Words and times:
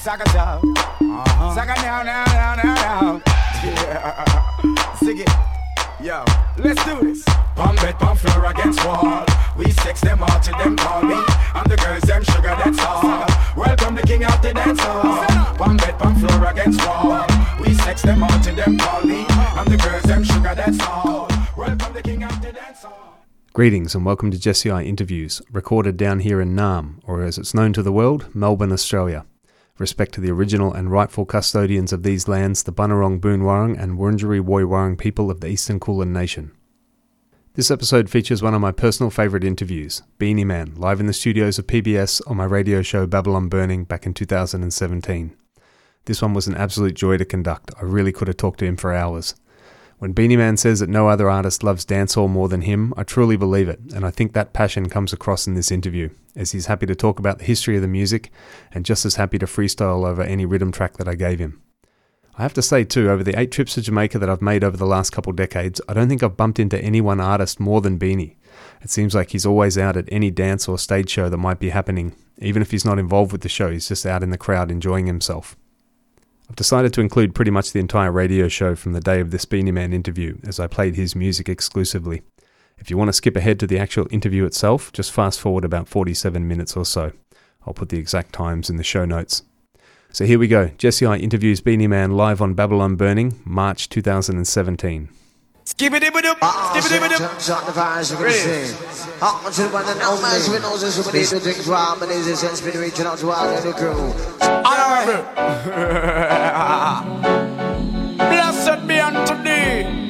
Saga 0.00 0.24
down. 0.32 0.60
Uh-huh. 0.78 1.54
Saga 1.54 1.74
now, 1.82 2.02
now, 2.02 2.24
now, 2.24 2.54
now, 2.54 2.74
now. 2.74 3.22
Yeah. 3.62 4.94
Sing 4.94 5.18
it. 5.18 5.28
Yo, 6.00 6.24
let's 6.56 6.82
do 6.86 7.06
this. 7.06 7.22
Pump 7.54 7.78
bed, 7.82 7.98
pump 7.98 8.18
floor 8.18 8.46
against 8.46 8.82
wall. 8.86 9.26
We 9.58 9.70
sex 9.72 10.00
them 10.00 10.22
all 10.22 10.40
till 10.40 10.56
them 10.56 10.78
call 10.78 11.02
me. 11.02 11.20
And 11.54 11.70
the 11.70 11.76
girls 11.76 12.00
them 12.04 12.24
sugar, 12.24 12.56
that's 12.64 12.80
all. 12.80 13.26
Welcome 13.54 13.94
the 13.94 14.02
king 14.06 14.24
of 14.24 14.40
the 14.40 14.54
dance 14.54 14.80
hall. 14.80 15.26
Pump 15.58 15.82
bed, 15.82 15.98
pump 15.98 16.18
floor 16.18 16.50
against 16.50 16.80
wall. 16.86 17.26
We 17.60 17.74
sex 17.74 18.00
them 18.00 18.22
all 18.22 18.40
till 18.40 18.54
them 18.54 18.78
call 18.78 19.02
me. 19.04 19.26
And 19.28 19.68
the 19.68 19.76
girls 19.76 20.04
them 20.04 20.24
sugar, 20.24 20.54
that's 20.54 20.80
all. 20.80 21.28
Welcome 21.58 21.92
the 21.92 22.02
king 22.02 22.24
of 22.24 22.40
the 22.40 22.52
dance 22.52 22.84
hall. 22.84 23.18
Greetings 23.52 23.94
and 23.94 24.06
welcome 24.06 24.30
to 24.30 24.38
Jesse 24.38 24.70
I 24.70 24.82
Interviews, 24.82 25.42
recorded 25.52 25.98
down 25.98 26.20
here 26.20 26.40
in 26.40 26.56
Naarm, 26.56 27.00
or 27.04 27.20
as 27.22 27.36
it's 27.36 27.52
known 27.52 27.74
to 27.74 27.82
the 27.82 27.92
world, 27.92 28.34
Melbourne, 28.34 28.72
Australia. 28.72 29.26
Respect 29.80 30.12
to 30.12 30.20
the 30.20 30.30
original 30.30 30.74
and 30.74 30.92
rightful 30.92 31.24
custodians 31.24 31.90
of 31.90 32.02
these 32.02 32.28
lands, 32.28 32.64
the 32.64 32.72
Bunurong 32.72 33.18
Boonwurrung 33.18 33.82
and 33.82 33.98
Wurundjeri 33.98 34.42
Woiwurrung 34.42 34.98
people 34.98 35.30
of 35.30 35.40
the 35.40 35.46
Eastern 35.46 35.80
Kulin 35.80 36.12
Nation. 36.12 36.52
This 37.54 37.70
episode 37.70 38.10
features 38.10 38.42
one 38.42 38.52
of 38.52 38.60
my 38.60 38.72
personal 38.72 39.08
favourite 39.08 39.42
interviews, 39.42 40.02
Beenie 40.18 40.44
Man, 40.44 40.74
live 40.76 41.00
in 41.00 41.06
the 41.06 41.14
studios 41.14 41.58
of 41.58 41.66
PBS 41.66 42.20
on 42.26 42.36
my 42.36 42.44
radio 42.44 42.82
show 42.82 43.06
Babylon 43.06 43.48
Burning 43.48 43.84
back 43.84 44.04
in 44.04 44.12
2017. 44.12 45.34
This 46.04 46.20
one 46.20 46.34
was 46.34 46.46
an 46.46 46.56
absolute 46.56 46.92
joy 46.92 47.16
to 47.16 47.24
conduct. 47.24 47.70
I 47.80 47.84
really 47.84 48.12
could 48.12 48.28
have 48.28 48.36
talked 48.36 48.58
to 48.58 48.66
him 48.66 48.76
for 48.76 48.92
hours. 48.92 49.34
When 50.00 50.12
Beenie 50.12 50.38
Man 50.38 50.56
says 50.56 50.80
that 50.80 50.88
no 50.88 51.08
other 51.08 51.28
artist 51.28 51.62
loves 51.62 51.84
dancehall 51.84 52.30
more 52.30 52.48
than 52.48 52.62
him, 52.62 52.94
I 52.96 53.02
truly 53.02 53.36
believe 53.36 53.68
it, 53.68 53.80
and 53.94 54.06
I 54.06 54.10
think 54.10 54.32
that 54.32 54.54
passion 54.54 54.88
comes 54.88 55.12
across 55.12 55.46
in 55.46 55.52
this 55.52 55.70
interview, 55.70 56.08
as 56.34 56.52
he's 56.52 56.66
happy 56.66 56.86
to 56.86 56.94
talk 56.94 57.18
about 57.18 57.38
the 57.38 57.44
history 57.44 57.76
of 57.76 57.82
the 57.82 57.88
music 57.88 58.32
and 58.72 58.86
just 58.86 59.04
as 59.04 59.16
happy 59.16 59.38
to 59.38 59.44
freestyle 59.44 60.08
over 60.08 60.22
any 60.22 60.46
rhythm 60.46 60.72
track 60.72 60.96
that 60.96 61.06
I 61.06 61.16
gave 61.16 61.38
him. 61.38 61.60
I 62.38 62.40
have 62.40 62.54
to 62.54 62.62
say, 62.62 62.82
too, 62.82 63.10
over 63.10 63.22
the 63.22 63.38
eight 63.38 63.52
trips 63.52 63.74
to 63.74 63.82
Jamaica 63.82 64.18
that 64.18 64.30
I've 64.30 64.40
made 64.40 64.64
over 64.64 64.78
the 64.78 64.86
last 64.86 65.10
couple 65.10 65.34
decades, 65.34 65.82
I 65.86 65.92
don't 65.92 66.08
think 66.08 66.22
I've 66.22 66.34
bumped 66.34 66.58
into 66.58 66.82
any 66.82 67.02
one 67.02 67.20
artist 67.20 67.60
more 67.60 67.82
than 67.82 67.98
Beenie. 67.98 68.38
It 68.80 68.88
seems 68.88 69.14
like 69.14 69.32
he's 69.32 69.44
always 69.44 69.76
out 69.76 69.98
at 69.98 70.08
any 70.08 70.30
dance 70.30 70.66
or 70.66 70.78
stage 70.78 71.10
show 71.10 71.28
that 71.28 71.36
might 71.36 71.60
be 71.60 71.68
happening. 71.68 72.16
Even 72.38 72.62
if 72.62 72.70
he's 72.70 72.86
not 72.86 72.98
involved 72.98 73.32
with 73.32 73.42
the 73.42 73.50
show, 73.50 73.70
he's 73.70 73.88
just 73.88 74.06
out 74.06 74.22
in 74.22 74.30
the 74.30 74.38
crowd 74.38 74.70
enjoying 74.70 75.08
himself. 75.08 75.58
I've 76.50 76.56
decided 76.56 76.92
to 76.94 77.00
include 77.00 77.32
pretty 77.32 77.52
much 77.52 77.70
the 77.70 77.78
entire 77.78 78.10
radio 78.10 78.48
show 78.48 78.74
from 78.74 78.92
the 78.92 79.00
day 79.00 79.20
of 79.20 79.30
this 79.30 79.44
Beenie 79.44 79.70
Man 79.70 79.92
interview, 79.92 80.36
as 80.44 80.58
I 80.58 80.66
played 80.66 80.96
his 80.96 81.14
music 81.14 81.48
exclusively. 81.48 82.22
If 82.76 82.90
you 82.90 82.98
want 82.98 83.06
to 83.06 83.12
skip 83.12 83.36
ahead 83.36 83.60
to 83.60 83.68
the 83.68 83.78
actual 83.78 84.08
interview 84.10 84.44
itself, 84.44 84.92
just 84.92 85.12
fast 85.12 85.38
forward 85.38 85.64
about 85.64 85.86
47 85.86 86.48
minutes 86.48 86.76
or 86.76 86.84
so. 86.84 87.12
I'll 87.64 87.72
put 87.72 87.90
the 87.90 88.00
exact 88.00 88.32
times 88.32 88.68
in 88.68 88.78
the 88.78 88.82
show 88.82 89.04
notes. 89.04 89.44
So 90.10 90.24
here 90.24 90.40
we 90.40 90.48
go. 90.48 90.72
Jesse 90.76 91.06
I 91.06 91.18
interviews 91.18 91.60
Beenie 91.60 91.86
Man 91.86 92.16
live 92.16 92.42
on 92.42 92.54
Babylon 92.54 92.96
Burning, 92.96 93.40
March 93.44 93.88
2017. 93.88 95.08
Skibbity-bidoo, 95.64 96.36
ah, 96.40 96.72
ah, 96.72 96.72
skibbity-bidoo. 96.72 97.40
Shot 97.40 97.66
the 97.66 97.72
fires, 97.72 98.10
you 98.10 98.16
can 98.16 98.30
see. 98.30 98.74
Up 99.20 99.44
to 99.52 99.62
the 99.62 99.68
one 99.68 99.84
and 99.86 100.00
only, 100.02 100.50
we 100.50 100.58
know 100.58 100.76
this, 100.76 100.96
we 101.04 101.12
need 101.12 101.26
to 101.26 101.38
drink 101.38 101.66
rum, 101.66 102.02
and 102.02 102.10
this 102.10 102.42
is 102.42 102.60
been 102.62 102.80
reaching 102.80 103.06
out 103.06 103.18
to 103.18 103.30
all 103.30 103.48
of 103.48 103.62
the 103.62 103.72
crew. 103.72 104.14
Honorable. 104.40 105.22
Blessed 108.16 108.86
be 108.88 108.98
unto 109.00 109.34
thee. 109.44 110.08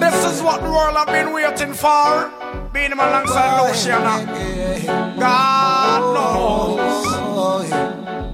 This 0.00 0.24
is 0.24 0.42
what 0.42 0.60
the 0.62 0.70
world 0.70 0.96
have 0.96 1.08
been 1.08 1.32
waiting 1.32 1.72
for. 1.72 2.30
Being 2.72 2.92
him 2.92 3.00
alongside 3.00 3.66
Luciano. 3.66 4.26
God 5.18 6.02
knows. 6.14 7.70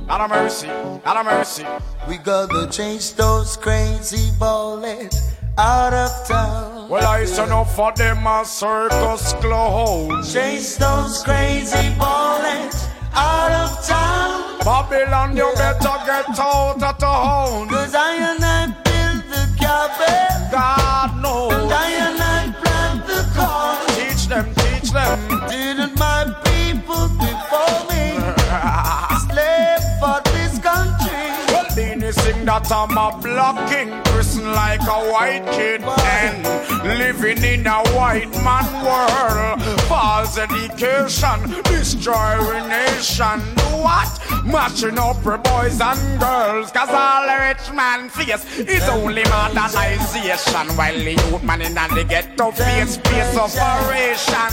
God 0.06 0.20
of 0.20 0.30
mercy. 0.30 0.66
God 0.66 1.16
of 1.16 1.26
mercy. 1.26 1.64
We 2.08 2.18
gotta 2.18 2.68
change 2.70 3.14
those 3.14 3.56
crazy 3.56 4.30
bullets 4.38 5.34
out 5.58 5.92
of 5.92 6.26
town. 6.26 6.88
Well, 6.88 7.06
I 7.06 7.24
said 7.24 7.48
no 7.48 7.64
for 7.64 7.92
them 7.92 8.26
a 8.26 8.44
circus 8.44 9.32
clown. 9.34 10.22
Chase 10.22 10.76
those 10.76 11.22
crazy 11.22 11.90
bullets 11.98 12.88
out 13.14 13.52
of 13.52 13.86
town. 13.86 14.58
Babylon, 14.64 15.36
you 15.36 15.52
better 15.56 15.98
get 16.06 16.38
out 16.38 16.82
of 16.82 16.98
town. 16.98 17.68
Cause 17.68 17.94
I 17.94 18.14
and 18.14 18.44
I 18.44 18.66
build 18.84 19.24
the 19.30 19.44
cabin. 19.58 20.50
God 20.50 21.10
And 21.12 21.22
knows. 21.22 21.72
I 21.72 21.90
and 22.06 22.20
I 22.20 22.54
plant 22.62 23.06
the 23.06 23.22
corn. 23.34 23.78
Teach 23.96 24.26
them, 24.26 24.54
teach 24.54 24.90
them. 24.90 25.48
Didn't 25.48 25.98
my 25.98 26.24
people 26.44 27.08
before 27.18 27.78
me 27.90 28.18
slave 29.26 29.82
for 30.00 30.20
this 30.32 30.58
country? 30.58 31.30
Well, 31.52 31.66
Beenie 31.76 32.12
sing 32.12 32.44
that 32.44 32.70
I'm 32.72 32.96
a 32.98 33.16
black 33.20 34.03
person 34.34 34.52
like 34.52 34.80
a 34.82 35.12
white 35.12 35.44
kid, 35.52 35.82
and 35.82 36.98
living 36.98 37.42
in 37.42 37.66
a 37.66 37.82
white 37.94 38.30
man 38.42 38.66
world. 38.84 39.62
False 39.82 40.38
education, 40.38 41.62
destroying 41.64 42.68
nation. 42.68 43.40
Do 43.56 43.64
what? 43.82 44.10
Matching 44.44 44.98
up 44.98 45.16
for 45.22 45.38
boys 45.38 45.80
and 45.80 46.20
girls, 46.20 46.70
cause 46.70 46.90
all 46.90 47.26
the 47.26 47.36
rich 47.48 47.72
man 47.74 48.08
face 48.08 48.44
is 48.58 48.82
only 48.88 49.24
modernization, 49.24 50.68
while 50.76 50.94
the 50.94 51.12
youth 51.12 51.42
man 51.42 51.62
in 51.62 51.74
the 51.74 52.04
ghetto 52.08 52.50
face 52.50 52.96
face 52.96 53.36
operation. 53.36 54.52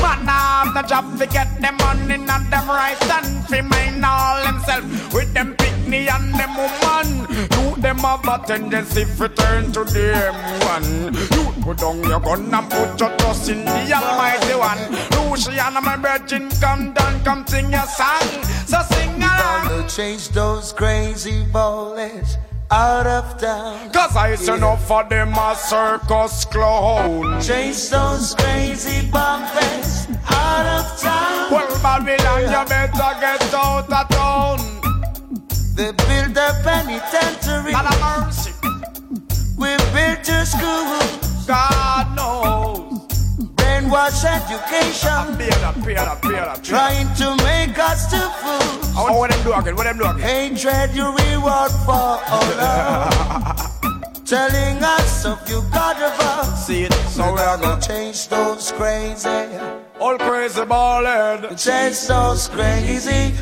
Man 0.00 0.26
have 0.26 0.74
the 0.74 0.82
job 0.82 1.18
to 1.18 1.26
get 1.26 1.60
them 1.60 1.76
money, 1.78 2.18
not 2.18 2.48
them 2.50 2.68
right 2.68 3.00
and 3.02 3.44
fi 3.46 3.60
mind 3.60 4.04
all 4.04 4.44
themself 4.44 5.14
with 5.14 5.32
them 5.34 5.54
picnic 5.56 6.12
and 6.12 6.34
them 6.34 6.54
woman. 6.56 7.26
You 7.52 7.76
them 7.80 7.98
have 7.98 8.26
a 8.28 8.46
tendency 8.46 9.04
to 9.22 9.28
turn 9.36 9.70
to 9.70 9.84
them 9.84 10.34
one. 10.66 11.14
You 11.14 11.62
put 11.62 11.78
down 11.78 12.02
your 12.02 12.18
gun 12.18 12.52
and 12.52 12.70
put 12.70 12.98
your 12.98 13.16
trust 13.18 13.48
in 13.48 13.64
the 13.64 13.92
Almighty 13.94 14.54
One. 14.54 15.30
Luciano, 15.30 15.80
my 15.80 15.96
virgin, 15.96 16.50
come 16.60 16.92
down, 16.92 17.22
come 17.22 17.46
sing 17.46 17.70
your 17.70 17.86
song. 17.86 18.26
So 18.66 18.80
sing 18.90 19.14
along. 19.22 19.68
Gotta 19.68 19.86
change 19.88 20.30
those 20.30 20.72
crazy 20.72 21.44
bullets 21.52 22.36
out 22.72 23.06
of 23.06 23.40
town. 23.40 23.92
Cause 23.92 24.16
I 24.16 24.34
say 24.34 24.58
no 24.58 24.74
for 24.76 25.04
them 25.04 25.34
a 25.34 25.54
circus 25.54 26.44
clown. 26.46 27.40
Chase 27.40 27.90
those 27.90 28.34
crazy 28.34 29.08
bumpers 29.08 30.08
out 30.26 30.66
of 30.66 31.00
town. 31.00 31.52
Well, 31.52 31.70
Babylon, 31.80 32.42
you 32.42 32.68
better 32.68 33.20
get 33.20 33.54
out 33.54 33.92
of 33.92 34.08
town. 34.08 34.82
They 35.74 35.90
build 35.92 36.36
a 36.36 36.60
penitentiary. 36.62 37.72
God 37.72 37.86
of 37.86 38.26
mercy, 38.26 38.52
a 38.61 38.61
school. 40.52 41.46
God 41.46 42.06
knows. 42.16 43.00
Brainwash 43.58 44.22
education. 44.24 45.36
Pay 45.38 45.50
that, 45.50 45.74
pay 45.84 45.94
that, 45.94 46.22
pay. 46.22 46.62
Trying 46.62 47.08
to 47.20 47.26
make 47.44 47.78
us 47.78 48.10
to 48.12 48.20
fools. 48.40 48.94
Oh, 48.96 49.18
what 49.18 49.30
them 49.30 49.42
do 49.44 49.52
again? 49.52 49.74
What 49.76 49.84
them 49.84 49.98
do 49.98 50.04
again? 50.04 50.20
Hatred 50.54 50.94
you 50.94 51.06
reward 51.16 51.70
for 51.86 52.20
all 52.34 52.50
love. 52.60 53.68
Telling 54.26 54.78
us 54.82 55.26
of 55.26 55.38
you 55.48 55.60
God 55.72 55.96
of 55.96 56.18
us. 56.20 56.66
See 56.66 56.84
it, 56.84 56.92
so 56.92 57.26
We 57.26 57.32
we 57.32 57.40
are 57.40 57.58
gotta 57.58 57.62
gonna 57.62 57.80
change 57.82 58.28
those 58.28 58.72
crazy. 58.72 59.28
all 60.00 60.16
crazy 60.18 60.62
ballhead, 60.62 61.40
Change 61.62 61.98
those 62.08 62.48
crazy. 62.48 63.34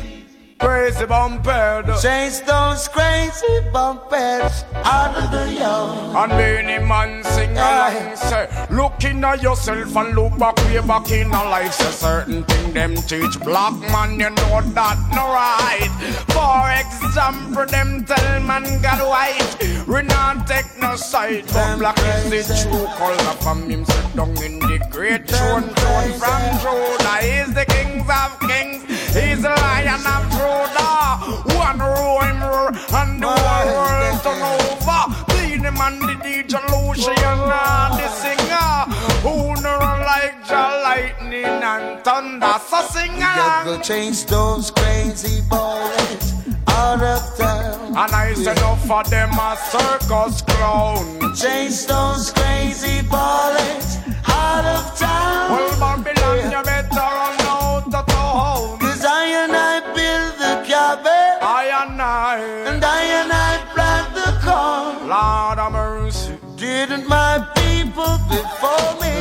crazy 0.59 1.05
bumphead. 1.05 1.85
Change 2.01 2.41
those 2.45 2.87
crazy 2.89 3.55
bumpers 3.71 4.65
out 4.73 5.15
of 5.15 5.31
the 5.31 5.53
yard. 5.53 6.15
And 6.15 6.31
many 6.37 6.85
man 6.85 7.23
sing 7.23 7.51
along 7.51 8.15
say 8.15 8.67
Look 8.69 9.03
in 9.03 9.23
at 9.23 9.41
yourself 9.41 9.95
and 9.95 10.15
look 10.15 10.37
back 10.37 10.57
way 10.65 10.79
back 10.79 11.11
in 11.11 11.27
a 11.27 11.43
life. 11.43 11.73
Say 11.73 11.91
certain 11.91 12.43
thing 12.43 12.73
them 12.73 12.95
teach 12.95 13.39
black 13.41 13.73
man 13.91 14.19
you 14.19 14.29
know 14.29 14.61
that 14.77 14.97
no 15.15 15.25
right. 15.33 15.91
For 16.35 16.63
example 16.81 17.65
them 17.65 18.05
tell 18.05 18.39
man 18.41 18.63
God 18.81 19.01
white. 19.07 19.87
We 19.87 20.01
not 20.03 20.47
take 20.47 20.79
no 20.79 20.95
side 20.95 21.45
But 21.53 21.77
black 21.79 21.99
is 22.31 22.47
the 22.47 22.69
true 22.69 22.87
color 22.97 23.35
from 23.41 23.69
him. 23.69 23.85
Sit 23.85 24.15
down 24.15 24.29
in 24.43 24.59
the 24.59 24.79
great 24.89 25.27
throne 25.27 25.63
throne 25.63 26.13
from 26.21 26.41
Judah 26.61 27.17
He's 27.21 27.53
the 27.53 27.65
kings 27.65 28.09
of 28.09 28.39
kings. 28.39 28.83
He's 29.15 29.41
the 29.41 29.49
lion 29.49 30.05
of 30.05 30.23
Judah 30.31 31.50
One 31.61 31.77
rule 31.77 32.21
him 32.21 32.41
rule 32.41 32.73
and 32.99 33.21
the 33.21 33.27
whole 33.29 33.69
world 33.77 34.23
turn 34.23 34.41
over. 34.41 35.03
Be 35.29 35.57
the 35.61 35.71
man, 35.71 35.99
the 35.99 36.15
DJ 36.25 36.57
Luciano, 36.73 37.95
the 37.97 38.07
singer. 38.21 38.73
Who 39.21 39.53
never 39.61 39.93
like 40.09 40.37
the 40.47 40.63
lightning 40.87 41.45
and 41.45 42.03
thunder 42.03 42.55
So 42.67 42.81
sing 42.93 43.15
along. 43.21 43.81
change 43.83 44.25
those 44.25 44.71
crazy 44.71 45.41
bullets 45.49 46.33
out 46.67 47.03
of 47.03 47.37
town. 47.37 47.89
And 47.89 48.11
I 48.23 48.33
said 48.33 48.57
no 48.57 48.75
for 48.87 49.03
them 49.03 49.29
a 49.33 49.55
circus 49.71 50.41
clown. 50.41 51.35
Change 51.35 51.85
those 51.85 52.31
crazy 52.31 53.01
bullets 53.07 53.97
out 54.27 54.65
of 54.65 54.97
town. 54.97 55.51
Well 55.51 55.79
Babylon 55.79 56.20
Didn't 66.81 67.07
my 67.07 67.37
people 67.57 68.17
before 68.27 68.93
me 68.99 69.13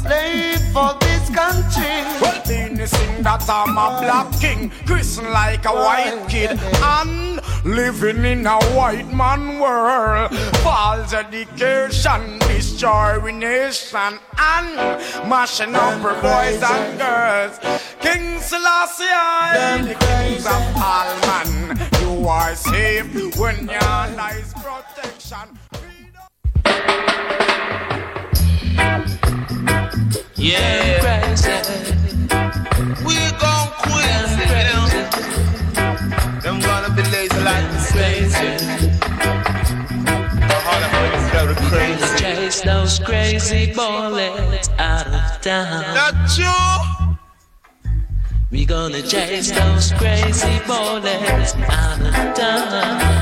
slave 0.00 0.62
for 0.72 0.94
this 1.00 1.28
country? 1.34 1.96
Well, 2.22 2.40
me 2.46 2.86
sing 2.86 3.24
that 3.24 3.50
I'm 3.50 3.70
a 3.70 3.98
black 4.00 4.30
king, 4.40 4.70
christened 4.86 5.30
like 5.30 5.64
a 5.64 5.72
white 5.72 6.24
kid, 6.28 6.56
and 6.80 7.40
living 7.64 8.24
in 8.24 8.46
a 8.46 8.62
white 8.76 9.12
man 9.12 9.58
world. 9.58 10.32
False 10.62 11.12
education, 11.12 12.38
destroy 12.38 13.18
nation, 13.32 14.20
and 14.38 14.76
mashing 15.28 15.74
up 15.74 16.00
our 16.04 16.14
boys 16.22 16.62
and 16.62 16.96
girls. 16.96 17.58
King 17.98 18.38
Selassie, 18.38 19.04
the 19.82 19.96
kings 19.98 20.46
of 20.46 20.62
all 20.76 21.10
man, 21.26 21.76
you 22.02 22.28
are 22.28 22.54
safe 22.54 23.36
when 23.36 23.66
your 23.66 23.80
lies 24.14 24.54
protection. 24.54 25.55
Chase 49.08 49.52
those 49.52 49.92
crazy 49.92 50.58
bullets 50.66 51.54
out 51.68 52.00
of 52.00 52.34
town. 52.34 53.16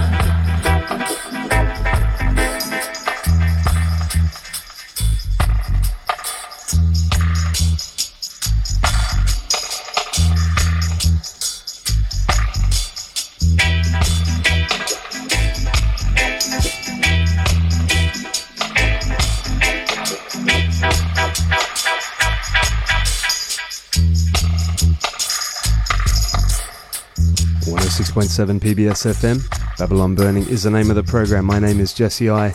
106.7 27.94 28.58
PBS 28.58 29.14
FM. 29.14 29.78
Babylon 29.78 30.16
Burning 30.16 30.44
is 30.48 30.64
the 30.64 30.70
name 30.70 30.90
of 30.90 30.96
the 30.96 31.02
program. 31.04 31.44
My 31.44 31.60
name 31.60 31.78
is 31.78 31.94
Jesse 31.94 32.28
I, 32.28 32.52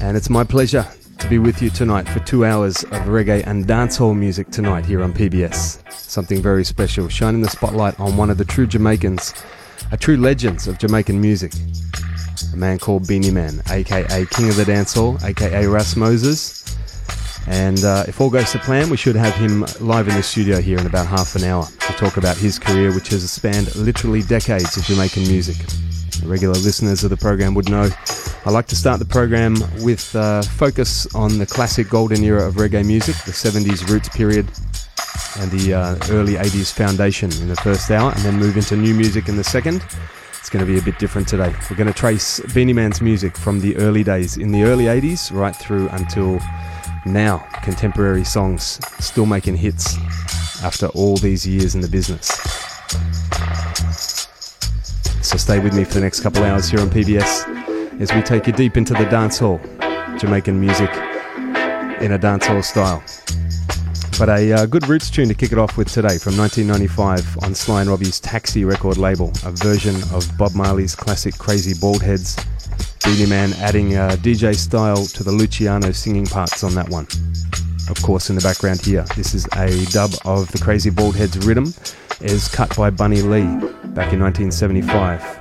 and 0.00 0.16
it's 0.16 0.30
my 0.30 0.44
pleasure 0.44 0.86
to 1.18 1.28
be 1.28 1.38
with 1.38 1.60
you 1.60 1.68
tonight 1.68 2.08
for 2.08 2.20
two 2.20 2.46
hours 2.46 2.84
of 2.84 3.02
reggae 3.02 3.46
and 3.46 3.66
dancehall 3.66 4.16
music 4.16 4.48
tonight 4.48 4.86
here 4.86 5.02
on 5.02 5.12
PBS. 5.12 5.92
Something 5.92 6.40
very 6.40 6.64
special, 6.64 7.06
shining 7.06 7.42
the 7.42 7.50
spotlight 7.50 8.00
on 8.00 8.16
one 8.16 8.30
of 8.30 8.38
the 8.38 8.46
true 8.46 8.66
Jamaicans, 8.66 9.34
a 9.92 9.98
true 9.98 10.16
legend 10.16 10.66
of 10.66 10.78
Jamaican 10.78 11.20
music. 11.20 11.52
A 12.54 12.56
man 12.56 12.78
called 12.78 13.06
Beenie 13.06 13.30
Man, 13.30 13.60
aka 13.68 14.24
King 14.30 14.48
of 14.48 14.56
the 14.56 14.64
Dancehall, 14.64 15.22
aka 15.22 15.66
Ras 15.66 15.96
Moses. 15.96 16.64
And 17.48 17.82
uh, 17.82 18.04
if 18.06 18.20
all 18.20 18.30
goes 18.30 18.52
to 18.52 18.58
plan, 18.58 18.90
we 18.90 18.96
should 18.96 19.16
have 19.16 19.34
him 19.34 19.64
live 19.80 20.06
in 20.06 20.14
the 20.14 20.22
studio 20.22 20.60
here 20.60 20.78
in 20.78 20.86
about 20.86 21.06
half 21.06 21.34
an 21.34 21.44
hour 21.44 21.64
to 21.64 21.92
talk 21.94 22.18
about 22.18 22.36
his 22.36 22.58
career, 22.58 22.94
which 22.94 23.08
has 23.08 23.30
spanned 23.30 23.74
literally 23.74 24.22
decades 24.22 24.76
of 24.76 24.84
Jamaican 24.84 25.22
music. 25.22 25.56
Regular 26.24 26.54
listeners 26.54 27.04
of 27.04 27.10
the 27.10 27.16
program 27.16 27.54
would 27.54 27.70
know 27.70 27.88
I 28.44 28.50
like 28.50 28.66
to 28.68 28.76
start 28.76 28.98
the 28.98 29.04
program 29.04 29.56
with 29.82 30.14
uh, 30.14 30.42
focus 30.42 31.12
on 31.14 31.38
the 31.38 31.44
classic 31.44 31.88
golden 31.88 32.22
era 32.22 32.46
of 32.46 32.54
reggae 32.54 32.86
music, 32.86 33.14
the 33.24 33.32
70s 33.32 33.88
roots 33.90 34.08
period, 34.08 34.46
and 35.38 35.50
the 35.50 35.74
uh, 35.74 35.98
early 36.10 36.34
80s 36.34 36.72
foundation 36.72 37.30
in 37.32 37.48
the 37.48 37.56
first 37.56 37.90
hour, 37.90 38.12
and 38.12 38.20
then 38.22 38.36
move 38.36 38.56
into 38.56 38.76
new 38.76 38.94
music 38.94 39.28
in 39.28 39.36
the 39.36 39.44
second. 39.44 39.84
It's 40.38 40.48
going 40.48 40.64
to 40.64 40.72
be 40.72 40.78
a 40.78 40.82
bit 40.82 40.98
different 40.98 41.28
today. 41.28 41.54
We're 41.68 41.76
going 41.76 41.92
to 41.92 41.98
trace 41.98 42.40
Beenie 42.54 42.72
Man's 42.72 43.02
music 43.02 43.36
from 43.36 43.60
the 43.60 43.76
early 43.76 44.02
days 44.02 44.36
in 44.36 44.50
the 44.50 44.62
early 44.62 44.84
80s 44.84 45.30
right 45.30 45.54
through 45.54 45.88
until 45.90 46.40
now. 47.06 47.38
Contemporary 47.62 48.24
songs 48.24 48.80
still 48.98 49.26
making 49.26 49.56
hits 49.56 49.96
after 50.62 50.86
all 50.88 51.16
these 51.16 51.46
years 51.46 51.74
in 51.74 51.80
the 51.80 51.88
business. 51.88 52.28
So 55.22 55.36
stay 55.36 55.58
with 55.58 55.74
me 55.74 55.84
for 55.84 55.94
the 55.94 56.00
next 56.00 56.20
couple 56.20 56.42
hours 56.42 56.68
here 56.68 56.80
on 56.80 56.88
PBS 56.88 58.00
as 58.00 58.12
we 58.14 58.22
take 58.22 58.46
you 58.46 58.52
deep 58.52 58.76
into 58.76 58.92
the 58.92 59.04
dancehall, 59.04 59.60
Jamaican 60.18 60.58
music 60.58 60.90
in 62.00 62.12
a 62.12 62.18
dancehall 62.18 62.64
style. 62.64 63.02
But 64.18 64.28
a 64.30 64.52
uh, 64.52 64.66
good 64.66 64.88
roots 64.88 65.10
tune 65.10 65.28
to 65.28 65.34
kick 65.34 65.52
it 65.52 65.58
off 65.58 65.76
with 65.76 65.92
today 65.92 66.18
from 66.18 66.36
1995 66.36 67.38
on 67.44 67.54
Sly 67.54 67.82
and 67.82 67.90
Robbie's 67.90 68.18
Taxi 68.18 68.64
record 68.64 68.96
label, 68.98 69.32
a 69.44 69.52
version 69.52 69.94
of 70.12 70.28
Bob 70.36 70.54
Marley's 70.54 70.96
classic 70.96 71.38
Crazy 71.38 71.78
Bald 71.78 72.02
Heads. 72.02 72.36
Beenie 73.08 73.30
Man 73.30 73.54
adding 73.54 73.96
uh, 73.96 74.10
DJ 74.20 74.54
style 74.54 75.06
to 75.06 75.24
the 75.24 75.32
Luciano 75.32 75.92
singing 75.92 76.26
parts 76.26 76.62
on 76.62 76.74
that 76.74 76.90
one. 76.90 77.06
Of 77.88 78.02
course, 78.02 78.28
in 78.28 78.36
the 78.36 78.42
background 78.42 78.82
here, 78.82 79.02
this 79.16 79.32
is 79.32 79.46
a 79.56 79.86
dub 79.86 80.10
of 80.26 80.52
the 80.52 80.58
Crazy 80.58 80.90
Bald 80.90 81.16
Heads 81.16 81.38
rhythm, 81.46 81.72
is 82.20 82.48
cut 82.48 82.76
by 82.76 82.90
Bunny 82.90 83.22
Lee 83.22 83.46
back 83.96 84.12
in 84.12 84.20
1975, 84.20 85.40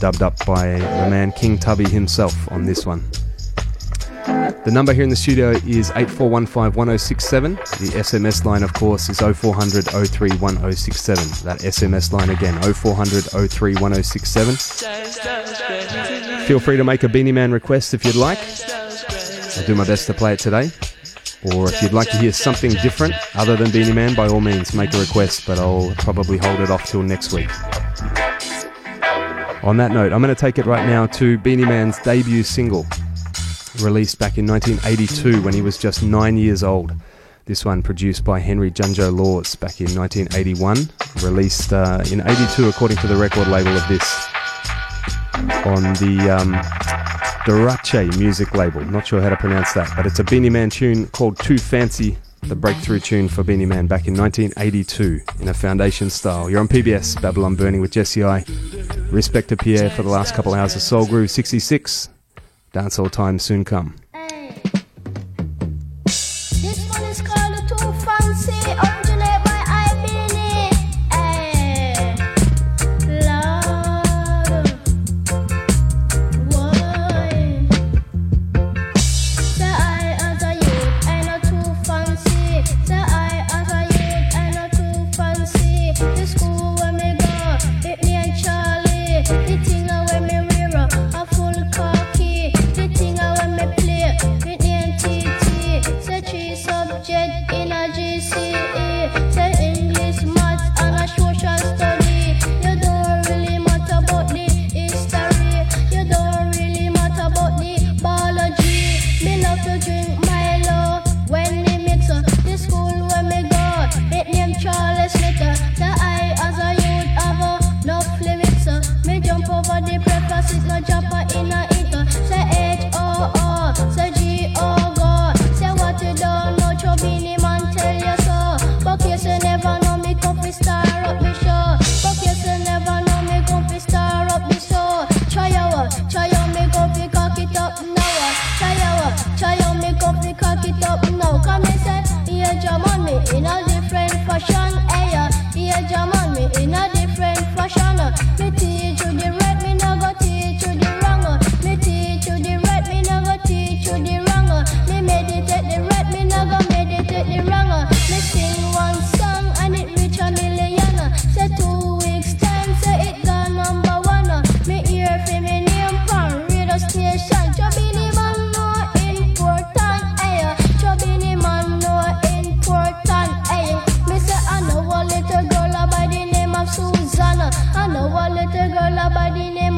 dubbed 0.00 0.22
up 0.22 0.46
by 0.46 0.78
the 0.78 1.10
man 1.10 1.30
King 1.32 1.58
Tubby 1.58 1.86
himself 1.86 2.50
on 2.50 2.64
this 2.64 2.86
one. 2.86 3.04
The 4.64 4.70
number 4.72 4.94
here 4.94 5.04
in 5.04 5.10
the 5.10 5.16
studio 5.16 5.50
is 5.50 5.90
84151067. 5.90 7.56
The 7.80 7.98
SMS 7.98 8.46
line, 8.46 8.62
of 8.62 8.72
course, 8.72 9.10
is 9.10 9.18
0400 9.18 9.84
031067. 9.84 11.44
That 11.44 11.58
SMS 11.58 12.12
line 12.12 12.30
again, 12.30 12.54
0400 12.62 13.24
031067. 13.50 16.03
Feel 16.46 16.60
free 16.60 16.76
to 16.76 16.84
make 16.84 17.02
a 17.02 17.08
Beenie 17.08 17.32
Man 17.32 17.52
request 17.52 17.94
if 17.94 18.04
you'd 18.04 18.16
like. 18.16 18.38
I'll 19.56 19.64
do 19.66 19.74
my 19.74 19.86
best 19.86 20.06
to 20.08 20.14
play 20.14 20.34
it 20.34 20.38
today. 20.38 20.70
Or 21.42 21.70
if 21.70 21.80
you'd 21.80 21.94
like 21.94 22.10
to 22.10 22.18
hear 22.18 22.32
something 22.32 22.70
different 22.82 23.14
other 23.34 23.56
than 23.56 23.70
Beenie 23.70 23.94
Man, 23.94 24.14
by 24.14 24.28
all 24.28 24.42
means, 24.42 24.74
make 24.74 24.92
a 24.92 25.00
request, 25.00 25.46
but 25.46 25.58
I'll 25.58 25.94
probably 25.96 26.36
hold 26.36 26.60
it 26.60 26.68
off 26.68 26.84
till 26.84 27.02
next 27.02 27.32
week. 27.32 27.48
On 29.64 29.78
that 29.78 29.90
note, 29.90 30.12
I'm 30.12 30.20
going 30.20 30.34
to 30.34 30.38
take 30.38 30.58
it 30.58 30.66
right 30.66 30.86
now 30.86 31.06
to 31.06 31.38
Beenie 31.38 31.64
Man's 31.64 31.98
debut 32.00 32.42
single, 32.42 32.84
released 33.80 34.18
back 34.18 34.36
in 34.36 34.46
1982 34.46 35.40
when 35.40 35.54
he 35.54 35.62
was 35.62 35.78
just 35.78 36.02
nine 36.02 36.36
years 36.36 36.62
old. 36.62 36.92
This 37.46 37.64
one 37.64 37.82
produced 37.82 38.22
by 38.22 38.38
Henry 38.40 38.70
Junjo 38.70 39.16
Lawes 39.16 39.54
back 39.54 39.80
in 39.80 39.94
1981, 39.94 40.90
released 41.22 41.72
uh, 41.72 42.04
in 42.12 42.20
82 42.20 42.68
according 42.68 42.98
to 42.98 43.06
the 43.06 43.16
record 43.16 43.48
label 43.48 43.74
of 43.74 43.88
this 43.88 44.33
on 45.64 45.82
the 45.94 46.30
um, 46.30 46.54
Durace 47.44 48.18
music 48.18 48.54
label. 48.54 48.84
Not 48.84 49.06
sure 49.06 49.20
how 49.20 49.28
to 49.28 49.36
pronounce 49.36 49.72
that, 49.74 49.92
but 49.96 50.06
it's 50.06 50.18
a 50.18 50.24
Beenie 50.24 50.50
Man 50.50 50.70
tune 50.70 51.06
called 51.08 51.38
Too 51.38 51.58
Fancy, 51.58 52.16
the 52.42 52.56
breakthrough 52.56 53.00
tune 53.00 53.28
for 53.28 53.42
Beenie 53.42 53.66
Man 53.66 53.86
back 53.86 54.06
in 54.06 54.16
1982 54.16 55.20
in 55.40 55.48
a 55.48 55.54
foundation 55.54 56.10
style. 56.10 56.48
You're 56.48 56.60
on 56.60 56.68
PBS, 56.68 57.20
Babylon 57.20 57.54
Burning 57.54 57.80
with 57.80 57.90
Jesse 57.90 58.24
I. 58.24 58.44
Respect 59.10 59.48
to 59.48 59.56
Pierre 59.56 59.90
for 59.90 60.02
the 60.02 60.08
last 60.08 60.34
couple 60.34 60.54
hours 60.54 60.74
of 60.74 60.82
Soul 60.82 61.06
Groove 61.06 61.30
66. 61.30 62.08
Dancehall 62.72 63.10
time 63.10 63.38
soon 63.38 63.64
come. 63.64 63.94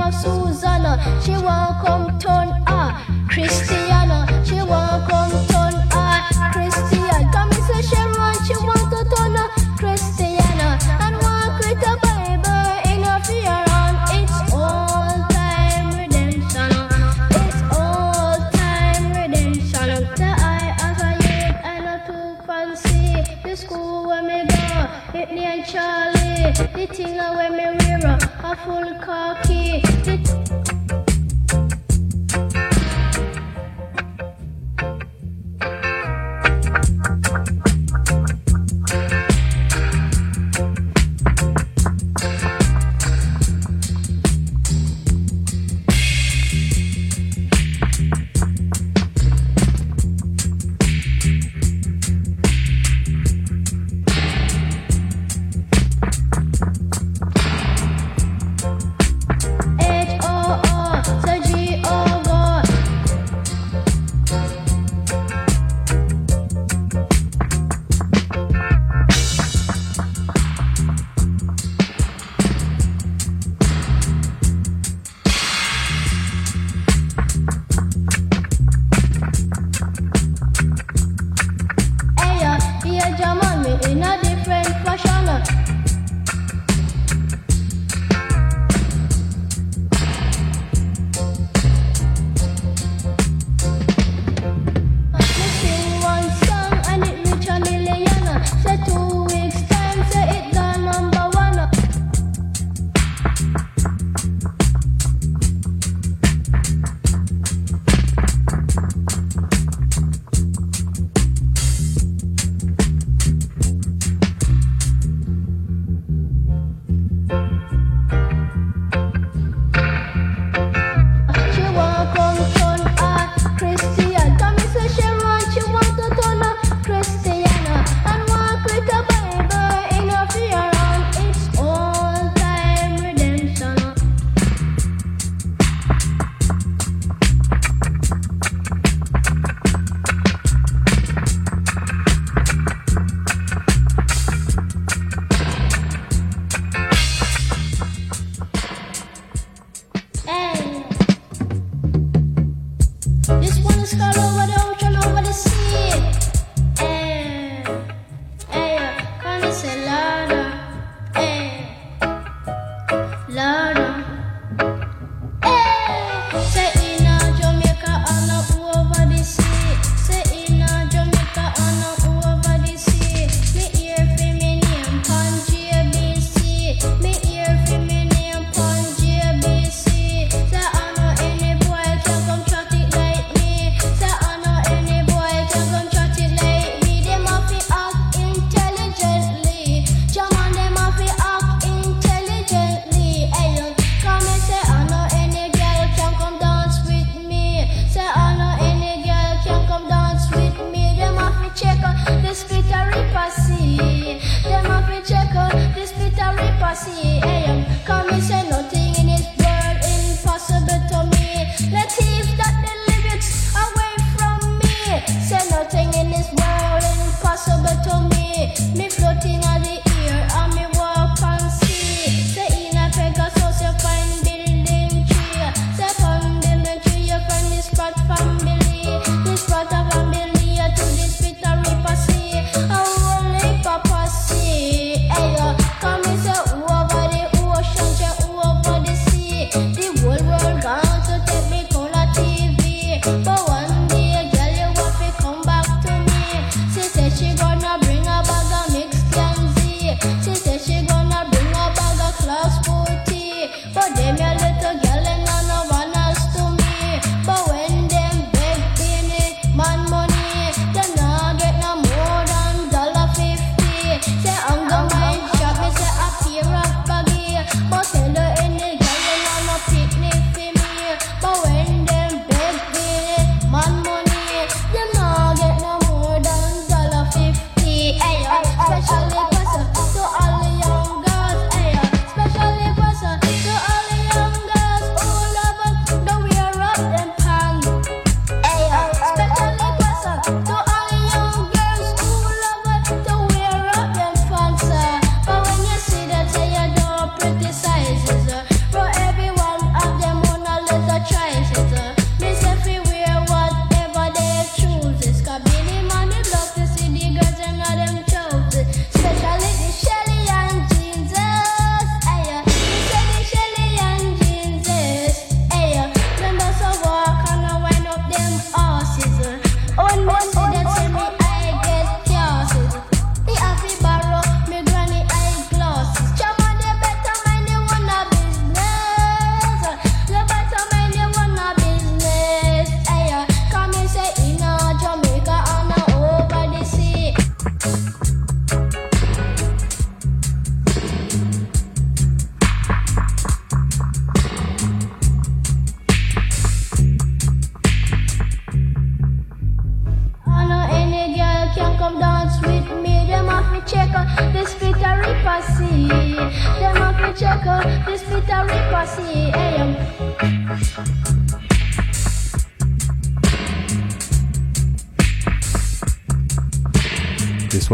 Of 0.07 0.15
Susanna. 0.15 1.21
She 1.23 1.33
want 1.33 1.85
come 1.85 2.19
turn 2.19 2.63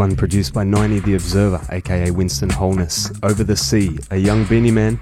one 0.03 0.17
produced 0.17 0.53
by 0.53 0.65
Niney 0.65 1.01
The 1.01 1.13
Observer, 1.13 1.65
aka 1.69 2.11
Winston 2.11 2.49
Holness. 2.49 3.09
Over 3.23 3.41
the 3.45 3.55
Sea, 3.55 3.97
a 4.11 4.17
young 4.17 4.43
Beenie 4.43 4.69
Man, 4.69 4.99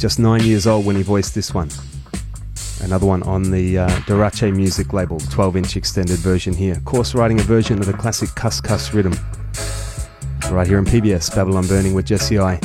just 0.00 0.18
nine 0.18 0.42
years 0.42 0.66
old 0.66 0.84
when 0.84 0.96
he 0.96 1.02
voiced 1.02 1.32
this 1.32 1.54
one. 1.54 1.70
Another 2.80 3.06
one 3.06 3.22
on 3.22 3.52
the 3.52 3.78
uh, 3.78 4.50
music 4.50 4.92
label, 4.92 5.20
12 5.20 5.56
inch 5.58 5.76
extended 5.76 6.18
version 6.18 6.52
here. 6.54 6.74
Course 6.84 7.14
writing 7.14 7.38
a 7.38 7.44
version 7.44 7.78
of 7.78 7.86
the 7.86 7.92
classic 7.92 8.30
Cuss 8.34 8.60
Cuss 8.60 8.92
rhythm. 8.92 9.14
Right 10.50 10.66
here 10.66 10.78
in 10.78 10.86
PBS, 10.86 11.32
Babylon 11.32 11.68
Burning 11.68 11.94
with 11.94 12.06
Jesse 12.06 12.40
I. 12.40 12.58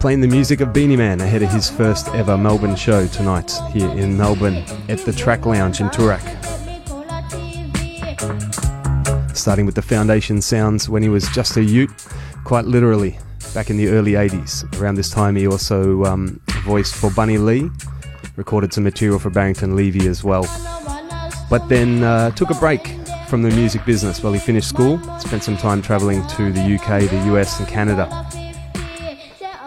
Playing 0.00 0.22
the 0.22 0.28
music 0.28 0.62
of 0.62 0.72
Beenie 0.72 0.96
Man 0.96 1.20
ahead 1.20 1.42
of 1.42 1.50
his 1.50 1.68
first 1.68 2.08
ever 2.14 2.38
Melbourne 2.38 2.74
show 2.74 3.06
tonight 3.08 3.52
here 3.70 3.90
in 3.90 4.16
Melbourne 4.16 4.64
at 4.88 5.00
the 5.00 5.12
Track 5.12 5.44
Lounge 5.44 5.82
in 5.82 5.90
Toorak. 5.90 6.29
Starting 9.40 9.64
with 9.64 9.74
the 9.74 9.82
foundation 9.82 10.42
sounds 10.42 10.88
when 10.88 11.02
he 11.02 11.08
was 11.08 11.26
just 11.30 11.56
a 11.56 11.64
ute, 11.64 11.90
quite 12.44 12.66
literally, 12.66 13.18
back 13.54 13.70
in 13.70 13.76
the 13.76 13.88
early 13.88 14.12
80s. 14.12 14.80
Around 14.80 14.96
this 14.96 15.10
time, 15.10 15.34
he 15.34 15.46
also 15.46 16.04
um, 16.04 16.40
voiced 16.64 16.94
for 16.94 17.10
Bunny 17.10 17.38
Lee, 17.38 17.70
recorded 18.36 18.72
some 18.74 18.84
material 18.84 19.18
for 19.18 19.30
Barrington 19.30 19.76
Levy 19.76 20.06
as 20.08 20.22
well. 20.22 20.42
But 21.48 21.68
then 21.68 22.02
uh, 22.02 22.30
took 22.32 22.50
a 22.50 22.54
break 22.54 22.86
from 23.28 23.42
the 23.42 23.50
music 23.50 23.84
business 23.86 24.22
while 24.22 24.32
he 24.32 24.38
finished 24.38 24.68
school, 24.68 24.98
spent 25.18 25.42
some 25.42 25.56
time 25.56 25.80
travelling 25.80 26.26
to 26.28 26.52
the 26.52 26.60
UK, 26.60 27.08
the 27.08 27.34
US, 27.34 27.58
and 27.58 27.66
Canada. 27.66 28.08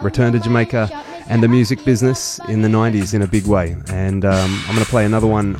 Returned 0.02 0.34
to 0.34 0.40
Jamaica 0.40 0.88
and 1.28 1.42
the 1.42 1.48
music 1.48 1.84
business 1.84 2.38
in 2.48 2.62
the 2.62 2.68
90s 2.68 3.12
in 3.12 3.22
a 3.22 3.26
big 3.26 3.46
way. 3.46 3.76
And 3.88 4.24
um, 4.24 4.62
I'm 4.66 4.74
going 4.74 4.84
to 4.84 4.90
play 4.90 5.04
another 5.04 5.26
one 5.26 5.58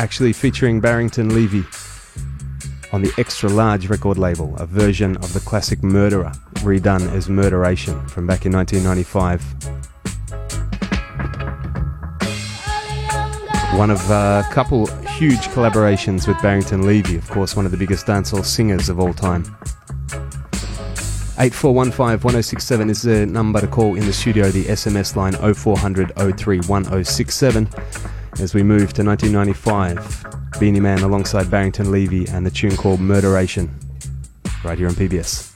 actually 0.00 0.32
featuring 0.32 0.80
Barrington 0.80 1.34
Levy 1.34 1.64
on 2.92 3.02
the 3.02 3.12
extra 3.16 3.48
large 3.48 3.88
record 3.88 4.18
label, 4.18 4.54
a 4.58 4.66
version 4.66 5.16
of 5.16 5.32
the 5.32 5.40
classic 5.40 5.82
Murderer, 5.82 6.32
redone 6.56 7.10
as 7.12 7.28
Murderation 7.28 8.06
from 8.06 8.26
back 8.26 8.44
in 8.44 8.52
1995. 8.52 9.42
One 13.78 13.90
of 13.90 14.10
a 14.10 14.44
couple 14.52 14.86
huge 15.18 15.48
collaborations 15.48 16.28
with 16.28 16.40
Barrington 16.42 16.86
Levy, 16.86 17.16
of 17.16 17.28
course, 17.30 17.56
one 17.56 17.64
of 17.64 17.72
the 17.72 17.78
biggest 17.78 18.06
dancehall 18.06 18.44
singers 18.44 18.90
of 18.90 19.00
all 19.00 19.14
time. 19.14 19.44
8415 21.38 22.20
1067 22.20 22.90
is 22.90 23.02
the 23.02 23.24
number 23.24 23.60
to 23.60 23.66
call 23.66 23.94
in 23.94 24.04
the 24.04 24.12
studio, 24.12 24.50
the 24.50 24.66
SMS 24.66 25.16
line 25.16 25.32
0400 25.32 26.12
03 26.36 26.60
1067. 26.60 27.68
As 28.40 28.54
we 28.54 28.62
move 28.62 28.92
to 28.94 29.04
1995, 29.04 30.58
Beenie 30.58 30.80
Man 30.80 31.00
alongside 31.00 31.50
Barrington 31.50 31.92
Levy 31.92 32.26
and 32.28 32.46
the 32.46 32.50
tune 32.50 32.76
called 32.76 32.98
Murderation, 32.98 33.70
right 34.64 34.78
here 34.78 34.88
on 34.88 34.94
PBS. 34.94 35.51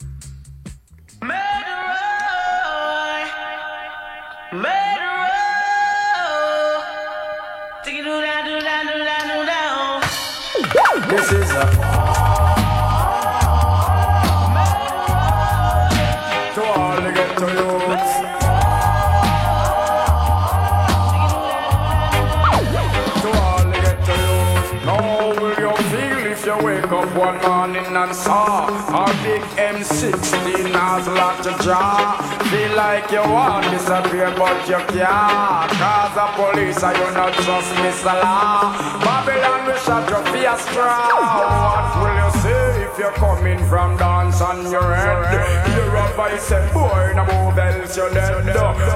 Jaw? 31.67 32.15
Feel 32.47 32.73
like 32.79 33.11
you 33.11 33.19
want 33.19 33.65
to 33.65 33.71
disappear 33.71 34.31
but 34.39 34.57
you 34.71 34.79
can't. 34.95 35.67
Cause 35.75 36.13
the 36.15 36.27
police 36.39 36.81
are 36.81 36.95
you 36.95 37.09
not 37.11 37.33
trust 37.43 37.71
Mr. 37.83 38.15
Law. 38.23 38.71
Babylon 39.03 39.67
will 39.67 39.81
shut 39.83 40.07
your 40.09 40.23
face 40.31 40.63
straw. 40.63 41.11
What 41.19 41.91
will 41.99 42.15
you 42.23 42.29
say 42.39 42.87
if 42.87 42.97
you're 42.97 43.17
coming 43.19 43.59
from 43.67 43.97
dance 43.97 44.39
on 44.39 44.71
your 44.71 44.95
head? 44.95 45.75
You're 45.75 45.95
a 45.95 46.07
vice 46.15 46.51
and 46.51 46.71
boy, 46.73 47.11
no 47.19 47.23
move 47.27 47.59
else 47.59 47.97
you're 47.97 48.13
dead. 48.13 48.47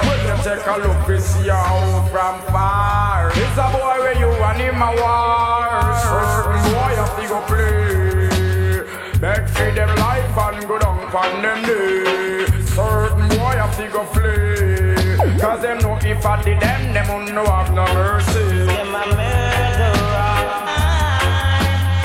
When 0.08 0.20
you 0.28 0.36
take 0.42 0.66
a 0.66 0.76
look, 0.80 1.06
we 1.06 1.20
see 1.20 1.44
you 1.44 1.52
out 1.52 2.08
from 2.08 2.40
far. 2.50 3.28
It's 3.36 3.58
a 3.64 3.68
boy 3.76 3.96
where 4.00 4.18
you 4.18 4.30
and 4.48 4.60
him 4.64 4.80
a 4.80 4.90
war. 4.96 5.68
Boy 6.72 6.92
have 6.96 7.14
to 7.20 7.28
go 7.28 7.38
play. 7.50 8.32
Beg 9.20 9.46
for 9.50 9.70
them 9.76 9.94
life 9.96 10.38
and 10.38 10.66
go 10.66 10.78
down 10.78 10.98
on 11.14 11.42
them 11.42 11.62
day. 11.66 12.61
Certain 12.74 13.28
boy 13.28 13.56
have 13.60 13.76
to 13.76 13.86
go 13.88 14.02
flee. 14.06 15.38
Cause 15.38 15.60
them 15.60 15.76
know 15.80 15.98
if 16.00 16.24
I 16.24 16.42
did 16.42 16.58
them, 16.58 16.94
them 16.94 17.06
won't 17.08 17.30
know 17.34 17.44
have 17.44 17.68
no 17.74 17.84
mercy. 17.92 18.64
Them 18.64 18.94
a 18.96 19.04
murderer. 19.12 20.32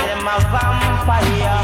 Them 0.04 0.28
a 0.28 0.38
vampire. 0.52 1.64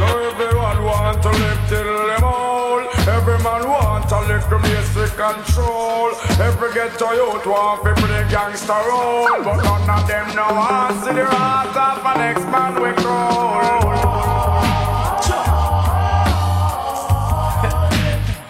Now 0.00 0.18
everyone 0.26 0.82
want 0.82 1.22
to 1.22 1.30
live 1.30 1.62
till 1.68 2.06
them 2.10 2.24
old. 2.24 2.82
Every 3.06 3.38
man 3.38 3.62
want 3.68 4.10
a 4.10 4.20
little 4.26 4.58
basic 4.58 5.16
control. 5.16 6.18
Every 6.42 6.74
ghetto 6.74 7.12
youth 7.12 7.46
want 7.46 7.84
to 7.84 7.94
play 7.94 8.26
gangster 8.28 8.74
role. 8.90 9.44
But 9.44 9.62
none 9.62 9.88
of 9.88 10.08
them 10.08 10.34
know 10.34 10.50
want 10.50 10.98
see 11.04 11.14
the 11.14 11.24
heart 11.24 11.76
of 11.76 12.06
an 12.10 12.18
next 12.18 12.44
man 12.50 12.74
we 12.82 12.90
crawl. 13.00 13.85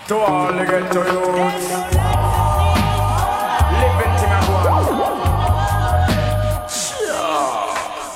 To 0.09 0.15
all 0.15 0.53
the 0.53 0.65
ghetto 0.65 1.03
youths. 1.03 1.67
Living 3.75 4.15
thing 4.19 4.31
I 4.31 4.41
go 4.47 4.63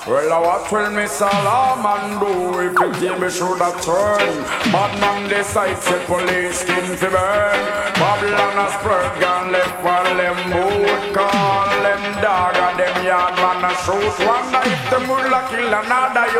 Well, 0.06 0.32
I 0.32 0.38
what 0.38 0.70
will 0.70 0.90
Miss 0.92 1.10
Salaman 1.10 2.20
do 2.20 2.30
if 2.60 2.74
the 2.78 2.86
table 2.94 3.28
should 3.28 3.58
have 3.58 3.82
turned? 3.82 4.46
Bad 4.70 4.92
man 5.00 5.28
decide 5.28 5.78
say 5.82 5.98
police 6.06 6.60
skin 6.60 6.96
to 6.98 7.10
burn. 7.10 7.58
Babylon 7.98 8.54
a 8.54 8.70
spread 8.70 9.10
gun 9.20 9.50
left 9.50 9.82
while 9.82 10.14
them 10.14 10.38
boot 10.46 11.10
call 11.12 11.70
them 11.82 12.02
dog 12.22 12.54
and 12.54 12.78
them 12.78 13.04
yard 13.04 13.34
man 13.34 13.66
a 13.66 13.74
shoot. 13.82 14.14
If 14.62 14.82
them 14.90 15.08
will 15.08 15.34
a 15.34 15.42
kill 15.50 15.74
another. 15.74 16.30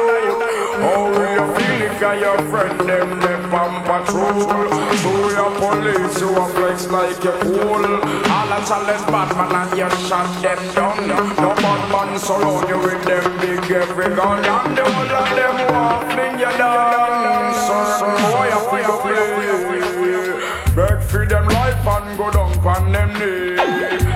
How 0.78 1.10
will 1.10 1.54
you 1.56 1.59
feel 2.00 2.14
you're 2.14 2.24
your 2.24 2.50
friend 2.50 2.80
them 2.88 3.20
them 3.20 3.54
on 3.54 3.84
patrol? 3.84 4.40
So 5.02 5.12
your 5.36 5.50
police 5.60 6.20
you 6.20 6.30
a 6.34 6.44
flex 6.48 6.88
like 6.88 7.24
a 7.24 7.32
cool. 7.44 7.84
All 7.84 8.52
a 8.52 8.58
challenge 8.64 9.06
bad 9.12 9.30
man 9.36 9.54
and 9.60 9.78
you 9.78 9.90
shot 10.08 10.30
them 10.42 10.60
down. 10.74 11.08
No 11.36 11.54
bad 11.54 11.82
man 11.92 12.18
surround 12.18 12.68
you 12.68 12.78
with 12.78 13.04
them 13.04 13.24
big 13.40 13.70
every 13.70 14.16
gun 14.16 14.44
and 14.44 14.76
the 14.76 14.84
whole 14.84 15.16
of 15.20 15.28
them 15.36 15.56
want 15.72 16.12
fling 16.12 16.38
you 16.40 16.52
down. 16.56 17.54
So 17.66 17.76
some 17.98 18.16
boy 18.32 18.48
a 18.48 18.82
go 18.88 18.96
play. 19.02 19.60
Beg 20.74 21.02
for 21.02 21.26
them 21.26 21.46
life 21.48 21.86
and 21.86 22.18
go 22.18 22.30
down 22.30 22.52
on 22.66 22.92
them 22.92 23.12
knee. 23.18 23.56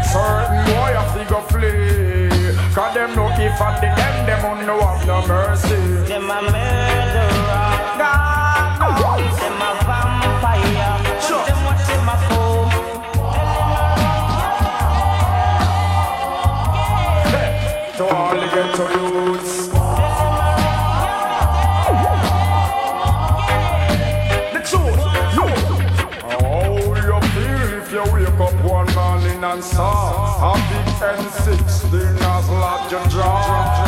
Certain 0.09 0.65
boy 0.73 0.93
a 0.97 1.05
fi 1.13 1.25
go 1.29 1.41
flee. 1.53 2.55
Cause 2.75 2.95
them 2.95 3.15
know 3.15 3.29
if 3.29 3.61
I 3.61 3.81
did 3.81 3.95
them, 3.97 4.27
them 4.27 4.43
won't 4.43 4.67
know 4.67 4.81
have 4.81 5.07
no 5.07 5.27
mercy. 5.27 5.77
Them 6.09 6.31
a 6.31 6.43
murderer. 6.43 7.04
and 29.45 29.63
saw 29.63 30.53
On 30.53 30.61
the 30.73 30.81
N6, 31.05 31.91
the 31.93 32.03
Naslot 32.25 32.91
you 32.91 33.03
draw. 33.13 33.45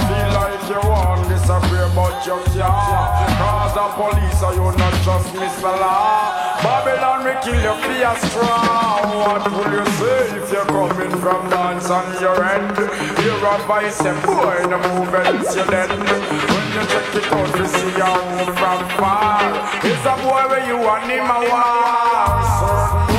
Feel 0.07 0.31
like 0.37 0.63
you 0.69 0.81
want 0.89 1.29
disappear 1.29 1.89
but 1.97 2.17
you 2.29 2.37
can't. 2.53 3.33
Cause 3.41 3.73
the 3.73 3.87
police 3.97 4.41
are 4.45 4.55
you 4.55 4.69
not 4.77 4.95
just 5.01 5.33
Miss 5.35 5.63
Law 5.63 6.61
Babylon 6.63 7.25
we 7.25 7.33
kill 7.41 7.57
you 7.57 7.75
for 7.81 7.97
your 7.97 8.17
straw. 8.29 9.01
What 9.17 9.45
will 9.51 9.73
you 9.73 9.85
say 9.97 10.37
if 10.37 10.53
you're 10.53 10.67
coming 10.67 11.15
from 11.25 11.49
dance 11.49 11.89
on 11.89 12.07
your 12.21 12.37
end? 12.45 12.77
You're 13.25 13.41
a 13.41 13.57
vice 13.65 14.01
and 14.05 14.21
boy 14.25 14.61
in 14.61 14.71
the 14.71 14.79
movements 14.93 15.57
you 15.57 15.65
then 15.65 15.89
When 15.89 16.67
you 16.77 16.85
check 16.93 17.09
it 17.17 17.33
out 17.33 17.51
you 17.57 17.67
see 17.67 17.97
a 17.97 18.13
move 18.29 18.53
from 18.61 18.81
far. 19.01 19.41
It's 19.89 20.05
a 20.05 20.15
boy 20.21 20.45
where 20.53 20.67
you 20.69 20.77
want 20.77 21.09
him 21.09 21.25
a 21.25 21.41
war 21.49 22.47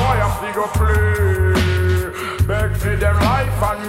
boy 0.08 0.16
I 0.24 0.30
figure 0.40 0.70
play 0.78 1.07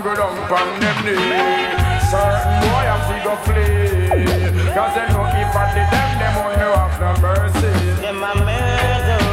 on 0.08 0.80
them 0.80 1.06
knee. 1.06 2.00
Certain 2.10 2.60
boy 2.64 2.86
have 2.88 3.06
to 3.10 3.16
go 3.24 3.36
flee. 3.44 4.74
Cause 4.74 4.96
they 4.96 5.08
know 5.12 5.26
if 5.28 5.56
I 5.56 5.74
did 5.76 5.88
them, 5.92 6.10
them 6.20 6.36
won't 6.36 6.58
have 6.58 7.00
no 7.00 7.22
mercy. 7.22 8.02
Them 8.02 8.24
a 8.24 8.36
murderer. 8.36 9.29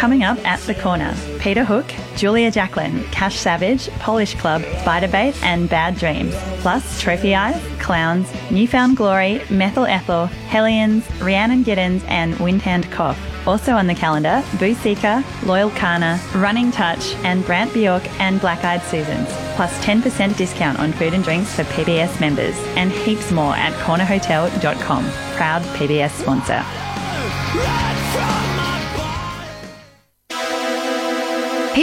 Coming 0.00 0.22
up 0.22 0.38
at 0.46 0.60
the 0.60 0.74
corner, 0.74 1.14
Peter 1.40 1.62
Hook, 1.62 1.84
Julia 2.16 2.50
Jacklin, 2.50 3.04
Cash 3.12 3.38
Savage, 3.38 3.90
Polish 3.98 4.34
Club, 4.34 4.62
Spiderbait, 4.62 5.38
and 5.42 5.68
Bad 5.68 5.98
Dreams. 5.98 6.34
Plus 6.60 6.98
Trophy 7.02 7.34
Eyes, 7.34 7.62
Clowns, 7.80 8.26
Newfound 8.50 8.96
Glory, 8.96 9.42
Methyl 9.50 9.84
Ethel, 9.84 10.24
Hellions, 10.48 11.06
Rhiannon 11.20 11.64
Giddens, 11.64 12.02
and 12.08 12.32
Windhand 12.40 12.90
Cough. 12.90 13.18
Also 13.46 13.74
on 13.74 13.86
the 13.86 13.94
calendar, 13.94 14.42
Boo 14.58 14.74
Seeka, 14.74 15.22
Loyle 15.44 15.68
Carner, 15.72 16.18
Running 16.34 16.70
Touch, 16.70 17.14
and 17.16 17.44
Brant 17.44 17.70
Bjork 17.74 18.08
and 18.18 18.40
Black 18.40 18.64
Eyed 18.64 18.80
Susans. 18.84 19.28
Plus 19.54 19.84
10% 19.84 20.34
discount 20.34 20.78
on 20.78 20.94
food 20.94 21.12
and 21.12 21.22
drinks 21.22 21.54
for 21.54 21.64
PBS 21.64 22.18
members, 22.20 22.56
and 22.74 22.90
heaps 22.90 23.30
more 23.30 23.54
at 23.54 23.74
cornerhotel.com. 23.84 25.04
Proud 25.36 25.60
PBS 25.76 26.12
sponsor. 26.12 26.64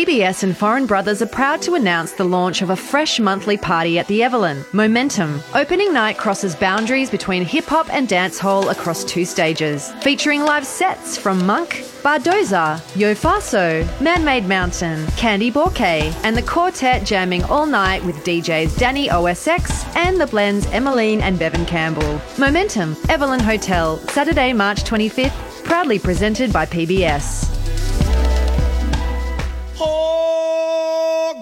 PBS 0.08 0.44
and 0.44 0.56
Foreign 0.56 0.86
Brothers 0.86 1.22
are 1.22 1.28
proud 1.28 1.62
to 1.64 1.76
announce 1.76 2.14
the 2.14 2.24
launch 2.24 2.62
of 2.62 2.70
a 2.70 2.78
fresh 2.78 3.20
monthly 3.20 3.58
party 3.58 4.00
at 4.00 4.08
the 4.08 4.24
Evelyn, 4.24 4.64
Momentum. 4.72 5.42
Opening 5.54 5.92
night 5.92 6.18
crosses 6.18 6.56
boundaries 6.56 7.10
between 7.10 7.44
hip 7.44 7.66
hop 7.66 7.94
and 7.94 8.08
dance 8.08 8.40
hall 8.40 8.70
across 8.70 9.04
two 9.04 9.26
stages, 9.26 9.92
featuring 9.96 10.44
live 10.44 10.66
sets 10.66 11.18
from 11.18 11.46
Monk, 11.46 11.84
Bardoza, 12.04 12.82
Yo 12.96 13.14
Faso, 13.16 13.84
Man 14.00 14.24
Made 14.24 14.48
Mountain, 14.48 15.06
Candy 15.18 15.52
Borke, 15.52 16.14
and 16.24 16.38
the 16.38 16.42
quartet 16.42 17.06
jamming 17.06 17.44
all 17.44 17.66
night 17.66 18.02
with 18.06 18.16
DJs 18.24 18.78
Danny 18.78 19.10
OSX 19.10 19.94
and 19.98 20.22
the 20.22 20.28
blends 20.28 20.68
Emmeline 20.68 21.20
and 21.20 21.38
Bevan 21.38 21.66
Campbell. 21.66 22.22
Momentum, 22.40 22.96
Evelyn 23.10 23.42
Hotel, 23.42 23.98
Saturday, 24.08 24.54
March 24.54 24.86
25th, 24.86 25.66
proudly 25.66 26.00
presented 26.00 26.54
by 26.54 26.66
PBS. 26.66 27.57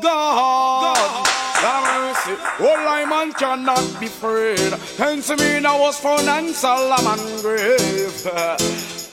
Oh 0.08 1.24
God, 1.62 1.84
mercy. 1.98 2.42
Oh, 2.60 2.76
I 2.88 3.06
man 3.06 3.34
cannot 3.34 4.00
be 4.00 4.06
afraid. 4.06 4.74
Hence 4.98 5.30
me 5.38 5.60
now 5.60 5.80
was 5.80 6.00
found 6.00 6.28
and 6.28 6.54
Solomon 6.54 7.20
grave. 7.42 8.14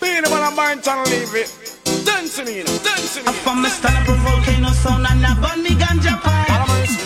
Being 0.00 0.22
man 0.22 0.52
a 0.52 0.54
mind 0.54 0.86
and 0.86 1.08
leave 1.08 1.34
it. 1.34 1.48
Dancing 2.04 2.48
in, 2.48 2.66
dancing 2.82 3.26
Up 3.26 3.46
on 3.46 3.62
me 3.62 3.68
stand 3.68 3.96
up 3.96 4.08
a 4.08 4.14
volcano 4.22 4.70
sound 4.70 5.06
and 5.08 5.24
a 5.24 5.34
burn 5.40 5.62
me 5.62 5.70
ganja 5.70 6.20
pipe. 6.20 6.48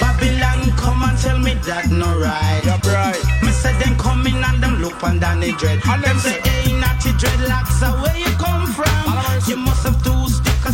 Babylon 0.01 0.71
come 0.77 1.03
and 1.03 1.19
tell 1.19 1.39
me 1.39 1.55
that 1.67 1.91
no 1.91 2.07
right. 2.19 2.63
Yep, 2.65 2.85
right. 2.87 3.23
Me 3.43 3.51
say 3.53 3.73
them 3.79 3.97
come 3.99 4.27
in 4.27 4.37
and 4.37 4.63
them 4.63 4.83
look 4.83 5.03
on 5.03 5.19
Danny 5.19 5.53
Dread. 5.53 5.81
And 5.87 6.03
them 6.03 6.19
say, 6.19 6.41
hey, 6.41 6.73
natty 6.81 7.11
dreadlocks, 7.21 7.81
where 8.03 8.17
you 8.17 8.33
come 8.37 8.67
from? 8.73 8.87
You 9.49 9.57
must 9.57 9.85
have 9.85 9.96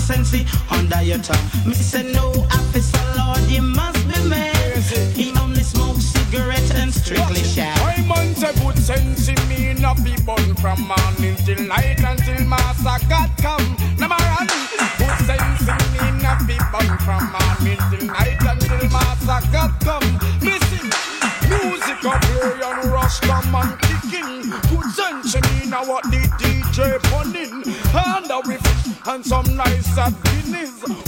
sensei 0.03 0.45
under 0.71 1.03
your 1.03 1.19
tongue. 1.19 1.47
Me 1.65 1.75
say 1.75 2.03
no 2.13 2.31
officer, 2.51 3.05
Lord, 3.17 3.43
you 3.51 3.63
must 3.63 4.03
be 4.09 4.19
mad. 4.29 4.83
He 5.15 5.33
only 5.39 5.63
smokes 5.63 6.05
cigarettes 6.07 6.71
and 6.73 6.93
strictly 6.93 7.43
shag. 7.43 7.79
I 7.81 8.03
man 8.03 8.35
say 8.35 8.53
good 8.61 8.79
sense 8.79 9.29
in 9.29 9.39
me 9.49 9.75
not 9.75 10.03
be 10.05 10.15
born 10.27 10.55
from 10.57 10.81
morning 10.91 11.37
till 11.47 11.61
night 11.67 12.03
until 12.03 12.45
master 12.47 12.99
God 13.09 13.31
come. 13.39 13.67
Number 13.99 14.19
one, 14.39 14.51
good 14.99 15.19
sense 15.29 15.67
in 15.73 15.83
me 15.95 16.23
not 16.23 16.41
be 16.49 16.59
born 16.73 16.93
from 17.07 17.23
morning 17.37 17.79
till 17.91 18.07
night 18.07 18.43
until 18.43 18.83
master 18.91 19.41
God 19.55 19.73
come. 19.87 20.09
Listen, 20.43 20.87
music 21.49 22.05
up 22.05 22.21
play 22.23 22.61
and 22.69 22.85
rush 22.91 23.21
come 23.21 23.55
and 23.55 23.73
kicking. 23.87 24.51
Good 24.71 24.89
sense 24.99 25.35
in 25.37 25.45
me 25.55 25.71
now 25.71 25.87
what 25.87 26.05
the 26.05 26.23
DJ 26.41 26.99
punning. 27.11 27.72
A 27.95 28.41
riff 28.49 29.07
and 29.07 29.25
some 29.25 29.57
nice 29.57 29.99
at. 29.99 30.15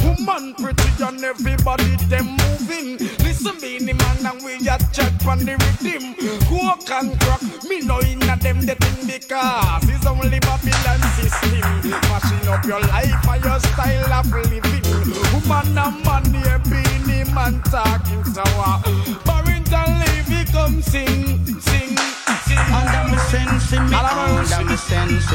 Woman 0.04 0.54
pretty 0.54 1.02
and 1.02 1.24
everybody 1.24 1.96
them 2.08 2.36
moving. 2.36 2.98
Listen, 3.24 3.58
Beenie 3.60 3.94
Man 3.94 4.26
and 4.26 4.44
we 4.44 4.56
a 4.68 4.76
check 4.92 5.24
on 5.26 5.38
the 5.38 5.56
rhythm. 5.56 6.14
Coke 6.44 6.90
and 6.90 7.18
crack, 7.20 7.42
me 7.64 7.80
know 7.80 8.00
inna 8.00 8.36
them 8.36 8.60
the 8.60 8.74
thing 8.74 9.06
because 9.06 9.88
it's 9.88 10.06
only 10.06 10.38
Babylon 10.40 11.00
system. 11.16 11.90
Mashing 11.90 12.48
up 12.48 12.64
your 12.66 12.80
life 12.80 13.28
and 13.28 13.44
your 13.44 13.58
style 13.60 14.12
of 14.12 14.26
living. 14.26 14.84
Woman 15.32 15.78
and 15.78 16.04
man, 16.04 16.22
money, 16.32 16.42
Beenie 16.68 17.24
Man 17.32 17.62
talking 17.62 18.24
so 18.24 18.42
uh, 18.44 18.82
Barrington 19.24 20.00
Levy 20.00 20.44
come 20.52 20.82
sing, 20.82 21.60
sing. 21.60 22.03
Under 22.46 23.04
me 23.10 23.16
sense, 23.18 23.72
me 23.72 23.78
under 23.78 24.64
me 24.64 24.76
sense, 24.76 25.32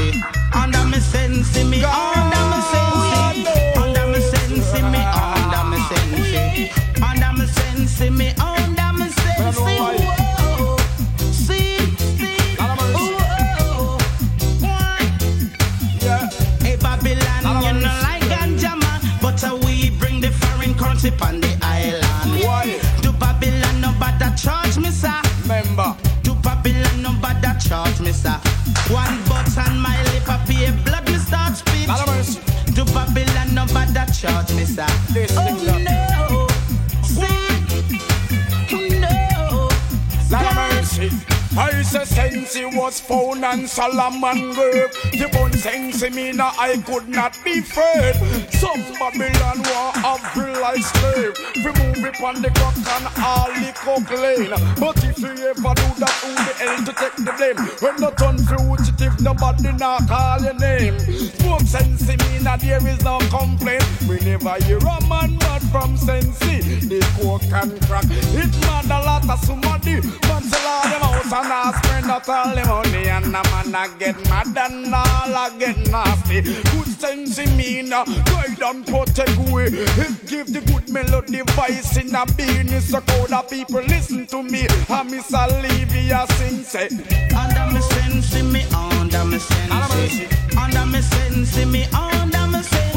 under 0.53 0.85
me 0.85 0.99
sense, 0.99 1.55
me 1.65 1.83
under 1.83 2.43
me 2.51 2.59
sense, 2.69 3.13
under 3.77 4.05
me 4.07 4.19
sense, 4.21 4.73
me 4.73 5.01
under 5.09 5.63
me 5.69 5.77
sense, 5.89 7.01
under 7.01 7.31
me 7.37 7.45
sense, 7.47 7.99
me 8.11 8.27
under 8.37 8.93
me 8.93 9.09
sense. 9.09 9.57
Whoa, 9.57 10.77
see, 11.31 11.77
see, 11.97 12.55
whoa, 12.59 13.97
why? 14.59 15.01
Hey 16.61 16.75
Babylon, 16.77 17.63
you 17.63 17.73
know 17.81 17.95
like 18.03 18.21
ganja 18.29 18.73
man, 18.79 19.01
but 19.21 19.43
uh, 19.43 19.57
we 19.65 19.89
bring 19.97 20.21
the 20.21 20.29
foreign 20.31 20.73
currency 20.75 21.11
on 21.21 21.41
the 21.41 21.58
sir. 28.13 28.39
One 28.89 29.23
button, 29.27 29.79
my 29.79 29.97
lip 30.11 30.27
appear, 30.27 30.71
blood 30.85 31.05
me 31.07 31.17
start 31.17 31.55
speech. 31.57 31.87
Lord 31.87 31.99
have 31.99 32.07
mercy. 32.07 32.39
To 32.75 32.85
Babylon, 32.85 33.53
nobody 33.53 33.93
charge 34.13 34.53
me, 34.53 34.65
sir. 34.65 34.85
Oh 35.37 35.55
no, 35.65 35.77
I 41.59 41.81
say 41.81 42.05
Sensi 42.05 42.63
was 42.63 43.01
found 43.01 43.43
and 43.43 43.69
Solomon 43.69 44.53
grave. 44.53 44.93
The 45.11 45.27
Sensi 45.59 46.09
me 46.09 46.31
now 46.31 46.53
I 46.57 46.77
could 46.77 47.09
not 47.09 47.35
be 47.43 47.59
afraid. 47.59 48.15
Some 48.53 48.81
Babylon 48.95 49.59
war 49.67 49.91
of 50.07 50.23
like 50.61 50.79
slave. 50.79 51.35
Remove 51.59 52.05
it 52.05 52.21
on 52.23 52.41
the 52.41 52.49
cock 52.51 52.77
and 52.77 53.07
all 53.19 53.51
the 53.51 53.71
cock 53.75 54.09
lane. 54.09 54.55
But 54.79 55.03
if 55.03 55.19
you 55.19 55.35
ever 55.51 55.73
do 55.75 55.87
that, 55.99 56.15
who 56.23 56.31
the 56.31 56.53
hell 56.63 56.77
to 56.85 56.93
take 56.93 57.15
the 57.27 57.33
blame? 57.35 57.59
When 57.83 57.95
the 57.99 58.11
turn 58.15 58.37
fugitive, 58.37 58.98
nobody 59.21 59.71
not 59.73 60.07
call 60.07 60.41
your 60.41 60.53
name. 60.55 60.99
Smoke 60.99 61.61
Sensi 61.61 62.15
me 62.17 62.39
now 62.43 62.57
there 62.57 62.85
is 62.87 63.03
no 63.03 63.19
complaint. 63.29 63.83
We 64.07 64.19
never 64.19 64.55
hear 64.63 64.77
a 64.77 65.01
man 65.07 65.37
mad 65.37 65.61
from 65.71 65.97
Sensi. 65.97 66.59
The 66.87 66.99
coke 67.17 67.43
and 67.51 67.81
crack. 67.87 68.05
It 68.09 68.51
mad 68.65 68.85
a 68.85 68.99
lot 69.05 69.29
of 69.29 69.39
somebody. 69.45 69.95
Man 70.27 70.43
sell 70.43 70.67
all 70.67 70.89
them 70.89 71.01
house 71.01 71.33
and 71.33 71.53
I 71.53 71.81
spend 71.81 72.11
out 72.11 72.29
all 72.29 72.55
the 72.55 72.65
money 72.65 73.07
and 73.09 73.25
a 73.25 73.43
man 73.43 73.75
a 73.75 73.99
get 73.99 74.17
mad 74.29 74.57
and 74.57 74.93
all 74.93 75.35
a 75.35 75.51
get 75.57 75.77
nasty. 75.89 76.41
Good 76.41 76.87
sense 76.99 77.37
in 77.39 77.55
me 77.57 77.81
now, 77.81 78.01
uh, 78.01 78.05
guide 78.05 78.61
and 78.61 78.85
protect 78.85 79.37
way. 79.51 79.67
It 79.67 80.27
give 80.27 80.51
the 80.53 80.61
good 80.61 80.89
melody 80.91 81.41
voice 81.55 81.97
in 81.97 82.15
a 82.15 82.25
business 82.25 82.89
so 82.89 83.01
crowd 83.01 83.33
of 83.33 83.49
people 83.49 83.81
listen 83.81 84.25
to 84.27 84.43
me. 84.43 84.67
And 84.89 85.11
Miss 85.11 85.33
Olivia 85.33 86.25
sing 86.37 86.63
Under 87.35 87.73
me 87.73 87.81
sense, 87.81 88.43
me 88.43 88.63
under 89.11 89.25
me 89.25 89.39
sense, 89.39 90.55
under 90.55 90.85
me 90.85 91.01
sense, 91.01 91.65
me 91.65 91.85
under 91.93 92.47
me 92.47 92.61
sense, 92.61 92.88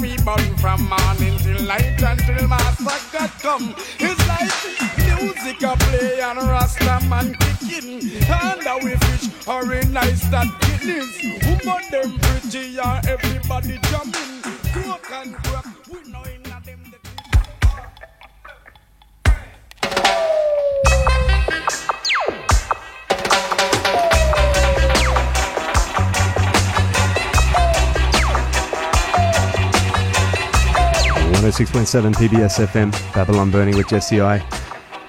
We 0.00 0.16
bun 0.18 0.56
from 0.58 0.88
morning 0.88 1.38
till 1.38 1.62
night 1.62 2.02
until 2.02 2.46
Master 2.48 3.00
God 3.12 3.30
come. 3.40 3.74
It's 3.98 4.28
like 4.28 4.52
music 4.98 5.62
a 5.62 5.74
play 5.76 6.20
and 6.20 6.38
Rasta 6.38 7.00
man 7.08 7.34
kicking. 7.34 8.02
And 8.28 8.66
a 8.66 8.78
we 8.84 8.94
fish 8.96 9.48
are 9.48 9.72
in 9.72 9.92
nice 9.94 10.28
that 10.28 10.48
kidneys. 10.60 11.16
Woman 11.46 11.82
them 11.90 12.18
pretty 12.20 12.78
and 12.78 13.06
everybody 13.06 13.78
jumping. 13.90 14.42
Coke 14.72 15.10
and 15.12 15.34
crack, 15.34 15.66
we 15.88 16.10
know 16.10 16.22
in 16.24 16.42
them 16.42 16.82
the 16.90 16.98
106.7 31.46 32.12
PBS 32.16 32.66
FM, 32.66 33.14
Babylon 33.14 33.52
Burning 33.52 33.76
with 33.76 33.86
Jesse 33.86 34.20
I. 34.20 34.38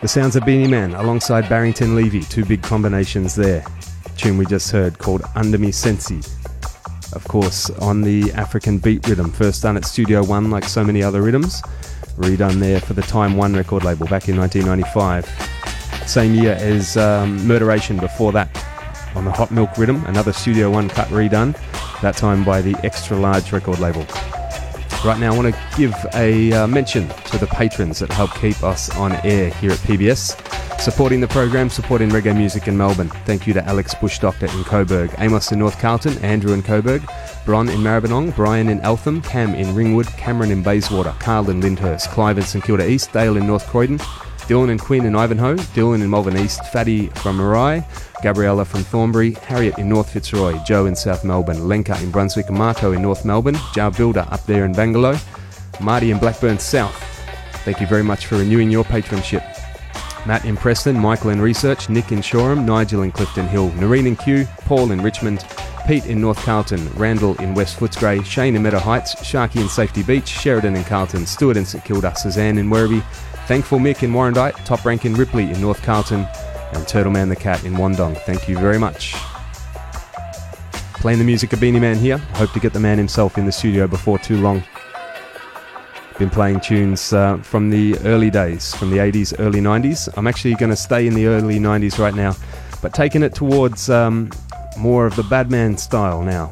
The 0.02 0.08
sounds 0.08 0.36
of 0.36 0.46
Beenie 0.46 0.68
Man 0.68 0.94
alongside 0.94 1.50
Barrington 1.50 1.96
Levy, 1.96 2.22
two 2.22 2.46
big 2.46 2.62
combinations 2.62 3.34
there. 3.34 3.66
Tune 4.18 4.38
we 4.38 4.46
just 4.46 4.70
heard 4.70 5.00
called 5.00 5.24
Under 5.34 5.58
Me 5.58 5.72
Sensi. 5.72 6.20
Of 7.14 7.24
course, 7.28 7.72
on 7.80 8.04
the 8.04 8.32
African 8.34 8.78
beat 8.78 9.08
rhythm, 9.08 9.32
first 9.32 9.64
done 9.64 9.78
at 9.78 9.86
Studio 9.86 10.24
One 10.24 10.52
like 10.52 10.66
so 10.66 10.84
many 10.84 11.02
other 11.02 11.24
rhythms, 11.24 11.64
redone 12.18 12.60
there 12.60 12.82
for 12.82 12.94
the 12.94 13.02
Time 13.02 13.36
One 13.36 13.56
record 13.56 13.84
label 13.84 14.06
back 14.06 14.30
in 14.30 14.38
1995. 14.38 15.26
Same 16.08 16.36
year 16.36 16.54
as 16.60 16.98
um, 16.98 17.48
Murderation 17.48 17.98
before 17.98 18.32
that, 18.34 18.56
on 19.16 19.26
the 19.26 19.32
Hot 19.32 19.50
Milk 19.50 19.76
rhythm, 19.76 20.06
another 20.06 20.34
Studio 20.34 20.70
One 20.70 20.88
cut 20.88 21.08
redone, 21.08 21.58
that 22.02 22.16
time 22.16 22.44
by 22.44 22.62
the 22.62 22.76
Extra 22.84 23.18
Large 23.18 23.52
record 23.52 23.80
label. 23.80 24.06
Right 25.08 25.22
now, 25.22 25.34
I 25.34 25.38
want 25.38 25.56
to 25.56 25.62
give 25.78 25.96
a 26.16 26.52
uh, 26.52 26.68
mention 26.68 27.08
to 27.08 27.38
the 27.38 27.48
patrons 27.48 28.00
that 28.00 28.12
help 28.12 28.36
keep 28.36 28.62
us 28.62 28.94
on 28.98 29.14
air 29.26 29.52
here 29.52 29.72
at 29.72 29.78
PBS, 29.78 30.82
supporting 30.82 31.22
the 31.22 31.30
program, 31.30 31.70
supporting 31.70 32.10
reggae 32.10 32.36
music 32.36 32.68
in 32.68 32.76
Melbourne. 32.76 33.08
Thank 33.24 33.48
you 33.48 33.54
to 33.54 33.64
Alex 33.64 33.96
Bush 33.96 34.20
Doctor 34.20 34.48
in 34.48 34.66
Coburg, 34.66 35.16
Amos 35.20 35.54
in 35.54 35.60
North 35.60 35.80
Carlton, 35.80 36.18
Andrew 36.18 36.52
in 36.52 36.62
Coburg, 36.62 37.10
Bron 37.46 37.70
in 37.70 37.80
Maribyrnong, 37.80 38.36
Brian 38.36 38.68
in 38.68 38.82
Eltham, 38.82 39.22
Cam 39.22 39.56
in 39.56 39.74
Ringwood, 39.74 40.08
Cameron 40.18 40.52
in 40.52 40.62
Bayswater, 40.62 41.16
Carl 41.20 41.50
in 41.52 41.62
Lyndhurst, 41.62 42.10
Clive 42.10 42.38
in 42.38 42.44
St 42.44 42.62
Kilda 42.62 42.86
East, 42.86 43.14
Dale 43.14 43.38
in 43.38 43.48
North 43.48 43.66
Croydon, 43.68 44.02
Dylan 44.48 44.72
and 44.72 44.80
Quinn 44.80 45.06
in 45.06 45.14
Ivanhoe, 45.14 45.58
Dylan 45.76 46.02
in 46.02 46.10
Malvern 46.10 46.38
East, 46.38 46.64
Fatty 46.72 47.08
from 47.08 47.36
Marai, 47.36 47.84
Gabriella 48.24 48.64
from 48.64 48.82
Thornbury, 48.82 49.32
Harriet 49.34 49.78
in 49.78 49.90
North 49.90 50.14
Fitzroy, 50.14 50.58
Joe 50.64 50.86
in 50.86 50.96
South 50.96 51.26
Melbourne, 51.26 51.68
Lenka 51.68 52.02
in 52.02 52.12
Brunswick, 52.12 52.50
Marco 52.50 52.94
in 52.94 53.02
North 53.02 53.26
Melbourne, 53.26 53.58
Jar 53.74 53.92
Builder 53.92 54.26
up 54.32 54.46
there 54.46 54.64
in 54.64 54.72
Bangalore, 54.72 55.20
Marty 55.82 56.12
in 56.12 56.18
Blackburn 56.18 56.60
South. 56.60 56.96
Thank 57.66 57.82
you 57.82 57.88
very 57.88 58.04
much 58.04 58.28
for 58.28 58.38
renewing 58.38 58.72
your 58.72 58.86
patronship. 58.86 59.44
Matt 60.26 60.46
in 60.46 60.56
Preston, 60.56 60.98
Michael 60.98 61.32
in 61.32 61.42
Research, 61.42 61.90
Nick 61.90 62.14
in 62.14 62.22
Shoreham, 62.22 62.66
Nigel 62.66 63.02
in 63.02 63.12
Clifton 63.12 63.48
Hill, 63.50 63.74
Noreen 63.74 64.08
in 64.08 64.16
Kew, 64.16 64.46
Paul 64.62 64.92
in 64.92 65.02
Richmond, 65.02 65.46
Pete 65.86 66.06
in 66.06 66.20
North 66.20 66.40
Carlton, 66.40 66.86
Randall 66.96 67.36
in 67.36 67.54
West 67.54 67.80
Footscray, 67.80 68.26
Shane 68.26 68.56
in 68.56 68.64
Meadow 68.64 68.80
Heights, 68.80 69.16
Sharky 69.16 69.62
in 69.62 69.70
Safety 69.70 70.04
Beach, 70.04 70.28
Sheridan 70.28 70.76
in 70.76 70.84
Carlton, 70.84 71.26
Stewart 71.26 71.56
in 71.56 71.66
St 71.66 71.84
Kilda, 71.84 72.14
Suzanne 72.16 72.58
in 72.58 72.70
Werribee, 72.70 73.04
Thankful 73.48 73.80
Mick 73.80 74.04
in 74.04 74.12
Warrandyte, 74.12 74.66
Top 74.66 74.84
Rank 74.84 75.06
in 75.06 75.14
Ripley 75.14 75.50
in 75.50 75.62
North 75.62 75.82
Carlton, 75.82 76.28
and 76.74 76.86
Turtleman 76.86 77.30
the 77.30 77.36
Cat 77.38 77.64
in 77.64 77.76
Wandong. 77.76 78.18
Thank 78.24 78.50
you 78.50 78.60
very 78.60 78.78
much. 78.78 79.14
Playing 80.96 81.20
the 81.20 81.24
music 81.24 81.54
of 81.54 81.62
Beenie 81.62 81.80
Man 81.80 81.96
here. 81.96 82.18
Hope 82.18 82.52
to 82.52 82.60
get 82.60 82.74
the 82.74 82.82
man 82.82 82.98
himself 82.98 83.38
in 83.38 83.46
the 83.46 83.52
studio 83.54 83.88
before 83.88 84.20
too 84.20 84.42
long. 84.42 84.62
Been 86.20 86.30
playing 86.30 86.60
tunes 86.60 87.14
uh, 87.14 87.38
from 87.38 87.70
the 87.70 87.98
early 88.00 88.30
days, 88.30 88.76
from 88.76 88.90
the 88.90 88.98
80s, 88.98 89.34
early 89.40 89.62
90s. 89.62 90.10
I'm 90.18 90.28
actually 90.28 90.56
going 90.56 90.72
to 90.72 90.76
stay 90.76 91.08
in 91.08 91.14
the 91.14 91.28
early 91.28 91.58
90s 91.58 92.00
right 92.00 92.16
now, 92.16 92.36
but 92.82 92.94
taking 92.94 93.24
it 93.24 93.34
towards 93.34 93.90
um, 93.90 94.30
more 94.78 95.06
of 95.06 95.16
the 95.16 95.24
Badman 95.24 95.78
style 95.78 96.22
now. 96.22 96.52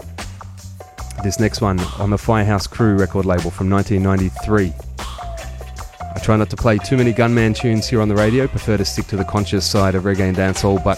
This 1.26 1.42
next 1.42 1.60
one 1.60 1.78
on 2.00 2.10
the 2.10 2.18
Firehouse 2.18 2.68
Crew 2.68 2.96
record 2.96 3.26
label 3.26 3.52
from 3.52 3.70
1993. 3.70 4.72
I 6.16 6.20
try 6.20 6.38
not 6.38 6.50
to 6.52 6.56
play 6.56 6.78
too 6.78 6.96
many 6.96 7.12
Gunman 7.12 7.54
tunes 7.54 7.90
here 7.90 8.02
on 8.02 8.08
the 8.08 8.16
radio, 8.16 8.48
prefer 8.48 8.78
to 8.78 8.86
stick 8.86 9.06
to 9.08 9.18
the 9.18 9.26
conscious 9.26 9.70
side 9.70 9.96
of 9.96 10.04
reggae 10.04 10.22
and 10.22 10.38
dancehall, 10.38 10.82
but 10.82 10.98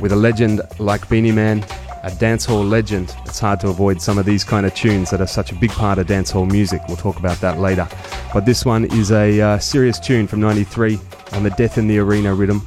with 0.00 0.12
a 0.12 0.16
legend 0.16 0.60
like 0.78 1.08
Beenie 1.08 1.32
Man, 1.32 1.60
a 2.02 2.10
dancehall 2.10 2.68
legend, 2.68 3.16
it's 3.24 3.38
hard 3.38 3.60
to 3.60 3.68
avoid 3.68 4.02
some 4.02 4.18
of 4.18 4.26
these 4.26 4.44
kind 4.44 4.66
of 4.66 4.74
tunes 4.74 5.10
that 5.10 5.20
are 5.20 5.26
such 5.26 5.50
a 5.50 5.54
big 5.54 5.70
part 5.70 5.98
of 5.98 6.08
dancehall 6.08 6.50
music. 6.50 6.82
We'll 6.88 6.96
talk 6.96 7.18
about 7.18 7.40
that 7.40 7.58
later. 7.58 7.88
But 8.34 8.44
this 8.44 8.66
one 8.66 8.84
is 8.86 9.12
a 9.12 9.40
uh, 9.40 9.58
serious 9.58 9.98
tune 9.98 10.26
from 10.26 10.40
93 10.40 10.98
on 11.32 11.42
the 11.42 11.50
Death 11.50 11.78
in 11.78 11.86
the 11.88 11.98
Arena 11.98 12.34
rhythm, 12.34 12.66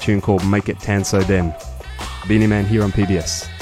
tune 0.00 0.20
called 0.20 0.46
Make 0.46 0.68
It 0.68 0.78
Tanso 0.78 1.26
Den. 1.26 1.54
Beenie 2.28 2.46
Man 2.46 2.66
here 2.66 2.84
on 2.84 2.92
PBS. 2.92 3.57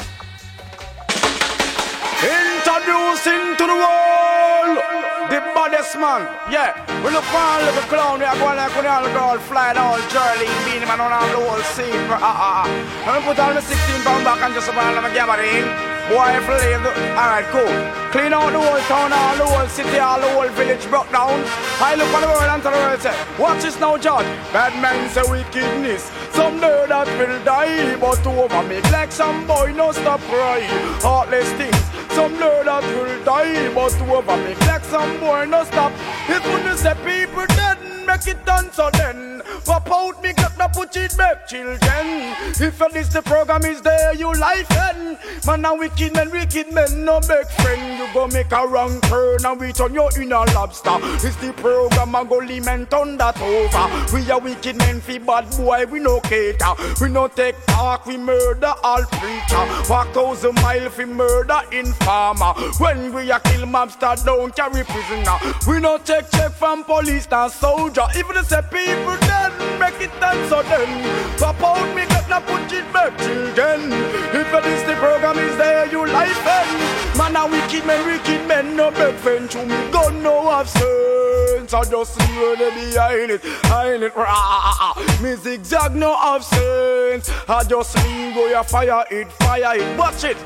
Man. 6.18 6.28
Yeah, 6.50 6.72
we 7.04 7.10
look 7.12 7.24
for 7.28 7.36
a 7.36 7.84
clown. 7.92 8.18
We 8.20 8.24
are 8.24 8.38
going 8.38 8.56
like 8.56 8.74
when 8.76 8.86
all 8.86 9.04
girl 9.12 9.38
fly 9.48 9.74
all 9.74 10.00
Charlie, 10.08 10.48
Beenie 10.64 10.86
Man 10.86 11.00
on 11.00 11.12
the 11.12 11.36
whole 11.36 11.60
scene. 11.76 12.08
Ah 12.08 12.20
ah 12.20 12.64
ah. 12.64 12.66
Let 13.06 13.20
me 13.20 13.26
put 13.26 13.38
all 13.38 13.52
my 13.52 13.60
16 13.60 14.02
pound 14.02 14.24
back 14.24 14.40
and 14.40 14.54
just 14.54 14.68
about 14.68 14.96
my 15.02 15.12
gathering. 15.12 15.68
Boy, 16.08 16.38
if 16.38 16.46
leave 16.46 16.82
the... 16.86 16.92
Alright, 17.18 17.44
cool. 17.50 17.66
Clean 18.14 18.32
out 18.32 18.52
the 18.52 18.60
whole 18.62 18.80
town, 18.86 19.12
all 19.12 19.36
the 19.36 19.44
whole 19.44 19.68
city, 19.68 19.98
all 19.98 20.20
the 20.20 20.30
whole 20.30 20.48
village 20.54 20.86
broke 20.88 21.10
down. 21.10 21.34
I 21.82 21.96
look 21.98 22.06
for 22.14 22.20
the 22.20 22.28
world 22.30 22.46
and 22.46 22.62
tell 22.62 22.72
the 22.72 22.78
world, 22.78 23.00
say, 23.00 23.16
watch 23.38 23.62
this 23.62 23.78
now, 23.80 23.98
John. 23.98 24.22
Bad 24.54 24.72
men 24.80 25.10
say 25.10 25.26
wickedness. 25.26 26.06
Some 26.30 26.60
day 26.60 26.86
that 26.88 27.08
will 27.18 27.42
die, 27.44 27.98
but 27.98 28.24
over 28.24 28.62
me 28.68 28.80
like 28.94 29.10
some 29.10 29.46
boy 29.46 29.72
no 29.74 29.90
stop 29.90 30.20
cry. 30.30 30.62
Heartless 31.02 31.50
things. 31.58 31.95
Some 32.16 32.32
that 32.38 32.82
will 32.96 33.24
die, 33.24 33.68
but 33.74 33.92
over 34.00 34.36
me 34.38 34.54
like 34.66 34.84
some 34.84 35.20
boy 35.20 35.44
no 35.44 35.64
stop. 35.64 35.92
If 36.26 36.42
you 36.46 36.76
say 36.78 36.94
people 37.04 37.44
dead, 37.54 37.76
make 38.16 38.28
it 38.28 38.44
done 38.44 38.70
so 38.72 38.90
then. 38.92 39.42
Pop 39.64 39.90
out 39.90 40.22
me 40.22 40.32
got 40.32 40.56
the 40.56 40.68
put 40.68 40.96
it 40.96 41.16
back, 41.16 41.46
children. 41.48 41.78
If 42.58 42.78
this 42.92 43.08
the 43.08 43.22
program 43.22 43.64
is 43.64 43.80
there, 43.82 44.14
you 44.14 44.32
life 44.34 44.70
end. 44.70 45.18
Man 45.46 45.64
a 45.64 45.74
wicked 45.74 46.14
men, 46.14 46.30
wicked 46.30 46.72
men, 46.72 47.04
no 47.04 47.20
big 47.20 47.46
friend. 47.60 47.98
You 47.98 48.06
go 48.14 48.26
make 48.28 48.52
a 48.52 48.66
wrong 48.66 49.00
turn 49.02 49.44
and 49.44 49.60
we 49.60 49.72
turn 49.72 49.94
you 49.94 50.08
in 50.16 50.32
a 50.32 50.44
lobster. 50.54 50.98
It's 51.26 51.36
the 51.36 51.52
program 51.56 52.14
a 52.14 52.24
go 52.24 52.38
liment 52.38 52.92
on 52.92 53.16
that 53.18 53.40
over. 53.40 54.16
We 54.16 54.30
are 54.30 54.40
wicked 54.40 54.76
men, 54.76 55.00
fi 55.00 55.18
bad 55.18 55.50
boy, 55.56 55.86
we 55.86 56.00
no 56.00 56.20
cater. 56.20 56.74
We 57.00 57.08
no 57.08 57.28
take 57.28 57.56
talk, 57.66 58.06
we 58.06 58.16
murder 58.16 58.74
all 58.82 59.04
preacher. 59.04 59.64
Walk 59.88 60.08
thousand 60.14 60.54
mile 60.56 60.88
fi 60.90 61.04
murder 61.04 61.60
informer. 61.72 62.54
When 62.78 63.12
we 63.12 63.30
a 63.30 63.40
kill 63.40 63.66
mobster, 63.66 64.24
don't 64.24 64.54
carry 64.54 64.84
prisoner. 64.84 65.36
We 65.66 65.80
no 65.80 65.98
take 65.98 66.30
check 66.30 66.52
from 66.52 66.84
police 66.84 67.26
and 67.30 67.52
soldier. 67.52 68.05
Even 68.14 68.34
the 68.34 68.42
say 68.44 68.62
people 68.70 69.16
dead, 69.26 69.52
make 69.80 70.00
it 70.00 70.12
done 70.20 70.48
so 70.48 70.62
then. 70.62 70.88
Pop 71.38 71.62
out 71.62 71.94
me 71.94 72.06
get 72.06 72.28
na 72.28 72.40
put 72.40 72.72
it 72.72 72.86
back 72.92 73.16
children. 73.18 73.92
If 74.32 74.50
this 74.64 74.82
the 74.82 74.94
program 74.96 75.38
is 75.38 75.56
there, 75.56 75.86
you 75.90 76.06
life 76.06 76.46
end. 76.46 77.16
Man 77.16 77.34
a 77.36 77.46
wicked 77.46 77.86
men, 77.86 78.04
wicked 78.06 78.46
men, 78.46 78.76
no 78.76 78.90
big 78.90 79.14
friend 79.16 79.50
to 79.50 79.64
me. 79.64 79.90
Gun 79.90 80.22
no 80.22 80.50
have 80.50 80.68
sense. 80.68 81.72
I 81.72 81.84
just 81.90 82.14
see 82.14 82.32
where 82.36 82.56
they 82.56 82.70
behind 82.70 83.30
it, 83.30 83.42
behind 83.42 84.02
it. 84.02 84.14
Rah. 84.14 84.92
Me 85.22 85.34
zigzag 85.36 85.94
no 85.94 86.14
have 86.16 86.44
sense. 86.44 87.30
I 87.48 87.64
just 87.64 87.96
leave 88.04 88.34
go 88.34 88.46
ya 88.48 88.62
fire 88.62 89.04
it, 89.10 89.32
fire 89.32 89.78
it. 89.78 89.98
Watch 89.98 90.24
it. 90.24 90.36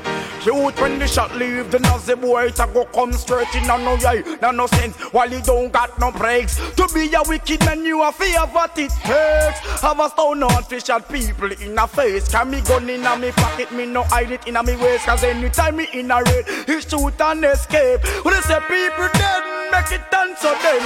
Shoot 0.41 0.79
when 0.81 0.97
the 0.97 1.07
shot 1.07 1.35
leave 1.35 1.69
the 1.69 1.79
nazi 1.79 2.15
boy 2.15 2.49
to 2.51 2.67
go 2.73 2.85
come 2.85 3.13
straight 3.13 3.53
in 3.53 3.69
on 3.69 3.83
no 3.83 3.95
eye, 4.07 4.23
no 4.41 4.51
no 4.51 4.65
sense. 4.67 4.95
While 5.13 5.29
he 5.29 5.41
don't 5.41 5.71
got 5.71 5.99
no 5.99 6.11
breaks. 6.11 6.55
To 6.77 6.87
be 6.93 7.13
a 7.13 7.21
wicked 7.27 7.50
man, 7.59 7.85
you 7.85 8.01
a 8.03 8.11
fear 8.11 8.39
what 8.47 8.77
it 8.77 8.91
takes. 8.91 9.81
Have 9.81 9.99
a 9.99 10.09
stone 10.09 10.43
on 10.43 10.63
fish 10.63 10.89
people 11.09 11.51
in 11.51 11.77
a 11.77 11.87
face. 11.87 12.29
Can 12.29 12.49
me 12.49 12.61
gun 12.61 12.89
in 12.89 13.05
a 13.05 13.17
me 13.17 13.31
pocket, 13.31 13.71
me 13.71 13.85
no 13.85 14.03
hide 14.03 14.31
it 14.31 14.47
in 14.47 14.55
a 14.55 14.63
me 14.63 14.75
waist. 14.77 15.05
Cause 15.05 15.23
anytime 15.23 15.77
me 15.77 15.87
in 15.93 16.11
a 16.11 16.21
raid, 16.23 16.45
he 16.67 16.81
shoot 16.81 17.19
and 17.19 17.45
escape. 17.45 18.03
When 18.23 18.33
they 18.33 18.41
say 18.41 18.59
people 18.67 19.09
dead, 19.13 19.71
make 19.71 19.91
it 19.91 20.01
dance 20.11 20.39
so 20.39 20.55
then. 20.61 20.81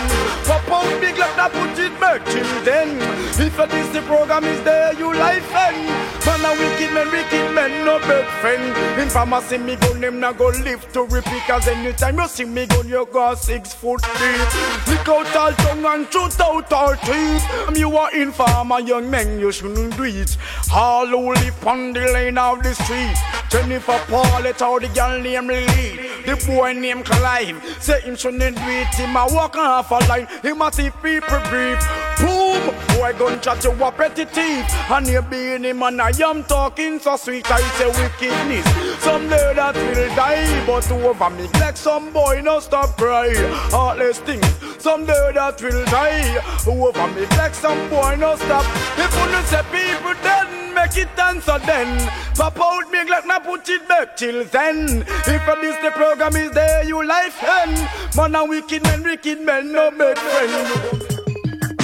Pop 0.46 0.68
out 0.70 1.02
big 1.02 1.18
like 1.18 1.36
that, 1.36 1.52
put 1.52 1.78
it 1.80 2.00
back 2.00 2.26
till 2.26 2.64
then. 2.64 2.98
If 3.40 3.60
a 3.60 3.68
Disney 3.68 4.02
program 4.02 4.46
is 4.46 4.62
there, 4.64 4.94
you 4.94 5.14
life 5.14 5.54
end. 5.54 6.16
Man 6.26 6.46
a 6.46 6.52
wicked 6.58 6.94
men, 6.94 7.12
wicked 7.12 7.54
men, 7.54 7.86
no 7.86 8.00
bad 8.00 8.26
friend. 8.42 9.00
In 9.00 9.10
pharmacy, 9.10 9.58
me 9.58 9.76
gun, 9.76 10.02
them 10.02 10.20
not 10.20 10.38
go 10.38 10.48
live 10.48 10.92
to 10.94 11.04
repeat. 11.04 11.44
Cause 11.48 11.68
anytime 11.68 12.18
you 12.18 12.28
see 12.28 12.46
me 12.46 12.66
gun, 12.66 12.88
you 12.88 13.08
go 13.12 13.36
six 13.36 13.74
foot 13.74 14.02
deep. 14.02 14.88
Lick 14.88 15.08
out 15.08 15.36
all 15.36 15.52
tongue 15.54 15.86
and 15.86 16.12
shoot 16.12 16.40
out 16.40 16.55
all 16.72 16.96
teeth. 16.96 17.44
Um, 17.68 17.76
you 17.76 17.96
are 17.98 18.14
in 18.16 18.32
farmer, 18.32 18.80
young 18.80 19.10
men, 19.10 19.40
you 19.40 19.52
shouldn't 19.52 19.98
do 19.98 20.04
it. 20.04 20.38
All 20.74 21.08
who 21.08 21.34
on 21.68 21.94
the 21.94 22.02
lane 22.14 22.38
of 22.38 22.62
the 22.64 22.74
street. 22.74 23.16
Jennifer 23.50 24.00
Paul, 24.08 24.46
it's 24.46 24.62
how 24.62 24.80
the 24.80 24.88
girl 24.90 25.20
name 25.22 25.48
lead. 25.48 26.00
The 26.26 26.44
boy 26.48 26.74
named 26.74 27.06
Clive, 27.06 27.64
say 27.80 28.02
him 28.02 28.16
shouldn't 28.16 28.58
do 28.58 28.64
it. 28.64 28.88
Him 28.96 29.16
a 29.16 29.28
walk 29.30 29.56
half 29.56 29.92
a 29.92 29.96
line, 30.08 30.28
him 30.42 30.62
a 30.62 30.72
see 30.72 30.90
people 31.02 31.40
brief. 31.50 31.80
Boom, 32.20 32.74
boy 32.96 33.14
gun 33.18 33.40
chat 33.42 33.64
you 33.64 33.72
repetitive. 33.72 34.66
And 34.90 35.08
you 35.08 35.22
being 35.22 35.64
him 35.64 35.84
and 35.84 36.02
I 36.02 36.12
am 36.22 36.44
talking 36.44 37.00
so 37.00 37.16
sweet. 37.18 37.50
I 37.50 37.62
say 37.78 37.88
wickedness. 37.88 39.04
Someday 39.04 39.54
that 39.56 39.76
will 39.76 40.16
die, 40.16 40.66
but 40.66 40.92
over 40.92 41.30
me 41.30 41.48
like 41.60 41.78
some 41.78 42.12
boy 42.12 42.42
no 42.44 42.60
stop 42.60 42.98
cry. 42.98 43.32
Heartless 43.72 44.20
things. 44.20 44.46
Someday 44.80 45.32
that 45.34 45.62
will 45.62 45.86
die. 45.86 46.42
Over 46.68 47.08
me 47.14 47.26
like 47.38 47.54
some 47.54 47.90
boy 47.90 48.16
no 48.16 48.36
stop. 48.36 48.66
If 48.98 49.14
you 49.14 49.32
no 49.32 49.42
say 49.44 49.64
people 49.72 50.16
then 50.24 50.74
make 50.74 50.98
it 50.98 51.20
answer 51.20 51.60
then. 51.66 52.10
Pop 52.36 52.60
out 52.60 52.92
big 52.92 53.10
like 53.10 53.26
na 53.26 53.40
put 53.40 53.68
it 53.70 53.88
back 53.88 54.18
till 54.18 54.44
then. 54.46 55.04
If 55.28 55.48
a 55.48 55.56
this 55.62 55.78
the 55.84 55.92
program 55.92 56.36
is 56.36 56.52
there, 56.52 56.84
you 56.84 57.06
life 57.06 57.42
end. 57.44 57.88
Man 58.16 58.36
a 58.36 58.46
wicked 58.46 58.84
men, 58.84 59.04
wicked 59.04 59.42
men, 59.42 59.72
no 59.72 59.92
bad 59.92 60.18
friend. 60.18 60.52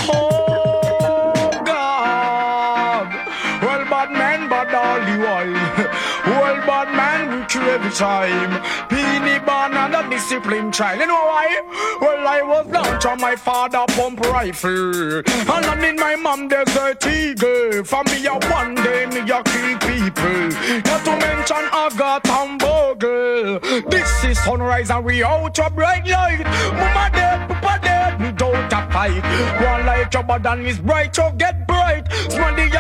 Oh 0.10 1.52
God. 1.66 3.08
Well, 3.62 3.86
bad 3.90 4.12
man, 4.12 4.50
bad 4.50 4.74
all 4.74 5.00
the 5.00 5.18
while. 5.24 5.61
Time. 7.92 8.62
Peony 8.90 9.40
born 9.40 9.76
under 9.76 10.08
discipline 10.10 10.72
child. 10.72 11.00
You 11.00 11.08
know 11.08 11.14
why? 11.14 11.62
Well, 12.00 12.28
I 12.28 12.42
was 12.42 12.68
down 12.68 13.00
to 13.00 13.16
my 13.18 13.36
father 13.36 13.86
pump 13.90 14.20
rifle. 14.22 15.20
And 15.20 15.66
I'm 15.66 15.84
in 15.84 15.96
my 15.98 16.16
mom 16.16 16.48
desert 16.48 17.06
eagle. 17.06 17.84
For 17.84 18.04
me, 18.06 18.26
a 18.26 18.34
one 18.50 18.76
day, 18.76 19.06
me 19.08 19.20
a 19.20 19.44
kill 19.44 19.78
people. 19.80 20.50
Not 20.86 21.06
to 21.06 21.12
mention 21.18 21.66
Agatha 21.72 22.32
and 22.32 22.60
Bogle. 22.60 23.60
This 23.90 24.24
is 24.24 24.42
sunrise 24.44 24.90
and 24.90 25.06
we 25.06 25.24
out 25.24 25.60
a 25.60 25.70
bright 25.70 26.08
light. 26.08 26.46
Mama 26.46 27.10
dead, 27.14 27.50
papa 27.50 27.80
dead, 27.84 28.22
me 28.22 28.32
don't 28.32 28.72
a 28.72 28.92
fight. 28.92 29.24
One 29.62 29.86
light 29.86 30.14
your 30.14 30.24
body 30.24 30.70
is 30.70 30.80
bright, 30.80 31.16
so 31.16 31.32
get 31.38 31.68
bright. 31.68 32.06
Smandy, 32.30 32.71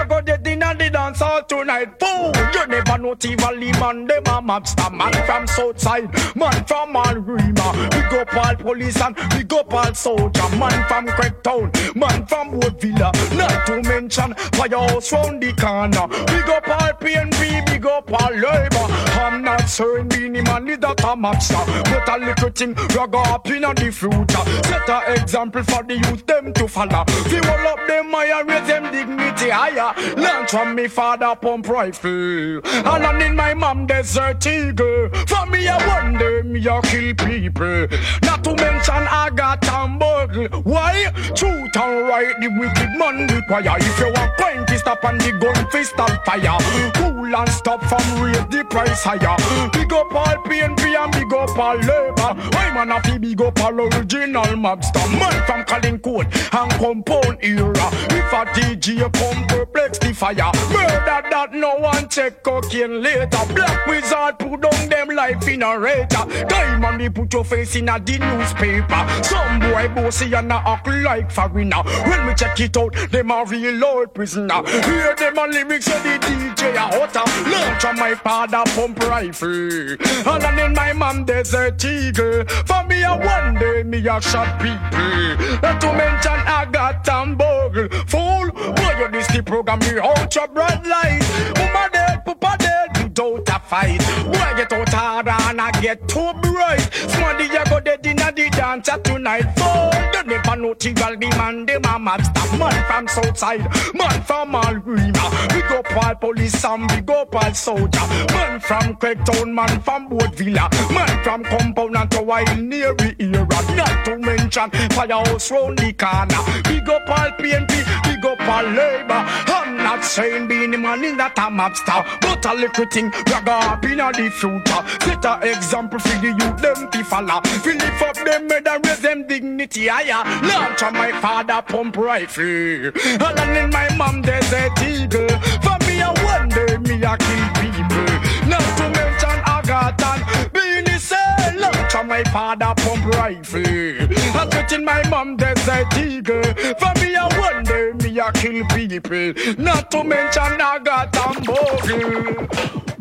all 1.41 1.63
tonight. 1.63 1.99
Boom! 1.99 2.33
You 2.53 2.67
never 2.67 2.97
know 2.97 3.15
Tivoli 3.15 3.71
man, 3.73 4.07
them 4.07 4.23
a 4.25 4.41
mobster. 4.41 4.91
Man 4.91 5.13
from 5.25 5.47
Southside, 5.47 6.13
man 6.35 6.65
from 6.65 6.93
Alrima. 6.93 7.73
We 7.95 8.01
go 8.09 8.23
all 8.39 8.55
police 8.55 9.01
and 9.01 9.15
we 9.35 9.43
go 9.43 9.63
all 9.71 9.93
soldier. 9.93 10.49
Man 10.57 10.85
from 10.87 11.07
Craigtown, 11.07 11.95
man 11.95 12.25
from 12.25 12.59
Woodvilla. 12.59 13.11
Not 13.37 13.65
to 13.67 13.81
mention 13.81 14.33
firehouse 14.53 15.11
round 15.11 15.41
the 15.41 15.53
corner. 15.53 16.07
We 16.31 16.41
go 16.43 16.55
all 16.55 16.93
PNP, 16.99 17.71
we 17.71 17.77
go 17.77 18.03
all 18.07 18.33
labor. 18.33 18.87
I'm 19.19 19.43
not 19.43 19.67
saying 19.69 20.09
Beenie 20.09 20.41
Man 20.41 20.67
is 20.67 20.79
that 20.79 20.99
a 21.01 21.15
mobster. 21.15 21.65
But 21.85 22.09
a 22.09 22.25
little 22.25 22.49
thing, 22.49 22.73
rag 22.95 23.15
up 23.15 23.47
in 23.47 23.61
the 23.61 23.91
future. 23.91 24.61
Set 24.67 24.89
a 24.89 25.21
example 25.21 25.63
for 25.63 25.83
the 25.83 25.95
youth, 25.95 26.25
them 26.25 26.53
to 26.53 26.67
follow. 26.67 27.05
We 27.29 27.39
will 27.39 27.67
up 27.67 27.87
them 27.87 28.11
higher, 28.11 28.43
raise 28.45 28.67
them 28.67 28.91
dignity 28.91 29.49
higher. 29.49 29.93
Learn 30.15 30.47
from 30.47 30.75
me 30.75 30.87
father 30.87 31.30
pump 31.35 31.67
rifle. 31.67 32.61
And 32.65 33.05
I'm 33.05 33.21
in 33.21 33.35
my 33.35 33.53
mom 33.53 33.87
desert 33.87 34.45
eagle. 34.45 35.09
For 35.27 35.45
me, 35.47 35.67
I 35.67 35.77
wonder 35.87 36.43
me 36.43 36.65
a 36.67 36.81
kill 36.81 37.13
people. 37.15 37.87
Not 38.23 38.43
to 38.43 38.55
mention 38.55 39.07
I 39.09 39.29
got 39.33 39.67
and 39.67 39.99
burgle. 39.99 40.61
Why? 40.61 41.11
Truth 41.35 41.75
and 41.75 42.07
right, 42.07 42.33
the 42.39 42.49
wicked 42.59 42.91
man 42.97 43.27
require. 43.27 43.77
If 43.79 43.99
you 43.99 44.11
want 44.13 44.37
point, 44.37 44.67
to 44.67 44.79
stop 44.79 45.03
and 45.03 45.19
the 45.21 45.31
gun 45.33 45.67
fist 45.69 45.93
and 45.97 46.19
fire. 46.25 46.57
Cool 46.95 47.35
and 47.35 47.49
stop 47.49 47.83
from 47.85 48.21
raise 48.21 48.37
the 48.47 48.65
price 48.69 49.03
higher. 49.03 49.37
Big 49.73 49.91
up 49.93 50.13
all 50.13 50.37
PNP 50.45 50.95
and 50.95 51.11
big 51.11 51.33
up 51.33 51.57
all 51.57 51.75
labor. 51.75 52.33
Why 52.51 52.71
man 52.73 52.91
a 52.91 53.01
fi 53.01 53.17
big 53.17 53.41
up 53.41 53.59
all 53.61 53.79
original 53.79 54.55
mobster. 54.55 55.07
Man 55.19 55.45
from 55.45 55.63
calling 55.65 55.99
code 55.99 56.27
and 56.51 56.71
compound 56.73 57.37
era. 57.41 57.87
If 58.11 58.33
a 58.33 58.45
DJ 58.53 59.11
come 59.13 59.47
perplex 59.47 59.97
the 59.99 60.13
fire. 60.13 60.51
Murder 60.71 61.20
that 61.29 61.53
no 61.53 61.75
one 61.75 62.09
check 62.09 62.43
cocaine 62.43 63.01
later. 63.01 63.45
Black 63.53 63.87
wizard 63.87 64.39
put 64.39 64.61
down 64.61 64.89
them 64.89 65.09
life 65.09 65.47
in 65.47 65.63
a 65.63 65.77
rater. 65.77 66.25
Diamond 66.47 67.01
they 67.01 67.09
put 67.09 67.33
your 67.33 67.43
face 67.43 67.75
in 67.75 67.89
a 67.89 67.99
the 67.99 68.17
newspaper. 68.17 69.23
Some 69.23 69.59
boy 69.59 69.87
bossy 69.93 70.33
and 70.33 70.51
a 70.51 70.55
act 70.55 70.87
like 70.87 71.31
foreigner. 71.31 71.83
When 72.07 72.25
we 72.27 72.33
check 72.35 72.59
it 72.59 72.77
out, 72.77 72.93
them 73.11 73.31
a 73.31 73.45
real 73.45 73.83
old 73.85 74.13
prisoner. 74.13 74.63
Hear 74.65 75.15
them 75.15 75.37
a 75.37 75.47
lyrics 75.47 75.87
of 75.87 76.03
the 76.03 76.17
DJ 76.19 76.75
a 76.75 76.79
hotter. 76.79 77.49
Launch 77.49 77.85
on 77.85 77.95
my 77.97 78.15
father 78.15 78.63
pump 78.75 78.99
rifle. 78.99 79.47
And 79.49 80.41
then 80.41 80.59
in 80.59 80.73
my 80.73 80.93
mom 80.93 81.25
desert 81.25 81.83
eagle. 81.83 82.45
For 82.65 82.83
me 82.85 83.03
a 83.03 83.15
one 83.15 83.55
day 83.55 83.83
me 83.83 83.99
a 84.07 84.21
shot 84.21 84.59
people. 84.61 85.59
Not 85.61 85.81
to 85.81 85.93
mention 85.93 86.39
I 86.47 86.67
got 86.71 87.05
bogle. 87.37 87.87
Fool, 88.07 88.51
boy 88.51 88.95
you 88.99 89.11
this 89.11 89.27
the 89.27 89.41
program 89.43 89.79
me 89.79 89.99
out 89.99 90.33
your 90.35 90.47
bright 90.47 90.85
light. 90.85 91.10
Dead, 91.19 92.23
papa 92.25 92.57
dead, 92.59 92.97
without 93.03 93.50
fight. 93.71 93.99
Boy 94.25 94.51
get 94.57 94.73
out 94.73 94.89
harder 94.89 95.37
and 95.47 95.61
I 95.61 95.71
get 95.79 96.05
too 96.07 96.31
bright. 96.43 96.83
Somebody 97.11 97.45
you 97.45 97.63
go 97.69 97.79
dead 97.79 98.05
in 98.05 98.17
the 98.17 98.49
dance 98.51 98.89
tonight. 99.03 99.47
Fool, 99.55 100.11
don't 100.11 100.27
never 100.27 100.55
know 100.57 100.73
Tigal 100.73 101.15
the 101.19 101.29
man, 101.37 101.65
them 101.65 101.85
a 101.85 101.95
mobster. 101.97 102.59
Man 102.59 102.77
from 102.87 103.07
Southside, 103.07 103.61
man 103.95 104.21
from 104.23 104.51
Alrima. 104.53 105.25
We 105.55 105.61
go 105.71 105.81
all 106.01 106.15
police 106.15 106.65
and 106.65 106.91
we 106.91 107.01
go 107.01 107.25
all 107.33 107.53
soldier. 107.53 108.05
Man 108.35 108.59
from 108.59 108.97
Craigtown, 108.97 109.53
man 109.53 109.79
from 109.79 110.09
Woodvilla. 110.09 110.67
Man 110.93 111.23
from 111.23 111.43
compound 111.45 111.95
and 111.95 112.11
to 112.11 112.21
wild 112.21 112.59
near 112.59 112.93
the 112.95 113.15
era. 113.19 113.59
Not 113.77 114.05
to 114.05 114.17
mention 114.17 114.69
firehouse 114.91 115.49
round 115.49 115.77
the 115.79 115.93
corner. 115.93 116.41
We 116.67 116.81
go 116.81 116.95
all 117.07 117.31
PNP, 117.39 117.73
we 118.07 118.21
go 118.21 118.35
all 118.37 118.63
labor. 118.63 119.23
I'm 119.47 119.77
not 119.77 120.03
saying 120.03 120.49
being 120.49 120.71
the 120.71 120.77
man 120.77 121.03
in 121.05 121.15
that 121.17 121.37
a 121.37 121.47
mobster, 121.49 122.03
but 122.21 122.45
a 122.45 122.53
little 122.53 122.85
thing 122.85 123.11
go 123.45 123.60
up 123.61 123.83
in 123.85 123.97
the 123.97 124.29
future. 124.31 124.81
Set 125.01 125.25
a 125.25 125.39
example 125.51 125.99
for 125.99 126.17
the 126.19 126.27
youth 126.27 126.61
them 126.61 126.89
to 126.91 127.03
follow. 127.03 127.41
We 127.65 127.73
lift 127.73 128.01
up 128.01 128.15
them 128.15 128.49
head 128.49 128.67
and 128.67 128.85
raise 128.85 128.99
them 128.99 129.27
dignity 129.27 129.87
higher. 129.87 130.23
Launch 130.47 130.83
on 130.83 130.93
my 130.93 131.11
father 131.21 131.61
pump 131.61 131.97
rifle, 131.97 132.43
and 132.43 133.57
in 133.57 133.69
my 133.69 133.89
mom 133.97 134.21
desert 134.21 134.81
eagle. 134.83 135.27
For 135.61 135.77
me 135.87 136.01
a 136.01 136.11
one 136.23 136.49
day 136.49 136.77
me 136.77 137.03
a 137.03 137.17
kill 137.17 137.47
people. 137.61 138.11
Not 138.49 138.65
to 138.77 138.89
mention 138.89 139.37
Agatha 139.45 140.49
Beenie 140.53 140.97
say 140.97 141.55
launch 141.57 141.95
on 141.95 142.07
my 142.07 142.23
father 142.25 142.73
pump 142.77 143.05
rifle. 143.15 143.61
I 143.61 144.47
put 144.49 144.71
in 144.71 144.85
my 144.85 145.07
mom 145.09 145.37
desert 145.37 145.97
eagle. 145.97 146.43
For 146.43 146.93
me 147.01 147.15
a 147.15 147.27
one 147.39 147.63
day 147.63 147.91
me 148.03 148.19
a 148.19 148.31
kill 148.31 148.65
people. 148.67 149.33
Not 149.57 149.91
to 149.91 150.03
mention 150.03 150.61
Agatha 150.61 151.21
and 151.29 151.45
Bogle. 151.45 153.00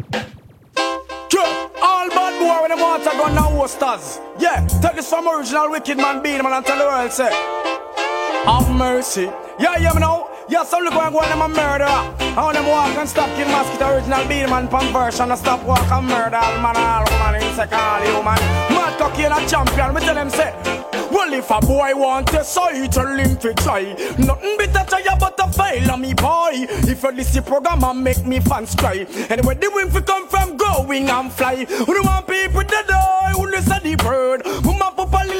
Yeah, 1.32 1.69
all 1.82 2.08
bad 2.08 2.38
boy 2.38 2.62
with 2.62 2.70
them 2.70 2.80
water 2.80 3.10
gun 3.16 3.34
now 3.34 3.50
hosters. 3.50 4.20
Yeah, 4.38 4.66
take 4.82 4.96
this 4.96 5.08
from 5.08 5.28
original 5.28 5.70
wicked 5.70 5.96
man 5.96 6.22
Beenie 6.22 6.42
Man 6.42 6.52
and 6.52 6.64
tell 6.66 6.78
the 6.78 6.84
world 6.84 7.12
say, 7.12 7.30
have 8.44 8.70
mercy. 8.70 9.30
Yeah, 9.58 9.76
yeah, 9.78 9.92
me 9.92 10.00
know. 10.00 10.28
Yeah, 10.48 10.64
some 10.64 10.82
look 10.82 10.94
like 10.94 11.12
one 11.12 11.24
of 11.24 11.30
them 11.30 11.42
a 11.42 11.48
murderer. 11.48 11.86
I 11.86 12.42
want 12.42 12.56
them 12.56 12.66
walk 12.66 12.96
and 12.96 13.08
stop 13.08 13.28
kill 13.36 13.46
mosquito 13.48 13.94
original 13.94 14.26
beat 14.26 14.48
man 14.48 14.66
pump 14.68 14.92
version 14.92 15.30
and 15.30 15.38
stop 15.38 15.62
walk 15.64 15.90
and 15.90 16.06
murder 16.06 16.36
all 16.36 16.58
man 16.60 16.76
all 16.76 17.04
woman 17.04 17.42
insect 17.42 17.72
all 17.72 18.00
human. 18.00 18.40
Mad 18.74 18.98
cocky 18.98 19.24
and 19.24 19.34
a 19.34 19.48
champion. 19.48 19.94
Me 19.94 20.00
tell 20.00 20.14
them 20.14 20.30
say. 20.30 20.52
Well, 21.10 21.32
if 21.32 21.50
a 21.50 21.60
boy 21.60 21.92
want 21.94 22.28
to 22.28 22.44
say, 22.44 22.86
tell 22.86 23.06
him 23.06 23.36
to 23.38 23.52
try. 23.54 23.82
Nothing 24.18 24.56
better 24.56 24.84
to 24.84 25.02
try 25.02 25.16
but 25.18 25.38
a 25.38 25.52
fail 25.52 25.90
on 25.90 26.00
me 26.00 26.14
boy. 26.14 26.50
If 26.52 27.02
you 27.02 27.12
listen 27.12 27.42
program 27.42 27.82
and 27.84 28.02
make 28.02 28.24
me 28.24 28.40
fans 28.40 28.74
cry. 28.76 29.06
Anyway, 29.28 29.56
the 29.56 29.70
wind 29.72 29.92
fi 29.92 30.00
come 30.02 30.28
from 30.28 30.56
going 30.56 31.10
and 31.10 31.32
fly. 31.32 31.66
Who 31.78 31.94
don't 31.94 32.04
want 32.04 32.26
people 32.26 32.62
to 32.62 32.84
die? 32.88 33.32
Who 33.36 33.50
say 33.62 33.78
the 33.82 33.96
bird? 33.96 34.42
Who 34.44 34.76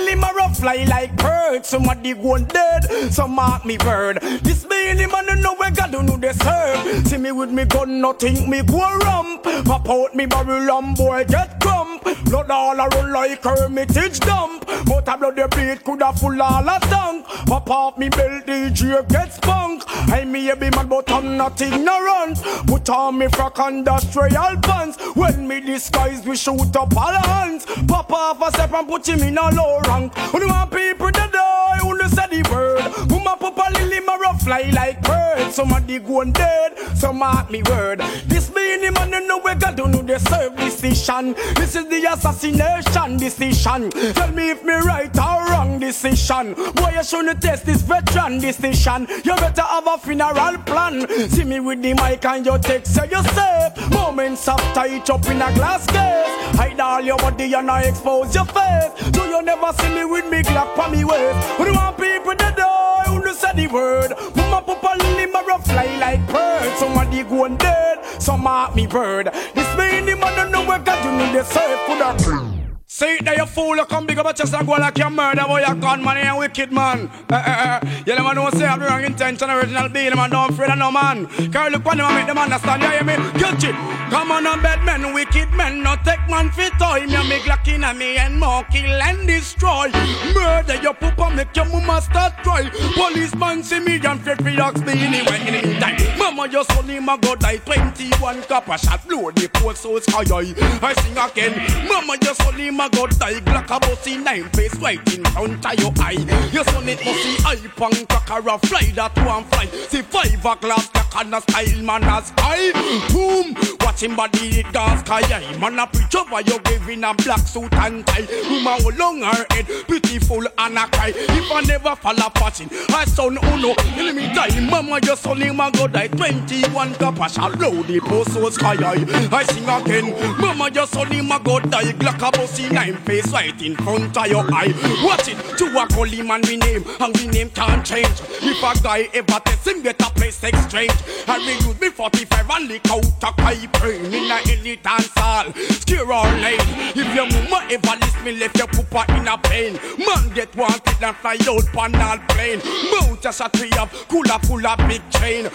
pop 0.07 0.51
a 0.51 0.55
fly 0.55 0.85
like 0.89 1.17
bird? 1.17 1.65
Somebody 1.65 2.15
go 2.15 2.39
dead, 2.39 3.13
some 3.13 3.33
mark 3.35 3.65
me 3.65 3.77
bird. 3.77 4.21
This 4.43 4.65
being 4.65 4.99
man 5.11 5.27
don't 5.27 5.43
know 5.43 5.55
where 5.55 5.71
God 5.71 5.93
don't 5.93 6.07
know 6.07 6.17
they 6.17 6.33
serve. 6.33 7.07
See 7.07 7.19
me 7.19 7.33
with 7.33 7.51
me 7.51 7.65
gun, 7.65 8.01
no 8.01 8.13
think 8.13 8.49
me 8.49 8.63
go 8.63 8.99
rump. 8.99 9.43
Pop 9.65 9.89
out 9.89 10.15
me 10.15 10.27
barrel 10.27 10.71
and 10.79 10.97
boy 10.97 11.25
get 11.25 11.61
crump. 11.61 12.05
Blood 12.25 12.51
all 12.51 12.79
a 12.79 12.89
run 12.89 13.13
like 13.13 13.43
hermitage 13.43 14.21
dump. 14.21 14.67
But 14.87 15.09
a 15.09 15.17
bloody 15.17 15.43
beat 15.57 15.85
coulda 15.85 16.13
full 16.13 16.41
all 16.41 16.69
a 16.69 16.79
tongue. 16.81 17.23
Pop 17.47 17.71
off 17.71 17.99
me 17.99 18.09
belt, 18.09 18.47
DJ 18.47 19.09
get 19.09 19.33
spunk. 19.33 19.83
I 19.87 20.25
may 20.25 20.55
be 20.55 20.71
mad, 20.71 20.89
but 20.89 21.11
I'm 21.11 21.37
not 21.37 21.61
ignorant. 21.61 22.43
Put 22.67 22.89
on 22.89 23.19
me 23.19 23.29
frock 23.29 23.59
and 23.59 23.79
industrial 23.79 24.57
pants. 24.63 24.99
When 25.15 25.47
me 25.47 25.61
disguise, 25.61 26.25
we 26.25 26.37
shoot 26.37 26.77
up 26.77 26.97
all 26.97 27.13
hands. 27.13 27.67
Pop 27.89 28.13
off 28.13 28.41
a 28.43 28.51
step 28.53 28.73
and 28.73 28.89
put 28.89 29.09
him 29.09 29.21
in 29.21 29.39
a 29.39 29.51
low 29.51 29.81
When 29.91 30.43
you 30.43 30.49
want 30.49 30.71
people 30.71 31.11
to 31.11 31.31
die, 31.33 31.79
who 31.83 31.99
no 31.99 32.07
say 32.07 32.27
the 32.29 32.49
word? 32.49 33.11
Woman 33.11 33.37
pop 33.39 33.59
a 33.59 33.73
lily, 33.73 33.99
marrow 34.01 34.35
fly 34.35 34.71
like 34.73 35.03
bird. 35.03 35.53
Somebody 35.53 35.99
going 35.99 36.33
dead, 36.33 36.79
so 36.97 37.13
mark 37.13 37.51
me 37.51 37.63
word. 37.65 37.99
This 38.27 38.51
him 38.81 38.97
and 38.97 39.13
you 39.13 39.27
know 39.27 39.39
we 39.39 39.55
got 39.55 39.77
to 39.77 39.89
know 39.89 40.03
the 40.03 40.19
serve 40.19 40.57
decision. 40.57 41.35
This 41.55 41.75
is 41.77 41.89
the 41.89 42.05
assassination 42.13 43.17
decision. 43.17 43.91
Tell 43.91 44.33
me 44.33 44.51
if 44.51 44.65
me 44.65 44.75
right 44.75 45.17
or 45.19 45.40
wrong 45.51 45.79
decision. 45.79 46.55
Boy, 46.55 46.93
you 46.95 47.05
shouldn't 47.05 47.43
test 47.43 47.67
this 47.67 47.83
veteran 47.83 48.39
decision. 48.39 49.07
You 49.25 49.35
better 49.37 49.63
have 49.63 49.87
a 49.87 49.99
funeral 49.99 50.59
plan. 50.65 51.07
See 51.29 51.45
me 51.45 51.61
with 51.61 51.83
the 51.83 51.95
mic 51.95 52.25
and 52.25 52.47
your 52.47 52.59
text 52.59 52.95
say 52.95 53.09
you 53.11 53.23
safe. 53.23 53.91
Moments 53.91 54.49
of 54.49 54.61
tight 54.75 55.09
up 55.11 55.27
in 55.27 55.43
a 55.43 55.53
glass 55.55 55.87
case. 55.87 56.57
Hide 56.59 56.81
all 56.81 57.01
your 57.01 57.19
body 57.19 57.53
and 57.55 57.71
I 57.71 57.83
expose 57.83 58.35
your 58.35 58.47
face. 58.47 59.11
Do 59.11 59.23
you 59.23 59.43
never 59.43 59.73
see 59.75 59.95
me 59.95 60.05
with 60.05 60.31
me 60.31 60.43
Glock 60.43 60.79
on 60.79 60.93
me 60.93 61.05
waist? 61.05 61.49
Who 61.57 61.65
do 61.65 61.75
want 61.75 61.97
people 61.97 62.35
to 62.35 62.55
die? 62.57 63.05
Who 63.07 63.23
do 63.23 63.33
say 63.35 63.53
the 63.55 63.67
word? 63.67 64.13
Mama 64.37 64.63
papa 64.63 64.97
limmer 65.17 65.43
fly 65.59 65.97
like 65.99 66.27
bird. 66.29 66.77
Somebody 66.79 67.23
going 67.25 67.57
dead. 67.57 67.99
Some 68.19 68.43
mark 68.43 68.75
me 68.75 68.87
bird. 68.87 69.27
This 69.55 69.71
mean 69.77 70.07
the 70.07 70.17
man 70.17 70.37
don't 70.37 70.53
know 70.53 70.65
where 70.67 70.79
God 70.79 71.05
you 71.05 71.13
need 71.13 71.35
the 71.39 71.45
safe 71.45 71.81
for 71.87 71.97
the 71.97 72.60
Say 73.01 73.17
it 73.17 73.25
there, 73.25 73.35
you 73.35 73.47
fool, 73.47 73.77
you 73.77 73.87
come 73.87 74.05
big 74.05 74.19
up 74.19 74.27
a 74.27 74.35
chest 74.35 74.53
and 74.53 74.67
go 74.67 74.73
like 74.73 74.99
you 74.99 75.09
murder, 75.09 75.45
boy, 75.47 75.65
you 75.67 75.75
gun 75.77 76.05
man, 76.05 76.23
you 76.23 76.39
wicked 76.39 76.71
man. 76.71 77.11
Uh, 77.31 77.35
uh, 77.35 77.81
uh. 77.83 78.03
You 78.05 78.15
never 78.15 78.35
know, 78.35 78.51
say 78.51 78.67
I 78.67 78.77
have 78.77 78.81
wrong 78.83 79.03
intention, 79.03 79.49
original 79.49 79.89
being, 79.89 80.15
man, 80.15 80.29
don't 80.29 80.51
afraid 80.51 80.71
of 80.71 80.77
no 80.77 80.93
man. 80.93 81.27
Carry 81.51 81.71
look 81.71 81.87
on 81.87 81.99
him 81.99 82.05
and 82.05 82.15
make 82.15 82.27
them 82.27 82.37
understand, 82.37 82.83
you 82.83 82.91
hear 82.91 83.03
me? 83.03 83.17
Guilty. 83.41 83.73
Come 84.11 84.33
on, 84.33 84.47
on 84.47 84.61
bad 84.61 84.85
men, 84.85 85.15
wicked 85.15 85.51
men, 85.53 85.83
not 85.83 86.05
take 86.05 86.21
man 86.29 86.51
fit 86.51 86.75
toy. 86.79 87.07
Me 87.07 87.27
make 87.27 87.47
like 87.47 87.67
in 87.69 87.81
me 87.97 88.19
and 88.19 88.39
more 88.39 88.65
kill 88.65 88.85
and 88.85 89.27
destroy. 89.27 89.89
Murder 90.35 90.77
your 90.83 90.93
papa, 90.93 91.35
make 91.35 91.57
your 91.57 91.65
mama 91.65 92.03
start 92.03 92.37
cry. 92.43 92.69
Policeman 92.69 93.63
see 93.63 93.81
me 93.81 93.95
and 93.95 94.21
afraid 94.21 94.43
free 94.43 94.57
dogs 94.57 94.83
me 94.83 94.93
anyway 94.93 95.41
meantime. 95.51 95.97
Mama 96.19 96.49
just 96.49 96.71
only 96.77 97.01
my 97.01 97.17
go 97.17 97.35
die, 97.35 97.57
21 97.59 98.43
copper 98.43 98.77
shot, 98.77 99.09
blow 99.09 99.31
the 99.31 99.49
post 99.55 99.83
so 99.85 99.99
sky 100.01 100.25
high. 100.29 100.53
I 100.83 100.93
sing 101.01 101.17
again. 101.17 101.89
Mama 101.89 102.19
your 102.21 102.35
son, 102.35 102.51
only 102.51 102.71
my 102.71 102.89
go 102.91 103.07
die, 103.07 103.41
Glock 103.41 103.77
a 103.77 103.81
bossy 103.81 104.17
nine 104.17 104.49
face 104.51 104.75
right 104.77 105.01
in 105.15 105.25
front 105.25 105.67
of 105.67 105.81
your 105.81 105.93
eye. 105.99 106.49
Your 106.53 106.65
son 106.65 106.89
it 106.89 107.05
must 107.05 107.23
see 107.23 107.37
eye 107.45 107.69
punk 107.77 108.09
cracker 108.09 108.49
a 108.49 108.59
fly 108.59 108.93
that 108.95 109.17
one 109.25 109.45
fly. 109.45 109.67
See 109.67 110.03
five 110.03 110.45
o'clock 110.45 110.93
crack 110.93 111.25
and 111.25 111.35
a 111.35 111.41
style 111.41 111.83
man 111.83 112.05
a 112.05 112.23
sky. 112.25 112.73
Boom, 113.13 113.55
watch 113.81 114.03
him 114.03 114.17
body 114.17 114.61
it 114.61 114.73
gas 114.73 115.01
sky. 115.01 115.23
high. 115.23 115.57
Man 115.59 115.79
a 115.79 115.87
preach 115.87 116.15
over 116.15 116.41
you 116.41 116.59
giving 116.61 117.05
a 117.05 117.15
black 117.15 117.41
suit 117.41 117.73
and 117.75 118.07
tie. 118.07 118.27
Woman 118.49 118.83
hold 118.83 118.97
long 118.99 119.21
her 119.23 119.47
head, 119.51 119.67
beautiful 119.87 120.45
and 120.59 120.79
a 120.79 120.87
cry. 120.87 121.13
If 121.15 121.51
I 121.53 121.61
never 121.63 121.97
fall 121.97 122.19
a 122.19 122.31
fashion, 122.39 122.69
I 122.91 123.05
son 123.05 123.39
oh 123.43 123.55
uno. 123.55 123.75
In 123.99 124.17
me 124.17 124.33
time, 124.35 124.71
mama 124.71 125.01
just 125.01 125.27
only 125.27 125.51
my 125.51 125.71
go 125.71 125.87
die. 125.87 126.09
21 126.09 126.95
copper 126.95 127.29
shall 127.29 127.51
load 127.51 127.87
the 127.87 128.01
post 128.01 128.33
so 128.33 128.49
sky 128.51 128.77
high. 128.77 129.05
I 129.37 129.45
sing 129.45 129.69
again, 129.69 130.15
mama 130.41 130.71
just 130.71 130.97
only 130.97 131.21
my 131.21 131.39
go 131.39 131.61
die. 131.61 131.93
Glock 131.93 132.29
a 132.29 132.31
bossy 132.31 132.69
nine 132.69 132.80
face 132.89 133.33
right 133.33 133.63
in 133.63 133.77
front 133.77 134.17
of 134.17 134.27
your 134.27 134.45
eye. 134.53 134.73
Watch 135.05 135.29
it, 135.29 135.37
to 135.59 135.67
a 135.79 135.87
call 135.89 136.07
man 136.25 136.43
we 136.43 136.57
name, 136.57 136.85
and 137.01 137.17
we 137.17 137.27
name 137.27 137.51
can't 137.51 137.85
change. 137.85 138.21
If 138.43 138.63
a 138.63 138.83
guy 138.83 139.09
ever 139.15 139.41
test 139.45 139.67
him 139.67 139.83
get 139.83 140.01
a 140.01 140.11
place 140.11 140.43
exchange, 140.43 140.95
I 141.29 141.39
will 141.39 141.69
use 141.69 141.81
me 141.81 141.91
45 141.91 142.51
and 142.51 142.69
lick 142.69 142.91
out 142.91 143.05
a 143.23 143.33
pipe 143.33 143.73
brain 143.81 144.07
in 144.07 144.31
a 144.31 144.41
elite 144.53 144.83
dance 144.83 145.11
hall. 145.17 145.53
Scare 145.55 146.13
all 146.13 146.31
night. 146.41 146.61
If 146.97 147.15
your 147.15 147.27
mama 147.27 147.67
ever 147.71 148.01
list 148.01 148.25
me, 148.25 148.33
left 148.33 148.59
your 148.59 148.69
papa 148.69 149.13
in 149.17 149.29
a 149.29 149.39
pain. 149.39 149.79
Man 149.99 150.31
get 150.35 150.55
wanted 150.57 151.03
and 151.03 151.17
fly 151.17 151.37
out 151.49 151.67
pan 151.73 151.95
all 151.97 152.19
plane. 152.29 152.61
Mount 152.91 153.23
just 153.23 153.41
a 153.41 153.49
tree 153.51 153.71
up, 153.79 153.91
cooler 154.09 154.39
full 154.45 154.67
of 154.67 154.79
big 154.89 155.03
chain. 155.11 155.49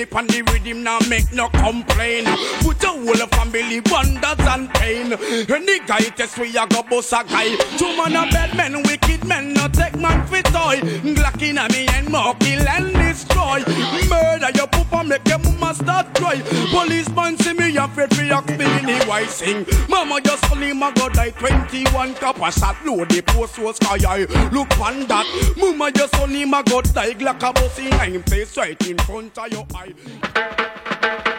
It 0.00 0.12
on 0.14 0.26
the 0.26 0.42
rhythm 0.42 0.82
now 0.82 0.98
make 1.08 1.32
no 1.32 1.48
complain. 1.50 2.24
Put 2.60 2.82
a 2.84 2.88
whole 2.88 3.26
family 3.36 3.80
wonders 3.90 4.46
and 4.46 4.70
pain. 4.74 5.12
Any 5.12 5.80
guy 5.86 6.00
test 6.16 6.38
we 6.38 6.49
a 6.56 6.66
go 6.66 6.82
boss 6.82 7.12
a 7.12 7.24
guy. 7.24 7.56
Two 7.76 7.96
man 7.96 8.16
a 8.16 8.30
bad 8.30 8.56
men, 8.56 8.82
wicked 8.82 9.24
men, 9.24 9.52
no 9.52 9.68
take 9.68 9.98
man 9.98 10.26
fit 10.26 10.44
toy. 10.46 10.80
Glock 11.14 11.42
in 11.42 11.58
a 11.58 11.68
me 11.68 11.86
and 11.88 12.08
more 12.10 12.34
kill 12.36 12.66
and 12.68 12.92
destroy. 12.94 13.60
Murder 14.08 14.50
your 14.54 14.66
papa 14.66 15.04
make 15.04 15.26
your 15.28 15.38
mama 15.38 15.74
start 15.74 16.14
cry. 16.14 16.40
Policeman 16.70 17.36
see 17.38 17.52
me 17.54 17.76
afraid 17.76 18.14
for 18.14 18.24
your 18.24 18.42
spinning 18.42 19.06
white 19.08 19.28
sing. 19.28 19.66
Mama 19.88 20.20
just 20.20 20.50
only 20.50 20.72
my 20.72 20.92
god 20.92 21.12
die 21.14 21.30
21 21.30 22.14
copper 22.14 22.50
shot 22.50 22.76
load 22.84 23.08
the 23.10 23.22
post 23.22 23.58
was 23.58 23.76
sky. 23.76 24.24
Look 24.52 24.78
on 24.80 25.06
that. 25.06 25.26
Mama 25.56 25.92
just 25.92 26.14
only 26.16 26.44
my 26.44 26.62
god 26.62 26.92
die 26.94 27.14
Glock 27.14 27.48
a 27.48 27.52
bossy 27.52 27.88
nine 27.90 28.22
face 28.22 28.56
right 28.56 28.80
in 28.86 28.98
front 28.98 29.36
of 29.38 29.52
your 29.52 29.66
eye. 29.74 31.36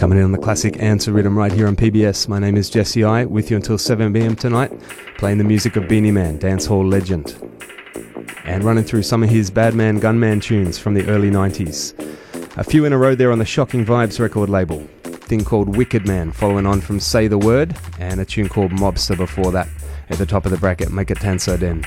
Coming 0.00 0.16
in 0.16 0.24
on 0.24 0.32
the 0.32 0.38
classic 0.38 0.82
answer 0.82 1.12
rhythm 1.12 1.36
right 1.36 1.52
here 1.52 1.66
on 1.66 1.76
PBS. 1.76 2.26
My 2.26 2.38
name 2.38 2.56
is 2.56 2.70
Jesse 2.70 3.04
I, 3.04 3.26
with 3.26 3.50
you 3.50 3.56
until 3.56 3.76
7pm 3.76 4.40
tonight, 4.40 4.72
playing 5.18 5.36
the 5.36 5.44
music 5.44 5.76
of 5.76 5.88
Beenie 5.88 6.10
Man, 6.10 6.38
dancehall 6.38 6.90
legend. 6.90 7.36
And 8.46 8.64
running 8.64 8.82
through 8.82 9.02
some 9.02 9.22
of 9.22 9.28
his 9.28 9.50
Badman 9.50 10.00
Gunman 10.00 10.40
tunes 10.40 10.78
from 10.78 10.94
the 10.94 11.06
early 11.06 11.30
90s. 11.30 11.92
A 12.56 12.64
few 12.64 12.86
in 12.86 12.94
a 12.94 12.98
row 12.98 13.14
there 13.14 13.30
on 13.30 13.38
the 13.38 13.44
Shocking 13.44 13.84
Vibes 13.84 14.18
record 14.18 14.48
label. 14.48 14.78
Thing 15.02 15.44
called 15.44 15.76
Wicked 15.76 16.06
Man, 16.06 16.32
following 16.32 16.64
on 16.64 16.80
from 16.80 16.98
Say 16.98 17.28
the 17.28 17.36
Word, 17.36 17.76
and 17.98 18.22
a 18.22 18.24
tune 18.24 18.48
called 18.48 18.70
Mobster 18.70 19.18
before 19.18 19.52
that. 19.52 19.68
At 20.08 20.16
the 20.16 20.24
top 20.24 20.46
of 20.46 20.50
the 20.50 20.56
bracket, 20.56 20.90
Make 20.90 21.10
It 21.10 21.18
Tanso 21.18 21.60
Den. 21.60 21.84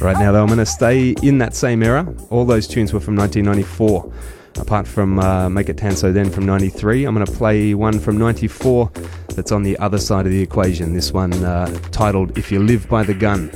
Right 0.00 0.16
now, 0.18 0.30
though, 0.30 0.42
I'm 0.42 0.46
going 0.46 0.58
to 0.60 0.66
stay 0.66 1.16
in 1.20 1.38
that 1.38 1.56
same 1.56 1.82
era. 1.82 2.06
All 2.30 2.44
those 2.44 2.68
tunes 2.68 2.92
were 2.92 3.00
from 3.00 3.16
1994. 3.16 4.12
Apart 4.56 4.86
from 4.86 5.18
uh, 5.18 5.48
Make 5.48 5.68
It 5.68 5.76
Tanso 5.76 6.12
then 6.12 6.30
from 6.30 6.46
93, 6.46 7.04
I'm 7.04 7.14
going 7.14 7.26
to 7.26 7.32
play 7.32 7.74
one 7.74 7.98
from 7.98 8.16
94 8.18 8.90
that's 9.30 9.50
on 9.52 9.62
the 9.62 9.76
other 9.78 9.98
side 9.98 10.26
of 10.26 10.32
the 10.32 10.40
equation. 10.40 10.94
This 10.94 11.12
one 11.12 11.32
uh, 11.44 11.66
titled 11.90 12.38
If 12.38 12.52
You 12.52 12.60
Live 12.60 12.88
by 12.88 13.02
the 13.02 13.14
Gun, 13.14 13.50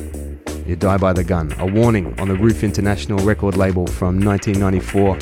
You 0.66 0.76
Die 0.76 0.96
by 0.98 1.12
the 1.12 1.24
Gun. 1.24 1.54
A 1.58 1.66
warning 1.66 2.18
on 2.18 2.28
the 2.28 2.34
Roof 2.34 2.64
International 2.64 3.18
record 3.24 3.56
label 3.56 3.86
from 3.86 4.20
1994. 4.20 5.16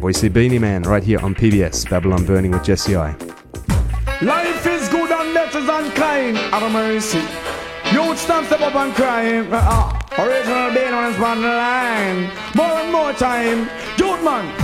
Voicey 0.00 0.30
Beenie 0.30 0.58
Man 0.58 0.82
right 0.82 1.02
here 1.02 1.18
on 1.20 1.34
PBS, 1.34 1.88
Babylon 1.88 2.26
Burning 2.26 2.50
with 2.50 2.62
Jesse 2.62 2.94
I. 2.94 3.16
Life 4.20 4.66
is 4.66 4.88
good 4.90 5.10
and 5.10 5.34
death 5.34 5.56
is 5.56 5.68
unkind. 5.68 6.36
Have 6.36 6.62
a 6.62 6.70
mercy. 6.70 7.22
Youth 7.92 8.18
stand 8.18 8.46
step 8.46 8.60
up 8.60 8.74
and 8.74 8.94
crime. 8.94 9.48
Uh, 9.50 10.00
original 10.18 10.72
being 10.74 10.92
on 10.92 11.10
his 11.12 11.18
line. 11.18 12.30
More 12.54 12.66
and 12.66 12.92
more 12.92 13.12
time. 13.14 13.68
Youth 13.98 14.22
man. 14.22 14.63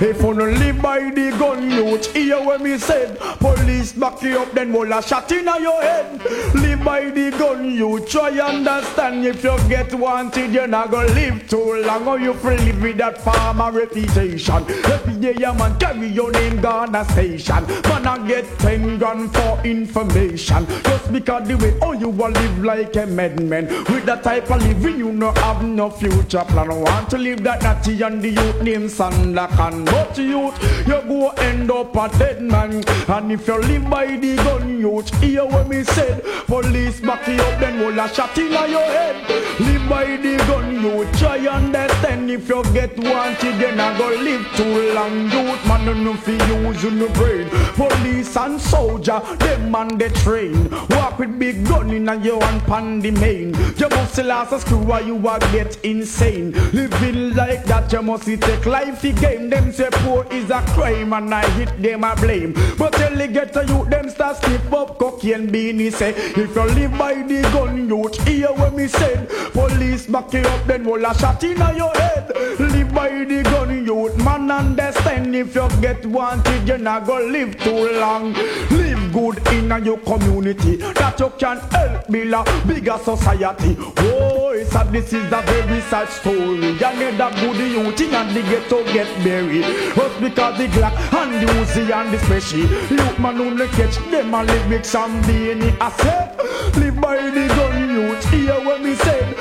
If 0.00 0.22
you 0.22 0.32
no 0.32 0.44
live 0.44 0.80
by 0.80 1.10
the 1.10 1.34
gun, 1.36 1.68
youth, 1.68 2.14
hear 2.14 2.40
what 2.40 2.60
me 2.60 2.78
said. 2.78 3.18
Police 3.18 3.94
back 3.94 4.22
you 4.22 4.38
up, 4.38 4.52
then 4.52 4.72
will 4.72 4.92
a 4.92 5.02
shot 5.02 5.32
in 5.32 5.44
your 5.44 5.82
head. 5.82 6.22
Live 6.54 6.84
by 6.84 7.10
the 7.10 7.32
gun, 7.36 7.64
you 7.64 7.98
try 8.06 8.38
understand. 8.38 9.26
If 9.26 9.42
you 9.42 9.58
get 9.68 9.92
wanted, 9.92 10.52
you're 10.52 10.68
not 10.68 10.92
gonna 10.92 11.08
live 11.14 11.48
too 11.48 11.82
long. 11.84 12.06
Or 12.06 12.20
you 12.20 12.32
free 12.34 12.58
live 12.58 12.80
with 12.80 12.98
that 12.98 13.18
farmer 13.18 13.72
reputation. 13.72 14.64
Every 14.84 15.16
day, 15.16 15.42
a 15.42 15.52
man 15.52 15.76
carry 15.80 16.06
your 16.06 16.30
name, 16.30 16.60
Ghana 16.60 17.04
station. 17.06 17.66
Man, 17.88 18.06
I 18.06 18.24
get 18.28 18.46
10 18.60 18.98
gun 18.98 19.28
for 19.30 19.60
information. 19.66 20.64
Just 20.84 21.12
because 21.12 21.48
the 21.48 21.56
way, 21.56 21.76
oh, 21.82 21.92
you 21.92 22.10
will 22.10 22.30
live 22.30 22.58
like 22.62 22.94
a 22.94 23.06
madman. 23.06 23.66
With 23.66 24.06
that 24.06 24.22
type 24.22 24.48
of 24.48 24.62
living, 24.62 24.98
you 24.98 25.10
no 25.10 25.32
have 25.32 25.64
no 25.64 25.90
future 25.90 26.44
plan. 26.44 26.68
Want 26.68 27.10
to 27.10 27.18
live 27.18 27.42
that 27.42 27.62
natty 27.62 28.00
and 28.02 28.22
the 28.22 28.30
youth 28.30 28.62
name 28.62 28.86
Sandakan. 28.86 29.87
But 29.90 30.18
youth, 30.18 30.86
you 30.86 31.00
go 31.08 31.30
end 31.30 31.70
up 31.70 31.96
a 31.96 32.08
dead 32.18 32.42
man. 32.42 32.82
And 33.08 33.32
if 33.32 33.46
you 33.46 33.58
live 33.58 33.88
by 33.88 34.16
the 34.16 34.36
gun, 34.36 34.78
youth, 34.78 35.14
hear 35.20 35.44
what 35.44 35.68
me 35.68 35.84
said. 35.84 36.22
Police 36.46 37.00
back 37.00 37.26
you 37.26 37.34
up, 37.34 37.60
then 37.60 37.78
will 37.78 37.98
a 37.98 38.08
shot 38.08 38.36
in 38.38 38.50
your 38.50 38.88
head. 38.96 39.16
Live 39.60 39.88
by 39.88 40.16
the 40.16 40.36
gun, 40.46 40.82
you 40.82 41.06
try 41.18 41.36
and 41.36 41.74
understand. 41.74 42.30
If 42.30 42.48
you 42.48 42.62
get 42.72 42.96
wanted, 42.98 43.58
then 43.58 43.80
I 43.80 43.96
go 43.98 44.08
live 44.08 44.46
too 44.56 44.94
long. 44.94 45.30
Youth, 45.30 45.66
man, 45.66 45.84
no 45.86 45.92
no 45.92 46.14
fi 46.14 46.32
use 46.32 46.84
no 46.84 47.08
brain. 47.10 47.48
Police 47.74 48.36
and 48.36 48.60
soldier, 48.60 49.20
them 49.38 49.70
man 49.70 49.98
they 49.98 50.08
train. 50.08 50.70
Walk 50.90 51.18
with 51.18 51.38
big 51.38 51.66
gun 51.66 51.90
in 51.90 52.08
a 52.08 52.16
your 52.16 52.42
hand 52.42 52.62
pan 52.62 53.00
the 53.00 53.10
main. 53.10 53.54
You 53.76 53.88
must 53.88 54.18
last 54.18 54.52
a 54.52 54.60
screw 54.60 54.90
or 54.90 55.00
you 55.00 55.16
a 55.28 55.38
get 55.52 55.78
insane. 55.84 56.52
Living 56.72 57.34
like 57.34 57.64
that, 57.64 57.92
you 57.92 58.02
must 58.02 58.26
take 58.26 58.66
life 58.66 59.02
the 59.02 59.12
game. 59.12 59.50
Them 59.50 59.72
say 59.78 59.88
poor 59.92 60.26
is 60.32 60.50
a 60.50 60.60
crime 60.74 61.12
and 61.12 61.32
I 61.32 61.48
hit 61.50 61.70
them 61.80 62.02
a 62.02 62.16
blame. 62.16 62.52
But 62.76 62.94
tell 62.94 63.14
the 63.14 63.28
ghetto 63.28 63.60
youth 63.60 63.88
them 63.88 64.10
start 64.10 64.36
slip 64.38 64.72
up 64.72 64.98
cocaine 64.98 65.46
Beenie 65.52 65.90
say 65.90 66.10
if 66.16 66.56
you 66.56 66.64
live 66.76 66.98
by 66.98 67.14
the 67.14 67.42
gun 67.54 67.88
youth 67.88 68.20
hear 68.26 68.48
what 68.48 68.74
me 68.74 68.88
said. 68.88 69.28
Police 69.52 70.06
back 70.08 70.32
you 70.32 70.40
up 70.40 70.66
then 70.66 70.84
will 70.84 71.06
a 71.06 71.14
shot 71.14 71.44
in 71.44 71.58
your 71.76 71.94
head. 71.94 72.26
Live 72.58 72.92
by 72.92 73.24
the 73.24 73.42
gun 73.44 73.86
youth 73.86 74.16
man 74.24 74.50
understand 74.50 75.36
if 75.36 75.54
you 75.54 75.68
get 75.80 76.04
wanted 76.06 76.66
you 76.68 76.78
not 76.78 77.06
go 77.06 77.18
live 77.20 77.56
too 77.58 78.00
long. 78.00 78.32
Live 78.70 79.12
good 79.12 79.38
in 79.52 79.84
your 79.84 79.98
community 79.98 80.76
that 80.76 81.20
you 81.20 81.30
can 81.38 81.58
help 81.70 82.08
build 82.10 82.34
a 82.34 82.66
bigger 82.66 82.98
society. 83.04 83.76
Oh, 83.78 84.50
it's 84.54 84.74
this 84.90 85.12
is 85.12 85.26
a 85.26 85.42
very 85.42 85.80
sad 85.82 86.08
story. 86.08 86.72
You 86.82 86.90
need 86.98 87.20
a 87.20 87.30
good 87.40 87.56
youth 87.56 88.00
in 88.00 88.14
and 88.14 88.36
the 88.36 88.42
ghetto 88.42 88.82
get 88.92 89.08
buried. 89.22 89.67
Just 89.68 90.20
because 90.20 90.58
the 90.58 90.66
Glock 90.68 90.94
and 91.12 91.34
the 91.34 91.52
Uzi 91.52 91.90
and 91.92 92.12
the 92.12 92.18
special. 92.18 92.60
Youth 92.60 93.18
man 93.18 93.40
only 93.40 93.68
catch 93.68 93.96
them 94.10 94.34
and 94.34 94.48
live 94.48 94.68
with 94.68 94.86
some 94.86 95.22
beanie. 95.22 95.76
I 95.80 95.90
said, 95.90 96.76
live 96.76 97.00
by 97.00 97.16
the 97.30 97.46
gun 97.48 97.90
youth. 97.90 98.30
Hear 98.30 98.54
what 98.64 98.82
me 98.82 98.94
said. 98.94 99.34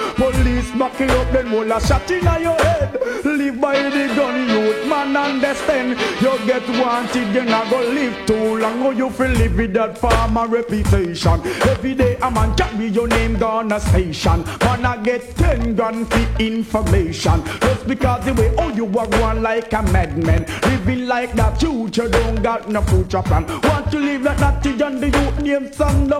Back 0.78 1.00
you 1.00 1.08
up 1.08 1.32
then 1.32 1.50
will 1.50 1.72
a 1.72 1.82
shot 1.82 2.10
in 2.12 2.24
your 2.24 2.54
head. 2.54 2.94
Live 3.26 3.60
by 3.60 3.82
the 3.90 4.14
gun 4.16 4.48
youth. 4.48 4.88
Man 4.88 5.18
understand. 5.18 5.98
You 6.22 6.38
get 6.46 6.68
wanted, 6.80 7.34
you 7.34 7.46
not 7.46 7.70
go 7.70 7.80
live 7.80 8.26
too 8.28 8.58
long. 8.58 8.84
Oh, 8.84 8.92
you 8.92 9.10
feel 9.10 9.30
live 9.30 9.56
with 9.56 9.74
that 9.74 9.98
farmer 9.98 10.48
reputation. 10.48 11.42
Every 11.68 11.96
day 11.96 12.18
a 12.22 12.30
man 12.30 12.56
carry 12.56 12.88
your 12.88 13.08
name 13.08 13.40
down 13.40 13.72
a 13.72 13.80
station. 13.80 14.44
Man 14.62 14.86
I 14.86 15.02
get 15.02 15.36
ten 15.36 15.76
gun 15.76 16.06
for 16.06 16.42
information. 16.42 17.44
Just 17.60 17.88
because 17.88 18.26
the 18.26 18.34
way 18.36 18.54
oh 18.60 18.70
you 18.70 18.86
are 18.86 19.08
going 19.08 19.42
like 19.42 19.74
a 19.74 19.82
madman. 19.82 20.46
Living 20.64 21.08
like 21.08 21.34
that 21.34 21.60
future 21.60 22.08
don't 22.08 22.44
got 22.44 22.70
no 22.70 22.82
future 22.84 23.24
plan. 23.24 23.48
Want 23.64 23.90
to 23.92 24.00
live 24.00 24.22
like 24.22 24.38
that 24.38 24.64
you 24.64 24.78
the 24.78 25.10
youth 25.10 25.42
name 25.42 25.70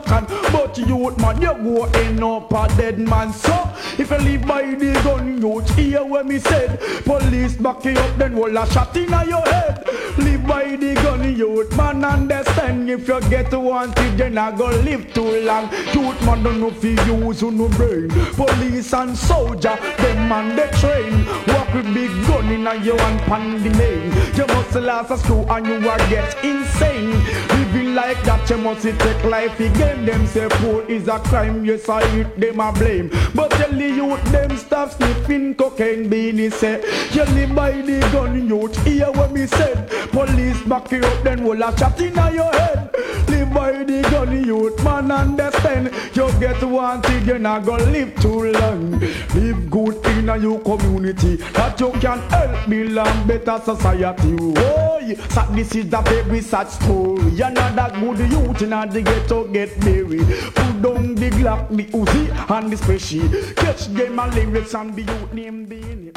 can. 0.02 0.26
But 0.52 0.78
youth 0.78 1.18
man 1.20 1.42
you 1.42 1.54
go 1.54 1.84
end 1.86 2.24
up 2.24 2.52
a 2.52 2.68
dead 2.76 3.00
man. 3.00 3.32
So 3.34 3.54
if 3.98 4.10
you 4.10 4.18
live 4.18 4.47
by 4.48 4.74
the 4.76 4.94
gun 5.04 5.42
youth 5.42 5.70
hear 5.76 6.04
what 6.04 6.26
me 6.26 6.40
said. 6.40 6.80
Police 7.04 7.56
back 7.56 7.84
you 7.86 7.92
up 7.92 8.18
then 8.18 8.36
will 8.36 8.58
a 8.58 8.66
shot 8.72 8.96
in 8.96 9.10
your 9.10 9.42
head. 9.42 9.84
Live 10.18 10.48
by 10.48 10.76
the 10.76 10.94
gun 10.96 11.36
youth 11.36 11.76
man 11.76 12.04
understand 12.04 12.90
if 12.90 13.08
you 13.08 13.20
get 13.30 13.52
wanted 13.52 14.18
you 14.20 14.30
not 14.30 14.58
go 14.58 14.68
live 14.68 15.14
too 15.14 15.42
long. 15.42 15.70
Youth 15.94 16.22
man 16.26 16.44
don't 16.44 16.60
know 16.60 16.70
you 16.82 17.26
use 17.26 17.44
on 17.44 17.58
no 17.58 17.68
brain. 17.70 18.10
Police 18.10 18.94
and 18.94 19.18
soldier 19.18 19.78
them 19.98 20.30
man 20.30 20.56
they 20.56 20.70
train. 20.80 21.26
Walk 21.48 21.74
with 21.74 21.94
big 21.94 22.12
gun 22.28 22.52
in 22.52 22.84
your 22.84 23.00
hand 23.00 23.20
pan 23.22 23.64
the 23.64 23.70
name. 23.70 24.12
You 24.36 24.48
must 24.48 24.76
a 24.76 25.18
screw 25.18 25.44
and 25.50 25.66
you 25.68 25.90
are 25.90 25.98
get 26.10 26.44
insane. 26.44 27.12
Living 27.50 27.87
like 27.98 28.24
that 28.26 28.48
you 28.48 28.58
must 28.58 28.84
take 28.84 29.24
life 29.24 29.60
again. 29.60 30.06
Them 30.06 30.28
say 30.28 30.48
poor 30.50 30.84
is 30.88 31.08
a 31.08 31.18
crime. 31.18 31.66
Yes 31.66 31.90
I 31.90 32.06
hit 32.10 32.40
them 32.40 32.60
a 32.60 32.72
blame. 32.72 33.10
But 33.34 33.50
tell 33.52 33.72
the 33.72 33.90
youth 34.00 34.24
them 34.32 34.56
stop 34.56 34.92
sniffing 34.92 35.56
cocaine 35.56 36.08
Beenie 36.08 36.52
say. 36.52 36.76
You 37.12 37.24
live 37.38 37.56
by 37.56 37.72
the 37.72 38.00
gun 38.14 38.48
youth. 38.48 38.78
Hear 38.86 39.12
what 39.12 39.32
me 39.32 39.48
said. 39.48 39.90
Police 40.12 40.62
back 40.62 40.92
you 40.92 41.00
up 41.00 41.24
then 41.24 41.44
will 41.44 41.64
a 41.64 41.76
chat 41.76 42.00
in 42.00 42.14
your 42.36 42.54
head. 42.60 42.94
Live 43.30 43.52
by 43.52 43.72
the 43.84 44.02
gun 44.12 44.46
youth 44.46 44.84
man 44.84 45.12
understand. 45.12 45.92
You 46.14 46.32
get 46.40 46.62
wanted 46.64 47.26
you're 47.26 47.40
not 47.40 47.66
gonna 47.66 47.86
live 47.86 48.14
too 48.22 48.52
long. 48.52 49.00
Live 49.34 49.72
good 49.72 50.06
in 50.06 50.28
your 50.44 50.60
community 50.60 51.38
that 51.58 51.80
you 51.80 51.92
can 51.94 52.20
help 52.30 52.70
build 52.70 52.98
a 52.98 53.26
better 53.26 53.60
society. 53.66 54.87
Oh, 55.10 55.16
so 55.30 55.46
this 55.54 55.74
is 55.74 55.94
a 55.94 56.02
very 56.02 56.42
sad 56.42 56.70
story. 56.70 57.30
You're 57.32 57.50
not 57.52 57.76
that 57.78 57.94
good 57.94 58.20
youth 58.30 58.62
in 58.62 58.72
the 58.72 59.02
ghetto 59.02 59.48
get 59.48 59.80
buried. 59.80 60.28
Put 60.54 60.82
down 60.82 61.16
the 61.16 61.30
Glock, 61.30 61.70
the 61.70 61.86
Uzi 61.86 62.52
and 62.52 62.72
the 62.74 62.78
special. 62.78 63.30
Catch 63.54 63.88
them 63.88 64.20
and 64.20 64.34
lyrics 64.34 64.74
and 64.74 64.94
the 64.94 65.04
youth 65.04 65.34
name 65.34 65.66
being 65.66 66.08
it. 66.08 66.14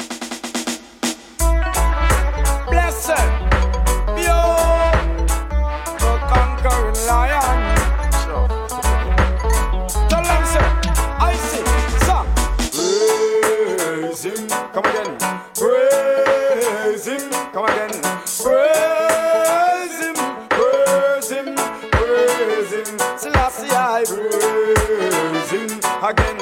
Blessed, 2.69 3.15
pure, 4.17 4.91
the 5.97 6.19
conquering 6.27 6.99
lion. 7.07 7.77
Tell 10.09 10.23
them, 10.23 10.45
say, 10.45 10.67
I 11.17 11.33
see, 11.47 11.63
sir. 12.05 12.23
Praise 13.77 14.23
him, 14.23 14.47
come 14.73 14.85
again. 14.85 15.20
Come 17.53 17.65
again. 17.65 17.91
Praise 18.41 19.99
him, 19.99 20.15
praise 20.47 21.29
him, 21.29 21.55
praise 21.91 22.71
him. 22.71 22.99
Selassie, 23.17 23.67
I 23.71 24.05
praise 24.07 25.51
him 25.51 25.69
again. 26.01 26.37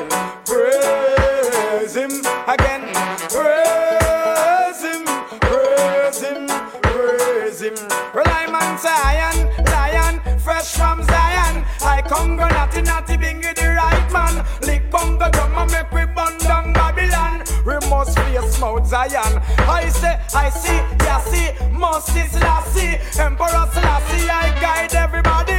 Praise 0.46 1.96
him 1.96 2.12
again. 2.48 2.94
Praise 3.34 4.84
him, 4.84 5.04
praise 5.42 6.22
him, 6.22 6.48
praise 6.84 7.62
him. 7.62 7.76
Rely 8.14 8.46
man 8.52 8.78
Zion, 8.78 9.38
lion, 9.66 10.22
fresh 10.38 10.76
from 10.76 11.02
Zion. 11.06 11.66
I 11.82 12.04
Congo, 12.08 12.48
natty, 12.50 12.84
natty, 12.84 13.18
bingy, 13.18 13.56
the 13.56 13.68
right 13.70 14.12
man. 14.14 14.46
Lick 14.62 14.92
bongo, 14.92 15.28
drum, 15.32 15.58
and 15.58 15.72
make 15.72 15.92
we 15.92 16.06
bun 16.14 16.38
down 16.38 16.72
Babylon. 16.74 17.29
We 17.66 17.76
must 17.90 18.18
face 18.18 18.60
Mount 18.60 18.88
Zion. 18.88 19.42
I 19.68 19.90
say, 19.90 20.20
I 20.34 20.50
see, 20.50 20.80
yeah, 21.06 21.20
see, 21.20 21.50
must 21.70 22.16
is 22.16 22.34
Lassie. 22.36 22.98
Emperor 23.20 23.68
Selassie, 23.74 24.30
I 24.30 24.50
guide 24.62 24.94
everybody. 24.96 25.54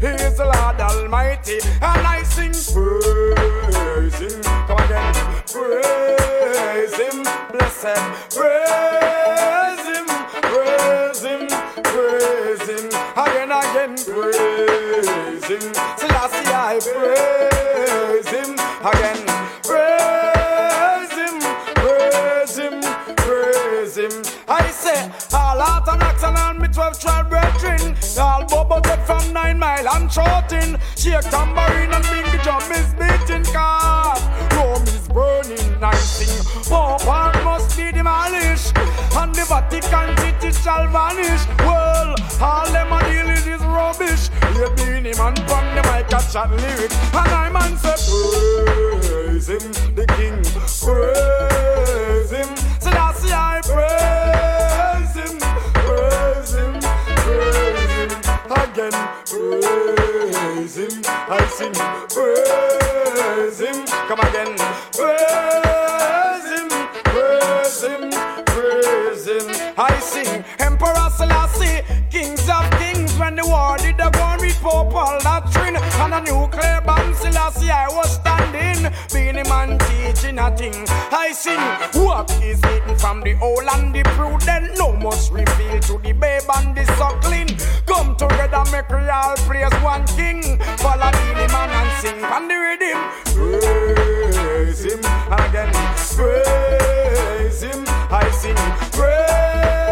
He 0.00 0.06
is 0.06 0.38
Lord 0.38 0.80
Almighty, 0.80 1.58
and 1.62 2.06
I 2.06 2.22
sing 2.24 2.52
praise 2.74 4.18
him. 4.18 4.42
Come 4.66 4.78
again, 4.78 5.14
praise 5.46 6.94
him, 6.96 7.22
blessed. 7.52 8.00
Praise 8.34 9.86
him, 9.86 10.06
praise 10.50 11.22
him, 11.22 11.48
praise 11.82 12.68
him. 12.68 12.86
Again, 13.16 13.50
again, 13.52 13.96
praise 14.04 15.44
him. 15.44 15.95
All 28.18 28.46
bubble 28.46 28.80
get 28.80 29.06
from 29.06 29.32
nine 29.32 29.58
mile 29.58 29.88
and 29.88 30.10
shouting. 30.10 30.78
Shake 30.96 31.28
tambourine 31.30 31.92
and 31.92 32.04
bring 32.06 32.24
the 32.32 32.40
drum 32.42 32.62
is 32.72 32.94
beating 32.94 33.44
car. 33.52 34.16
Rome 34.52 34.82
is 34.84 35.06
burning, 35.08 35.84
I 35.84 35.94
sing. 35.96 36.44
Pope 36.64 37.06
and 37.06 37.44
must 37.44 37.76
be 37.76 37.92
demolished. 37.92 38.72
And 39.16 39.34
the 39.34 39.44
Vatican 39.44 40.16
city 40.16 40.52
shall 40.62 40.88
vanish. 40.88 41.44
Well, 41.58 42.14
all 42.40 42.66
them 42.72 42.92
a 42.92 43.00
deal 43.04 43.28
is 43.54 43.62
rubbish. 43.62 44.30
You 44.54 44.70
Beenie 44.76 45.16
Man 45.18 45.36
from 45.46 45.66
the 45.74 45.82
mic 45.84 46.06
a 46.06 46.20
chat 46.32 46.50
lyric. 46.50 46.92
And 47.12 47.28
I 47.28 47.50
man 47.50 47.76
say, 47.76 47.96
praise 49.04 49.48
him, 49.48 49.94
the 49.94 50.06
king. 50.16 50.42
Praise 50.80 52.30
him. 52.30 52.56
So 52.80 52.90
that's 52.90 53.22
why 53.24 53.58
I 53.58 53.60
praise 53.62 54.35
Again, 58.76 58.92
praise 59.24 60.76
him. 60.76 61.02
I 61.06 61.48
sing, 61.48 61.72
praise 62.12 63.58
him. 63.58 63.86
Come 64.06 64.20
again, 64.20 64.52
praise 64.92 66.44
him. 66.52 66.68
Praise 67.08 67.82
him. 67.82 68.10
Praise 68.44 69.26
him. 69.26 69.72
I 69.78 69.98
sing, 70.00 70.44
Emperor 70.58 71.08
Selassie, 71.16 71.80
kings 72.10 72.46
of 72.50 72.70
kings. 72.72 73.18
When 73.18 73.36
the 73.36 73.46
war 73.46 73.78
did 73.78 73.96
the 73.96 74.10
go 74.10 74.36
with 74.38 74.60
Paul 74.60 75.20
doctrine 75.20 75.76
and 75.76 76.25
a 76.46 76.56
nuclear 76.56 76.80
bomb, 76.84 77.14
Selassie 77.14 77.70
I 77.70 77.88
was 77.88 78.14
standing. 78.14 78.92
Being 79.12 79.38
a 79.38 79.48
man 79.48 79.78
teaching 79.78 80.38
a 80.38 80.56
thing. 80.56 80.86
I 81.10 81.32
sing, 81.32 81.60
what 82.02 82.30
is 82.42 82.60
hidden 82.64 82.96
from 82.98 83.20
the 83.22 83.38
old 83.40 83.64
and 83.72 83.94
the 83.94 84.02
prudent? 84.02 84.78
No 84.78 84.92
must 84.92 85.32
reveal 85.32 85.80
to 85.80 85.98
the 85.98 86.12
babe 86.12 86.42
and 86.56 86.76
the 86.76 86.84
suckling. 86.96 87.48
Come 87.86 88.16
together, 88.16 88.64
make 88.70 88.88
we 88.88 89.08
all 89.08 89.36
praise 89.46 89.72
one 89.82 90.06
king. 90.08 90.42
Follow 90.78 91.10
the 91.10 91.46
man 91.52 91.70
and 91.70 91.90
sing 92.02 92.24
on 92.24 92.48
the 92.48 92.54
rhythm. 92.54 92.98
Praise 93.34 94.84
him 94.84 95.00
again. 95.30 95.72
Praise 96.14 97.62
him. 97.62 97.84
I 98.10 98.30
sing. 98.30 98.56
Praise 98.92 99.85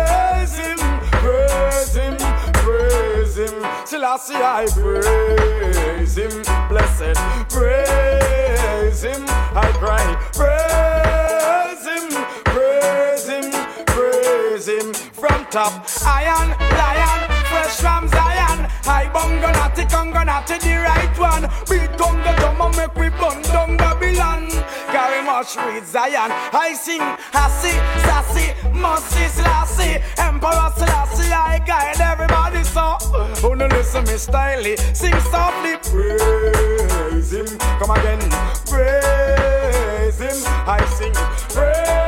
Selassie, 4.04 4.34
I 4.34 4.66
praise 4.66 6.18
him. 6.18 6.42
Blessed. 6.68 7.16
Praise 7.48 9.02
him. 9.02 9.24
I 9.56 9.72
cry. 9.80 10.04
Praise 10.34 11.86
him. 11.88 12.10
Praise 12.44 13.26
him. 13.26 13.50
Praise 13.86 14.68
him. 14.68 14.92
From 15.14 15.46
top. 15.46 15.88
Iron, 16.04 16.50
lion, 16.76 17.30
fresh 17.48 17.80
from 17.80 18.06
Zion. 18.08 18.53
I 18.86 19.06
bunga 19.06 19.52
natty, 19.52 19.82
conga 19.84 20.24
natty, 20.26 20.58
the 20.58 20.76
right 20.76 21.18
one. 21.18 21.42
Beat 21.68 21.90
conga 21.98 22.36
drum 22.36 22.60
and 22.60 22.76
make 22.76 22.94
we 22.96 23.08
bun 23.10 23.40
down 23.42 23.76
Babylon. 23.76 24.50
Carry 24.92 25.24
much 25.24 25.56
with 25.56 25.86
Zion. 25.86 26.30
I 26.52 26.74
sing, 26.74 27.00
I 27.00 27.48
see, 27.60 27.76
sassy, 28.04 28.46
musty, 28.72 29.24
slassy. 29.36 30.02
Emperor 30.18 30.70
Selassie, 30.76 31.32
I 31.32 31.58
guide 31.66 32.00
everybody 32.00 32.62
so. 32.64 32.98
Who 33.40 33.56
no 33.56 33.66
listen 33.66 34.04
me 34.04 34.14
styly, 34.14 34.78
sing 34.94 35.18
softly, 35.32 35.76
praise 35.90 37.32
him. 37.32 37.58
Come 37.78 37.90
again, 37.90 38.20
praise 38.66 40.18
him. 40.18 40.52
I 40.66 40.84
sing, 40.96 41.12
praise 41.54 42.03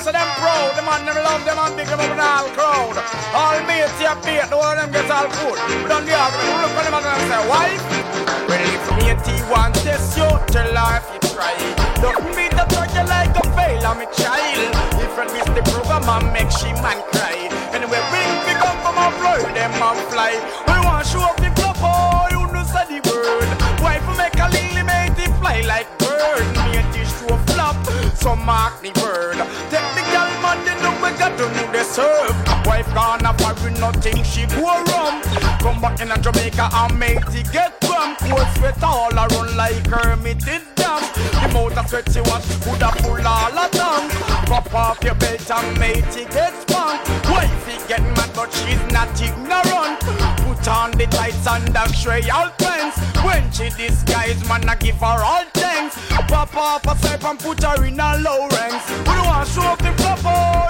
so 0.00 0.12
them 0.12 0.28
proud. 0.40 0.72
The 0.76 0.82
man, 0.82 1.04
them 1.04 1.16
love 1.20 1.44
them 1.44 1.58
and 1.60 1.76
big 1.76 1.86
them 1.86 2.00
up 2.00 2.10
in 2.10 2.20
all 2.20 2.48
crowd. 2.56 2.96
All 3.36 3.60
mates, 3.68 3.94
yeah, 4.00 4.16
bait, 4.24 4.48
the 4.48 4.56
one 4.56 4.76
them 4.76 4.90
gets 4.90 5.10
all 5.12 5.28
good. 5.28 5.58
But 5.84 5.92
on 5.92 6.02
the 6.08 6.14
argument, 6.16 6.58
look 6.64 6.76
on 6.76 6.84
them 6.88 6.94
and 6.96 7.04
them 7.04 7.20
say, 7.28 7.42
wife. 7.48 7.84
Well, 8.48 8.64
if 8.64 8.84
me 8.96 9.10
want 9.50 9.74
test 9.82 10.16
you, 10.16 10.30
tell 10.54 10.74
her 10.74 10.98
if 10.98 11.06
you 11.10 11.20
try. 11.34 11.58
Don't 12.00 12.22
be 12.32 12.48
the 12.48 12.64
turkey 12.70 13.02
like 13.10 13.34
a 13.34 13.44
fail, 13.52 13.84
I'm 13.84 14.00
a 14.00 14.06
child. 14.14 14.72
Different 14.96 15.32
miss 15.34 15.48
the 15.52 15.62
program 15.74 16.06
and 16.08 16.32
make 16.32 16.50
she 16.50 16.70
man 16.80 17.02
cry. 17.10 17.50
Anyway, 17.74 18.00
bring 18.08 18.30
the 18.46 18.54
gun 18.56 18.76
from 18.80 18.96
a 18.96 19.10
fly, 19.18 19.42
them 19.52 19.72
man 19.82 19.98
fly. 20.08 20.32
We 20.66 20.78
want 20.86 21.06
show 21.06 21.20
up 21.20 21.36
the 21.36 21.50
oh, 21.82 22.26
you 22.30 22.46
know 22.52 22.64
the 22.64 22.98
word. 23.10 23.50
Wife 23.82 24.06
make 24.16 24.38
a 24.38 24.48
lily, 24.48 24.82
make 24.86 25.18
it 25.18 25.34
fly 25.42 25.60
like 25.66 25.90
bird. 25.98 26.46
Me 26.64 26.78
dish 26.94 27.12
to 27.20 27.34
a 27.34 27.38
flop, 27.50 27.76
so 28.16 28.36
mark 28.36 28.80
the 28.82 28.92
word. 29.02 29.38
They 31.40 31.46
know 31.46 31.52
we 31.52 31.60
got 31.60 31.64
to 31.64 31.66
know 31.66 31.72
the 31.72 31.84
serve. 31.84 32.66
Wife 32.66 32.92
gonna 32.92 33.32
foreign, 33.38 33.74
nothing 33.80 34.22
she 34.24 34.44
go 34.46 34.60
wrong. 34.60 35.22
Come 35.60 35.80
back 35.80 36.00
in 36.00 36.10
a 36.10 36.18
Jamaica 36.18 36.68
and 36.70 36.98
make 36.98 37.24
it 37.32 37.50
get 37.52 37.80
from. 37.82 38.16
Cold 38.16 38.46
sweat 38.56 38.82
all 38.82 39.14
around 39.14 39.56
like 39.56 39.88
Kermit 39.88 40.38
did 40.44 40.62
damn. 40.74 41.00
The 41.40 41.48
mouth 41.52 41.78
of 41.78 41.88
sweat 41.88 42.12
she 42.12 42.20
was 42.20 42.44
coulda 42.62 42.92
full 43.00 43.26
all 43.26 43.56
a 43.56 43.68
tongue. 43.70 44.10
Pop 44.46 44.74
off 44.74 45.02
your 45.02 45.14
belt 45.14 45.50
and 45.50 45.78
make 45.78 46.04
it 46.16 46.30
get 46.30 46.52
spunk. 46.60 47.00
Wife 47.24 47.66
he 47.66 47.88
get 47.88 48.02
mad 48.16 48.30
but 48.34 48.52
she's 48.52 48.84
not 48.92 49.08
ignorant. 49.16 50.00
Put 50.44 50.68
on 50.68 50.90
the 50.92 51.06
tights 51.10 51.46
and 51.46 51.68
the 51.68 51.86
stray 51.88 52.28
all 52.28 52.50
pants. 52.58 52.98
When 53.24 53.50
she 53.52 53.70
disguise, 53.70 54.46
man, 54.46 54.68
I 54.68 54.76
give 54.76 54.96
her 54.96 55.24
all 55.24 55.44
thanks. 55.54 55.96
Pop 56.28 56.54
off 56.54 56.86
a 56.86 56.96
step 56.98 57.24
and 57.24 57.38
put 57.38 57.62
her 57.62 57.84
in 57.84 57.98
a 57.98 58.18
low 58.18 58.46
ranks. 58.48 58.90
We 58.90 59.04
don't 59.04 59.26
want 59.26 59.46
to 59.46 59.52
show 59.52 59.62
up 59.62 59.78
the 59.78 59.92
flop, 59.92 60.69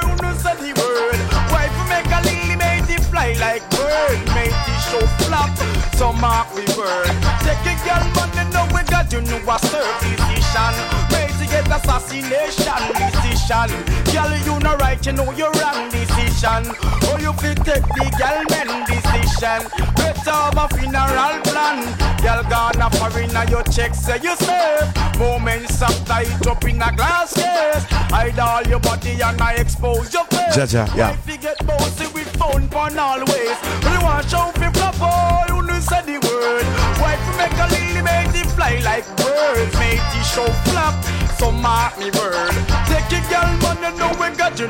knows 0.55 0.61
the 0.61 0.73
word. 0.81 1.21
Wife 1.53 1.75
make 1.89 2.07
a 2.07 2.21
lily, 2.25 2.57
make 2.57 2.91
it 2.91 3.05
fly 3.07 3.35
like 3.39 3.63
bird. 3.71 4.19
Make 4.35 4.51
the 4.51 4.77
show 4.91 5.07
flop, 5.25 5.51
so 5.97 6.13
mark 6.13 6.53
we 6.55 6.65
word. 6.77 7.07
Take 7.43 7.63
a 7.67 7.75
girl, 7.85 8.03
you 8.35 8.45
know 8.53 8.67
we 8.75 8.83
got 8.85 9.13
you 9.13 9.21
know 9.21 9.39
a 9.39 9.59
serve 9.59 10.01
decision. 10.01 10.75
Make 11.11 11.33
to 11.39 11.47
get 11.47 11.67
assassination 11.69 12.83
decision. 12.95 13.69
Girl, 14.13 14.33
you 14.45 14.59
no 14.61 14.77
right, 14.77 15.05
you 15.05 15.13
know 15.13 15.31
you're 15.33 15.53
wrong 15.53 15.91
decision. 15.91 16.75
Oh, 17.09 17.19
you 17.21 17.33
fit 17.35 17.59
take 17.65 17.87
the 17.97 18.07
girl 18.19 18.43
men 18.51 18.87
decision. 18.87 19.10
Better 19.41 20.51
a 20.53 20.69
funeral 20.75 21.41
plan. 21.45 21.81
Girl 22.21 22.43
gonna 22.51 22.91
foreigner, 22.91 23.45
your 23.49 23.63
check 23.65 23.95
say 23.95 24.19
you 24.23 24.37
safe. 24.37 25.19
Moments 25.19 25.81
up 25.81 26.65
in 26.65 26.83
a 26.83 26.93
glass 26.95 27.33
case. 27.33 27.85
Hide 28.13 28.39
all 28.39 28.63
your 28.65 28.81
body 28.81 29.13
and 29.23 29.41
I 29.41 29.55
expose 29.55 30.13
your 30.13 30.25
face. 30.27 30.57
Jaja, 30.57 30.95
yeah. 30.95 31.13
If 31.13 31.27
you 31.27 31.39
get 31.39 31.67
bossy 31.67 32.07
with 32.13 32.29
phone 32.37 32.69
always. 32.99 33.57
You 33.85 34.01
want 34.03 34.29
show 34.29 34.51
fi 34.57 34.71
flop, 34.73 35.49
you 35.49 35.63
know 35.63 35.81
say 35.81 36.03
the 36.03 36.19
word. 36.27 36.67
Wife 37.01 37.21
make 37.39 37.57
a 37.57 37.67
lily, 37.73 38.03
make 38.03 38.35
it 38.35 38.51
fly 38.51 38.81
like 38.85 39.07
birds. 39.17 39.73
Make 39.79 40.05
the 40.13 40.23
show 40.23 40.49
flop, 40.69 40.95
so 41.39 41.53
mark 41.53 41.99
me 41.99 42.11
word. 42.11 42.53
Take 42.89 43.09
a 43.13 43.21
girl, 43.31 43.51
man, 43.63 43.97
you 43.97 44.11
we 44.21 44.37
got 44.37 44.59
you 44.59 44.67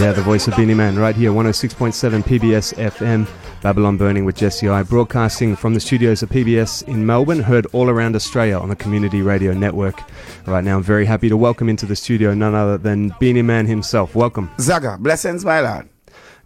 Yeah, 0.00 0.12
the 0.12 0.22
voice 0.22 0.46
of 0.48 0.56
Beenie 0.56 0.74
Man 0.74 0.96
right 0.96 1.16
here, 1.16 1.30
106.7 1.32 2.22
PBS 2.22 2.74
FM, 2.74 3.26
Babylon 3.62 3.96
Burning 3.96 4.13
with 4.22 4.36
Jesse 4.36 4.68
I, 4.68 4.84
broadcasting 4.84 5.56
from 5.56 5.74
the 5.74 5.80
studios 5.80 6.22
of 6.22 6.28
PBS 6.28 6.86
in 6.86 7.04
Melbourne, 7.04 7.40
heard 7.40 7.66
all 7.72 7.90
around 7.90 8.14
Australia 8.14 8.58
on 8.58 8.68
the 8.68 8.76
Community 8.76 9.22
Radio 9.22 9.52
Network. 9.52 10.00
Right 10.46 10.62
now, 10.62 10.76
I'm 10.76 10.82
very 10.82 11.04
happy 11.04 11.28
to 11.28 11.36
welcome 11.36 11.68
into 11.68 11.86
the 11.86 11.96
studio 11.96 12.34
none 12.34 12.54
other 12.54 12.78
than 12.78 13.12
Beenie 13.18 13.42
Man 13.42 13.66
himself. 13.66 14.14
Welcome. 14.14 14.50
Zaga, 14.60 14.98
blessings, 14.98 15.44
my 15.44 15.60
lad. 15.60 15.88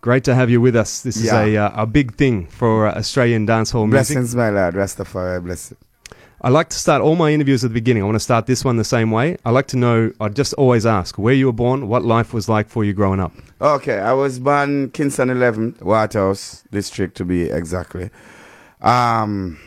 Great 0.00 0.24
to 0.24 0.34
have 0.34 0.48
you 0.48 0.60
with 0.60 0.76
us. 0.76 1.02
This 1.02 1.16
is 1.16 1.32
a, 1.32 1.56
uh, 1.56 1.82
a 1.82 1.86
big 1.86 2.14
thing 2.14 2.46
for 2.46 2.86
uh, 2.86 2.94
Australian 2.94 3.46
dancehall 3.46 3.88
music. 3.88 4.14
Blessings, 4.14 4.34
my 4.34 4.50
lad. 4.50 4.74
Rastafari, 4.74 5.42
bless 5.44 5.72
it. 5.72 5.78
I 6.40 6.50
like 6.50 6.68
to 6.68 6.76
start 6.76 7.02
all 7.02 7.16
my 7.16 7.32
interviews 7.32 7.64
at 7.64 7.70
the 7.70 7.74
beginning. 7.74 8.02
I 8.02 8.06
want 8.06 8.14
to 8.16 8.20
start 8.20 8.46
this 8.46 8.64
one 8.64 8.76
the 8.76 8.84
same 8.84 9.10
way. 9.10 9.36
I 9.44 9.50
like 9.50 9.66
to 9.68 9.76
know, 9.76 10.12
I 10.20 10.28
just 10.28 10.52
always 10.54 10.86
ask 10.86 11.18
where 11.18 11.34
you 11.34 11.46
were 11.46 11.52
born, 11.52 11.88
what 11.88 12.04
life 12.04 12.32
was 12.32 12.48
like 12.48 12.68
for 12.68 12.84
you 12.84 12.92
growing 12.92 13.18
up. 13.18 13.32
Okay, 13.60 13.98
I 13.98 14.12
was 14.12 14.38
born 14.38 14.90
Kingston 14.90 15.30
11, 15.30 15.78
Waterhouse 15.80 16.62
district 16.70 17.16
to 17.16 17.24
be 17.24 17.42
exactly. 17.50 18.10
Um, 18.80 19.58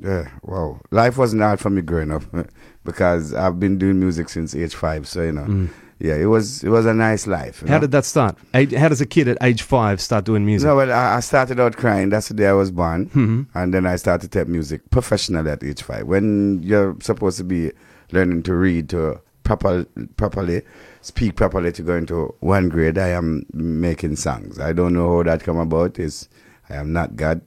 yeah, 0.00 0.28
wow. 0.42 0.80
Life 0.92 1.18
wasn't 1.18 1.42
hard 1.42 1.58
for 1.58 1.70
me 1.70 1.82
growing 1.82 2.12
up 2.12 2.22
because 2.84 3.34
I've 3.34 3.58
been 3.58 3.78
doing 3.78 3.98
music 3.98 4.28
since 4.28 4.54
age 4.54 4.74
five. 4.76 5.08
So 5.08 5.22
you 5.22 5.32
know, 5.32 5.42
Mm. 5.42 5.70
Yeah, 6.02 6.16
it 6.16 6.26
was 6.26 6.64
it 6.64 6.68
was 6.68 6.84
a 6.84 6.92
nice 6.92 7.28
life. 7.28 7.60
How 7.60 7.74
know? 7.74 7.80
did 7.82 7.92
that 7.92 8.04
start? 8.04 8.36
How 8.52 8.88
does 8.88 9.00
a 9.00 9.06
kid 9.06 9.28
at 9.28 9.38
age 9.40 9.62
five 9.62 10.00
start 10.00 10.24
doing 10.24 10.44
music? 10.44 10.66
No, 10.66 10.74
well, 10.76 10.90
I, 10.90 11.16
I 11.16 11.20
started 11.20 11.60
out 11.60 11.76
crying. 11.76 12.08
That's 12.10 12.26
the 12.28 12.34
day 12.34 12.48
I 12.48 12.52
was 12.52 12.70
born, 12.72 13.06
Mhm. 13.10 13.46
and 13.54 13.72
then 13.72 13.86
I 13.86 13.94
started 13.96 14.30
to 14.30 14.38
take 14.40 14.48
music 14.48 14.90
professionally 14.90 15.48
at 15.50 15.62
age 15.62 15.82
five. 15.82 16.06
When 16.06 16.60
you're 16.62 16.96
supposed 17.00 17.38
to 17.38 17.44
be 17.44 17.70
learning 18.10 18.42
to 18.42 18.54
read 18.54 18.88
to 18.90 19.20
proper, 19.44 19.86
properly 20.16 20.62
speak 21.02 21.36
properly 21.36 21.70
to 21.72 21.82
go 21.82 21.94
into 21.96 22.34
one 22.40 22.68
grade, 22.68 22.98
I 22.98 23.08
am 23.08 23.44
making 23.52 24.16
songs. 24.16 24.58
I 24.58 24.72
don't 24.72 24.94
know 24.94 25.16
how 25.18 25.22
that 25.22 25.44
come 25.44 25.58
about. 25.58 25.98
Is 26.00 26.28
I 26.68 26.74
am 26.76 26.92
not 26.92 27.14
God. 27.16 27.40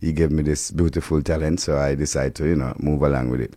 He 0.00 0.12
gave 0.12 0.30
me 0.30 0.42
this 0.42 0.70
beautiful 0.70 1.22
talent, 1.22 1.60
so 1.60 1.78
I 1.78 1.94
decided 1.94 2.34
to 2.36 2.46
you 2.48 2.56
know 2.56 2.74
move 2.78 3.02
along 3.02 3.30
with 3.30 3.40
it. 3.40 3.54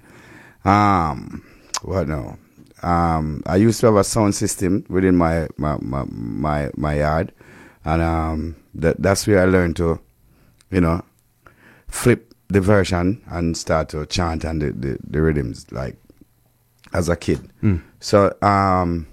Um, 0.64 1.43
what 1.84 2.08
now? 2.08 2.38
Um, 2.84 3.41
I 3.45 3.55
used 3.55 3.80
to 3.82 3.88
have 3.88 3.95
a 3.95 4.03
sound 4.03 4.36
system 4.36 4.86
within 4.89 5.15
my 5.15 5.47
my 5.57 5.78
my 5.82 6.05
my, 6.09 6.69
my 6.75 6.95
yard, 6.95 7.32
and 7.86 8.01
um, 8.01 8.55
that 8.75 9.01
that's 9.01 9.25
where 9.28 9.41
I 9.41 9.45
learned 9.45 9.75
to, 9.78 9.99
you 10.69 10.82
know, 10.82 11.03
flip 11.88 12.34
the 12.49 12.61
version 12.61 13.21
and 13.28 13.57
start 13.57 13.89
to 13.89 14.05
chant 14.05 14.43
and 14.43 14.61
the, 14.61 14.71
the, 14.71 14.97
the 15.03 15.21
rhythms 15.21 15.65
like 15.71 15.97
as 16.93 17.09
a 17.09 17.15
kid. 17.15 17.49
Mm. 17.61 17.82
So 17.99 18.36
um, 18.41 19.07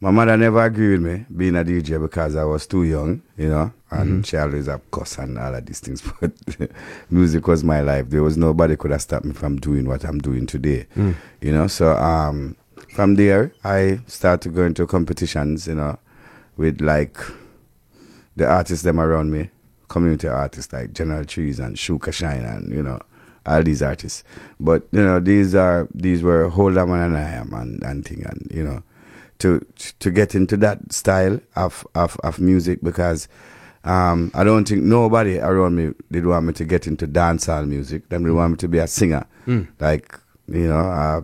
my 0.00 0.10
mother 0.10 0.36
never 0.36 0.64
agreed 0.64 1.00
with 1.00 1.02
me 1.02 1.26
being 1.36 1.56
a 1.56 1.64
DJ 1.64 2.00
because 2.00 2.36
I 2.36 2.44
was 2.44 2.66
too 2.66 2.84
young, 2.84 3.22
you 3.36 3.48
know, 3.48 3.72
and 3.90 4.22
Mhm. 4.22 4.26
she 4.26 4.36
always 4.36 4.66
have 4.66 4.88
cuss 4.90 5.18
and 5.18 5.36
all 5.38 5.54
of 5.54 5.66
these 5.66 5.80
things. 5.80 6.02
But 6.20 6.32
music 7.10 7.46
was 7.48 7.64
my 7.64 7.80
life. 7.80 8.10
There 8.10 8.22
was 8.22 8.36
nobody 8.36 8.76
could 8.76 8.90
have 8.92 9.02
stopped 9.02 9.24
me 9.24 9.32
from 9.32 9.56
doing 9.56 9.86
what 9.86 10.04
I'm 10.04 10.18
doing 10.18 10.46
today, 10.46 10.86
Mm. 10.96 11.14
you 11.40 11.52
know. 11.52 11.66
So 11.66 11.92
um, 11.96 12.56
from 12.94 13.14
there, 13.16 13.52
I 13.64 14.00
started 14.06 14.54
going 14.54 14.74
to 14.74 14.86
competitions, 14.86 15.66
you 15.66 15.74
know, 15.74 15.98
with 16.56 16.80
like 16.80 17.18
the 18.36 18.46
artists 18.46 18.84
them 18.84 19.00
around 19.00 19.30
me, 19.32 19.50
community 19.88 20.28
artists 20.28 20.72
like 20.72 20.92
General 20.92 21.24
Trees 21.24 21.58
and 21.58 21.76
Shuka 21.76 22.12
Shine 22.12 22.44
and 22.44 22.72
you 22.72 22.82
know 22.82 23.00
all 23.46 23.62
these 23.62 23.82
artists. 23.82 24.22
But 24.60 24.86
you 24.92 25.02
know 25.02 25.18
these 25.20 25.54
are 25.54 25.88
these 25.94 26.22
were 26.22 26.48
Holder 26.48 26.86
Man 26.86 27.08
and 27.14 27.16
I 27.16 27.30
am 27.30 27.52
and 27.54 27.82
and 27.82 28.04
thing 28.04 28.24
and 28.24 28.46
you 28.54 28.62
know 28.62 28.82
to 29.38 29.64
to 29.98 30.10
get 30.10 30.34
into 30.34 30.56
that 30.58 30.92
style 30.92 31.40
of 31.56 31.86
of, 31.94 32.16
of 32.22 32.38
music 32.38 32.80
because 32.82 33.26
um, 33.84 34.30
I 34.34 34.44
don't 34.44 34.66
think 34.68 34.82
nobody 34.82 35.38
around 35.38 35.74
me 35.76 35.92
did 36.10 36.26
want 36.26 36.46
me 36.46 36.52
to 36.54 36.64
get 36.64 36.86
into 36.86 37.06
dancehall 37.08 37.66
music. 37.66 38.08
Them 38.08 38.24
they 38.24 38.30
want 38.30 38.52
me 38.52 38.56
to 38.58 38.68
be 38.68 38.78
a 38.78 38.86
singer, 38.86 39.26
Mm. 39.46 39.68
like 39.80 40.18
you 40.48 40.68
know 40.68 40.78
uh, 40.80 41.20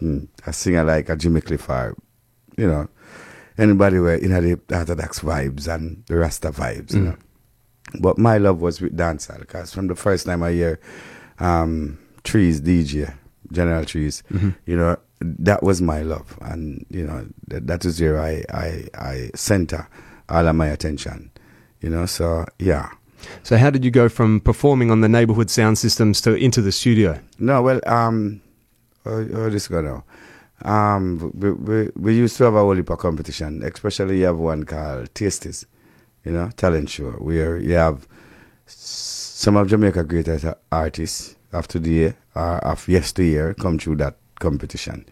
mm, 0.00 0.28
a 0.46 0.52
singer 0.52 0.84
like 0.84 1.08
a 1.08 1.16
Jimmy 1.16 1.40
Cliff 1.40 1.68
or 1.68 1.96
you 2.56 2.66
know 2.68 2.88
anybody 3.58 3.98
were 3.98 4.14
in 4.14 4.22
you 4.22 4.28
know, 4.28 4.40
the 4.40 4.76
Orthodox 4.76 5.20
vibes 5.20 5.66
and 5.72 6.02
the 6.06 6.16
Rasta 6.16 6.50
vibes, 6.50 6.94
you 6.94 7.00
Mm. 7.00 7.04
know. 7.06 7.16
But 8.00 8.18
my 8.18 8.38
love 8.38 8.60
was 8.62 8.80
with 8.80 8.96
dancehall 8.96 9.40
because 9.40 9.72
from 9.74 9.88
the 9.88 9.96
first 9.96 10.26
time 10.26 10.42
I 10.44 10.52
hear 10.52 10.78
um, 11.40 11.98
Trees 12.22 12.60
DJ, 12.60 13.12
General 13.50 13.84
Trees, 13.84 14.22
Mhm. 14.32 14.54
you 14.66 14.76
know, 14.76 14.96
that 15.20 15.62
was 15.62 15.82
my 15.82 16.02
love, 16.02 16.38
and 16.42 16.86
you 16.88 17.04
know 17.06 17.26
that, 17.48 17.66
that 17.66 17.84
is 17.84 18.00
where 18.00 18.20
I, 18.20 18.44
I 18.54 18.84
I 18.94 19.30
center 19.34 19.88
all 20.28 20.46
of 20.46 20.54
my 20.54 20.68
attention, 20.68 21.30
you 21.80 21.90
know. 21.90 22.06
So 22.06 22.46
yeah, 22.58 22.90
So 23.42 23.56
how 23.56 23.70
did 23.70 23.84
you 23.84 23.90
go 23.90 24.08
from 24.08 24.40
performing 24.40 24.90
on 24.90 25.00
the 25.00 25.08
neighborhood 25.08 25.50
sound 25.50 25.78
systems 25.78 26.20
to 26.22 26.34
into 26.34 26.62
the 26.62 26.72
studio? 26.72 27.18
No, 27.38 27.62
well, 27.62 27.80
um, 27.86 28.40
how 29.04 29.48
this 29.48 29.68
go 29.68 29.80
now? 29.80 30.04
Um, 30.62 31.32
we, 31.34 31.52
we, 31.52 31.90
we 31.96 32.16
used 32.16 32.36
to 32.36 32.44
have 32.44 32.54
a 32.54 32.60
whole 32.60 32.76
heap 32.76 32.90
of 32.90 32.98
competition, 32.98 33.62
especially 33.62 34.18
you 34.20 34.26
have 34.26 34.38
one 34.38 34.64
called 34.64 35.12
Tasties, 35.14 35.64
you 36.24 36.32
know, 36.32 36.50
talent 36.56 36.90
show, 36.90 37.12
where 37.12 37.56
you 37.58 37.74
have 37.74 38.06
some 38.66 39.56
of 39.56 39.68
Jamaica 39.68 40.04
greatest 40.04 40.44
artists 40.70 41.36
of 41.52 41.66
today 41.66 42.14
or 42.34 42.58
of 42.58 42.86
yesteryear 42.88 43.54
come 43.54 43.78
through 43.78 43.96
that 43.96 44.16
competition. 44.38 45.04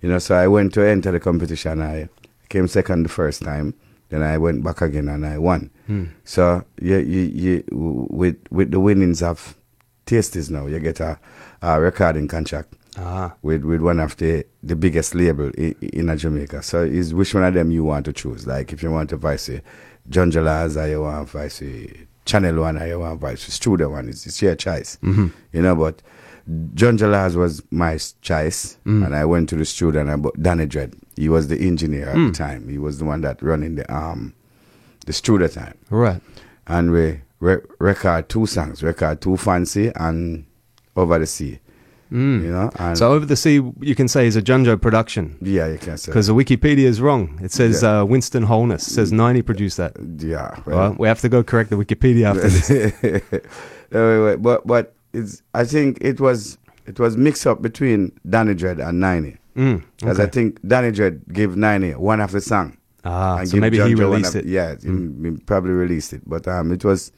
You 0.00 0.10
know, 0.10 0.18
so 0.18 0.36
I 0.36 0.46
went 0.46 0.74
to 0.74 0.86
enter 0.86 1.10
the 1.10 1.20
competition. 1.20 1.82
I 1.82 2.08
came 2.48 2.68
second 2.68 3.02
the 3.04 3.08
first 3.08 3.42
time. 3.42 3.74
Then 4.10 4.22
I 4.22 4.38
went 4.38 4.62
back 4.62 4.80
again 4.82 5.08
and 5.08 5.24
I 5.26 5.38
won. 5.38 5.70
Hmm. 5.86 6.04
So 6.24 6.64
you, 6.80 6.98
you, 6.98 7.20
you, 7.22 7.64
with 8.10 8.36
with 8.50 8.70
the 8.70 8.80
winnings 8.80 9.22
of 9.22 9.56
Tasties 10.06 10.50
now, 10.50 10.66
you 10.66 10.78
get 10.80 11.00
a, 11.00 11.18
a 11.62 11.80
recording 11.80 12.28
contract 12.28 12.74
Ah. 12.96 13.34
with 13.42 13.64
with 13.64 13.80
one 13.80 13.98
of 13.98 14.16
the 14.18 14.44
the 14.62 14.76
biggest 14.76 15.14
label 15.14 15.50
in, 15.58 15.74
in 15.80 16.16
Jamaica. 16.18 16.62
So 16.62 16.82
is 16.82 17.12
which 17.14 17.34
one 17.34 17.44
of 17.44 17.54
them 17.54 17.70
you 17.70 17.82
want 17.84 18.04
to 18.04 18.12
choose? 18.12 18.46
Like 18.46 18.72
if 18.72 18.82
you 18.82 18.90
want 18.90 19.10
to 19.10 19.16
vice 19.16 19.50
Junjo 20.08 20.44
Lawes 20.44 20.76
or 20.76 20.86
you 20.86 21.00
want 21.02 21.26
to 21.28 21.38
vice 21.38 21.62
Channel 22.24 22.60
One 22.60 22.78
or 22.80 22.86
you 22.86 22.98
want 23.00 23.20
to 23.20 23.26
vice 23.26 23.42
Studio 23.52 23.90
One, 23.90 24.08
it's, 24.10 24.26
it's 24.26 24.40
your 24.42 24.54
choice. 24.54 24.98
Mhm. 25.02 25.32
You 25.52 25.62
know, 25.62 25.74
but 25.74 26.02
Junjo 26.74 27.10
Lawes 27.10 27.36
was 27.36 27.62
my 27.70 27.98
choice, 28.20 28.76
Mm. 28.84 29.06
and 29.06 29.14
I 29.16 29.24
went 29.24 29.48
to 29.48 29.56
the 29.56 29.64
studio 29.64 30.02
and 30.02 30.10
I 30.10 30.16
bought 30.16 30.40
Danny 30.40 30.66
Dread. 30.66 30.94
He 31.16 31.28
was 31.28 31.48
the 31.48 31.58
engineer 31.58 32.08
at 32.08 32.16
Mm. 32.16 32.28
the 32.32 32.38
time. 32.38 32.68
He 32.68 32.78
was 32.78 32.98
the 32.98 33.04
one 33.04 33.20
that 33.22 33.42
running 33.42 33.74
the 33.76 33.92
um 33.94 34.34
the 35.06 35.12
studio 35.12 35.48
time. 35.48 35.74
Right. 35.90 36.20
And 36.66 36.90
we 36.90 37.20
re- 37.40 37.58
record 37.78 38.28
two 38.28 38.46
songs, 38.46 38.82
record 38.82 39.20
two 39.20 39.36
fancy 39.36 39.92
and 39.94 40.44
over 40.96 41.18
the 41.18 41.26
sea. 41.26 41.60
Mm. 42.12 42.42
You 42.44 42.50
know, 42.52 42.70
and 42.78 42.96
So 42.96 43.12
over 43.12 43.26
the 43.26 43.34
sea, 43.36 43.60
you 43.80 43.94
can 43.94 44.08
say 44.08 44.26
is 44.26 44.36
a 44.36 44.42
Junjo 44.42 44.80
production. 44.80 45.36
Yeah, 45.40 45.66
you 45.68 45.78
can 45.78 45.96
say. 45.98 46.10
Because 46.12 46.26
the 46.28 46.34
Wikipedia 46.34 46.84
is 46.86 47.00
wrong. 47.00 47.38
It 47.42 47.50
says 47.52 47.82
Yeah. 47.82 48.00
uh, 48.00 48.04
Winston 48.04 48.44
Holness 48.44 48.84
says 48.84 49.10
Niney 49.12 49.44
produced 49.44 49.76
that. 49.78 49.96
Yeah, 50.18 50.56
Well, 50.66 50.94
we 50.98 51.08
have 51.08 51.20
to 51.22 51.28
go 51.28 51.42
correct 51.42 51.70
the 51.70 51.76
Wikipedia 51.76 52.26
after 52.30 52.48
this. 52.48 52.70
No, 53.92 54.00
wait, 54.10 54.24
wait, 54.26 54.42
but 54.42 54.66
but 54.66 54.94
it's 55.12 55.42
I 55.54 55.64
think 55.64 55.98
it 56.00 56.20
was 56.20 56.58
it 56.86 56.98
was 56.98 57.16
mixed 57.16 57.46
up 57.46 57.62
between 57.62 58.12
Danny 58.28 58.54
Dread 58.54 58.78
and 58.80 59.02
Niney. 59.02 59.38
Mm, 59.56 59.82
Because 60.00 60.18
I 60.20 60.26
think 60.26 60.58
Danny 60.66 60.90
Dread 60.90 61.22
gave 61.32 61.50
Niney 61.50 61.94
one 61.96 62.20
of 62.20 62.32
the 62.32 62.40
song. 62.40 62.76
Ah, 63.04 63.38
and 63.38 63.48
so 63.48 63.56
maybe 63.58 63.78
Junjo 63.78 63.98
released 64.00 64.34
of- 64.34 64.40
it. 64.42 64.46
Yeah, 64.46 64.74
he- 64.80 64.88
Mm. 64.88 65.24
he 65.24 65.30
probably 65.44 65.72
released 65.72 66.12
it. 66.12 66.22
But 66.26 66.48
um, 66.48 66.72
it 66.72 66.84
was 66.84 67.12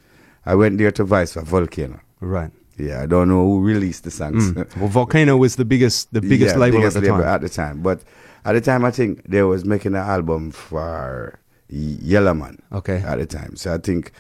I 0.45 0.55
went 0.55 0.79
there 0.79 0.91
to 0.93 1.05
Vice 1.05 1.33
for 1.33 1.43
Volcano. 1.43 2.01
Right. 2.21 2.51
Yeah, 2.79 3.03
I 3.03 3.07
don't 3.07 3.29
know 3.29 3.43
who 3.43 3.63
released 3.63 4.05
the 4.05 4.11
songs. 4.11 4.53
Mm. 4.53 4.77
Well, 4.81 4.89
Volcano 4.89 5.37
was 5.37 5.57
the 5.57 5.65
biggest, 5.65 6.13
the 6.13 6.21
biggest 6.21 6.55
Yeah, 6.55 6.61
label 6.61 6.79
biggest 6.79 6.97
at 6.99 7.03
the 7.03 7.09
label 7.11 7.25
time. 7.25 7.35
at 7.35 7.41
the 7.41 7.49
time. 7.49 7.81
But 7.83 8.03
at 8.45 8.53
the 8.53 8.61
time, 8.61 8.85
I 8.85 8.91
think 8.91 9.23
they 9.29 9.43
was 9.43 9.65
making 9.65 9.95
an 9.95 10.03
album 10.05 10.51
for 10.51 11.39
Yellowman. 11.69 12.61
Okay. 12.73 12.99
At 13.07 13.19
the 13.19 13.27
time, 13.27 13.57
so 13.57 13.73
I 13.75 13.79
think, 13.79 14.13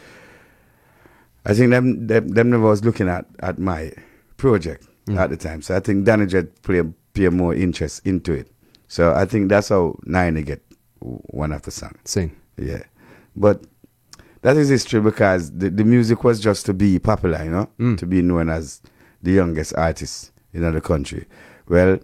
I 1.44 1.54
think 1.54 1.70
them 1.70 2.06
them, 2.06 2.28
them 2.28 2.50
never 2.50 2.64
was 2.64 2.84
looking 2.84 3.08
at 3.08 3.26
at 3.40 3.58
my 3.58 3.92
project 4.36 4.86
Mm. 5.06 5.18
at 5.18 5.30
the 5.30 5.36
time. 5.36 5.62
So 5.62 5.76
I 5.76 5.80
think 5.80 6.04
Danny 6.04 6.26
Jet 6.26 6.62
play 6.62 6.82
pay 7.16 7.28
more 7.30 7.54
interest 7.54 8.06
into 8.06 8.32
it. 8.32 8.50
So 8.88 9.12
I 9.14 9.24
think 9.24 9.48
that's 9.48 9.70
how 9.70 9.98
Nine 10.04 10.40
get 10.42 10.62
one 11.00 11.52
of 11.52 11.62
the 11.62 11.70
songs. 11.70 11.98
Seen. 12.04 12.30
Yeah, 12.58 12.82
but 13.34 13.64
that 14.42 14.56
is 14.56 14.68
history 14.68 15.00
because 15.00 15.50
the, 15.50 15.70
the 15.70 15.84
music 15.84 16.22
was 16.24 16.40
just 16.40 16.66
to 16.66 16.74
be 16.74 16.98
popular, 16.98 17.42
you 17.44 17.50
know, 17.50 17.68
Mm. 17.78 17.98
to 17.98 18.06
be 18.06 18.22
known 18.22 18.48
as 18.48 18.80
the 19.22 19.32
youngest 19.32 19.74
artist 19.76 20.30
in 20.52 20.62
the 20.72 20.80
country. 20.80 21.26
Well, 21.68 21.98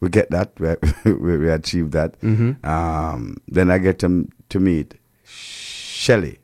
we 0.00 0.08
get 0.08 0.30
that, 0.30 0.52
we, 1.04 1.12
we, 1.14 1.50
achieved 1.50 1.92
that. 1.92 2.20
Mhm. 2.20 2.64
Um, 2.64 3.36
then 3.48 3.70
I 3.70 3.78
get 3.78 3.98
to 4.00 4.28
to 4.50 4.60
meet 4.60 4.94
Shelly 5.24 6.38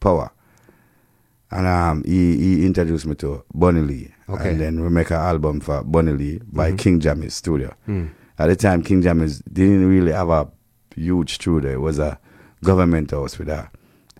Power, 0.00 0.30
and 1.50 1.66
um, 1.66 2.02
he 2.04 2.36
he 2.38 2.66
introduced 2.66 3.06
me 3.06 3.14
to 3.16 3.44
Bunny 3.54 3.80
Lee, 3.80 4.14
Okay. 4.28 4.50
and 4.50 4.60
then 4.60 4.82
we 4.82 4.88
make 4.88 5.10
an 5.10 5.16
album 5.16 5.60
for 5.60 5.82
Bunny 5.82 6.12
Lee 6.12 6.40
by 6.50 6.72
Mhm. 6.72 6.78
King 6.78 7.00
Jammy's 7.00 7.34
studio. 7.34 7.74
Mm. 7.88 8.10
At 8.38 8.46
the 8.48 8.56
time, 8.56 8.82
King 8.82 9.02
Jammy's 9.02 9.40
didn't 9.52 9.88
really 9.88 10.12
have 10.12 10.28
a 10.30 10.48
huge 10.96 11.34
studio. 11.34 11.72
It 11.72 11.80
was 11.80 11.98
a 11.98 12.18
government 12.64 13.10
house 13.10 13.38
with 13.38 13.48
a 13.48 13.68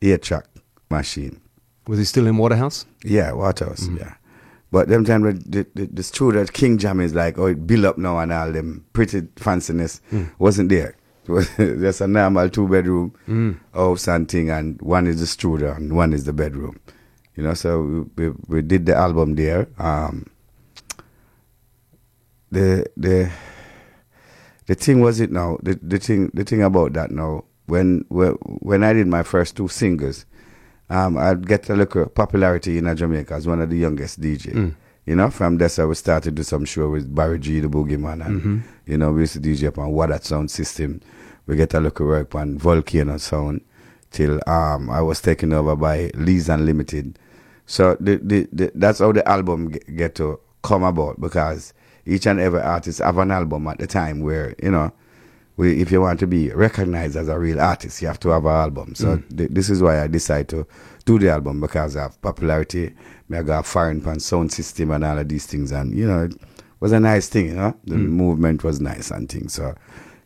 eight 0.03 0.23
track 0.23 0.45
machine. 0.91 1.39
Was 1.87 1.99
he 1.99 2.05
still 2.05 2.27
in 2.27 2.37
Waterhouse? 2.37 2.87
Yeah, 3.05 3.33
Waterhouse, 3.33 3.87
Mm. 3.89 3.99
yeah. 4.01 4.15
But 4.71 4.89
them 4.89 5.05
time 5.05 5.23
the, 5.23 5.67
the, 5.75 5.87
the, 5.93 6.03
studio 6.03 6.41
at 6.41 6.53
King 6.53 6.79
Jammy's 6.79 7.15
like, 7.15 7.39
oh, 7.39 7.47
it 7.47 7.67
built 7.67 7.85
up 7.85 7.99
now 7.99 8.19
and 8.19 8.33
all 8.33 8.51
them 8.53 8.85
pretty 8.93 9.23
fanciness 9.37 10.01
Mm. 10.13 10.31
wasn't 10.39 10.69
there. 10.71 10.97
It 11.25 11.31
was 11.31 11.49
just 11.57 12.01
a 12.01 12.09
normal 12.09 12.49
two 12.51 12.67
bedroom 12.69 13.13
Mm. 13.29 13.57
house 13.75 14.09
and 14.09 14.29
thing, 14.29 14.51
and 14.51 14.81
one 14.83 15.07
is 15.07 15.21
the 15.21 15.27
studio 15.27 15.73
and 15.73 15.93
one 15.93 16.13
is 16.13 16.25
the 16.25 16.33
bedroom. 16.33 16.77
You 17.37 17.43
know, 17.45 17.55
so 17.55 17.83
we, 18.17 18.29
we, 18.29 18.35
we 18.49 18.63
did 18.63 18.87
the 18.87 18.95
album 18.95 19.35
there. 19.37 19.69
Um, 19.79 20.27
the 22.51 22.85
the 22.97 23.31
the 24.67 24.75
thing 24.75 25.01
was 25.01 25.21
it 25.21 25.31
now 25.33 25.59
the, 25.63 25.79
the 25.83 25.99
thing 25.99 26.31
the 26.35 26.45
thing 26.45 26.63
about 26.63 26.93
that 26.93 27.11
now 27.11 27.45
when 27.67 28.05
when 28.09 28.33
when 28.61 28.85
I 28.85 28.93
did 28.93 29.07
my 29.07 29.23
first 29.23 29.57
two 29.57 29.69
singles, 29.69 30.27
um, 30.91 31.17
I'd 31.17 31.47
get 31.47 31.71
a 31.71 31.75
little 31.75 32.07
popularity 32.07 32.79
in 32.79 32.95
Jamaica 32.97 33.35
as 33.35 33.47
one 33.47 33.61
of 33.61 33.71
the 33.71 33.79
youngest 33.79 34.21
DJ. 34.21 34.53
Mm. 34.53 34.75
You 35.07 35.17
know, 35.17 35.31
from 35.31 35.59
there 35.59 35.69
so 35.69 35.89
we 35.89 35.95
started 35.97 36.25
to 36.31 36.31
do 36.31 36.43
some 36.45 36.65
show 36.65 36.89
with 36.91 37.13
Barry 37.13 37.39
G, 37.39 37.59
the 37.61 37.69
Boogeyman, 37.69 38.25
and 38.25 38.41
Mhm. 38.43 38.63
you 38.87 38.99
know 38.99 39.13
we 39.13 39.23
used 39.23 39.33
to 39.33 39.41
DJ 39.41 39.69
upon 39.69 39.91
what 39.93 40.11
that 40.11 40.25
sound 40.25 40.51
system. 40.51 41.01
We 41.47 41.57
get 41.57 41.75
a 41.75 41.81
little 41.81 42.07
work 42.07 42.35
on 42.37 42.59
Volcano 42.59 43.17
sound 43.17 43.63
till 44.11 44.39
um 44.47 44.91
I 44.91 45.01
was 45.01 45.21
taken 45.23 45.53
over 45.53 45.75
by 45.75 46.11
Lee's 46.15 46.49
Unlimited. 46.51 47.19
So 47.67 47.97
the, 48.01 48.17
the, 48.23 48.49
the 48.53 48.73
that's 48.75 48.99
how 48.99 49.13
the 49.13 49.27
album 49.29 49.71
get, 49.71 49.97
get 49.97 50.15
to 50.17 50.41
come 50.63 50.83
about 50.83 51.21
because 51.21 51.73
each 52.07 52.27
and 52.27 52.41
every 52.41 52.61
artist 52.61 52.99
have 53.01 53.19
an 53.19 53.31
album 53.31 53.67
at 53.69 53.79
the 53.79 53.87
time 53.87 54.21
where 54.21 54.55
you 54.63 54.71
know 54.71 54.93
we, 55.57 55.81
if 55.83 55.93
you 55.93 56.01
want 56.01 56.19
to 56.21 56.27
be 56.27 56.51
recognized 56.51 57.15
as 57.15 57.29
a 57.29 57.39
real 57.39 57.61
artist, 57.61 58.01
you 58.01 58.09
have 58.09 58.19
to 58.21 58.31
have 58.31 58.45
an 58.47 58.51
album. 58.53 58.95
So 58.95 59.19
Mm. 59.19 59.37
th- 59.37 59.51
this 59.53 59.69
is 59.71 59.83
why 59.83 60.03
I 60.03 60.07
decided 60.07 60.49
to 60.49 60.67
do 61.05 61.19
the 61.19 61.31
album 61.31 61.61
because 61.61 61.95
have 61.95 62.21
popularity. 62.23 62.95
I 63.33 63.43
got 63.43 63.65
foreign 63.67 64.01
pan 64.03 64.21
sound 64.21 64.53
system 64.53 64.91
and 64.91 65.05
all 65.05 65.19
of 65.19 65.29
these 65.29 65.47
things, 65.47 65.71
and 65.73 65.97
you 65.97 66.07
know 66.07 66.25
it 66.25 66.35
was 66.81 66.93
a 66.93 67.01
nice 67.01 67.29
thing. 67.29 67.47
You 67.49 67.55
know 67.55 67.77
the 67.85 67.95
Mm. 67.97 68.09
movement 68.09 68.65
was 68.65 68.81
nice 68.81 69.11
and 69.11 69.29
things. 69.29 69.53
So 69.55 69.75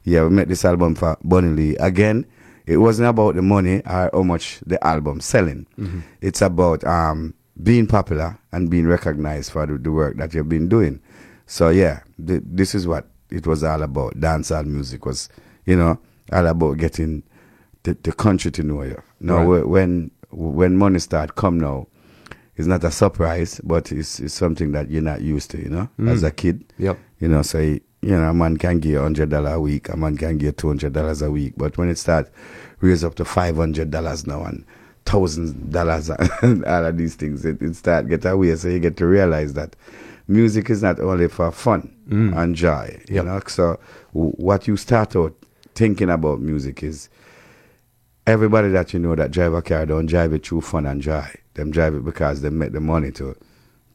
yeah, 0.04 0.22
we 0.24 0.30
made 0.30 0.48
this 0.48 0.64
album 0.64 0.94
for 0.94 1.16
Bunny 1.22 1.48
Lee 1.48 1.76
again. 1.76 2.24
It 2.66 2.78
wasn't 2.78 3.08
about 3.08 3.36
the 3.36 3.42
money 3.42 3.80
or 3.86 4.10
how 4.12 4.22
much 4.22 4.58
the 4.66 4.84
album 4.84 5.20
selling. 5.20 5.66
Mhm. 5.78 6.02
It's 6.20 6.42
about 6.42 6.84
um, 6.84 7.34
being 7.62 7.86
popular 7.86 8.38
and 8.52 8.68
being 8.70 8.86
recognized 8.86 9.52
for 9.52 9.66
the, 9.66 9.78
the 9.78 9.92
work 9.92 10.16
that 10.16 10.34
you've 10.34 10.48
been 10.48 10.68
doing. 10.68 11.00
So 11.46 11.68
yeah, 11.68 12.00
th- 12.26 12.42
this 12.44 12.74
is 12.74 12.86
what 12.86 13.06
it 13.30 13.46
was 13.46 13.62
all 13.62 13.82
about. 13.82 14.14
Dancehall 14.20 14.66
music 14.66 15.06
was, 15.06 15.28
you 15.64 15.76
know, 15.76 15.98
all 16.32 16.46
about 16.46 16.78
getting 16.78 17.22
the, 17.84 17.96
the 18.02 18.12
country 18.12 18.50
to 18.50 18.62
know 18.64 18.82
you. 18.82 19.00
Now 19.20 19.44
Right. 19.44 19.66
when 19.66 20.10
when 20.30 20.76
money 20.76 20.98
start 20.98 21.36
come 21.36 21.58
now, 21.60 21.86
it's 22.56 22.66
not 22.66 22.82
a 22.82 22.90
surprise, 22.90 23.60
but 23.62 23.92
it's, 23.92 24.18
it's 24.18 24.34
something 24.34 24.72
that 24.72 24.90
you're 24.90 25.02
not 25.02 25.20
used 25.20 25.50
to, 25.52 25.58
you 25.58 25.68
know, 25.68 25.88
Mm. 26.00 26.10
as 26.10 26.24
a 26.24 26.30
kid. 26.32 26.64
Yep. 26.78 26.98
You 27.18 27.28
know, 27.28 27.42
so 27.42 27.58
you 27.60 27.80
know, 28.02 28.28
a 28.30 28.34
man 28.34 28.56
can 28.56 28.78
give 28.78 29.00
hundred 29.00 29.30
dollar 29.30 29.54
a 29.54 29.60
week, 29.60 29.88
a 29.88 29.96
man 29.96 30.16
can 30.16 30.38
give 30.38 30.56
two 30.56 30.68
hundred 30.68 30.92
dollars 30.92 31.22
a 31.22 31.30
week, 31.30 31.54
but 31.56 31.76
when 31.78 31.88
it 31.88 31.98
start 31.98 32.30
raise 32.80 33.02
up 33.04 33.14
to 33.16 33.24
five 33.24 33.56
hundred 33.56 33.90
dollars 33.90 34.26
now 34.26 34.44
and 34.44 34.64
thousand 35.06 35.70
dollars 35.72 36.10
and 36.10 36.64
all 36.66 36.84
of 36.84 36.96
these 36.98 37.14
things, 37.14 37.44
it, 37.44 37.60
it 37.62 37.74
start 37.76 38.08
get 38.08 38.24
away. 38.24 38.54
So 38.56 38.68
you 38.68 38.78
get 38.80 38.96
to 38.98 39.06
realize 39.06 39.54
that 39.54 39.74
music 40.28 40.68
is 40.70 40.82
not 40.82 41.00
only 41.00 41.28
for 41.28 41.50
fun 41.52 41.92
Mm. 42.08 42.36
and 42.36 42.54
joy. 42.54 43.00
You 43.08 43.16
Yep. 43.16 43.24
know, 43.24 43.40
so 43.48 43.80
w- 44.14 44.30
what 44.36 44.68
you 44.68 44.76
start 44.76 45.16
out 45.16 45.34
thinking 45.74 46.08
about 46.08 46.40
music 46.40 46.84
is 46.84 47.08
everybody 48.26 48.68
that 48.68 48.92
you 48.92 49.00
know 49.00 49.14
that 49.16 49.30
drive 49.32 49.54
a 49.54 49.62
car 49.62 49.86
don't 49.86 50.06
drive 50.06 50.32
it 50.32 50.46
through 50.46 50.60
fun 50.60 50.86
and 50.86 51.02
joy. 51.02 51.26
Them 51.54 51.70
drive 51.72 51.94
it 51.94 52.04
because 52.04 52.42
they 52.42 52.50
make 52.50 52.70
the 52.72 52.80
money 52.80 53.10
to 53.12 53.36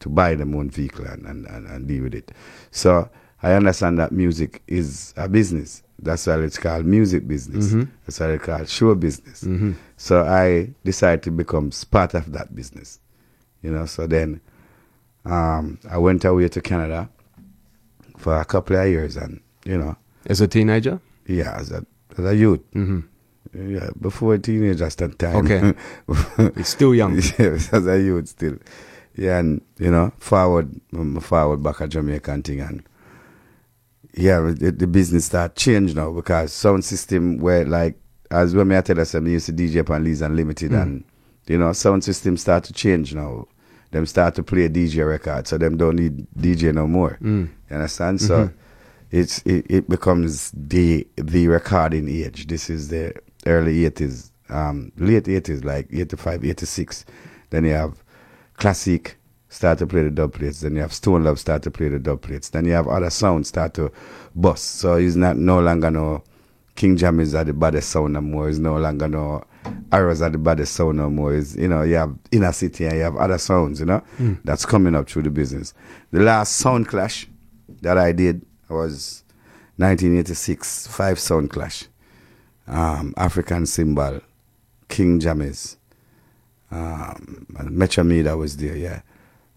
to 0.02 0.08
buy 0.08 0.34
them 0.34 0.54
own 0.54 0.70
vehicle 0.70 1.04
and, 1.06 1.24
and, 1.26 1.46
and, 1.46 1.66
and 1.66 1.88
deal 1.88 2.02
with 2.04 2.14
it. 2.14 2.30
So 2.70 3.08
I 3.42 3.52
understand 3.54 3.98
that 3.98 4.12
music 4.12 4.62
is 4.68 5.12
a 5.16 5.28
business. 5.28 5.82
That's 5.98 6.26
why 6.26 6.38
it's 6.40 6.58
called 6.58 6.84
music 6.86 7.26
business. 7.26 7.72
Mhm. 7.72 7.88
That's 8.06 8.20
why 8.20 8.32
it's 8.32 8.44
called 8.44 8.68
show 8.68 8.94
business. 8.94 9.42
Mhm. 9.44 9.74
So 9.96 10.22
I 10.24 10.70
decided 10.84 11.22
to 11.24 11.30
become 11.30 11.70
part 11.90 12.14
of 12.14 12.32
that 12.32 12.54
business. 12.54 12.98
You 13.62 13.70
know, 13.72 13.86
so 13.86 14.06
then 14.06 14.40
um, 15.24 15.78
I 15.88 15.98
went 15.98 16.24
away 16.24 16.48
to 16.48 16.60
Canada 16.60 17.08
for 18.18 18.36
a 18.40 18.44
couple 18.44 18.76
of 18.76 18.88
years 18.88 19.16
and, 19.16 19.40
you 19.64 19.78
know, 19.78 19.96
As 20.26 20.40
a 20.40 20.48
teenager? 20.48 21.00
yeah, 21.26 21.54
as 21.56 21.70
a, 21.70 21.86
as 22.18 22.24
a 22.24 22.34
youth. 22.34 22.60
hmm 22.72 23.00
Yeah, 23.54 23.90
before 24.00 24.38
teenagers 24.38 24.96
that 24.96 25.18
time. 25.18 25.36
Okay. 25.46 25.74
He's 26.56 26.68
still 26.76 26.94
young. 26.94 27.14
yeah, 27.38 27.58
as 27.72 27.86
a 27.86 27.98
youth 28.00 28.28
still. 28.28 28.56
Yeah, 29.14 29.38
and 29.38 29.60
you 29.78 29.90
know, 29.90 30.12
forward, 30.18 30.70
forward 31.20 31.62
back 31.62 31.80
at 31.82 31.90
Jamaican 31.90 32.42
thing, 32.44 32.60
and 32.60 32.82
yeah, 34.14 34.40
the, 34.40 34.72
the 34.72 34.86
business 34.86 35.26
start 35.26 35.56
change 35.56 35.94
now 35.94 36.10
because 36.12 36.52
sound 36.52 36.84
system 36.84 37.38
where 37.38 37.64
like 37.64 37.98
as 38.30 38.54
when 38.54 38.68
me 38.68 38.76
I 38.76 38.80
tell 38.80 38.98
us, 39.00 39.14
I 39.14 39.18
used 39.18 39.46
to 39.46 39.52
DJ 39.52 39.80
upon 39.80 40.04
Leeds 40.04 40.22
Unlimited, 40.22 40.70
Mm. 40.72 40.82
and 40.82 41.04
you 41.46 41.58
know, 41.58 41.72
sound 41.72 42.04
system 42.04 42.36
start 42.36 42.64
to 42.64 42.72
change 42.72 43.14
now. 43.14 43.46
Them 43.90 44.06
start 44.06 44.34
to 44.36 44.42
play 44.42 44.68
DJ 44.70 45.06
record, 45.06 45.46
so 45.46 45.58
them 45.58 45.76
don't 45.76 45.96
need 45.96 46.26
DJ 46.38 46.72
no 46.74 46.86
more. 46.86 47.18
Mm. 47.20 47.48
You 47.68 47.76
understand? 47.76 48.20
So 48.22 48.46
Mhm. 48.46 48.52
it's 49.10 49.42
it, 49.44 49.66
it 49.68 49.88
becomes 49.88 50.50
the 50.56 51.06
the 51.16 51.48
recording 51.48 52.08
age. 52.08 52.46
This 52.46 52.70
is 52.70 52.88
the 52.88 53.12
early 53.46 53.84
eighties, 53.84 54.32
um, 54.48 54.92
late 54.96 55.28
eighties, 55.28 55.62
like 55.64 55.88
85, 55.92 56.42
86. 56.44 57.04
Then 57.50 57.64
you 57.64 57.72
have 57.72 58.01
classic 58.62 59.16
start 59.48 59.76
to 59.80 59.86
play 59.88 60.04
the 60.04 60.10
dub 60.10 60.32
plates. 60.34 60.60
Then 60.60 60.76
you 60.76 60.82
have 60.82 60.92
Stone 60.92 61.24
Love 61.24 61.38
start 61.40 61.62
to 61.64 61.70
play 61.70 61.88
the 61.88 61.98
dub 61.98 62.22
plates. 62.22 62.48
Then 62.50 62.64
you 62.64 62.72
have 62.72 62.86
other 62.86 63.10
sounds 63.10 63.48
start 63.48 63.74
to 63.74 63.90
bust. 64.36 64.76
So 64.76 64.94
it's 64.94 65.16
not 65.16 65.36
no 65.36 65.60
longer 65.60 65.90
no 65.90 66.22
King 66.76 66.96
Jammys 66.96 67.38
at 67.38 67.46
the 67.46 67.52
baddest 67.52 67.90
sound 67.90 68.12
no 68.14 68.20
more. 68.20 68.48
It's 68.48 68.58
no 68.58 68.76
longer 68.78 69.08
no 69.08 69.42
Arrows 69.90 70.22
at 70.22 70.32
the 70.32 70.38
baddest 70.38 70.74
sound 70.74 70.96
no 70.98 71.10
more. 71.10 71.34
It's, 71.34 71.56
you 71.56 71.66
know, 71.68 71.82
you 71.82 71.96
have 71.96 72.14
Inner 72.30 72.52
City 72.52 72.86
and 72.86 72.96
you 72.96 73.02
have 73.02 73.16
other 73.16 73.36
sounds, 73.38 73.80
you 73.80 73.86
know, 73.86 74.02
Mm. 74.18 74.38
that's 74.44 74.64
coming 74.64 74.94
up 74.94 75.08
through 75.10 75.22
the 75.24 75.30
business. 75.30 75.74
The 76.12 76.20
last 76.20 76.56
sound 76.56 76.86
clash 76.88 77.26
that 77.82 77.98
I 77.98 78.12
did 78.12 78.46
was 78.68 79.24
1986, 79.76 80.86
five 80.86 81.18
sound 81.18 81.50
clash. 81.50 81.84
Um, 82.68 83.12
African 83.16 83.66
Symbol, 83.66 84.20
King 84.88 85.18
Jammys, 85.20 85.76
um, 86.72 87.46
Metro 87.70 88.04
was 88.36 88.56
there, 88.56 88.76
yeah. 88.76 89.02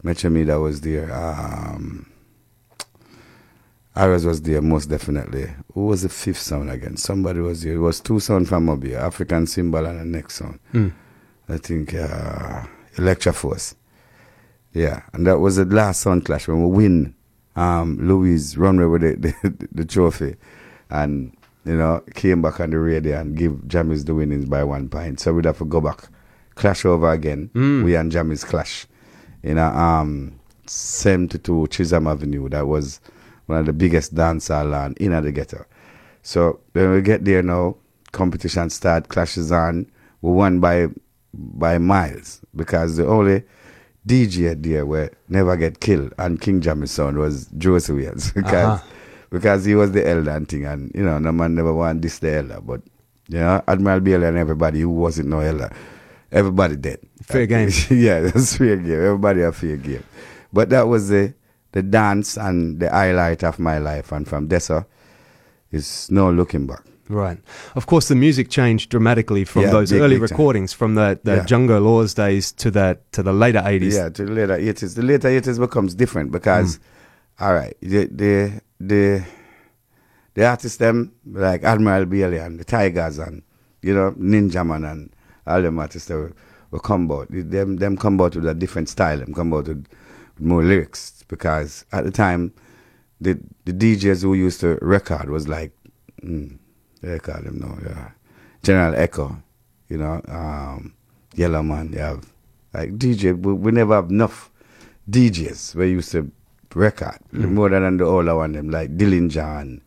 Metro 0.03 0.29
Media 0.29 0.59
was 0.59 0.81
there. 0.81 1.11
Um, 1.13 2.11
Aras 3.95 4.25
was 4.25 4.41
there, 4.41 4.61
most 4.61 4.87
definitely. 4.87 5.47
Who 5.73 5.85
was 5.85 6.01
the 6.01 6.09
fifth 6.09 6.39
sound 6.41 6.69
again? 6.69 6.97
Somebody 6.97 7.39
was 7.39 7.63
there. 7.63 7.75
It 7.75 7.79
was 7.79 8.01
two 8.01 8.19
sound 8.19 8.49
from 8.49 8.65
Mobile, 8.65 8.97
African 8.97 9.47
Symbol 9.47 9.85
and 9.85 9.99
the 9.99 10.05
next 10.05 10.35
sound. 10.35 10.59
Mm. 10.73 10.91
I 11.47 11.57
think 11.57 11.93
uh, 11.93 12.65
Electra 12.97 13.31
Force. 13.31 13.75
Yeah, 14.73 15.03
and 15.13 15.25
that 15.25 15.39
was 15.39 15.55
the 15.55 15.65
last 15.65 16.01
sound 16.01 16.25
clash 16.25 16.47
when 16.47 16.61
we 16.61 16.69
win. 16.69 17.15
Um, 17.55 17.97
Louis 18.05 18.57
runway 18.57 18.85
with 18.85 19.01
the, 19.01 19.15
the, 19.43 19.67
the 19.71 19.85
trophy, 19.85 20.35
and 20.89 21.35
you 21.63 21.77
know 21.77 22.03
came 22.13 22.41
back 22.41 22.59
on 22.59 22.71
the 22.71 22.79
radio 22.79 23.21
and 23.21 23.37
give 23.37 23.53
Jammies 23.67 24.05
the 24.05 24.13
winnings 24.13 24.43
by 24.43 24.65
one 24.65 24.89
point. 24.89 25.21
So 25.21 25.33
we'd 25.33 25.45
have 25.45 25.59
to 25.59 25.65
go 25.65 25.79
back, 25.79 26.09
clash 26.55 26.85
over 26.85 27.11
again. 27.11 27.49
Mm. 27.53 27.83
We 27.83 27.95
and 27.95 28.11
Jammies 28.11 28.45
clash, 28.45 28.87
in 29.43 29.57
a 29.57 29.65
um, 29.67 30.39
72 30.65 31.67
Chisholm 31.67 32.07
Avenue. 32.07 32.49
That 32.49 32.67
was 32.67 32.99
one 33.45 33.59
of 33.59 33.65
the 33.65 33.73
biggest 33.73 34.15
dance 34.15 34.47
hall 34.47 34.65
land 34.65 34.97
in 34.97 35.11
the 35.11 35.31
ghetto. 35.31 35.65
So 36.23 36.59
when 36.73 36.91
we 36.91 37.01
get 37.01 37.23
there 37.25 37.43
now, 37.43 37.75
competition 38.11 38.69
start, 38.69 39.09
clashes 39.09 39.51
on. 39.51 39.89
We 40.21 40.31
won 40.31 40.59
by 40.59 40.87
by 41.33 41.77
miles 41.77 42.41
because 42.55 42.95
the 42.95 43.05
only 43.05 43.43
DJ 44.07 44.61
there 44.61 44.85
where 44.85 45.11
never 45.27 45.57
get 45.57 45.79
killed 45.81 46.13
and 46.17 46.39
King 46.39 46.61
Jammy's 46.61 46.91
son 46.91 47.17
was 47.19 47.47
Joseph 47.57 47.95
Williams 47.95 48.31
because 48.35 48.79
Uh-huh. 48.79 48.87
because 49.29 49.65
he 49.65 49.75
was 49.75 49.91
the 49.91 50.07
elder 50.07 50.31
and 50.31 50.47
thing 50.47 50.63
and 50.65 50.91
you 50.95 51.03
know 51.03 51.19
no 51.19 51.31
man 51.33 51.53
never 51.55 51.73
want 51.73 52.01
this 52.01 52.19
the 52.19 52.31
elder 52.31 52.59
but 52.61 52.81
you 53.27 53.37
know 53.39 53.61
Admiral 53.67 53.99
Bailey 53.99 54.27
and 54.27 54.37
everybody 54.37 54.79
who 54.81 54.89
wasn't 54.89 55.27
no 55.27 55.39
elder 55.41 55.69
everybody 56.31 56.75
dead 56.75 56.99
Fair 57.23 57.45
game. 57.53 57.69
yeah 57.89 58.19
that's 58.21 58.57
fair 58.57 58.77
game 58.77 58.91
everybody 59.05 59.41
a 59.41 59.51
fair 59.51 59.77
game 59.77 60.03
but 60.53 60.69
that 60.69 60.87
was 60.87 61.09
the 61.09 61.33
the 61.71 61.83
dance 61.83 62.37
and 62.37 62.79
the 62.79 62.89
highlight 62.89 63.43
of 63.43 63.59
my 63.59 63.77
life 63.77 64.11
and 64.11 64.27
from 64.27 64.47
Dessa 64.47 64.85
it's 65.71 66.09
no 66.11 66.31
looking 66.31 66.67
back 66.67 66.81
Right. 67.07 67.37
Of 67.75 67.85
course, 67.85 68.07
the 68.07 68.15
music 68.15 68.49
changed 68.49 68.89
dramatically 68.89 69.45
from 69.45 69.61
Yeah, 69.63 69.69
those 69.69 69.91
big, 69.91 70.01
early 70.01 70.17
big 70.17 70.27
time. 70.27 70.37
recordings, 70.37 70.73
from 70.73 70.95
the, 70.95 71.19
the 71.23 71.45
Yeah. 71.47 71.77
Lawes 71.77 72.15
days 72.15 72.51
to 72.53 72.71
the 72.71 72.97
to 73.11 73.21
the 73.21 73.31
later 73.31 73.61
eighties. 73.63 73.95
Yeah, 73.95 74.09
to 74.09 74.25
the 74.25 74.31
later 74.31 74.55
eighties. 74.55 74.95
The 74.95 75.03
later 75.03 75.27
eighties 75.27 75.59
becomes 75.59 75.93
different 75.93 76.31
because, 76.31 76.77
hmm. 77.37 77.43
all 77.43 77.53
right, 77.53 77.77
the 77.79 78.05
the 78.07 78.61
the 78.79 79.23
the 80.33 80.45
artists 80.47 80.77
them 80.79 81.11
like 81.31 81.63
Admiral 81.63 82.05
Bailey 82.05 82.39
and 82.39 82.59
the 82.59 82.63
Tigers 82.65 83.19
and 83.19 83.43
you 83.83 83.93
know 83.93 84.11
Ninjaman 84.13 84.89
and 84.91 85.14
all 85.47 85.61
them 85.61 85.79
artists 85.79 86.07
that 86.07 86.15
will, 86.15 86.31
will 86.71 86.79
come 86.79 87.11
out. 87.11 87.27
Them 87.29 87.77
them 87.77 87.97
come 87.97 88.19
out 88.21 88.35
with 88.35 88.47
a 88.47 88.53
different 88.53 88.89
style. 88.89 89.17
Them 89.19 89.33
come 89.33 89.53
out 89.53 89.67
with, 89.67 89.85
more 90.39 90.63
lyrics 90.63 91.23
because 91.29 91.85
at 91.93 92.03
the 92.03 92.11
time, 92.11 92.53
the 93.21 93.39
the 93.63 93.71
DJs 93.73 94.21
who 94.23 94.33
used 94.33 94.59
to 94.59 94.77
record 94.81 95.29
was 95.29 95.47
like, 95.47 95.71
mm, 96.21 96.57
they 97.01 97.19
call 97.19 97.41
them 97.41 97.59
now, 97.59 97.77
yeah, 97.83 98.09
General 98.63 98.95
Echo, 98.95 99.41
you 99.87 99.97
know, 99.97 100.21
um, 100.27 100.93
Yellowman. 101.35 101.93
You 101.93 101.99
have 101.99 102.25
like 102.73 102.97
DJ. 102.97 103.37
We, 103.39 103.53
we 103.53 103.71
never 103.71 103.95
have 103.95 104.09
enough 104.09 104.51
DJs. 105.09 105.75
We 105.75 105.91
used 105.91 106.11
to 106.11 106.29
record 106.73 107.19
Mm. 107.33 107.51
more 107.53 107.69
than 107.69 107.95
the 107.97 108.03
older 108.03 108.35
one. 108.35 108.51
Them 108.51 108.69
like 108.69 108.97
Dillinger 108.97 109.61
and 109.61 109.81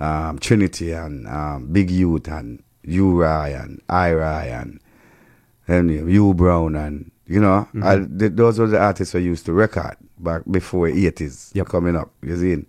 um, 0.00 0.38
Trinity 0.40 0.90
and 0.92 1.28
um, 1.28 1.66
Big 1.68 1.90
Youth 1.90 2.26
and 2.26 2.62
Uri 2.84 3.14
Ryan, 3.24 3.80
Ira 3.88 4.42
and 4.44 4.80
and 5.68 5.90
U 5.90 6.34
Brown 6.34 6.74
and 6.76 7.10
you 7.26 7.40
know 7.40 7.68
Mhm. 7.74 7.84
I, 7.84 8.18
th- 8.18 8.32
those 8.34 8.58
were 8.58 8.66
the 8.66 8.80
artists 8.80 9.14
we 9.14 9.20
used 9.22 9.46
to 9.46 9.52
record 9.52 9.96
back 10.18 10.42
before 10.50 10.88
eighties 10.88 11.50
Yep. 11.54 11.68
coming 11.68 11.96
up. 11.96 12.10
You 12.22 12.36
see, 12.36 12.64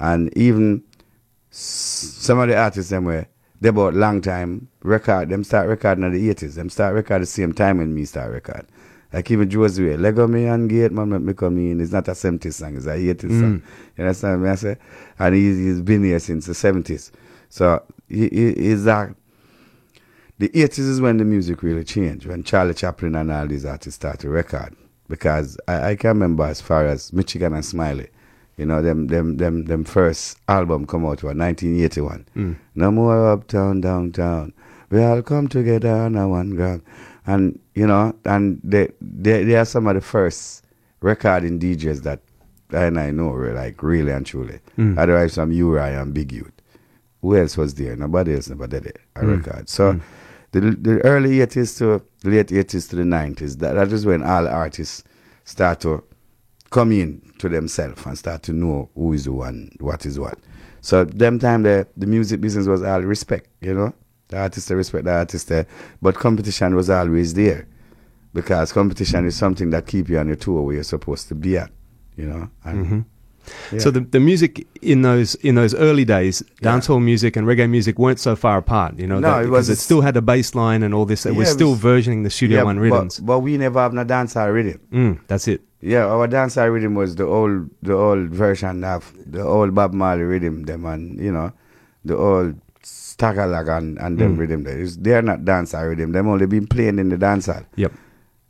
and 0.00 0.36
even 0.36 0.82
some 1.50 2.38
of 2.38 2.48
the 2.48 2.56
artists 2.56 2.90
them 2.90 3.04
were 3.04 3.26
they 3.60 3.70
about 3.70 3.94
long 3.94 4.20
time 4.20 4.68
record. 4.82 5.30
Them 5.30 5.42
start 5.44 5.68
recording 5.68 6.04
in 6.04 6.12
the 6.12 6.30
eighties. 6.30 6.54
Them 6.56 6.68
start 6.68 6.94
record 6.94 7.22
the 7.22 7.26
same 7.26 7.52
time 7.52 7.78
when 7.78 7.94
me 7.94 8.04
start 8.04 8.30
record. 8.32 8.66
Like 9.12 9.30
even 9.30 9.48
Josué, 9.48 9.98
Lego 9.98 10.26
me 10.26 10.44
and 10.46 10.68
Gate 10.68 10.92
man 10.92 11.08
make 11.10 11.22
me 11.22 11.32
come 11.32 11.56
in. 11.58 11.80
It's 11.80 11.92
not 11.92 12.08
a 12.08 12.12
70s 12.14 12.54
song, 12.54 12.76
it's 12.76 12.86
a 12.86 12.90
80s 12.98 13.30
Mm. 13.30 13.40
song. 13.40 13.62
You 13.96 14.04
understand 14.04 14.42
what 14.42 14.50
I 14.50 14.54
say? 14.56 14.76
And 15.18 15.34
he's, 15.34 15.56
he's 15.56 15.80
been 15.80 16.02
here 16.04 16.18
since 16.18 16.44
the 16.46 16.52
70s. 16.52 17.12
So 17.48 17.82
he, 18.08 18.28
he, 18.28 18.52
he's 18.54 18.84
that. 18.84 19.14
The 20.38 20.48
80s 20.50 20.78
is 20.80 21.00
when 21.00 21.16
the 21.16 21.24
music 21.24 21.62
really 21.62 21.84
changed, 21.84 22.26
when 22.26 22.42
Charlie 22.44 22.74
Chaplin 22.74 23.14
and 23.14 23.32
all 23.32 23.46
these 23.46 23.64
artists 23.64 23.96
started 23.96 24.20
to 24.20 24.28
record. 24.28 24.76
Because 25.08 25.56
I, 25.68 25.90
I 25.90 25.96
can 25.96 26.08
remember 26.10 26.44
as 26.44 26.60
far 26.60 26.84
as 26.86 27.12
Michigan 27.12 27.54
and 27.54 27.64
Smiley, 27.64 28.08
you 28.56 28.66
know, 28.66 28.82
them 28.82 29.06
them 29.06 29.36
them 29.36 29.64
them 29.66 29.84
first 29.84 30.38
album 30.48 30.86
come 30.86 31.04
out 31.04 31.22
was 31.22 31.34
1981. 31.36 32.26
Mm. 32.36 32.56
No 32.74 32.90
more 32.90 33.30
uptown, 33.32 33.80
downtown. 33.80 34.52
We 34.90 35.02
all 35.02 35.22
come 35.22 35.46
together 35.48 35.90
on 35.90 36.16
a 36.16 36.28
one 36.28 36.50
ground. 36.56 36.82
And, 37.26 37.58
you 37.74 37.86
know, 37.86 38.14
and 38.24 38.60
they, 38.62 38.90
they, 39.00 39.42
they 39.44 39.56
are 39.56 39.64
some 39.64 39.86
of 39.88 39.94
the 39.96 40.00
first 40.00 40.64
recording 41.00 41.58
DJs 41.58 42.02
that 42.02 42.20
I 42.72 42.84
and 42.84 42.98
I 42.98 43.10
know, 43.10 43.30
like 43.30 43.82
really 43.82 44.12
and 44.12 44.24
truly. 44.26 44.60
Mm. 44.78 44.98
Otherwise, 44.98 45.32
some 45.34 45.52
U-Roy 45.52 45.98
and 46.00 46.12
Big 46.14 46.32
Youth. 46.32 46.52
Who 47.22 47.36
else 47.36 47.56
was 47.56 47.74
there? 47.74 47.96
Nobody 47.96 48.34
else 48.34 48.48
never 48.48 48.66
did 48.66 48.86
it. 48.86 48.98
A 49.16 49.20
Mm. 49.20 49.36
record. 49.44 49.68
So 49.68 49.94
Mm. 49.94 50.00
The 50.60 51.00
early 51.04 51.40
eighties 51.40 51.76
to 51.76 52.02
late 52.24 52.52
eighties 52.52 52.88
to 52.88 52.96
the 52.96 53.04
nineties, 53.04 53.56
that, 53.58 53.74
that 53.74 53.92
is 53.92 54.06
when 54.06 54.22
all 54.22 54.46
artists 54.48 55.04
start 55.44 55.80
to 55.80 56.02
come 56.70 56.92
in 56.92 57.22
to 57.38 57.48
themselves 57.48 58.04
and 58.06 58.18
start 58.18 58.42
to 58.44 58.52
know 58.52 58.88
who 58.94 59.12
is 59.12 59.26
who 59.26 59.42
and 59.42 59.74
what 59.80 60.04
is 60.06 60.18
what. 60.18 60.38
So 60.80 61.02
at 61.02 61.18
them 61.18 61.38
time 61.38 61.62
the 61.62 61.86
the 61.96 62.06
music 62.06 62.40
business 62.40 62.66
was 62.66 62.82
all 62.82 63.00
respect, 63.02 63.48
you 63.60 63.74
know. 63.74 63.92
The 64.28 64.38
artists 64.38 64.70
respect 64.70 65.04
the 65.04 65.12
artists 65.12 65.48
there. 65.48 65.66
But 66.02 66.16
competition 66.16 66.74
was 66.74 66.90
always 66.90 67.34
there. 67.34 67.68
Because 68.34 68.72
competition 68.72 69.24
is 69.24 69.36
something 69.36 69.70
that 69.70 69.86
keep 69.86 70.08
you 70.08 70.18
on 70.18 70.26
your 70.26 70.36
tour 70.36 70.62
where 70.62 70.74
you're 70.74 70.84
supposed 70.84 71.28
to 71.28 71.34
be 71.34 71.56
at. 71.56 71.70
You 72.16 72.26
know? 72.26 72.50
And 72.64 72.86
Mhm. 72.86 73.04
Yeah. 73.72 73.78
So 73.78 73.90
the 73.90 74.00
the 74.00 74.20
music 74.20 74.66
in 74.82 75.02
those 75.02 75.34
in 75.36 75.54
those 75.54 75.74
early 75.74 76.04
days, 76.04 76.42
dancehall 76.62 77.02
music 77.02 77.36
and 77.36 77.46
reggae 77.46 77.68
music 77.68 77.98
weren't 77.98 78.20
so 78.20 78.34
far 78.36 78.58
apart. 78.58 78.98
You 78.98 79.06
know, 79.06 79.18
No, 79.20 79.28
that- 79.30 79.38
it 79.40 79.44
because 79.44 79.68
was- 79.68 79.78
it 79.78 79.82
still 79.82 80.00
had 80.02 80.16
a 80.16 80.22
bass 80.22 80.54
line 80.54 80.82
and 80.82 80.92
all 80.94 81.04
this. 81.06 81.26
It 81.26 81.32
Yeah, 81.32 81.38
was 81.38 81.48
it 81.50 81.52
still 81.52 81.70
was- 81.72 81.80
versioning 81.80 82.24
the 82.24 82.30
Studio 82.30 82.58
Yeah, 82.58 82.64
One 82.64 82.76
but- 82.76 82.82
rhythms. 82.82 83.20
But, 83.20 83.40
we 83.40 83.56
never 83.56 83.78
have 83.80 83.92
no 83.92 84.04
dancehall 84.04 84.52
rhythm. 84.52 84.80
Mm, 84.92 85.18
that's 85.28 85.46
it. 85.48 85.60
Yeah, 85.80 86.06
our 86.06 86.26
dancehall 86.26 86.72
rhythm 86.72 86.94
was 86.94 87.16
the 87.16 87.24
old 87.26 87.70
the 87.82 87.94
old 87.94 88.30
version 88.30 88.82
of 88.84 89.12
the 89.26 89.42
old 89.42 89.74
Bob 89.74 89.92
Marley 89.92 90.22
rhythm, 90.24 90.64
them 90.64 90.84
and 90.86 91.18
you 91.20 91.30
know, 91.32 91.52
the 92.04 92.16
old 92.16 92.54
Tagalog 93.18 93.68
and, 93.68 93.98
and 93.98 94.18
them 94.18 94.36
Mm. 94.36 94.38
rhythm 94.40 94.62
there. 94.64 94.84
They're 94.86 95.22
not 95.22 95.40
dancehall 95.44 95.88
rhythm. 95.88 96.12
Them 96.12 96.28
only 96.28 96.46
been 96.46 96.66
playing 96.66 96.98
in 96.98 97.08
the 97.08 97.16
dancehall. 97.16 97.64
Yep. 97.76 97.92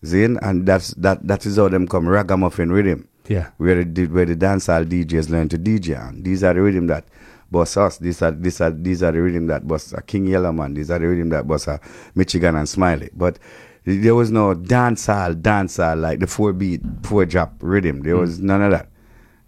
Zin 0.05 0.39
and 0.43 0.67
that's 0.67 0.89
that 0.95 1.27
that 1.27 1.47
is 1.47 1.57
how 1.57 1.69
them 1.69 1.87
come 1.89 2.07
ragamuffin 2.09 2.71
rhythm. 2.73 3.07
Yeah. 3.29 3.51
Where 3.59 3.85
the 3.85 4.07
where 4.07 4.24
the 4.27 4.37
dancehall 4.37 4.85
DJs 4.87 5.31
learn 5.31 5.49
to 5.51 5.59
DJ 5.59 5.97
and 6.09 6.24
these 6.24 6.43
are 6.45 6.55
the 6.55 6.62
rhythm 6.62 6.87
that 6.89 7.05
bust 7.51 7.77
us. 7.77 7.99
These 7.99 8.22
are 8.22 8.31
these 8.31 8.61
are 8.61 8.70
these 8.70 9.03
are 9.03 9.12
the 9.12 9.20
rhythm 9.22 9.47
that 9.49 9.66
bust 9.66 9.95
uh, 9.95 10.01
King 10.07 10.27
Yellowman. 10.27 10.74
These 10.74 10.91
are 10.91 10.99
the 10.99 11.09
rhythm 11.09 11.29
that 11.31 11.47
bust 11.47 11.68
uh, 11.68 11.79
Michigan 12.14 12.55
and 12.57 12.68
Smiley. 12.68 13.11
But 13.14 13.39
there 13.85 14.14
was 14.16 14.31
no 14.33 14.55
dancehall, 14.55 15.41
dancehall 15.41 16.01
like 16.01 16.18
the 16.20 16.27
four 16.27 16.53
beat, 16.53 16.83
four 17.05 17.24
drop 17.24 17.55
rhythm. 17.61 18.03
There 18.03 18.16
was 18.16 18.41
none 18.41 18.62
of 18.62 18.70
that. 18.72 18.89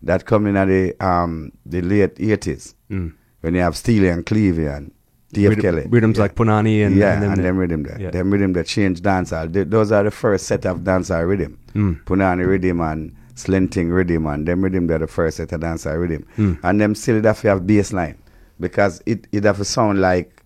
That 0.02 0.26
coming 0.26 0.56
at 0.56 0.66
the 0.66 0.94
um 1.04 1.50
the 1.66 1.80
late 1.82 2.18
eighties 2.20 2.74
Mm. 2.90 3.12
when 3.42 3.54
you 3.54 3.60
have 3.60 3.76
Steely 3.76 4.08
and 4.08 4.24
Clevie 4.24 4.66
and 4.74 4.92
Dave 5.32 5.50
Rhythm- 5.50 5.62
Kelly. 5.62 5.86
rhythms 5.90 6.16
Yeah. 6.16 6.22
like 6.22 6.34
Punani 6.36 6.86
and 6.86 6.96
yeah, 6.96 7.14
and 7.14 7.22
them 7.22 7.30
and 7.32 7.38
that- 7.38 7.42
them 7.42 7.56
rhythm 7.58 7.82
there. 7.82 7.98
Yeah. 8.00 8.10
Them 8.10 8.30
rhythm 8.30 8.52
that 8.54 8.66
changed 8.66 9.02
dancehall. 9.04 9.52
Th- 9.52 9.66
those 9.68 9.92
are 9.92 10.04
the 10.04 10.10
first 10.10 10.46
set 10.46 10.64
of 10.64 10.78
dancehall 10.84 11.28
rhythm. 11.28 11.58
Mm. 11.74 12.02
Punani 12.04 12.46
rhythm 12.46 12.80
and 12.80 13.12
Sleng 13.38 13.68
Teng 13.68 13.92
rhythm 13.94 14.26
and 14.26 14.46
them 14.46 14.62
rhythm 14.62 14.88
they're 14.88 14.98
the 14.98 15.06
first 15.06 15.36
set 15.36 15.52
of 15.52 15.60
dancehall 15.60 16.00
rhythm. 16.00 16.26
Mm. 16.36 16.58
And 16.64 16.80
them 16.80 16.94
still 16.94 17.22
have 17.22 17.40
to 17.42 17.48
have 17.48 17.66
bass 17.66 17.92
line 17.92 18.18
because 18.58 19.00
it 19.06 19.26
it 19.32 19.44
have 19.44 19.64
sound 19.66 20.00
like 20.00 20.42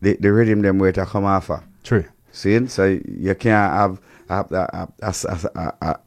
the, 0.00 0.16
the 0.20 0.32
rhythm 0.32 0.62
them 0.62 0.78
where 0.78 0.92
to 0.92 1.04
come 1.04 1.24
off. 1.24 1.50
True. 1.82 2.04
See, 2.30 2.66
so 2.68 2.84
you 2.84 3.34
can't 3.34 3.72
have 3.72 4.00
have 4.28 4.52
a, 4.52 4.88
a, 5.02 5.14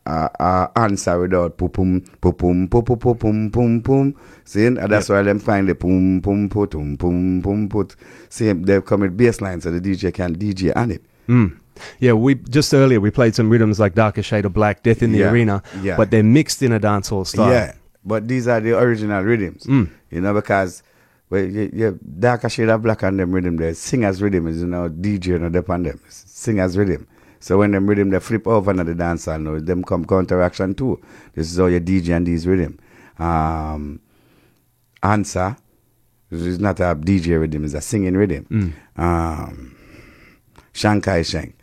a, 0.06 0.30
a, 0.40 0.72
answer 0.76 1.20
without 1.20 1.58
pum 1.58 1.70
pum 1.70 2.02
pum 2.22 2.68
pum 2.68 2.68
pum 2.68 2.98
pum 2.98 3.18
pum 3.18 3.52
pum 3.52 3.82
pum. 3.82 4.16
See, 4.46 4.66
and 4.66 4.78
that's 4.78 5.10
why 5.10 5.24
them 5.24 5.40
find 5.40 5.68
the 5.68 5.76
pum 5.76 6.22
pum 6.24 6.48
pum 6.48 6.70
pum 6.70 6.98
pum 6.98 7.42
pum 7.44 7.70
put. 7.70 7.96
See, 8.30 8.52
they 8.54 8.80
come 8.82 9.02
with 9.02 9.18
bass 9.18 9.42
line 9.42 9.60
so 9.60 9.72
the 9.72 9.82
DJ 9.82 10.14
can 10.14 10.36
DJ 10.38 10.72
on 10.76 10.92
it. 10.92 11.04
Mm. 11.28 11.60
Yeah, 12.00 12.14
we 12.14 12.36
just 12.36 12.74
earlier 12.74 13.00
we 13.00 13.12
played 13.12 13.36
some 13.36 13.50
rhythms 13.50 13.80
like 13.80 13.96
Darker 13.96 14.22
Shade 14.24 14.46
of 14.46 14.54
Black, 14.54 14.84
Death 14.84 15.02
in 15.02 15.12
the 15.12 15.20
Yeah, 15.20 15.32
Arena, 15.32 15.64
yeah. 15.82 15.98
but 15.98 16.12
they're 16.12 16.24
mixed 16.24 16.62
in 16.62 16.72
a 16.72 16.80
dancehall 16.80 17.26
style. 17.26 17.52
Yeah, 17.52 17.74
but 18.04 18.28
these 18.28 18.48
are 18.48 18.60
the 18.60 18.78
original 18.78 19.24
rhythms. 19.24 19.64
Mm. 19.66 19.90
You 20.10 20.22
know, 20.22 20.34
because 20.34 20.84
well, 21.30 21.44
you, 21.44 21.70
you 21.74 22.00
darker 22.20 22.50
shade 22.50 22.70
of 22.70 22.82
black 22.82 23.04
and 23.04 23.20
them 23.20 23.32
rhythm, 23.32 23.58
the 23.58 23.74
singers 23.74 24.22
rhythm 24.22 24.48
is 24.48 24.62
you 24.62 24.68
know 24.68 24.90
DJ 24.90 25.36
and 25.36 25.56
up 25.56 25.70
on 25.70 25.84
them 25.84 26.00
singers 26.10 26.78
rhythm. 26.78 27.08
So 27.40 27.58
when 27.58 27.72
them 27.72 27.88
rhythm 27.88 28.10
they 28.12 28.20
flip 28.20 28.48
over 28.48 28.70
and 28.72 28.80
another 28.82 28.94
dancer, 28.94 29.38
now 29.38 29.60
them 29.60 29.84
come 29.84 30.06
counteraction 30.06 30.76
too. 30.76 31.02
This 31.34 31.52
is 31.52 31.58
how 31.58 31.66
you 31.68 31.80
DJ 31.80 32.16
and 32.16 32.28
these 32.28 32.46
rhythm. 32.46 32.80
Um, 33.18 34.00
answer 35.04 35.56
this 36.32 36.42
is 36.44 36.60
not 36.60 36.80
a 36.80 36.96
DJ 36.96 37.40
rhythm, 37.40 37.66
it's 37.66 37.74
a 37.74 37.82
singing 37.82 38.16
rhythm. 38.16 38.46
Mm. 38.50 39.00
Um, 39.02 39.76
Shankai 40.74 41.30
Shank 41.30 41.56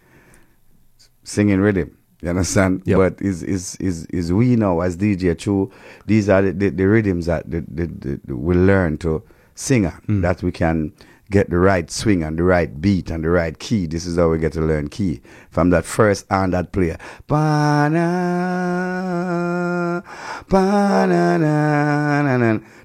singing 1.28 1.60
rhythm. 1.60 1.96
You 2.22 2.30
understand? 2.30 2.82
Yep. 2.84 2.96
But 2.98 3.20
is 3.22 3.42
is 3.44 3.76
is 3.76 4.06
is 4.06 4.32
we 4.32 4.56
know 4.56 4.80
as 4.80 4.96
DJ 4.96 5.38
too? 5.38 5.70
These 6.06 6.28
are 6.28 6.42
the, 6.42 6.52
the, 6.52 6.70
the 6.70 6.84
rhythms 6.88 7.26
that 7.26 7.48
the, 7.48 7.60
the, 7.68 7.86
the, 7.86 8.36
we 8.36 8.54
learn 8.56 8.98
to 8.98 9.22
sing 9.54 9.86
on, 9.86 10.00
Mm. 10.08 10.22
that 10.22 10.42
we 10.42 10.50
can 10.50 10.92
get 11.30 11.50
the 11.50 11.58
right 11.58 11.90
swing 11.90 12.22
and 12.24 12.38
the 12.38 12.42
right 12.42 12.80
beat 12.80 13.10
and 13.10 13.22
the 13.22 13.28
right 13.30 13.58
key. 13.58 13.86
This 13.86 14.06
is 14.06 14.16
how 14.16 14.30
we 14.30 14.38
get 14.38 14.52
to 14.54 14.60
learn 14.62 14.88
key 14.88 15.20
from 15.50 15.70
that 15.70 15.84
first 15.84 16.24
and 16.30 16.52
that 16.54 16.72
player. 16.72 16.96
Ba-na. 17.28 17.98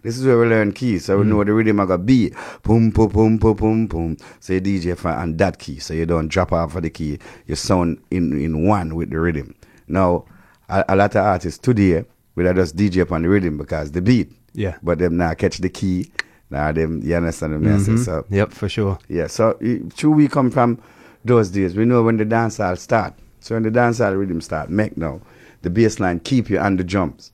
This 0.04 0.18
is 0.18 0.26
where 0.26 0.38
we 0.40 0.48
learn 0.48 0.74
key, 0.74 1.00
so 1.00 1.18
we 1.20 1.26
know 1.26 1.44
the 1.44 1.54
rhythm 1.54 1.80
I 1.80 1.86
got 1.86 2.06
B, 2.06 2.32
boom, 2.64 2.90
boom, 2.90 3.08
boom, 3.10 3.38
boom, 3.38 3.54
boom, 3.56 3.88
boom. 3.88 4.18
Say 4.40 4.60
DJ 4.60 4.98
for 4.98 5.10
and 5.12 5.38
that 5.38 5.60
key, 5.60 5.80
so 5.80 5.94
you 5.94 6.06
don't 6.06 6.28
drop 6.28 6.52
off 6.52 6.76
of 6.76 6.84
the 6.84 6.90
key. 6.90 7.20
You 7.48 7.56
sound 7.56 8.00
in 8.12 8.34
in 8.42 8.68
one 8.68 8.96
with 8.96 9.10
the 9.12 9.20
rhythm. 9.20 9.56
Now, 9.88 10.26
a, 10.68 10.84
a 10.90 10.96
lot 10.96 11.16
of 11.16 11.24
artists 11.26 11.60
today 11.60 12.04
will 12.36 12.54
just 12.54 12.76
DJ 12.76 13.02
upon 13.02 13.22
the 13.22 13.30
rhythm 13.30 13.58
because 13.58 13.92
the 13.92 14.02
beat. 14.02 14.32
Yeah. 14.54 14.76
But 14.84 15.00
them 15.00 15.18
now 15.18 15.34
catch 15.36 15.58
the 15.60 15.70
key. 15.70 16.12
Now 16.50 16.72
them, 16.72 17.02
you 17.04 17.16
understand 17.16 17.64
what 17.64 17.72
I 17.74 17.78
say? 17.80 17.94
Mhm. 17.94 18.06
So 18.06 18.26
Yep, 18.30 18.52
for 18.52 18.70
sure. 18.70 19.00
yeah, 19.08 19.28
so 19.28 19.58
true 19.96 20.12
we 20.12 20.28
come 20.28 20.52
from 20.52 20.80
those 21.26 21.50
days. 21.50 21.76
We 21.76 21.86
know 21.86 22.04
when 22.04 22.18
the 22.18 22.26
dancehall 22.26 22.78
start. 22.78 23.14
So 23.40 23.56
when 23.56 23.64
the 23.64 23.72
dancehall 23.72 24.18
rhythm 24.20 24.42
start, 24.42 24.70
make 24.70 24.98
now 24.98 25.22
the 25.64 25.70
bass 25.70 26.00
line 26.00 26.20
keep 26.20 26.50
you 26.50 26.60
on 26.60 26.78
the 26.78 26.84
drums 26.84 27.32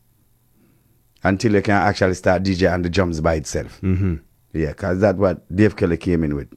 until 1.23 1.53
you 1.53 1.61
can 1.61 1.73
actually 1.75 2.13
start 2.13 2.43
DJ 2.43 2.71
on 2.73 2.81
the 2.81 2.89
drums 2.89 3.19
by 3.21 3.35
itself. 3.35 3.79
Mm-hmm. 3.81 4.15
Yeah, 4.53 4.69
because 4.69 4.99
that's 4.99 5.17
what 5.17 5.53
Dave 5.55 5.75
Kelly 5.75 5.97
came 5.97 6.23
in 6.23 6.35
with. 6.35 6.47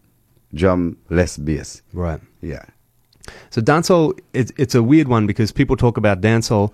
Drum, 0.54 0.96
less 1.10 1.36
bass. 1.36 1.82
Right. 1.92 2.20
Yeah. 2.40 2.64
So 3.50 3.60
dancehall, 3.60 4.18
it's 4.32 4.52
it's 4.56 4.74
a 4.74 4.82
weird 4.82 5.08
one 5.08 5.26
because 5.26 5.52
people 5.52 5.76
talk 5.76 5.96
about 5.96 6.20
dancehall, 6.20 6.72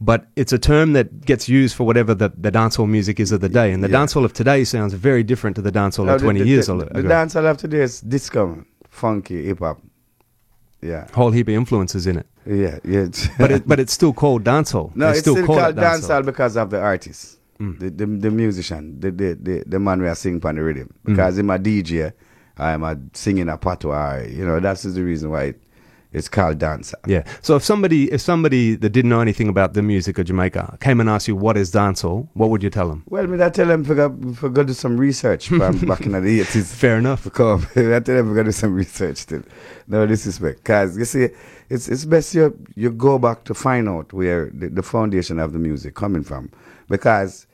but 0.00 0.26
it's 0.36 0.52
a 0.52 0.58
term 0.58 0.92
that 0.94 1.24
gets 1.24 1.48
used 1.48 1.74
for 1.76 1.84
whatever 1.84 2.14
the, 2.14 2.30
the 2.36 2.50
dancehall 2.50 2.88
music 2.88 3.20
is 3.20 3.30
of 3.32 3.40
the 3.40 3.48
day, 3.48 3.72
and 3.72 3.82
the 3.84 3.88
Yeah. 3.88 3.96
dancehall 3.98 4.24
of 4.24 4.32
today 4.32 4.64
sounds 4.64 4.94
very 4.94 5.22
different 5.22 5.56
to 5.56 5.62
the 5.62 5.72
dancehall 5.72 6.06
Now, 6.06 6.14
of 6.14 6.20
the- 6.20 6.26
twenty 6.26 6.40
the, 6.40 6.48
years 6.48 6.66
the, 6.66 6.74
ago. 6.76 6.88
The 6.92 7.02
dancehall 7.08 7.48
of 7.50 7.56
today 7.58 7.82
is 7.82 8.00
disco, 8.00 8.64
funky, 8.88 9.44
hip 9.44 9.58
hop. 9.60 9.80
Yeah. 10.82 11.06
Whole 11.14 11.30
heap 11.30 11.48
of 11.48 11.54
influences 11.54 12.06
in 12.06 12.18
it. 12.18 12.26
Yeah, 12.44 12.78
yeah. 12.84 13.06
but 13.38 13.52
it, 13.52 13.68
but 13.68 13.78
it's 13.78 13.92
still 13.92 14.12
called 14.12 14.42
dancehall. 14.44 14.94
No, 14.96 15.06
They 15.06 15.12
it's 15.12 15.20
still, 15.20 15.36
call 15.46 15.56
called 15.60 15.78
it 15.78 15.80
dancehall 15.80 16.26
because 16.26 16.56
of 16.56 16.70
the 16.70 16.80
artist, 16.80 17.38
Mm. 17.60 17.78
the, 17.78 17.90
the 17.90 18.06
the 18.06 18.30
musician, 18.30 18.98
the 18.98 19.10
the 19.12 19.34
the, 19.40 19.64
the 19.66 19.78
man 19.78 20.00
we 20.02 20.08
are 20.08 20.14
singing 20.16 20.44
on 20.44 20.56
the 20.56 20.62
rhythm. 20.62 20.92
Mm. 21.06 21.10
Because 21.14 21.38
I'm 21.38 21.50
a 21.50 21.58
DJ, 21.58 22.12
I'm 22.58 22.82
a 22.82 22.98
singing 23.12 23.48
a 23.48 23.56
patois. 23.56 24.24
You 24.28 24.44
know, 24.44 24.58
that's 24.58 24.82
the 24.82 25.04
reason 25.04 25.30
why 25.30 25.42
it, 25.44 25.62
it's 26.12 26.28
called 26.28 26.58
dancehall. 26.58 27.06
Yeah. 27.06 27.24
So 27.40 27.56
if 27.56 27.64
somebody 27.64 28.10
if 28.12 28.20
somebody 28.20 28.74
that 28.76 28.90
didn't 28.90 29.08
know 29.08 29.20
anything 29.20 29.48
about 29.48 29.74
the 29.74 29.82
music 29.82 30.18
of 30.18 30.26
Jamaica 30.26 30.78
came 30.80 31.00
and 31.00 31.08
asked 31.08 31.28
you 31.28 31.36
what 31.36 31.56
is 31.56 31.72
dancehall, 31.72 32.28
what 32.34 32.50
would 32.50 32.62
you 32.62 32.70
tell 32.70 32.88
them? 32.88 33.02
Well, 33.08 33.26
me 33.26 33.36
that 33.38 33.54
tell 33.54 33.66
them 33.66 33.84
for 33.84 33.94
go, 33.94 34.16
for 34.34 34.48
go 34.48 34.62
do 34.62 34.72
some 34.72 34.98
research 34.98 35.48
from 35.48 35.78
back 35.86 36.02
in 36.02 36.12
the 36.12 36.40
eighties. 36.40 36.74
Fair 36.74 36.98
enough. 36.98 37.24
Because 37.32 37.64
I 37.76 38.00
tell 38.00 38.16
them 38.16 38.28
for 38.28 38.34
go 38.34 38.42
do 38.42 38.52
some 38.52 38.74
research. 38.74 39.18
Still. 39.18 39.42
No 39.88 40.06
disrespect. 40.06 40.58
Because 40.58 40.96
you 40.98 41.04
see, 41.04 41.28
it's 41.70 41.88
it's 41.88 42.04
best 42.04 42.34
you 42.34 42.56
you 42.74 42.90
go 42.90 43.18
back 43.18 43.44
to 43.44 43.54
find 43.54 43.88
out 43.88 44.12
where 44.12 44.50
the, 44.52 44.68
the 44.68 44.82
foundation 44.82 45.38
of 45.38 45.52
the 45.52 45.58
music 45.58 45.94
coming 45.94 46.22
from. 46.22 46.50
Because 46.88 47.46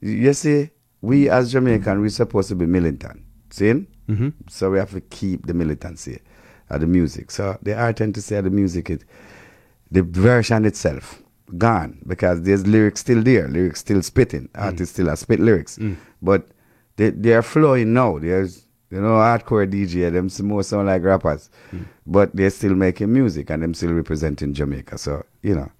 you 0.00 0.32
see, 0.32 0.70
we 1.02 1.28
as 1.28 1.52
Jamaican, 1.52 2.00
we're 2.00 2.08
supposed 2.08 2.48
to 2.48 2.54
be 2.56 2.66
militant. 2.66 3.22
See? 3.50 3.86
Mhm. 4.08 4.32
So 4.48 4.70
we 4.70 4.78
have 4.78 4.90
to 4.90 5.00
keep 5.00 5.46
the 5.46 5.54
militancy 5.54 6.20
of 6.70 6.80
the 6.80 6.86
music. 6.86 7.30
So 7.30 7.58
the 7.62 7.78
art 7.78 7.96
tend 7.96 8.14
to 8.14 8.22
say 8.22 8.40
the 8.40 8.50
music, 8.50 8.90
it, 8.90 9.04
the 9.90 10.02
version 10.02 10.64
itself, 10.64 11.22
gone. 11.58 11.98
Because 12.06 12.42
there's 12.42 12.66
lyrics 12.66 13.00
still 13.00 13.22
there, 13.22 13.48
lyrics 13.48 13.80
still 13.80 14.02
spitting, 14.02 14.48
mm. 14.48 14.62
artists 14.62 14.94
still 14.94 15.08
have 15.08 15.18
spit 15.18 15.40
lyrics. 15.40 15.78
Mm. 15.78 15.96
But 16.22 16.48
they, 16.96 17.10
they 17.10 17.32
are 17.32 17.42
flowing 17.42 17.92
now. 17.92 18.18
There's, 18.18 18.64
you 18.90 19.00
know, 19.00 19.08
hardcore 19.08 19.70
DJ, 19.70 20.12
them 20.12 20.48
more 20.48 20.62
sound 20.62 20.86
like 20.86 21.02
rappers. 21.02 21.50
Mm. 21.72 21.86
But 22.06 22.34
they're 22.34 22.50
still 22.50 22.74
making 22.74 23.12
music 23.12 23.50
and 23.50 23.62
them 23.62 23.74
still 23.74 23.92
representing 23.92 24.54
Jamaica. 24.54 24.98
So, 24.98 25.24
you 25.42 25.54
know. 25.54 25.70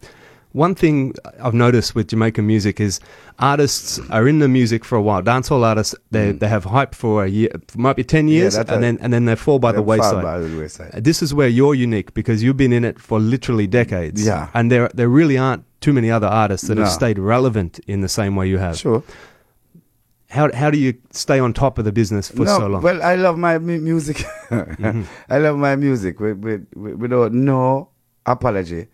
One 0.53 0.75
thing 0.75 1.15
I've 1.41 1.55
noticed 1.55 1.95
with 1.95 2.09
Jamaican 2.09 2.45
music 2.45 2.81
is 2.81 2.99
artists 3.39 4.01
are 4.11 4.27
in 4.27 4.41
the 4.41 4.49
music 4.49 4.85
for 4.85 4.97
a 4.97 5.03
while. 5.03 5.23
Dancehall 5.23 5.65
artists 5.65 5.95
they, 6.11 6.33
they 6.33 6.49
have 6.49 6.65
hype 6.65 6.93
for 6.95 7.25
a 7.25 7.29
year, 7.29 7.51
might 7.77 7.95
be 7.97 8.03
ten 8.05 8.27
Mm. 8.27 8.31
Yeah, 8.31 8.35
years, 8.37 8.57
and 8.57 8.69
a- 8.69 8.79
then 8.79 8.99
and 9.01 9.13
then 9.13 9.27
they 9.27 9.37
fall 9.37 9.59
by 9.61 9.71
the 9.73 9.81
wayside. 9.83 10.23
by 10.25 10.39
the 10.41 10.59
wayside. 10.59 11.05
This 11.05 11.23
is 11.23 11.33
where 11.33 11.47
you're 11.49 11.75
unique 11.77 12.15
because 12.15 12.43
you've 12.43 12.57
been 12.57 12.73
in 12.73 12.85
it 12.85 12.99
for 12.99 13.21
literally 13.21 13.67
decades. 13.69 14.27
Yeah. 14.27 14.49
and 14.53 14.71
there 14.73 14.91
there 14.93 15.09
really 15.09 15.39
aren't 15.39 15.65
too 15.81 15.93
many 15.93 16.11
other 16.11 16.27
artists 16.27 16.67
that 16.69 16.79
have 16.79 16.91
stayed 16.91 17.19
relevant 17.19 17.79
in 17.87 18.01
the 18.01 18.09
same 18.09 18.35
way 18.35 18.49
you 18.49 18.59
have. 18.59 18.77
Sure. 18.77 19.03
How 20.31 20.51
how 20.53 20.71
do 20.71 20.79
you 20.79 20.95
stay 21.11 21.39
on 21.41 21.53
top 21.53 21.79
of 21.79 21.85
the 21.85 21.93
business 21.93 22.29
for 22.29 22.45
no, 22.45 22.59
so 22.59 22.67
long? 22.67 22.83
Well, 22.83 23.03
I 23.03 23.15
love 23.17 23.39
my 23.39 23.59
mu- 23.59 23.81
music. 23.81 24.25
I 24.51 25.39
love 25.39 25.57
my 25.59 25.75
music 25.77 26.21
with, 26.21 26.39
with, 26.39 26.67
with, 26.77 26.95
without 26.97 27.33
no 27.33 27.89
apology 28.27 28.87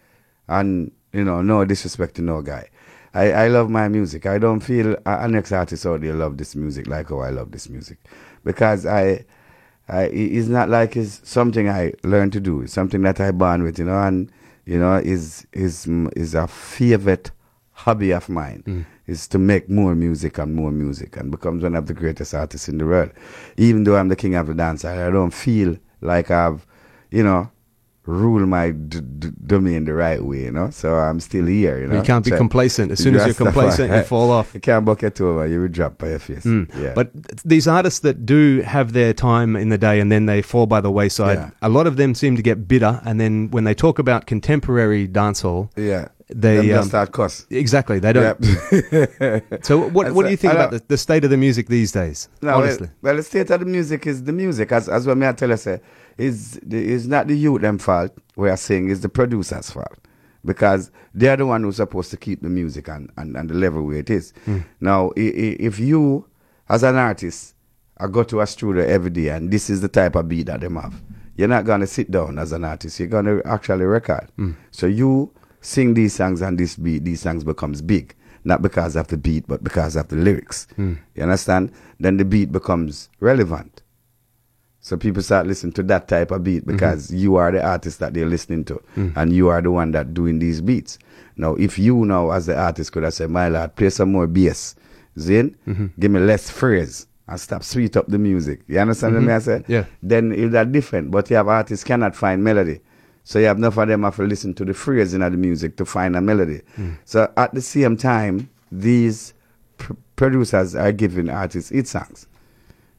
and, 0.49 0.93
you 1.17 1.25
know, 1.25 1.41
no 1.41 1.65
disrespect 1.65 2.17
to 2.17 2.23
no 2.23 2.43
guy. 2.43 2.69
I, 3.15 3.33
I 3.33 3.49
love 3.49 3.71
my 3.71 3.89
music. 3.89 4.27
I 4.27 4.37
don't 4.37 4.61
feel 4.61 4.97
an 5.07 5.35
ex 5.35 5.51
artist 5.51 5.87
out 5.87 6.03
there 6.03 6.13
love 6.13 6.37
this 6.37 6.55
music 6.55 6.87
like 6.87 7.09
how 7.09 7.21
I 7.21 7.31
love 7.31 7.53
this 7.53 7.71
music. 7.71 7.99
Because 8.45 8.85
I, 8.85 9.25
I 9.89 10.03
it's 10.03 10.49
not 10.49 10.69
like 10.69 10.95
it's 10.95 11.27
something 11.27 11.71
I 11.71 11.95
learned 12.05 12.35
to 12.35 12.41
do. 12.41 12.61
It's 12.61 12.75
something 12.75 13.01
that 13.03 13.19
I 13.19 13.31
born 13.31 13.63
with, 13.63 13.79
you 13.79 13.87
know, 13.87 13.99
and, 13.99 14.31
you 14.67 14.79
know, 14.79 14.97
is, 14.97 15.47
is, 15.55 15.87
is 16.15 16.35
a 16.35 16.47
favorite 16.47 17.31
hobby 17.73 18.11
of 18.11 18.29
mine 18.29 18.63
hmm. 18.67 18.83
is 19.07 19.27
to 19.29 19.39
make 19.39 19.71
more 19.71 19.95
music 19.95 20.37
and 20.37 20.55
more 20.55 20.71
music 20.71 21.17
and 21.17 21.31
becomes 21.31 21.63
one 21.63 21.77
of 21.77 21.87
the 21.87 21.95
greatest 21.95 22.35
artists 22.35 22.69
in 22.69 22.77
the 22.77 22.85
world. 22.85 23.11
Even 23.57 23.85
though 23.85 23.97
I'm 23.97 24.09
the 24.09 24.17
king 24.17 24.35
of 24.35 24.49
the 24.49 24.55
dance, 24.55 24.85
I 24.85 25.11
don't 25.11 25.33
feel 25.33 25.79
like 26.03 26.31
I've, 26.31 26.67
you 27.11 27.23
know, 27.23 27.51
ruled 28.07 28.49
my 28.49 28.71
d- 28.71 29.01
d- 29.19 29.31
domain 29.47 29.85
the 29.85 29.93
right 29.93 30.23
way, 30.25 30.45
you 30.45 30.53
know. 30.53 30.71
So 30.71 30.95
I'm 30.95 31.21
still 31.21 31.47
here, 31.47 31.79
you 31.81 31.89
know. 31.89 31.97
You 31.97 32.03
can't 32.03 32.25
be 32.25 32.31
Try- 32.31 32.39
complacent. 32.39 32.93
As 32.93 32.99
soon 33.03 33.17
as 33.17 33.27
you're 33.27 33.35
complacent, 33.35 33.93
you 33.93 34.03
fall 34.03 34.31
off. 34.31 34.51
You 34.55 34.61
can't 34.61 34.85
bucket 34.85 35.21
over. 35.21 35.47
You 35.47 35.61
will 35.63 35.69
drop 35.69 35.99
by 35.99 36.11
your 36.11 36.19
face. 36.19 36.45
Mm. 36.45 36.69
Yeah. 36.83 36.93
But 36.95 37.11
these 37.45 37.67
artists 37.69 38.01
that 38.01 38.25
do 38.25 38.61
have 38.63 38.93
their 38.93 39.13
time 39.13 39.57
in 39.57 39.69
the 39.71 39.79
day 39.79 40.01
and 40.01 40.11
then 40.11 40.27
they 40.27 40.41
fall 40.43 40.67
by 40.67 40.81
the 40.81 40.91
wayside, 40.91 41.39
Yeah. 41.39 41.51
a 41.63 41.69
lot 41.69 41.87
of 41.87 41.97
them 41.97 42.15
seem 42.15 42.37
to 42.37 42.43
get 42.43 42.67
bitter. 42.69 43.01
And 43.05 43.21
then 43.21 43.51
when 43.51 43.65
they 43.65 43.75
talk 43.75 43.99
about 43.99 44.27
contemporary 44.27 45.09
dancehall, 45.09 45.71
yeah. 45.77 46.09
they 46.35 46.67
just 46.69 46.83
um, 46.83 46.89
start 46.89 47.13
cuss. 47.13 47.47
exactly 47.51 47.99
they 47.99 48.13
don't. 48.13 48.37
Yep. 48.41 49.43
So 49.65 49.89
what 49.91 50.13
what 50.13 50.25
do 50.25 50.31
you 50.31 50.37
think 50.37 50.53
about 50.53 50.71
the, 50.71 50.83
the 50.89 50.97
state 50.99 51.25
of 51.25 51.31
the 51.31 51.37
music 51.37 51.69
these 51.69 51.93
days? 51.93 52.29
No, 52.43 52.55
honestly, 52.57 52.89
well, 53.03 53.17
the 53.17 53.23
state 53.23 53.51
of 53.51 53.61
the 53.61 53.67
music 53.67 54.07
is 54.07 54.25
the 54.25 54.33
music. 54.33 54.73
As 54.73 54.89
as 54.89 55.07
what 55.07 55.17
me 55.17 55.27
I 55.27 55.33
tell 55.33 55.51
you, 55.51 55.57
say, 55.57 55.81
is 56.19 56.59
the, 56.63 56.77
is 56.79 57.07
not 57.07 57.27
the 57.29 57.37
youth 57.37 57.63
them 57.63 57.79
fault. 57.79 58.13
We 58.37 58.49
are 58.51 58.57
saying 58.57 58.89
is 58.89 59.01
the 59.01 59.09
producers' 59.09 59.71
fault 59.71 59.99
because 60.45 60.91
they 61.15 61.29
are 61.29 61.37
the 61.37 61.47
one 61.47 61.63
who's 61.63 61.77
supposed 61.77 62.11
to 62.13 62.17
keep 62.17 62.43
the 62.43 62.49
music 62.49 62.89
and 62.89 63.11
and, 63.17 63.37
and 63.37 63.51
the 63.51 63.55
level 63.55 63.83
where 63.83 63.99
it 63.99 64.11
is. 64.11 64.33
Hmm. 64.45 64.59
Now, 64.81 65.09
i- 65.17 65.21
i- 65.21 65.57
if 65.61 65.79
you 65.79 66.27
as 66.69 66.83
an 66.83 66.97
artist, 66.97 67.55
I 67.99 68.07
go 68.09 68.23
to 68.25 68.41
a 68.41 68.47
studio 68.47 68.85
every 68.85 69.11
day 69.11 69.29
and 69.29 69.51
this 69.51 69.71
is 69.71 69.81
the 69.81 69.89
type 69.89 70.17
of 70.17 70.29
beat 70.29 70.47
that 70.47 70.61
them 70.61 70.77
have. 70.77 71.01
You're 71.37 71.49
not 71.49 71.65
gonna 71.65 71.87
sit 71.87 72.11
down 72.11 72.39
as 72.39 72.53
an 72.53 72.65
artist. 72.65 72.99
You're 72.99 73.09
gonna 73.09 73.41
actually 73.45 73.85
record. 73.85 74.29
Hmm. 74.37 74.53
So 74.71 74.87
you 74.87 75.33
sing 75.61 75.95
these 75.95 76.15
songs 76.15 76.43
and 76.43 76.59
this 76.59 76.77
beat, 76.77 77.05
these 77.05 77.21
songs 77.21 77.43
becomes 77.45 77.83
big. 77.83 78.15
Not 78.45 78.63
because 78.63 78.95
of 78.95 79.09
the 79.09 79.17
beat, 79.17 79.45
but 79.49 79.65
because 79.65 79.97
of 79.97 80.07
the 80.09 80.17
lyrics. 80.17 80.69
Hmm. 80.77 80.95
You 81.17 81.25
understand? 81.25 81.73
Then 81.99 82.17
the 82.17 82.25
beat 82.25 82.53
becomes 82.53 83.09
relevant. 83.19 83.83
So 84.87 84.97
people 84.97 85.21
start 85.21 85.49
listening 85.49 85.73
to 85.73 85.83
that 85.83 86.07
type 86.07 86.31
of 86.31 86.45
beat 86.45 86.63
mm-hmm. 86.63 86.71
because 86.71 87.13
you 87.13 87.35
are 87.35 87.51
the 87.51 87.61
artist 87.61 87.99
that 87.99 88.15
they're 88.15 88.25
listening 88.25 88.65
to, 88.67 88.81
mm. 88.95 89.17
and 89.17 89.33
you 89.33 89.49
are 89.49 89.61
the 89.61 89.73
one 89.73 89.91
that 89.91 90.15
doing 90.15 90.39
these 90.39 90.61
beats. 90.61 91.01
Now, 91.37 91.57
if 91.57 91.77
you 91.77 92.05
now 92.05 92.31
as 92.31 92.47
the 92.47 92.57
artist 92.57 92.93
could 92.93 93.03
have 93.03 93.13
said, 93.13 93.31
"My 93.31 93.49
lord, 93.49 93.75
play 93.75 93.91
some 93.91 94.13
more 94.13 94.29
bass, 94.29 94.77
Zin, 95.19 95.57
mm-hmm. 95.67 95.87
give 95.99 96.13
me 96.13 96.21
less 96.21 96.51
phrase, 96.51 97.09
and 97.27 97.41
stop 97.41 97.65
sweet 97.65 97.97
up 97.97 98.07
the 98.07 98.17
music." 98.17 98.61
You 98.69 98.79
understand 98.79 99.15
what 99.15 99.25
mm-hmm. 99.25 99.31
I 99.33 99.39
say? 99.41 99.65
Yeah. 99.67 99.87
Then 100.05 100.31
it's 100.31 100.53
that 100.53 100.71
different. 100.71 101.11
But 101.11 101.31
you 101.31 101.37
have 101.37 101.49
artists 101.49 101.83
cannot 101.83 102.15
find 102.15 102.45
melody, 102.45 102.79
so 103.25 103.41
you 103.41 103.47
have 103.47 103.57
enough 103.57 103.77
of 103.79 103.89
them 103.89 104.05
have 104.05 104.15
to 104.15 104.23
listen 104.23 104.55
to 104.55 104.65
the 104.65 104.73
phrase 104.73 105.15
in 105.15 105.21
the 105.21 105.31
music 105.31 105.77
to 105.79 105.85
find 105.85 106.15
a 106.15 106.21
melody. 106.21 106.61
Mm. 106.77 106.97
So 107.05 107.33
at 107.37 107.53
the 107.53 107.61
same 107.61 107.97
time, 107.97 108.51
these 108.71 109.35
pr- 109.79 109.95
producers 110.15 110.77
are 110.77 110.93
giving 110.93 111.29
artists 111.29 111.71
hit 111.71 111.89
songs. 111.89 112.29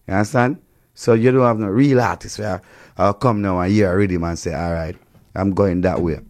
You 0.06 0.16
understand? 0.16 0.58
So 1.00 1.14
you 1.14 1.32
don't 1.32 1.46
have 1.46 1.60
no 1.60 1.68
real 1.68 2.02
artist 2.02 2.40
where 2.40 2.60
I'll 2.98 3.14
come 3.14 3.40
now 3.40 3.60
and 3.60 3.72
hear 3.72 3.94
a 3.94 3.96
rhythm 3.96 4.24
and 4.24 4.38
say, 4.38 4.56
all 4.56 4.74
right, 4.74 4.98
I'm 5.36 5.52
going 5.52 5.82
that 5.82 6.02
way. 6.02 6.22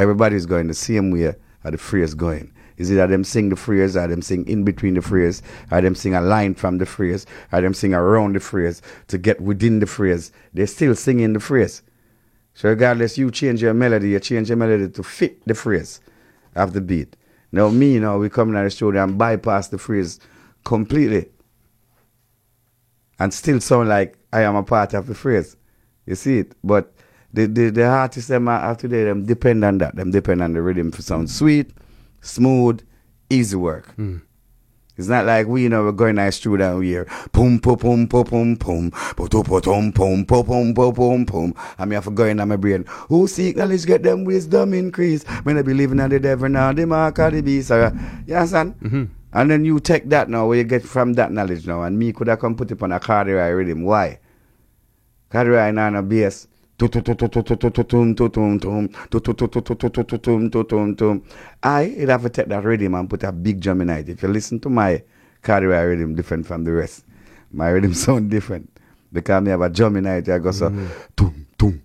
Everybody's 0.00 0.46
going 0.46 0.66
the 0.66 0.74
same 0.74 1.12
way 1.12 1.36
how 1.62 1.70
the 1.70 1.78
phrase 1.78 2.12
going. 2.12 2.52
Is 2.76 2.90
it 2.90 2.96
that 2.96 3.10
them 3.10 3.22
sing 3.22 3.50
the 3.50 3.56
phrase, 3.56 3.96
or 3.96 4.08
them 4.08 4.20
sing 4.20 4.48
in 4.48 4.64
between 4.64 4.94
the 4.94 5.00
phrase, 5.00 5.42
or 5.70 5.80
them 5.80 5.94
sing 5.94 6.12
a 6.12 6.20
line 6.20 6.54
from 6.54 6.78
the 6.78 6.86
phrase, 6.86 7.24
or 7.52 7.60
them 7.60 7.72
sing 7.72 7.94
around 7.94 8.34
the 8.34 8.40
phrase 8.40 8.82
to 9.06 9.16
get 9.16 9.40
within 9.40 9.78
the 9.78 9.86
phrase? 9.86 10.32
They're 10.52 10.66
still 10.66 10.96
singing 10.96 11.32
the 11.32 11.38
phrase. 11.38 11.82
So 12.54 12.68
regardless, 12.68 13.16
you 13.16 13.30
change 13.30 13.62
your 13.62 13.74
melody, 13.74 14.08
you 14.08 14.18
change 14.18 14.48
your 14.48 14.56
melody 14.56 14.88
to 14.88 15.02
fit 15.04 15.46
the 15.46 15.54
phrase 15.54 16.00
of 16.56 16.72
the 16.72 16.80
beat. 16.80 17.14
Now 17.52 17.68
me, 17.68 18.00
now 18.00 18.18
we 18.18 18.28
come 18.28 18.56
in 18.56 18.64
the 18.64 18.70
studio 18.70 19.04
and 19.04 19.16
bypass 19.16 19.68
the 19.68 19.78
phrase 19.78 20.18
completely 20.64 21.28
and 23.22 23.32
still 23.32 23.60
sound 23.60 23.88
like 23.88 24.18
I 24.32 24.42
am 24.42 24.56
a 24.56 24.64
part 24.64 24.94
of 24.94 25.06
the 25.06 25.14
phrase. 25.14 25.56
You 26.06 26.16
see 26.16 26.38
it? 26.38 26.54
But 26.64 26.92
the 27.32 27.46
the, 27.46 27.70
the 27.70 27.84
artists 27.86 28.28
them 28.28 28.48
have 28.48 28.78
today 28.78 29.04
them 29.04 29.24
depend 29.26 29.64
on 29.64 29.78
that. 29.78 29.94
Them 29.94 30.10
depend 30.10 30.42
on 30.42 30.52
the 30.54 30.60
rhythm 30.60 30.90
to 30.90 31.02
sound 31.02 31.30
sweet, 31.30 31.70
smooth, 32.20 32.82
easy 33.30 33.56
work. 33.56 33.94
It's 34.98 35.08
not 35.08 35.24
like 35.24 35.46
we 35.46 35.62
you 35.62 35.68
know 35.68 35.84
we're 35.84 35.92
going 35.92 36.16
nice 36.16 36.38
through 36.40 36.58
down 36.58 36.82
here. 36.82 37.06
Boom 37.32 37.58
boom 37.58 37.76
boom 37.76 38.06
boom 38.06 38.24
boom 38.24 38.54
boom 38.56 38.90
boom 39.16 39.30
boom 39.30 39.90
boom 39.92 39.92
boom 39.92 40.74
boom 40.74 40.92
boom 40.92 41.24
boom. 41.24 41.54
I 41.78 41.84
mean, 41.84 41.96
I 41.98 42.00
for 42.00 42.10
going 42.10 42.40
on 42.40 42.48
my 42.48 42.56
brain. 42.56 42.84
Who 43.08 43.28
seek 43.28 43.56
knowledge 43.56 43.86
get 43.86 44.02
them 44.02 44.24
wisdom 44.24 44.74
increase. 44.74 45.22
When 45.44 45.56
I 45.56 45.62
believe 45.62 45.92
in 45.92 45.98
the 45.98 46.18
devil 46.18 46.48
now, 46.48 46.72
the 46.72 46.86
mark 46.86 47.18
of 47.20 47.32
the 47.32 47.40
beast. 47.40 47.70
Uh, 47.70 47.92
you 48.26 48.34
understand? 48.34 48.74
And 49.32 49.50
then 49.50 49.64
you 49.64 49.80
take 49.80 50.08
that 50.10 50.28
now, 50.28 50.46
where 50.46 50.58
you 50.58 50.64
get 50.64 50.82
from 50.82 51.14
that 51.14 51.32
knowledge 51.32 51.66
now, 51.66 51.82
and 51.82 51.98
me 51.98 52.12
could 52.12 52.28
have 52.28 52.38
come 52.38 52.54
put 52.54 52.70
it 52.70 52.82
on 52.82 52.92
a 52.92 53.00
cardiac 53.00 53.54
rhythm. 53.54 53.82
Why? 53.82 54.18
Cardiac 55.30 55.74
on 55.76 55.96
a 55.96 56.02
bass. 56.02 56.48
I 56.80 56.84
it 56.84 56.92
have 62.08 62.22
to 62.22 62.28
take 62.28 62.48
that 62.48 62.64
rhythm 62.64 62.94
and 62.94 63.08
put 63.08 63.22
a 63.22 63.32
big 63.32 63.60
drum 63.60 63.80
in 63.82 63.90
it. 63.90 64.08
If 64.08 64.22
you 64.22 64.28
listen 64.28 64.58
to 64.60 64.68
my 64.68 65.02
cardiac 65.42 65.86
rhythm 65.86 66.14
different 66.14 66.46
from 66.46 66.64
the 66.64 66.72
rest, 66.72 67.04
my 67.52 67.68
rhythm 67.68 67.94
sound 67.94 68.30
different 68.30 68.68
because 69.12 69.42
me 69.42 69.50
have 69.50 69.60
a 69.60 69.68
drum 69.68 69.96
in 69.96 70.06
it. 70.06 70.28
I 70.28 70.38
go 70.38 70.50
so 70.50 70.68
tum 71.16 71.46
tum 71.56 71.82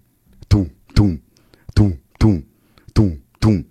tum 0.50 0.72
tum 0.96 1.52
tum 1.76 2.00
tum 2.20 2.44
tum 3.00 3.22
tum 3.40 3.66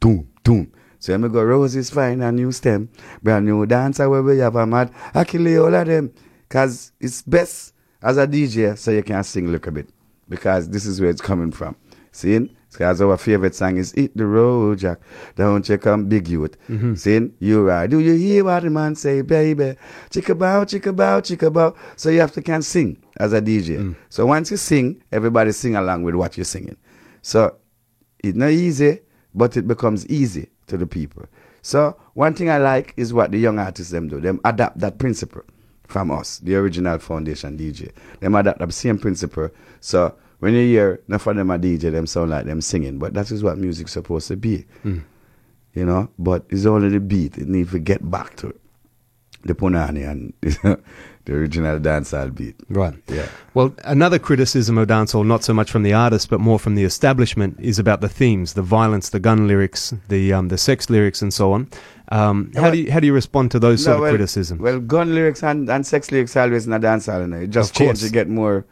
tum 0.00 0.26
tum. 0.42 0.72
So 1.00 1.16
me 1.16 1.30
go 1.30 1.42
roses 1.42 1.88
fine 1.88 2.20
a 2.20 2.30
new 2.30 2.52
stem, 2.52 2.90
brand 3.22 3.46
new 3.46 3.64
dancer 3.64 4.08
where 4.08 4.22
we 4.22 4.36
have 4.38 4.54
a 4.54 4.66
mad. 4.66 4.92
I 5.14 5.24
kill 5.24 5.64
all 5.64 5.74
of 5.74 5.86
them, 5.86 6.12
cause 6.50 6.92
it's 7.00 7.22
best 7.22 7.72
as 8.02 8.18
a 8.18 8.26
DJ 8.26 8.76
so 8.76 8.90
you 8.90 9.02
can 9.02 9.24
sing 9.24 9.48
a 9.48 9.50
little 9.50 9.72
bit 9.72 9.88
because 10.28 10.68
this 10.68 10.84
is 10.84 11.00
where 11.00 11.08
it's 11.08 11.22
coming 11.22 11.52
from. 11.52 11.74
See? 12.12 12.54
Because 12.70 13.00
our 13.00 13.16
favorite 13.16 13.54
song 13.54 13.78
is 13.78 13.96
Eat 13.96 14.14
the 14.14 14.26
Road, 14.26 14.78
Jack. 14.78 15.00
Don't 15.36 15.66
you 15.68 15.78
come 15.78 16.06
big 16.06 16.28
youth. 16.28 16.56
Mm-hmm. 16.68 16.94
See? 16.94 17.30
You 17.38 17.66
right. 17.66 17.88
Do 17.88 17.98
you 17.98 18.12
hear 18.14 18.44
what 18.44 18.62
the 18.62 18.70
man 18.70 18.94
say, 18.94 19.22
baby? 19.22 19.76
Chicka 20.10 20.38
bow, 20.38 20.64
chicka 20.64 20.94
bow, 20.94 21.20
chicka 21.20 21.50
bow. 21.50 21.74
So 21.96 22.10
you 22.10 22.20
have 22.20 22.32
to 22.32 22.42
can 22.42 22.60
sing 22.60 23.02
as 23.18 23.32
a 23.32 23.40
DJ. 23.40 23.78
Mm. 23.78 23.96
So 24.10 24.26
once 24.26 24.50
you 24.50 24.58
sing, 24.58 25.02
everybody 25.10 25.52
sing 25.52 25.76
along 25.76 26.02
with 26.02 26.14
what 26.14 26.36
you're 26.36 26.44
singing. 26.44 26.76
So 27.22 27.56
it's 28.22 28.36
not 28.36 28.50
easy, 28.50 29.00
but 29.34 29.56
it 29.56 29.66
becomes 29.66 30.06
easy 30.06 30.50
to 30.70 30.76
the 30.76 30.86
people. 30.86 31.26
So 31.62 31.96
one 32.14 32.34
thing 32.34 32.50
I 32.50 32.58
like 32.58 32.94
is 32.96 33.12
what 33.12 33.30
the 33.30 33.38
young 33.38 33.58
artists 33.58 33.92
them 33.92 34.08
do. 34.08 34.20
Them 34.20 34.40
adapt 34.44 34.78
that 34.78 34.98
principle 34.98 35.42
from 35.86 36.10
us, 36.10 36.38
the 36.38 36.56
original 36.56 36.98
foundation 36.98 37.58
DJ. 37.58 37.92
Them 38.20 38.34
adapt 38.34 38.60
the 38.60 38.72
same 38.72 38.98
principle. 38.98 39.50
So 39.80 40.14
when 40.38 40.54
you 40.54 40.60
hear 40.60 41.00
enough 41.08 41.26
of 41.26 41.36
them 41.36 41.50
a 41.50 41.58
DJ, 41.58 41.92
them 41.92 42.06
sound 42.06 42.30
like 42.30 42.46
them 42.46 42.60
singing. 42.60 42.98
But 42.98 43.14
that 43.14 43.30
is 43.30 43.42
what 43.42 43.58
music's 43.58 43.92
supposed 43.92 44.28
to 44.28 44.36
be. 44.36 44.64
Hmm. 44.82 45.00
You 45.74 45.84
know? 45.84 46.08
But 46.18 46.46
it's 46.48 46.66
only 46.66 46.88
the 46.88 47.00
beat. 47.00 47.36
It 47.36 47.48
needs 47.48 47.72
to 47.72 47.78
get 47.78 48.10
back 48.10 48.36
to 48.36 48.54
the 49.44 49.54
punani 49.54 50.08
and 50.08 50.32
the 51.30 51.36
original 51.36 51.78
dancehall 51.78 52.34
beat. 52.34 52.56
Right. 52.68 52.94
Yeah. 53.08 53.28
Well, 53.54 53.72
another 53.84 54.18
criticism 54.18 54.76
of 54.78 54.88
dancehall, 54.88 55.24
not 55.24 55.44
so 55.44 55.54
much 55.54 55.70
from 55.70 55.84
the 55.84 55.92
artist, 55.92 56.28
but 56.28 56.40
more 56.40 56.58
from 56.58 56.74
the 56.74 56.82
establishment, 56.84 57.56
is 57.60 57.78
about 57.78 58.00
the 58.00 58.08
themes, 58.08 58.54
the 58.54 58.62
violence, 58.62 59.10
the 59.10 59.20
gun 59.20 59.46
lyrics, 59.46 59.94
the 60.08 60.32
um, 60.32 60.48
the 60.48 60.58
sex 60.58 60.90
lyrics, 60.90 61.22
and 61.22 61.32
so 61.32 61.52
on. 61.52 61.68
Um, 62.10 62.50
how 62.54 62.62
well- 62.62 62.72
do 62.72 62.78
you 62.78 62.90
how 62.90 62.98
do 63.00 63.06
you 63.06 63.14
respond 63.14 63.52
to 63.52 63.60
those 63.60 63.84
sort 63.84 63.96
of 63.96 64.02
well- 64.02 64.10
criticisms? 64.10 64.60
Well, 64.60 64.80
gun 64.80 65.14
lyrics 65.14 65.42
and, 65.44 65.70
and 65.70 65.86
sex 65.86 66.10
lyrics 66.10 66.36
always 66.36 66.66
in 66.66 66.72
a 66.72 66.80
dancehall, 66.80 67.20
you 67.20 67.28
know. 67.28 67.38
It 67.38 67.50
just 67.50 67.74
course. 67.74 68.02
You 68.02 68.10
get 68.10 68.28
more, 68.28 68.64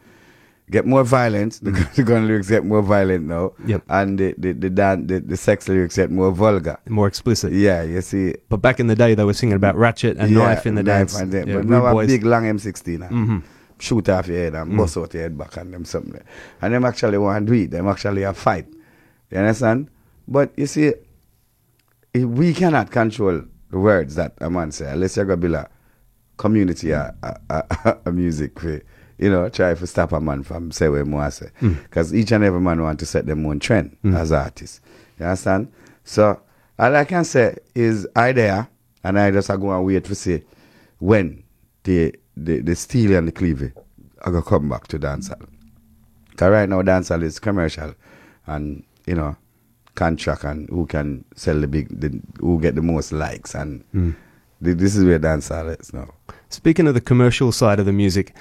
get 0.71 0.85
more 0.85 1.03
violent. 1.03 1.59
The, 1.63 1.71
gun- 1.71 1.89
the 1.95 2.03
gun 2.03 2.27
lyrics 2.27 2.49
get 2.49 2.63
more 2.65 2.81
violent 2.81 3.25
now. 3.27 3.53
Yep. 3.65 3.83
And 3.89 4.17
the 4.19 4.35
the 4.37 4.51
the, 4.53 4.69
dan- 4.69 5.07
the 5.07 5.19
the 5.19 5.37
sex 5.37 5.67
lyrics 5.67 5.95
get 5.95 6.11
more 6.11 6.31
vulgar. 6.31 6.77
more 6.87 7.07
explicit. 7.07 7.51
Yeah, 7.53 7.83
you 7.83 8.01
see. 8.01 8.35
But 8.49 8.57
back 8.57 8.79
in 8.79 8.87
the 8.87 8.95
day, 8.95 9.15
they 9.15 9.23
were 9.23 9.33
singing 9.33 9.55
about 9.55 9.75
ratchet 9.75 10.17
and 10.17 10.31
yeah, 10.31 10.37
knife 10.39 10.65
in 10.65 10.75
the 10.75 10.83
knife 10.83 10.97
dance. 11.11 11.19
And 11.19 11.33
Yeah, 11.33 11.55
but 11.55 11.65
now 11.65 11.85
a 11.85 11.91
boys. 11.93 12.07
big 12.07 12.23
long 12.25 12.43
M16 12.45 12.99
now. 12.99 13.09
Mhm. 13.09 13.43
Shoot 13.79 14.09
off 14.09 14.27
your 14.27 14.37
head 14.37 14.55
and 14.55 14.73
Mm. 14.73 14.77
bust 14.77 14.97
out 14.97 15.13
your 15.13 15.23
head 15.23 15.37
back 15.37 15.55
and 15.57 15.73
them 15.73 15.85
something. 15.85 16.21
And 16.61 16.73
them 16.73 16.83
actually 16.85 17.17
want 17.17 17.47
to 17.47 17.53
do 17.53 17.59
it. 17.63 17.71
Them 17.71 17.87
actually 17.87 18.23
a 18.23 18.33
fight. 18.33 18.67
You 19.31 19.37
understand? 19.37 19.89
But 20.27 20.51
you 20.57 20.67
see, 20.67 20.93
we 22.13 22.53
cannot 22.53 22.91
control 22.91 23.41
the 23.71 23.79
words 23.79 24.15
that 24.15 24.33
a 24.41 24.49
man 24.49 24.71
say 24.71 24.91
unless 24.91 25.15
you're 25.15 25.25
going 25.25 25.39
to 25.39 25.47
build 25.47 25.55
a 25.55 25.69
community 26.37 26.91
a, 26.91 27.13
a, 27.23 27.35
a, 27.49 27.97
a 28.07 28.11
music 28.11 28.59
for, 28.59 28.81
you 29.19 29.29
know, 29.29 29.49
try 29.49 29.73
to 29.73 29.87
stop 29.87 30.11
a 30.13 30.19
man 30.21 30.43
from 30.43 30.71
say 30.71 30.87
what 30.89 31.03
to 31.05 31.31
say. 31.31 31.49
Mm. 31.61 31.83
Because 31.83 32.13
each 32.13 32.31
and 32.31 32.43
every 32.43 32.61
man 32.61 32.81
want 32.81 32.99
to 32.99 33.05
set 33.05 33.25
them 33.25 33.45
own 33.45 33.59
trend 33.59 33.97
as 34.03 34.31
artists. 34.31 34.81
You 35.19 35.25
understand? 35.25 35.71
So 36.03 36.39
all 36.79 36.95
I 36.95 37.03
can 37.05 37.25
say 37.25 37.57
is 37.75 38.07
I 38.15 38.31
there 38.31 38.67
and 39.03 39.19
I 39.19 39.31
just 39.31 39.49
a 39.49 39.57
go 39.57 39.75
and 39.75 39.85
wait 39.85 40.05
to 40.05 40.15
see 40.15 40.41
when 40.99 41.43
the 41.83 42.15
the, 42.37 42.61
the 42.61 42.75
steel 42.75 43.15
and 43.17 43.27
the 43.27 43.31
cleavage 43.33 43.73
are 44.21 44.31
gonna 44.31 44.43
come 44.43 44.69
back 44.69 44.87
to 44.87 44.99
dancehall. 44.99 45.45
Cause 46.37 46.49
right 46.51 46.69
now 46.69 46.81
dancehall 46.81 47.21
is 47.23 47.39
commercial 47.39 47.93
and 48.47 48.83
you 49.05 49.15
know 49.15 49.35
contract 49.95 50.45
and 50.45 50.69
who 50.69 50.85
can 50.85 51.25
sell 51.35 51.59
the 51.59 51.67
big 51.67 51.87
the, 51.99 52.21
who 52.39 52.59
get 52.61 52.75
the 52.75 52.81
most 52.81 53.11
likes 53.11 53.53
and 53.55 53.83
Mm. 53.93 54.15
th- 54.63 54.77
this 54.77 54.95
is 54.95 55.03
where 55.03 55.19
dancehall 55.19 55.77
is 55.79 55.93
now. 55.93 56.13
Speaking 56.49 56.87
of 56.87 56.93
the 56.93 57.01
commercial 57.01 57.51
side 57.51 57.79
of 57.79 57.85
the 57.85 57.91
music, 57.93 58.33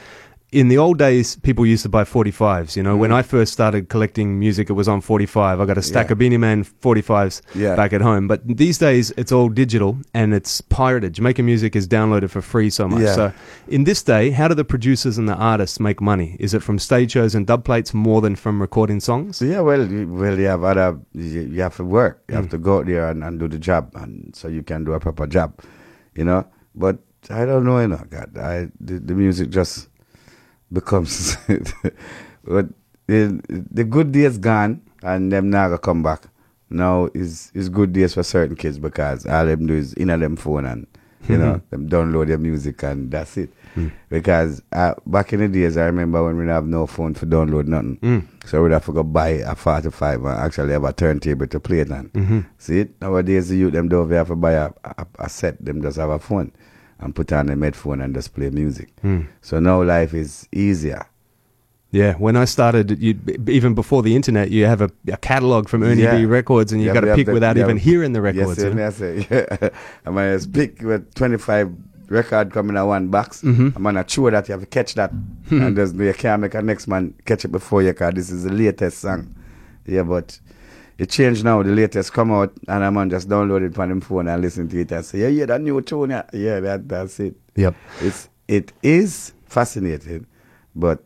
in 0.51 0.69
the 0.69 0.79
old 0.79 0.99
days, 0.99 1.37
people 1.37 1.67
used 1.67 1.83
to 1.83 1.91
buy 1.91 2.05
45s. 2.05 2.75
You 2.75 2.83
know, 2.83 2.97
when 2.97 3.13
I 3.13 3.21
first 3.21 3.53
started 3.53 3.91
collecting 3.91 4.39
music, 4.39 4.71
it 4.71 4.73
was 4.73 4.89
on 4.89 5.03
45. 5.03 5.61
I 5.61 5.67
got 5.67 5.77
a 5.77 5.83
stack 5.83 6.07
Mm. 6.07 6.09
Yeah. 6.09 6.13
of 6.13 6.19
Beenie 6.19 6.37
Man 6.39 6.65
45s 6.65 7.43
Yeah. 7.55 7.77
back 7.77 7.93
at 7.93 8.01
home. 8.01 8.27
But 8.29 8.41
these 8.57 8.79
days, 8.79 9.13
it's 9.19 9.31
all 9.31 9.51
digital 9.51 9.99
and 10.15 10.33
it's 10.33 10.63
pirated. 10.63 11.13
Jamaican 11.13 11.45
music 11.45 11.77
is 11.77 11.87
downloaded 11.87 12.31
for 12.31 12.41
free 12.41 12.71
so 12.71 12.89
much. 12.89 13.03
Yeah. 13.03 13.15
So, 13.15 13.33
in 13.69 13.85
this 13.85 14.03
day, 14.03 14.31
how 14.31 14.49
do 14.49 14.55
the 14.55 14.65
producers 14.65 15.19
and 15.19 15.29
the 15.29 15.35
artists 15.37 15.79
make 15.81 16.01
money? 16.01 16.37
Is 16.41 16.55
it 16.55 16.63
from 16.63 16.79
stage 16.79 17.13
shows 17.13 17.35
and 17.35 17.47
dub 17.47 17.65
plates 17.65 17.93
more 17.93 18.23
than 18.23 18.35
from 18.35 18.61
recording 18.63 19.01
songs? 19.01 19.43
Yeah, 19.43 19.61
well, 19.61 19.85
you- 19.87 20.09
well, 20.09 20.39
you 20.39 20.47
have 20.47 20.65
other, 20.65 20.99
you, 21.13 21.41
you 21.43 21.61
have 21.61 21.77
to 21.77 21.85
work. 21.85 22.23
You 22.29 22.35
Mm. 22.35 22.37
have 22.41 22.49
to 22.51 22.59
go 22.59 22.79
out 22.79 22.87
there 22.87 23.11
and, 23.11 23.23
and 23.23 23.39
do 23.39 23.49
the 23.49 23.59
job, 23.59 23.91
and 23.95 24.31
so 24.35 24.49
you 24.49 24.63
can 24.63 24.85
do 24.85 24.95
a 24.95 25.01
proper 25.01 25.27
job, 25.27 25.53
you 26.15 26.25
know. 26.25 26.47
But 26.75 26.99
I 27.29 27.45
don't 27.45 27.65
know, 27.65 27.81
you 27.81 27.89
know, 27.89 28.01
God, 28.09 28.39
I 28.39 28.69
the, 28.81 28.99
the 28.99 29.15
music 29.15 29.51
just 29.51 29.88
becomes, 30.73 31.37
but 32.45 32.67
the, 33.07 33.41
the 33.49 33.85
good 33.85 34.13
days 34.13 34.39
gone, 34.39 34.83
and 35.03 35.33
them 35.33 35.51
now 35.51 35.67
gonna 35.69 35.79
come 35.79 36.03
back. 36.03 36.23
Now 36.71 37.09
is 37.15 37.51
is 37.55 37.69
good 37.69 37.93
days 37.93 38.15
for 38.15 38.23
certain 38.23 38.55
kids 38.57 38.79
because 38.79 39.25
all 39.27 39.47
them 39.47 39.67
do 39.67 39.75
is 39.75 39.95
in 39.95 40.11
a 40.11 40.19
them 40.19 40.37
phone 40.37 40.67
and 40.67 40.87
you 41.27 41.39
know 41.39 41.63
them 41.71 41.89
download 41.89 42.27
their 42.27 42.37
music 42.39 42.83
and 42.83 43.11
that's 43.11 43.37
it. 43.39 43.51
Because 44.09 44.61
uh, 44.73 44.95
back 45.07 45.33
in 45.33 45.41
the 45.41 45.47
days, 45.49 45.77
I 45.77 45.87
remember 45.87 46.25
when 46.25 46.37
we 46.37 46.43
didn't 46.43 46.55
have 46.55 46.67
no 46.67 46.87
phone 46.87 47.15
for 47.15 47.27
download 47.27 47.67
nothing. 47.69 47.97
Mm. 47.99 48.27
So 48.49 48.63
we'd 48.63 48.73
have 48.73 48.85
to 48.87 48.93
go 48.93 49.05
buy 49.05 49.29
a 49.29 49.55
45 49.55 50.25
and 50.25 50.39
actually 50.41 50.73
have 50.73 50.83
a 50.83 50.93
turntable 50.93 51.47
to 51.47 51.61
play 51.61 51.81
it 51.81 51.93
on. 51.93 52.09
Mhm. 52.09 52.47
See 52.59 52.81
it? 52.81 53.01
Nowadays, 53.01 53.51
the 53.51 53.57
youth, 53.57 53.73
them 53.75 53.89
don't 53.89 54.11
have 54.11 54.29
to 54.29 54.37
buy 54.37 54.53
a, 54.53 54.71
a, 54.85 55.07
a 55.21 55.29
set, 55.29 55.65
them 55.65 55.81
just 55.81 55.97
have 55.99 56.11
a 56.11 56.19
phone 56.19 56.51
and 57.01 57.15
put 57.15 57.33
on 57.33 57.49
a 57.49 57.57
headphone 57.57 58.01
and 58.01 58.15
just 58.15 58.35
play 58.35 58.51
music. 58.51 58.89
Mm. 59.05 59.27
So 59.41 59.61
now 59.61 59.83
life 59.83 60.15
is 60.15 60.49
easier. 60.53 61.07
Yeah, 61.91 62.15
when 62.15 62.37
I 62.37 62.45
started, 62.45 62.99
you 63.01 63.19
even 63.47 63.73
before 63.75 64.03
the 64.03 64.15
internet, 64.15 64.51
you 64.51 64.67
have 64.67 64.83
a, 64.83 64.91
a 65.11 65.17
catalog 65.17 65.69
from 65.71 65.83
Ernie 65.83 66.03
Yeah. 66.03 66.19
B 66.19 66.27
Records, 66.27 66.71
and 66.71 66.83
you 66.83 66.89
Yeah, 66.89 66.95
got 66.95 67.01
to 67.01 67.15
pick 67.15 67.25
the- 67.27 67.33
without 67.33 67.57
even 67.57 67.79
hearing 67.79 68.13
the 68.13 68.21
records. 68.21 68.59
Yes, 68.63 68.65
you 68.65 68.75
know? 68.75 68.91
yes, 68.91 69.27
yes. 69.31 69.71
I 70.05 70.11
mean, 70.11 70.25
it's 70.27 70.45
big 70.45 70.83
with 70.83 71.15
25 71.15 71.73
record 72.11 72.53
coming 72.53 72.77
in 72.77 72.87
one 72.87 73.09
box. 73.09 73.41
Mhm. 73.43 73.75
I'm 73.75 73.83
gonna 73.83 74.05
sure 74.07 74.31
that 74.31 74.49
you 74.49 74.53
have 74.53 74.61
to 74.61 74.67
catch 74.67 74.95
that. 74.97 75.11
Hmm. 75.49 75.63
and 75.63 75.79
there's, 75.79 75.95
you 75.95 76.13
can't 76.13 76.43
make 76.43 76.55
a 76.55 76.61
next 76.61 76.89
man 76.89 77.15
catch 77.25 77.47
it 77.47 77.53
before 77.53 77.83
you, 77.83 77.89
because 77.93 78.13
this 78.15 78.31
is 78.31 78.45
the 78.45 78.53
latest 78.53 78.99
song. 78.99 79.35
Yeah, 79.87 80.03
but 80.03 80.39
it 80.99 81.11
changed 81.11 81.45
now. 81.45 81.63
The 81.63 81.71
latest 81.71 82.13
come 82.13 82.33
out, 82.33 82.53
and 82.69 82.85
I'm 82.85 82.97
on 82.97 83.09
just 83.11 83.29
download 83.29 83.65
it 83.67 83.79
on 83.79 83.91
him 83.91 84.01
phone 84.01 84.29
and 84.29 84.43
listen 84.43 84.69
to 84.69 84.81
it 84.81 84.93
and 84.93 85.05
say, 85.05 85.21
yeah, 85.21 85.29
yeah, 85.29 85.47
that 85.47 85.61
new 85.61 85.81
tune, 85.81 86.11
yeah, 86.11 86.25
yeah 86.33 86.61
that, 86.61 86.89
that's 86.89 87.21
it. 87.21 87.37
Yep. 87.57 87.75
It's, 88.03 88.29
it 88.49 88.73
is 88.83 89.33
fascinating, 89.47 90.27
but 90.75 91.03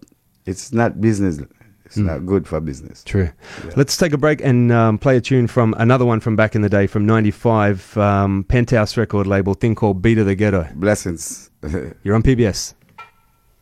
it's 0.47 0.73
not 0.73 1.01
business. 1.01 1.39
It's 1.85 1.99
Mm. 1.99 2.07
not 2.07 2.25
good 2.25 2.49
for 2.49 2.59
business. 2.59 3.05
True. 3.05 3.29
Let's 3.77 3.99
take 3.99 4.15
a 4.15 4.17
break 4.17 4.41
and 4.43 4.73
um, 4.73 4.97
play 4.97 5.19
a 5.19 5.21
tune 5.21 5.47
from 5.47 5.75
another 5.77 6.07
one 6.07 6.21
from 6.21 6.37
back 6.37 6.55
in 6.55 6.63
the 6.63 6.71
day 6.71 6.87
from 6.87 7.05
'95, 7.05 7.99
um, 7.99 8.45
Penthouse 8.49 8.97
record 8.97 9.27
label, 9.27 9.53
thing 9.53 9.75
called 9.75 10.01
Beat 10.01 10.17
of 10.17 10.25
the 10.25 10.35
Ghetto. 10.35 10.67
Blessings. 10.75 11.51
You're 12.03 12.15
on 12.15 12.23
PBS. 12.23 12.73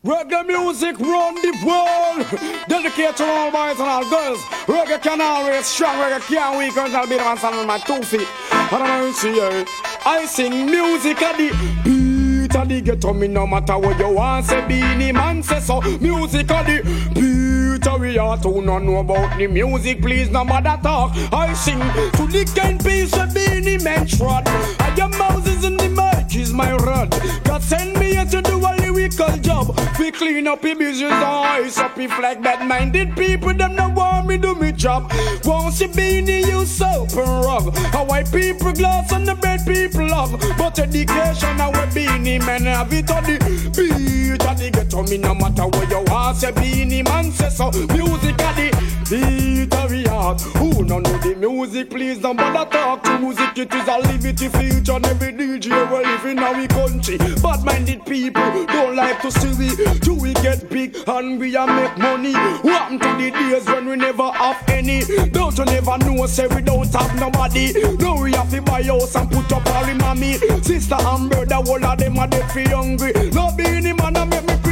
Reggae 0.03 0.47
music 0.47 0.99
run 0.99 1.35
the 1.35 1.53
world. 1.63 2.25
Dedicate 2.67 3.15
to 3.17 3.23
all 3.23 3.51
boys 3.51 3.79
and 3.79 3.87
all 3.87 4.09
girls. 4.09 4.39
Reggae 4.65 4.99
can 4.99 5.21
always 5.21 5.67
strong. 5.67 5.95
Reggae 5.97 6.21
can't 6.21 6.57
weak. 6.57 6.75
And 6.75 6.95
I'll 6.95 7.05
be 7.05 7.17
the 7.17 7.23
on 7.23 7.67
my 7.67 7.77
two 7.77 8.01
feet. 8.01 8.27
I 8.51 8.67
don't 8.71 8.87
know 8.87 9.29
you. 9.29 9.65
I 10.03 10.25
sing 10.25 10.65
music 10.65 11.21
at 11.21 11.37
the 11.37 11.51
beat 11.83 12.55
of 12.55 12.67
the 12.67 12.81
ghetto. 12.81 13.13
Me 13.13 13.27
no 13.27 13.45
matter 13.45 13.77
what 13.77 13.99
you 13.99 14.09
want. 14.09 14.47
Say 14.47 14.67
Beenie 14.67 15.11
Man 15.11 15.43
say 15.43 15.59
so. 15.59 15.81
Music 15.81 16.49
at 16.49 16.65
the 16.65 16.81
beat 17.13 17.85
of 17.85 18.01
we 18.01 18.17
are 18.17 18.37
to 18.37 18.59
not 18.59 18.79
know 18.79 18.97
about 18.97 19.37
the 19.37 19.45
music. 19.45 20.01
Please 20.01 20.31
no 20.31 20.43
matter 20.43 20.81
talk. 20.81 21.11
I 21.31 21.53
sing 21.53 21.77
to 21.77 22.25
the 22.25 22.51
kind 22.59 22.83
piece 22.83 23.15
of 23.15 23.31
Beenie 23.35 23.77
Man 23.83 24.07
trot. 24.07 24.47
I 24.47 24.95
am 24.99 25.11
Moses 25.15 25.63
in 25.63 25.77
the 25.77 25.89
mic 25.89 26.35
is 26.35 26.51
my 26.51 26.75
rod. 26.77 27.11
God 27.43 27.61
send 27.61 27.99
me 27.99 28.13
here 28.13 28.25
to 28.25 28.41
do 28.41 28.65
a 28.65 28.80
lyrical 28.91 29.37
job. 29.37 29.79
We 29.99 30.11
clean 30.11 30.47
up 30.47 30.61
the 30.61 30.73
business 30.73 31.11
eyes 31.11 31.77
up 31.77 31.97
if 31.97 32.11
like 32.19 32.41
bad 32.41 32.67
minded 32.67 33.15
people. 33.15 33.53
Them 33.53 33.75
no 33.75 33.89
want 33.89 34.27
me 34.27 34.37
do 34.37 34.55
me 34.55 34.71
job. 34.71 35.11
Won't 35.45 35.73
see 35.73 35.87
beenie 35.87 36.45
you 36.47 36.65
soap 36.65 37.11
and 37.11 37.45
rub. 37.45 37.75
How 37.93 38.05
white 38.05 38.31
people 38.31 38.71
glass 38.73 39.11
and 39.11 39.27
the 39.27 39.35
bad 39.35 39.65
people 39.65 40.07
love. 40.07 40.31
But 40.57 40.79
education 40.79 41.57
now 41.57 41.71
we 41.71 41.93
beenie 41.93 42.39
man 42.39 42.63
have 42.63 42.91
it 42.93 43.09
on 43.11 43.23
the 43.23 43.37
beat. 43.75 44.43
And 44.43 44.59
they 44.59 44.71
get 44.71 44.89
to 44.91 45.03
me 45.03 45.17
no 45.17 45.35
matter 45.35 45.67
where 45.67 45.89
you 45.89 46.03
are. 46.11 46.33
Say 46.33 46.51
beenie 46.51 47.03
man 47.03 47.31
say 47.31 47.49
so. 47.49 47.71
Music 47.71 48.41
at 48.41 48.55
the 48.55 49.00
beat 49.11 49.73
of 49.75 49.89
the 49.89 50.03
heart. 50.09 50.41
Who 50.57 50.83
no 50.85 50.99
know 50.99 51.17
the 51.17 51.35
music 51.35 51.89
please 51.89 52.19
don't 52.19 52.37
bother 52.37 52.69
talk 52.71 53.03
to 53.03 53.19
music. 53.19 53.57
It 53.57 53.73
is 53.73 53.87
a 53.87 53.97
liberty 53.99 54.47
feature 54.47 54.93
and 54.93 55.05
every 55.05 55.33
DJ 55.33 55.67
we 55.91 56.05
live 56.05 56.25
in 56.25 56.39
our 56.39 56.67
country. 56.67 57.17
Bad 57.43 57.63
minded 57.65 58.05
people 58.05 58.65
don't 58.67 58.95
like 58.95 59.21
to 59.21 59.31
see 59.31 59.51
we 59.59 59.69
do 59.99 60.13
we 60.15 60.33
get 60.35 60.69
big 60.69 60.95
and 61.07 61.39
we 61.39 61.55
a 61.55 61.67
make 61.67 61.97
money. 61.97 62.33
What 62.63 62.89
to 62.89 63.09
the 63.19 63.31
days 63.31 63.65
when 63.67 63.85
we 63.87 63.95
never 63.97 64.31
have 64.31 64.63
any? 64.69 65.03
Don't 65.31 65.57
you 65.57 65.65
never 65.65 65.97
know 65.97 66.25
say 66.25 66.47
we 66.47 66.61
don't 66.61 66.87
have 66.93 67.13
nobody. 67.19 67.73
Now 67.97 68.21
we 68.21 68.31
have 68.31 68.49
to 68.51 68.61
buy 68.61 68.83
house 68.83 69.15
and 69.15 69.29
put 69.29 69.51
up 69.51 69.67
our 69.67 69.93
mommy. 69.95 70.37
Sister 70.63 70.95
and 70.97 71.29
brother, 71.29 71.55
all 71.55 71.85
of 71.85 71.97
them 71.97 72.17
are 72.17 72.27
dead 72.27 72.49
for 72.49 72.69
hungry. 72.69 73.11
No 73.31 73.51
being 73.57 73.95
man 73.97 74.15
and 74.15 74.29
make 74.29 74.47
me 74.47 74.70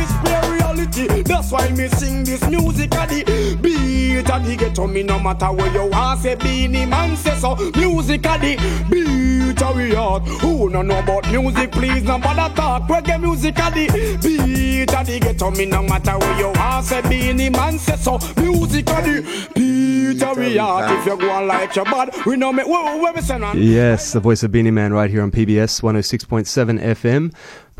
reality. 0.79 1.21
That's 1.23 1.51
why 1.51 1.69
me 1.69 1.87
sing 1.89 2.23
this 2.23 2.47
music 2.49 2.93
at 2.95 3.09
the 3.09 3.57
beat 3.61 4.29
and 4.29 4.45
the 4.45 4.55
ghetto 4.55 4.87
me 4.87 5.03
no 5.03 5.19
matter 5.19 5.51
where 5.51 5.71
you 5.73 5.87
want 5.87 6.21
say 6.21 6.35
beenie 6.35 6.85
man 6.85 7.15
say 7.15 7.35
so. 7.35 7.55
Music 7.75 8.25
at 8.25 8.41
the 8.41 8.55
beat 8.89 9.61
of 9.61 9.75
we 9.75 9.93
heart. 9.93 10.23
Who 10.41 10.69
no 10.69 10.81
know 10.81 10.99
about 10.99 11.29
music 11.31 11.71
please 11.71 12.03
no 12.03 12.19
bother 12.19 12.53
talk. 12.55 12.83
Reggae 12.83 13.19
music 13.21 13.59
at 13.59 13.73
the 13.73 13.87
beat 14.21 14.93
of 14.93 15.07
the 15.07 15.19
ghetto 15.19 15.51
me 15.51 15.65
no 15.65 15.83
matter 15.83 16.17
where 16.17 16.39
you 16.39 16.51
want 16.55 16.85
say 16.85 17.01
beenie 17.01 17.49
man 17.49 17.77
say 17.79 17.95
so. 17.95 18.19
Music 18.37 18.89
at 18.89 19.03
the 19.03 19.49
beat 19.55 20.23
of 20.23 20.37
we 20.37 20.57
heart. 20.57 20.91
If 20.99 21.05
you 21.05 21.17
go 21.17 21.29
on 21.31 21.47
like 21.47 21.75
your 21.75 21.85
bad, 21.85 22.13
we 22.25 22.35
know 22.35 22.51
me. 22.51 22.63
Where, 22.63 23.01
where 23.01 23.13
we 23.13 23.21
send 23.21 23.43
on? 23.43 23.61
Yes, 23.61 24.13
the 24.13 24.19
voice 24.19 24.43
of 24.43 24.51
Beenie 24.51 24.71
Man 24.71 24.93
right 24.93 25.09
here 25.09 25.21
on 25.21 25.31
PBS 25.31 25.81
106.7 25.81 26.81
FM, 26.81 27.33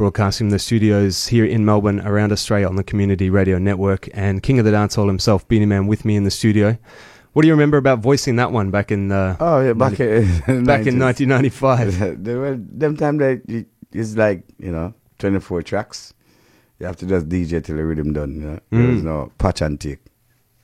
broadcasting 0.03 0.45
from 0.45 0.51
the 0.51 0.59
studios 0.59 1.27
here 1.27 1.43
in 1.43 1.65
Melbourne, 1.65 1.99
around 1.99 2.31
Australia 2.31 2.67
on 2.69 2.77
the 2.77 2.85
Community 2.85 3.29
Radio 3.29 3.57
Network, 3.59 4.07
and 4.13 4.41
King 4.41 4.57
of 4.57 4.63
the 4.63 4.71
Dancehall 4.71 5.07
himself, 5.07 5.45
Beenie 5.49 5.65
Man, 5.65 5.87
with 5.87 6.05
me 6.05 6.15
in 6.15 6.23
the 6.23 6.31
studio. 6.31 6.77
What 7.33 7.41
do 7.41 7.49
you 7.49 7.53
remember 7.53 7.75
about 7.77 7.99
voicing 7.99 8.37
that 8.37 8.53
one 8.53 8.71
back 8.71 8.91
in? 8.93 9.11
Uh, 9.11 9.35
Oh 9.41 9.59
yeah, 9.59 9.73
back 9.73 9.99
in 9.99 10.23
back 10.65 10.87
in 10.87 10.97
1995. 10.97 12.23
they 12.23 12.33
were 12.35 12.55
them 12.57 12.95
time 12.95 13.17
that 13.17 13.41
it's 13.91 14.15
like 14.15 14.45
you 14.57 14.71
know 14.71 14.93
24 15.19 15.63
tracks. 15.63 16.13
You 16.79 16.85
have 16.85 16.95
to 16.95 17.05
just 17.05 17.27
DJ 17.27 17.61
till 17.61 17.75
the 17.75 17.83
rhythm 17.83 18.13
done. 18.13 18.35
You 18.35 18.41
know, 18.47 18.59
there's 18.71 19.01
Mm. 19.01 19.03
no 19.03 19.31
patch 19.37 19.61
and 19.61 19.77
take. 19.79 19.99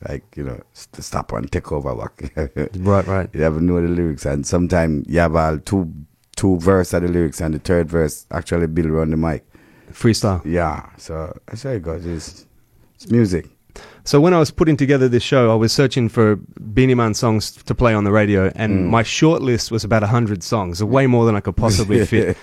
Like 0.08 0.24
you 0.38 0.44
know, 0.44 0.62
st- 0.72 1.04
stop 1.04 1.34
and 1.34 1.52
take 1.52 1.74
over 1.74 1.94
work. 1.94 2.24
Right, 2.78 3.06
right. 3.06 3.30
You 3.34 3.42
have 3.42 3.56
to 3.56 3.62
know 3.62 3.82
the 3.82 3.90
lyrics, 3.90 4.26
and 4.26 4.48
sometimes 4.48 5.06
you 5.10 5.20
have 5.20 5.36
all 5.36 5.60
two 5.60 5.92
two 6.36 6.58
verse 6.60 6.94
of 6.94 7.02
the 7.04 7.08
lyrics, 7.10 7.42
and 7.42 7.54
the 7.54 7.60
third 7.60 7.90
verse 7.90 8.26
actually 8.32 8.68
build 8.68 8.88
around 8.88 9.12
the 9.12 9.18
mic. 9.18 9.46
Freestyle. 9.92 10.42
Yeah, 10.46 10.90
so 10.98 11.38
that's 11.48 11.64
how 11.64 11.70
it 11.72 11.82
goes. 11.84 12.06
It's, 12.06 12.46
it's 12.96 13.10
music. 13.12 13.48
So 14.06 14.22
when 14.22 14.34
I 14.34 14.40
was 14.40 14.52
putting 14.52 14.78
together 14.78 15.10
this 15.10 15.24
show, 15.24 15.52
I 15.52 15.56
was 15.56 15.74
searching 15.74 16.08
for 16.10 16.38
Beenie 16.74 16.94
Man 16.96 17.14
songs 17.14 17.52
to 17.52 17.76
play 17.76 17.94
on 17.94 18.04
the 18.04 18.12
radio, 18.12 18.52
and 18.56 18.72
Mm. 18.86 18.90
my 18.90 19.04
short 19.04 19.42
list 19.42 19.70
was 19.72 19.84
about 19.84 20.02
hundred 20.04 20.44
songs, 20.44 20.82
way 20.84 21.08
more 21.08 21.26
than 21.26 21.36
I 21.36 21.40
could 21.42 21.58
possibly 21.58 22.06
fit. 22.12 22.38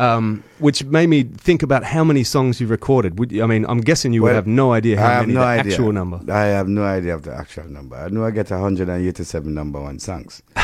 um, 0.00 0.42
which 0.58 0.84
made 0.84 1.08
me 1.08 1.22
think 1.24 1.62
about 1.62 1.84
how 1.84 2.02
many 2.02 2.24
songs 2.24 2.60
you 2.60 2.66
recorded. 2.66 3.18
Would 3.18 3.30
you, 3.30 3.44
I 3.44 3.46
mean, 3.46 3.64
I'm 3.68 3.80
guessing 3.80 4.12
you 4.12 4.22
would 4.22 4.34
have 4.34 4.46
no 4.46 4.72
idea 4.72 4.98
how 4.98 5.06
I 5.06 5.12
have 5.12 5.22
many 5.26 5.34
no 5.34 5.40
the 5.40 5.46
idea. 5.46 5.72
actual 5.72 5.92
number. 5.92 6.32
I 6.32 6.44
have 6.46 6.68
no 6.68 6.82
idea 6.82 7.14
of 7.14 7.22
the 7.22 7.34
actual 7.34 7.68
number. 7.68 7.96
I 7.96 8.08
know 8.08 8.24
I 8.24 8.30
get 8.32 8.50
187 8.50 9.54
number 9.54 9.80
one 9.80 9.98
songs. 10.00 10.42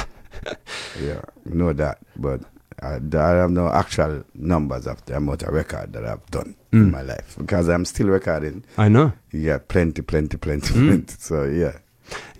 yeah, 1.00 1.20
know 1.44 1.72
that, 1.74 1.98
but 2.16 2.40
I, 2.82 2.98
I 3.16 3.28
have 3.42 3.50
no 3.50 3.68
actual 3.68 4.24
numbers 4.34 4.86
of 4.86 5.04
the 5.06 5.16
amount 5.16 5.42
of 5.42 5.52
record 5.52 5.92
that 5.94 6.04
I've 6.04 6.24
done 6.30 6.54
in 6.72 6.86
Mm. 6.86 6.90
my 6.92 7.02
life 7.02 7.34
because 7.38 7.68
I'm 7.68 7.84
still 7.84 8.08
recording. 8.08 8.62
I 8.76 8.88
know. 8.88 9.12
Yeah, 9.32 9.58
plenty, 9.58 10.02
plenty, 10.02 10.36
plenty, 10.36 10.74
Mm. 10.74 10.86
plenty. 10.88 11.14
So 11.18 11.44
yeah. 11.44 11.78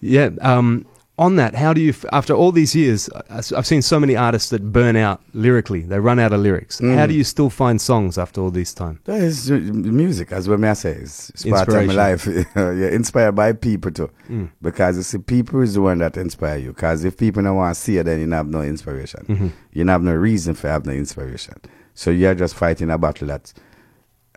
Yeah. 0.01 0.31
Um, 0.41 0.85
on 1.19 1.35
that, 1.37 1.55
how 1.57 1.73
do 1.73 1.81
you, 1.81 1.93
after 2.13 2.33
all 2.33 2.53
these 2.53 2.77
years, 2.77 3.11
I've 3.29 3.67
seen 3.67 3.83
so 3.83 3.99
many 3.99 4.15
artists 4.15 4.51
that 4.51 4.73
burn 4.73 4.95
out 4.95 5.21
lyrically. 5.35 5.81
They 5.81 5.99
run 5.99 6.21
out 6.21 6.33
of 6.33 6.41
lyrics. 6.41 6.81
Mm. 6.81 6.95
How 6.97 7.07
do 7.07 7.15
you 7.15 7.25
still 7.25 7.51
find 7.51 7.81
songs 7.81 8.17
after 8.17 8.41
all 8.41 8.53
this 8.53 8.73
time? 8.73 9.01
That 9.05 9.21
is 9.21 9.51
uh, 9.51 9.57
music, 9.57 10.31
as 10.31 10.49
what 10.49 10.61
may 10.61 10.71
I 10.71 10.75
say. 10.75 10.93
It's, 10.93 11.45
part 11.45 11.69
of 11.69 11.87
my 11.87 11.93
life. 11.93 12.27
Yeah, 12.57 12.91
inspired 12.91 13.33
by 13.33 13.53
people 13.53 13.91
too. 13.91 14.11
Mm. 14.29 14.51
Because 14.63 14.97
you 14.97 15.03
see, 15.03 15.19
people 15.19 15.61
is 15.63 15.75
the 15.75 15.81
one 15.81 15.99
that 15.99 16.17
inspire 16.17 16.59
you. 16.59 16.73
Because 16.73 17.05
if 17.05 17.17
people 17.17 17.43
don't 17.43 17.57
want 17.57 17.75
to 17.75 17.81
see 17.81 17.99
it, 17.99 18.05
then 18.05 18.21
you 18.21 18.31
have 18.31 18.47
no 18.47 18.63
inspiration. 18.63 19.25
Mhm. 19.27 19.53
You 19.73 19.87
have 19.87 20.03
no 20.03 20.15
reason 20.15 20.55
for 20.55 20.69
have 20.69 20.87
no 20.87 20.93
inspiration. 20.93 21.55
So 21.95 22.11
you're 22.11 22.35
just 22.37 22.55
fighting 22.55 22.91
a 22.91 22.99
battle 22.99 23.29
that 23.29 23.53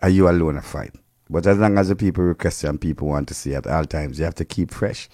are 0.02 0.08
you 0.08 0.28
alone 0.28 0.54
to 0.56 0.62
fight. 0.62 0.94
But 1.30 1.46
as 1.46 1.58
long 1.58 1.78
as 1.78 1.88
the 1.88 1.96
people 1.96 2.24
request 2.24 2.62
you 2.64 2.68
and 2.70 2.80
people 2.80 3.06
want 3.08 3.28
to 3.28 3.34
see 3.34 3.54
at 3.54 3.66
all 3.66 3.84
times, 3.84 4.18
you 4.18 4.24
have 4.24 4.34
to 4.36 4.44
keep 4.44 4.72
fresh. 4.72 5.08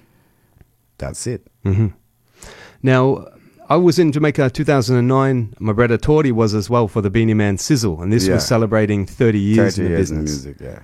That's 0.98 1.26
it. 1.28 1.46
Hmm 1.74 1.86
Now, 2.82 3.26
I 3.68 3.76
was 3.76 3.98
in 3.98 4.12
Jamaica 4.12 4.50
2009. 4.50 5.54
My 5.58 5.72
brother 5.72 5.98
Tordy 5.98 6.32
was 6.32 6.54
as 6.54 6.70
well 6.70 6.88
for 6.88 7.02
the 7.02 7.10
Beenie 7.10 7.34
Man 7.34 7.58
Sizzle, 7.58 8.00
and 8.02 8.12
this 8.12 8.26
Yeah. 8.26 8.34
was 8.34 8.46
celebrating 8.46 9.04
30 9.06 9.38
years 9.38 9.76
30 9.76 9.80
in 9.86 9.92
the 9.92 9.96
years 9.98 10.10
in 10.10 10.20
business. 10.22 10.44
music, 10.44 10.60
yeah. 10.60 10.78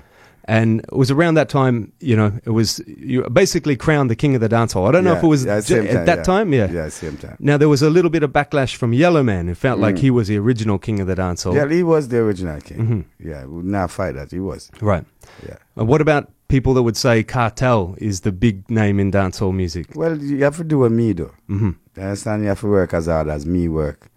And 0.46 0.80
it 0.80 0.92
was 0.92 1.10
around 1.10 1.34
that 1.36 1.48
time, 1.48 1.92
you 2.00 2.14
know, 2.14 2.30
it 2.44 2.50
was 2.50 2.78
you 2.86 3.22
basically 3.32 3.76
crowned 3.76 4.10
the 4.10 4.14
king 4.16 4.34
of 4.34 4.42
the 4.42 4.48
dancehall. 4.50 4.86
I 4.86 4.92
don't 4.92 5.02
know 5.04 5.14
if 5.14 5.22
it 5.22 5.26
was 5.26 5.46
yeah, 5.46 5.60
ju- 5.62 5.86
time, 5.86 5.96
at 5.96 6.04
that 6.04 6.18
yeah. 6.18 6.22
time, 6.24 6.52
yeah. 6.52 6.70
Yeah, 6.70 6.88
same 6.90 7.16
time. 7.16 7.36
Now 7.40 7.56
there 7.56 7.70
was 7.70 7.80
a 7.80 7.88
little 7.88 8.10
bit 8.10 8.22
of 8.22 8.30
backlash 8.30 8.74
from 8.76 8.92
Yellowman, 8.92 9.48
who 9.48 9.54
felt 9.54 9.80
like 9.80 9.94
Mm. 9.94 10.00
he 10.00 10.10
was 10.10 10.28
the 10.28 10.36
original 10.36 10.78
king 10.78 11.00
of 11.00 11.06
the 11.06 11.14
dancehall. 11.16 11.54
Yeah, 11.54 11.66
he 11.74 11.82
was 11.82 12.08
the 12.08 12.18
original 12.18 12.60
king. 12.60 12.78
Mhm. 12.78 13.04
Yeah, 13.26 13.46
would 13.46 13.64
not 13.64 13.90
fight 13.90 14.16
that. 14.16 14.30
He 14.32 14.38
was. 14.40 14.70
Right. 14.82 15.06
Yeah. 15.48 15.56
And 15.76 15.88
what 15.88 16.02
about 16.02 16.28
people 16.54 16.72
that 16.74 16.84
would 16.84 16.96
say 16.96 17.24
Kartel 17.24 17.96
is 17.98 18.20
the 18.20 18.30
big 18.30 18.70
name 18.70 19.00
in 19.00 19.10
dancehall 19.10 19.52
music? 19.52 19.86
Well, 19.96 20.16
you 20.16 20.44
have 20.44 20.56
to 20.58 20.64
do 20.64 20.78
what 20.80 20.92
me 20.92 21.12
do. 21.12 21.32
hmm 21.48 21.70
You 21.96 22.02
understand? 22.02 22.42
You 22.42 22.48
have 22.50 22.60
to 22.60 22.68
work 22.68 22.94
as 22.94 23.06
hard 23.06 23.28
as 23.28 23.44
me 23.44 23.66
work. 23.68 24.08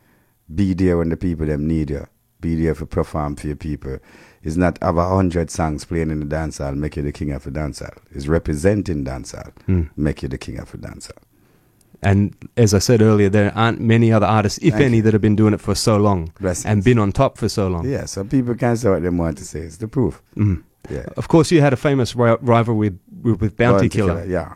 Be 0.53 0.73
there 0.75 0.97
when 0.99 1.09
the 1.09 1.17
people 1.17 1.47
them 1.47 1.67
need 1.67 1.89
you. 1.89 2.05
Be 2.39 2.53
there 2.61 2.75
for 2.75 2.85
perform 2.85 3.35
for 3.37 3.47
your 3.47 3.55
people. 3.55 3.97
It's 4.43 4.55
not 4.55 4.77
have 4.83 4.97
a 4.97 5.09
hundred 5.09 5.49
songs 5.49 5.83
playing 5.85 6.11
in 6.11 6.19
the 6.19 6.27
dancehall 6.35 6.75
make 6.75 6.95
you 6.95 7.01
the 7.03 7.11
king 7.11 7.31
of 7.31 7.43
the 7.43 7.49
dancehall. 7.51 7.97
It's 8.11 8.27
representing 8.27 9.03
dancehall 9.03 9.51
Mm. 9.67 9.89
make 9.97 10.21
you 10.21 10.29
the 10.29 10.37
king 10.37 10.59
of 10.59 10.71
the 10.71 10.77
dancehall. 10.77 11.17
And 12.03 12.35
as 12.55 12.75
I 12.75 12.79
said 12.79 13.01
earlier, 13.01 13.29
there 13.29 13.51
aren't 13.55 13.81
many 13.81 14.11
other 14.11 14.27
artists, 14.27 14.59
if 14.61 14.73
Thank 14.73 14.85
any, 14.85 14.97
you. 14.97 15.03
that 15.03 15.13
have 15.13 15.21
been 15.23 15.35
doing 15.35 15.55
it 15.55 15.61
for 15.61 15.73
so 15.73 15.97
long 15.97 16.31
Blessings. 16.39 16.65
and 16.71 16.83
been 16.83 16.99
on 16.99 17.11
top 17.11 17.39
for 17.39 17.49
so 17.49 17.67
long. 17.67 17.89
Yeah, 17.89 18.05
so 18.05 18.23
people 18.23 18.53
can 18.53 18.77
say 18.77 18.89
what 18.91 19.01
they 19.01 19.09
want 19.09 19.39
to 19.39 19.43
say. 19.43 19.61
It's 19.61 19.77
the 19.77 19.87
proof. 19.87 20.21
Mhm. 20.35 20.61
Yeah. 20.89 21.05
Of 21.17 21.27
course, 21.27 21.51
you 21.51 21.61
had 21.61 21.73
a 21.73 21.77
famous 21.77 22.15
ri- 22.15 22.37
rival 22.41 22.75
with 22.75 22.97
with, 23.23 23.39
Bounty, 23.39 23.49
Bounty 23.57 23.89
Killer. 23.89 24.21
Killer, 24.21 24.25
yeah. 24.25 24.53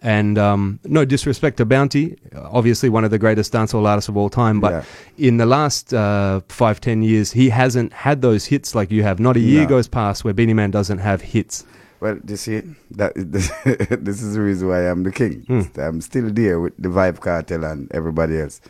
And 0.00 0.38
um, 0.38 0.78
no 0.84 1.04
disrespect 1.04 1.56
to 1.56 1.64
Bounty, 1.64 2.16
obviously 2.36 2.88
one 2.88 3.04
of 3.04 3.10
the 3.10 3.18
greatest 3.18 3.52
dancehall 3.52 3.84
artists 3.84 4.08
of 4.08 4.16
all 4.16 4.30
time. 4.30 4.60
But 4.60 4.72
Yeah. 4.72 5.28
in 5.28 5.38
the 5.38 5.46
last 5.46 5.92
uh, 5.92 6.40
five 6.48 6.80
ten 6.80 7.02
years, 7.02 7.32
he 7.32 7.48
hasn't 7.50 7.92
had 7.92 8.22
those 8.22 8.46
hits 8.46 8.74
like 8.76 8.92
you 8.92 9.02
have. 9.02 9.18
Not 9.18 9.36
a 9.36 9.40
year 9.40 9.62
No. 9.62 9.68
goes 9.68 9.88
past 9.88 10.24
where 10.24 10.32
Beenie 10.34 10.54
Man 10.54 10.70
doesn't 10.70 10.98
have 10.98 11.20
hits. 11.20 11.64
Well, 12.00 12.16
you 12.28 12.36
see, 12.36 12.62
that 12.92 13.12
this, 13.16 13.50
this 13.90 14.22
is 14.22 14.34
the 14.34 14.40
reason 14.40 14.68
why 14.68 14.88
I'm 14.88 15.02
the 15.02 15.10
king. 15.10 15.42
Hmm. 15.48 15.80
I'm 15.80 16.00
still 16.00 16.30
there 16.30 16.60
with 16.60 16.74
the 16.78 16.88
Vybz 16.90 17.18
Kartel 17.18 17.64
and 17.64 17.90
everybody 17.92 18.38
else. 18.38 18.60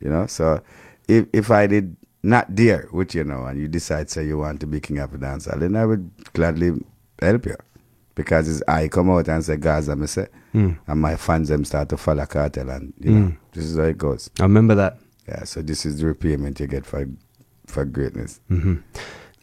You 0.00 0.08
know, 0.08 0.26
so 0.26 0.62
if 1.06 1.26
if 1.34 1.50
I 1.50 1.66
did 1.66 1.96
not 2.22 2.46
there 2.54 2.88
with 2.92 3.14
you 3.14 3.24
know, 3.24 3.44
and 3.44 3.60
you 3.60 3.68
decide 3.68 4.10
say 4.10 4.26
you 4.26 4.38
want 4.38 4.60
to 4.60 4.66
be 4.66 4.80
king 4.80 4.98
of 4.98 5.12
the 5.12 5.18
dancehall, 5.18 5.60
then 5.60 5.76
I 5.76 5.86
would 5.86 6.10
gladly 6.32 6.72
help 7.20 7.46
you. 7.46 7.56
Because 8.14 8.48
it's 8.48 8.62
I 8.66 8.88
come 8.88 9.10
out 9.10 9.28
and 9.28 9.44
say 9.44 9.56
Gaza, 9.56 9.94
me 9.94 10.06
say, 10.08 10.26
Hmm. 10.52 10.72
and 10.88 11.00
my 11.00 11.14
fans 11.16 11.48
them 11.50 11.64
start 11.64 11.88
to 11.90 11.96
follow 11.96 12.24
Kartel, 12.26 12.68
and 12.74 12.92
you 12.98 13.10
know, 13.12 13.26
Hmm. 13.28 13.34
this 13.52 13.64
is 13.64 13.76
how 13.76 13.84
it 13.84 13.98
goes. 13.98 14.28
I 14.40 14.42
remember 14.42 14.74
that. 14.74 14.98
Yeah, 15.28 15.44
so 15.44 15.62
this 15.62 15.84
is 15.86 16.00
the 16.00 16.06
repayment 16.06 16.58
you 16.58 16.66
get 16.66 16.84
for 16.86 17.06
for 17.66 17.84
greatness. 17.84 18.40
hmm 18.48 18.76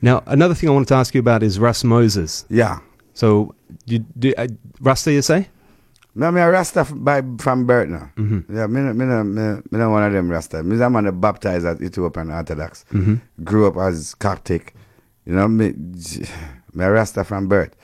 Now, 0.02 0.23
another 0.26 0.53
thing 0.56 0.68
I 0.69 0.73
wanted 0.73 0.89
to 0.89 0.95
ask 0.95 1.14
you 1.14 1.19
about 1.19 1.41
is 1.43 1.57
Ras 1.60 1.84
Moses. 1.84 2.45
Yeah. 2.49 2.80
So, 3.14 3.56
you 3.85 3.99
do 4.19 4.34
uh, 4.38 4.47
do 5.06 5.11
you 5.11 5.22
say? 5.22 5.47
No, 6.17 6.31
me 6.31 6.39
a 6.39 6.49
Rasta 6.49 6.85
by, 6.95 7.21
from 7.39 7.65
birth 7.65 7.89
now. 7.89 8.09
Mhm. 8.15 8.45
Yeah, 8.49 8.67
me, 8.67 8.81
no- 8.81 8.93
me, 8.93 9.05
me, 9.05 9.61
me 9.69 9.77
not 9.79 9.91
one 9.91 10.03
of 10.03 10.13
them 10.13 10.29
Rasta. 10.31 10.63
Me 10.63 10.81
a 10.81 10.89
man 10.89 11.19
baptized 11.19 11.65
at 11.65 11.81
Ethiopian 11.81 12.31
Orthodox. 12.31 12.85
Mhm. 12.91 13.19
Grew 13.43 13.67
up 13.67 13.75
as 13.77 14.15
Coptic. 14.15 14.73
You 15.25 15.33
know, 15.33 15.47
me, 15.47 15.73
me 16.73 16.85
a 16.85 16.91
Rasta 16.91 17.23
from 17.25 17.47
birth. 17.47 17.75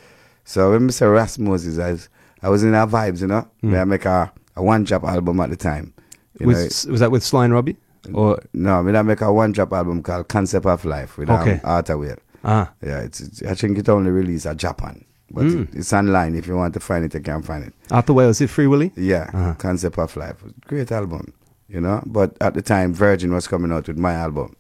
So 0.46 0.72
when 0.72 0.86
me 0.86 0.92
say 0.92 1.06
Ras 1.08 1.38
Moses, 1.38 1.78
I 1.78 1.92
was, 1.92 2.10
I 2.42 2.50
was 2.50 2.64
in 2.64 2.74
our 2.74 2.88
vibes, 2.88 3.22
you 3.22 3.28
know. 3.28 3.48
Me 3.62 3.78
I 3.78 3.84
make 3.84 4.06
a, 4.06 4.32
a 4.56 4.64
one 4.64 4.84
drop 4.86 5.04
album 5.04 5.40
at 5.42 5.50
the 5.50 5.58
time. 5.58 5.94
Was, 6.40 6.86
know, 6.86 6.92
was 6.94 7.00
that 7.02 7.12
with 7.12 7.24
Sly 7.24 7.46
and 7.46 7.54
Robbie? 7.54 7.78
Or 8.14 8.40
no, 8.54 8.82
me 8.82 8.98
I 8.98 9.02
make 9.04 9.22
a 9.22 9.32
one 9.32 9.52
drop 9.52 9.74
album 9.74 10.02
called 10.02 10.28
Concept 10.30 10.66
of 10.66 10.86
Life 10.86 11.18
with 11.18 11.30
Okay. 11.30 11.54
um, 11.56 11.60
Arthur 11.64 12.18
Ah. 12.44 12.72
Yeah, 12.82 13.00
it's, 13.02 13.20
it's, 13.20 13.44
I 13.44 13.54
think 13.54 13.78
it 13.78 13.88
only 13.90 14.10
released 14.10 14.46
at 14.48 14.58
Japan. 14.58 15.06
But 15.34 15.46
Mm. 15.46 15.64
it, 15.74 15.76
it's 15.80 15.94
online. 15.94 16.36
If 16.36 16.46
you 16.48 16.56
want 16.56 16.74
to 16.74 16.80
find 16.80 17.06
it, 17.06 17.14
you 17.14 17.22
can 17.22 17.42
find 17.42 17.64
it. 17.66 17.74
Arthur 17.90 18.14
Wales, 18.14 18.38
is 18.38 18.42
it 18.42 18.50
Free 18.50 18.68
Willy? 18.68 18.92
Yeah, 18.96 19.30
Uh-huh. 19.34 19.54
Concept 19.56 19.98
of 19.98 20.16
Life. 20.18 20.44
Great 20.68 20.92
album, 20.92 21.34
you 21.70 21.80
know. 21.82 22.04
But 22.06 22.36
at 22.42 22.54
the 22.54 22.62
time, 22.62 22.94
Virgin 22.94 23.32
was 23.34 23.48
coming 23.48 23.72
out 23.72 23.88
with 23.88 23.98
my 23.98 24.14
album, 24.14 24.56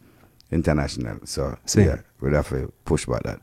International. 0.51 1.17
So, 1.25 1.57
See. 1.65 1.83
yeah, 1.83 1.97
we'd 2.21 2.33
have 2.33 2.49
to 2.49 2.71
push 2.85 3.05
back 3.05 3.23
that. 3.23 3.39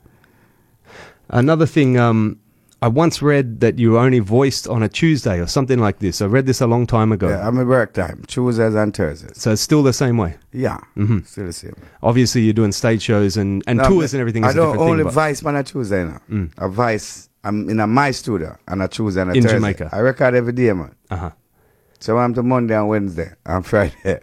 Another 1.29 1.65
thing, 1.67 1.97
um, 1.97 2.39
I 2.81 2.87
once 2.87 3.21
read 3.21 3.59
that 3.59 3.77
you 3.77 3.97
only 3.99 4.19
voiced 4.19 4.65
on 4.67 4.83
a 4.83 4.87
Tuesday 4.89 5.39
or 5.41 5.47
something 5.47 5.79
like 5.79 5.99
this. 5.99 6.21
I 6.21 6.27
read 6.27 6.45
this 6.45 6.61
a 6.61 6.67
long 6.67 6.87
time 6.87 7.11
ago. 7.11 7.27
Yeah, 7.27 7.45
I'm 7.45 7.57
a 7.57 7.65
work 7.65 7.91
time, 7.93 8.23
Tuesdays 8.27 8.73
and 8.73 8.93
Thursdays. 8.95 9.37
so 9.41 9.51
it's 9.51 9.61
still 9.61 9.83
the 9.83 9.91
same 9.91 10.17
way. 10.17 10.35
Yeah, 10.53 10.77
Mhm. 10.95 11.25
still 11.27 11.47
the 11.47 11.53
same. 11.53 11.75
Obviously, 12.01 12.41
you're 12.41 12.53
doing 12.53 12.71
stage 12.71 13.01
shows 13.01 13.35
and, 13.35 13.63
and 13.67 13.79
No, 13.79 13.89
tours 13.89 14.13
and 14.13 14.21
everything. 14.21 14.45
I 14.45 14.49
Is 14.49 14.55
don't 14.55 14.77
only 14.77 15.03
thing, 15.03 15.11
vice 15.11 15.43
on 15.43 15.55
a 15.57 15.63
Tuesday 15.63 16.05
now. 16.05 16.21
Mm. 16.31 16.51
A 16.57 16.69
vice, 16.69 17.27
I'm 17.43 17.69
in 17.69 17.81
a 17.81 17.87
my 17.87 18.11
studio 18.11 18.55
on 18.67 18.79
a 18.81 18.87
Tuesday 18.87 19.21
and 19.23 19.31
a 19.31 19.33
In 19.33 19.43
Thursday. 19.43 19.57
Jamaica. 19.57 19.89
I 19.91 19.99
record 19.99 20.35
every 20.35 20.53
day, 20.53 20.71
man. 20.71 20.91
Uh-huh. 21.11 21.31
So 21.99 22.17
I'm 22.17 22.33
to 22.35 22.43
Monday 22.43 22.77
and 22.77 22.87
Wednesday 22.87 23.31
and 23.45 23.65
Friday. 23.71 24.19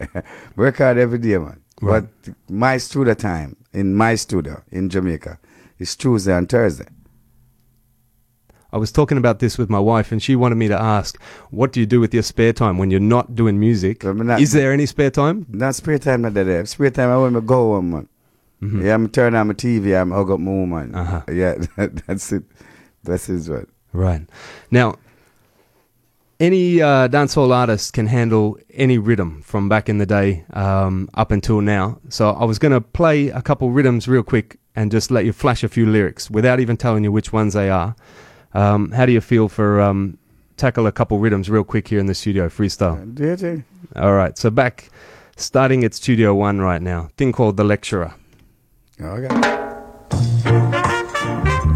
record 0.55 0.97
every 0.97 1.19
day, 1.19 1.37
man. 1.37 1.59
Right. 1.79 2.05
But 2.25 2.33
my 2.49 2.77
studio 2.77 3.13
time 3.13 3.55
in 3.71 3.93
my 3.93 4.15
studio 4.15 4.63
in 4.71 4.89
Jamaica 4.89 5.37
is 5.77 5.95
Tuesday 5.95 6.35
and 6.35 6.49
Thursday. 6.49 6.87
I 8.73 8.77
was 8.77 8.91
talking 8.91 9.17
about 9.17 9.39
this 9.39 9.57
with 9.57 9.69
my 9.69 9.79
wife, 9.79 10.11
and 10.11 10.21
she 10.21 10.35
wanted 10.35 10.55
me 10.55 10.67
to 10.67 10.79
ask, 10.81 11.21
"What 11.51 11.71
do 11.71 11.79
you 11.79 11.85
do 11.85 11.99
with 11.99 12.13
your 12.13 12.23
spare 12.23 12.53
time 12.53 12.77
when 12.77 12.91
you're 12.91 12.99
not 12.99 13.33
doing 13.35 13.59
music? 13.59 14.03
Well, 14.03 14.13
me 14.13 14.25
not- 14.25 14.41
Is 14.41 14.51
there 14.51 14.71
any 14.73 14.85
spare 14.85 15.09
time?" 15.11 15.45
Not 15.49 15.75
spare 15.75 15.99
time 15.99 16.21
not 16.23 16.33
there. 16.33 16.65
Spare 16.65 16.91
time 16.91 17.09
I 17.09 17.17
want 17.17 17.35
to 17.35 17.41
go 17.41 17.73
home, 17.73 17.91
man. 17.91 18.07
Mhm. 18.61 18.83
Yeah, 18.83 18.93
I'm 18.95 19.07
turn 19.09 19.35
on 19.35 19.47
my 19.47 19.53
TV, 19.53 19.95
I'm 19.95 20.11
hug 20.11 20.31
up 20.31 20.39
my 20.39 20.51
woman. 20.51 20.93
Uh-huh. 20.95 21.21
Yeah, 21.31 21.55
that's 22.07 22.31
it. 22.31 22.43
That's 23.03 23.29
is 23.29 23.49
what. 23.49 23.65
Right. 23.93 24.21
Now, 24.71 24.95
any 26.39 26.81
uh, 26.81 27.07
dancehall 27.07 27.51
artist 27.53 27.93
can 27.93 28.07
handle 28.07 28.57
any 28.73 28.97
rhythm 28.97 29.41
from 29.43 29.69
back 29.69 29.89
in 29.89 29.97
the 29.97 30.05
day 30.05 30.43
um, 30.53 31.09
up 31.15 31.31
until 31.31 31.61
now. 31.61 31.99
So 32.09 32.29
I 32.31 32.45
was 32.45 32.59
going 32.59 32.73
to 32.73 32.81
play 32.81 33.29
a 33.29 33.41
couple 33.41 33.71
rhythms 33.71 34.07
real 34.07 34.23
quick 34.23 34.57
and 34.75 34.91
just 34.91 35.09
let 35.09 35.25
you 35.25 35.33
flash 35.33 35.63
a 35.63 35.67
few 35.69 35.85
lyrics 35.87 36.29
without 36.29 36.59
even 36.59 36.77
telling 36.77 37.03
you 37.03 37.11
which 37.11 37.33
ones 37.33 37.53
they 37.53 37.69
are. 37.69 37.95
Um, 38.57 38.89
how 38.89 39.05
do 39.05 39.11
you 39.11 39.21
feel 39.21 39.49
for 39.49 39.79
um, 39.79 40.17
tackle 40.57 40.87
a 40.87 40.91
couple 40.91 41.19
rhythms 41.19 41.47
real 41.47 41.63
quick 41.63 41.87
here 41.87 41.99
in 41.99 42.07
the 42.07 42.15
studio, 42.15 42.49
freestyle? 42.49 42.97
Do 43.13 43.37
you? 43.37 43.63
All 43.95 44.13
right. 44.15 44.35
So 44.35 44.49
back, 44.49 44.89
starting 45.35 45.83
at 45.83 45.93
Studio 45.93 46.33
One 46.33 46.59
right 46.59 46.81
now. 46.81 47.09
Thing 47.17 47.31
called 47.31 47.57
The 47.57 47.63
Lecturer. 47.63 48.15
Okay. 48.99 49.27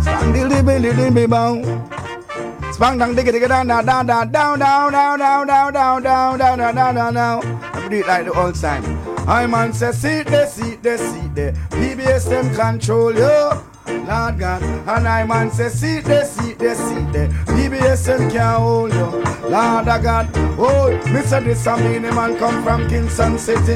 Spang 0.01 0.33
diddly 0.33 0.65
billy 0.65 0.95
dilly 0.95 1.27
bow. 1.27 1.61
Spang 2.73 2.97
dang 2.97 3.13
digga 3.13 3.29
digga 3.29 3.47
down 3.47 3.67
down 3.67 3.85
down 3.85 4.07
down 4.07 4.31
down 4.31 4.57
down 4.57 4.91
down 4.91 5.19
down 5.19 5.47
down 5.47 5.73
down 5.73 6.01
down 6.01 6.39
down 6.39 6.57
down 6.57 6.75
down 6.75 6.95
down 6.95 7.13
down. 7.13 7.45
I 7.73 7.87
do 7.89 7.97
it 7.97 8.07
like 8.07 8.25
the 8.25 8.33
old 8.33 8.55
time. 8.55 8.83
I 9.29 9.45
man 9.45 9.71
say 9.71 9.91
seat 9.91 10.25
there, 10.25 10.47
seat 10.47 10.81
there, 10.81 10.97
seat 10.97 11.35
there. 11.35 11.53
PBS 11.69 12.27
them 12.27 12.55
control 12.55 13.13
you. 13.13 13.70
Lord 13.99 14.39
God, 14.39 14.63
and 14.63 15.07
I 15.07 15.23
man 15.25 15.51
say 15.51 15.69
seat 15.69 16.05
there, 16.05 16.25
seat 16.25 16.57
there, 16.59 16.75
seat 16.75 17.11
there. 17.11 17.27
PBS 17.27 18.31
can't 18.31 18.59
hold 18.59 18.93
you. 18.93 19.31
Lord 19.49 19.85
God, 19.85 20.29
oh, 20.57 20.99
Mr. 21.05 21.43
This 21.43 21.65
a 21.65 21.77
mean 21.77 22.03
man 22.03 22.37
come 22.37 22.63
from 22.63 22.87
Kingston 22.87 23.37
City. 23.37 23.75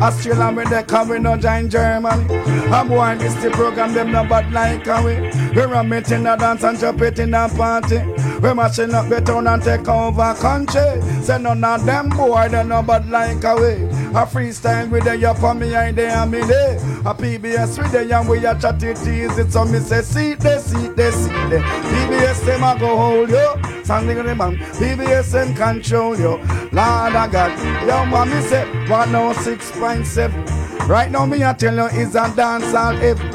Australia 0.00 0.54
with 0.54 0.70
the 0.70 0.84
come 0.84 1.08
we 1.08 1.18
no 1.18 1.36
join 1.36 1.68
Germany. 1.68 2.36
I'm 2.70 2.88
born 2.88 3.18
this 3.18 3.34
the 3.42 3.50
program 3.50 3.94
them 3.94 4.12
no 4.12 4.22
bad 4.24 4.52
like 4.52 4.86
we. 5.04 5.14
We're 5.56 5.74
a 5.74 5.82
meeting 5.82 6.26
a 6.26 6.36
dance 6.36 6.62
and 6.62 6.78
jump 6.78 7.00
it 7.02 7.18
in 7.18 7.34
a 7.34 7.48
party. 7.48 7.98
We're 8.40 8.54
mashing 8.54 8.94
up 8.94 9.08
the 9.08 9.20
town 9.20 9.48
and 9.48 9.62
take 9.62 9.88
over 9.88 10.34
country. 10.34 11.02
Say 11.22 11.38
none 11.38 11.64
of 11.64 11.84
them 11.84 12.10
boy 12.10 12.48
they 12.48 12.62
no 12.62 12.82
bad 12.82 13.08
like 13.10 13.42
a 13.42 13.54
we. 13.56 13.84
A 14.14 14.24
freestyle 14.24 14.88
with 14.90 15.04
the 15.04 15.28
up 15.28 15.42
on 15.42 15.58
me 15.58 15.70
they 15.70 16.06
and 16.08 16.30
me 16.30 16.42
there. 16.42 16.78
Eh. 16.78 17.00
A 17.04 17.14
PBS 17.14 17.78
with 17.82 17.90
the 17.90 18.16
and 18.16 18.28
we 18.28 18.44
a 18.46 18.58
chat 18.58 18.82
it 18.82 18.98
easy. 19.00 19.47
So 19.48 19.64
me 19.64 19.78
say 19.78 20.02
seat 20.02 20.40
there, 20.40 20.60
seat 20.60 20.94
there, 20.94 21.10
seat 21.10 21.48
there. 21.48 21.62
PBS 21.62 22.44
them 22.44 22.64
a 22.64 22.76
go 22.78 22.94
hold 22.96 23.30
you. 23.30 23.84
Standing 23.84 24.18
on 24.18 24.26
the 24.26 24.34
man. 24.34 24.56
PBS 24.56 25.32
them 25.32 25.54
control 25.54 26.18
you. 26.18 26.36
Lord 26.70 27.16
of 27.16 27.32
God. 27.32 27.58
Yo 27.86 28.04
me 28.26 28.40
say 28.42 28.66
106.7. 28.86 30.88
Right 30.88 31.10
now 31.10 31.24
me 31.24 31.42
a 31.42 31.54
tell 31.54 31.74
you 31.74 31.86
is 31.98 32.14
a 32.14 32.30
dance 32.36 32.74
all 32.74 32.94
heavy. 32.94 33.26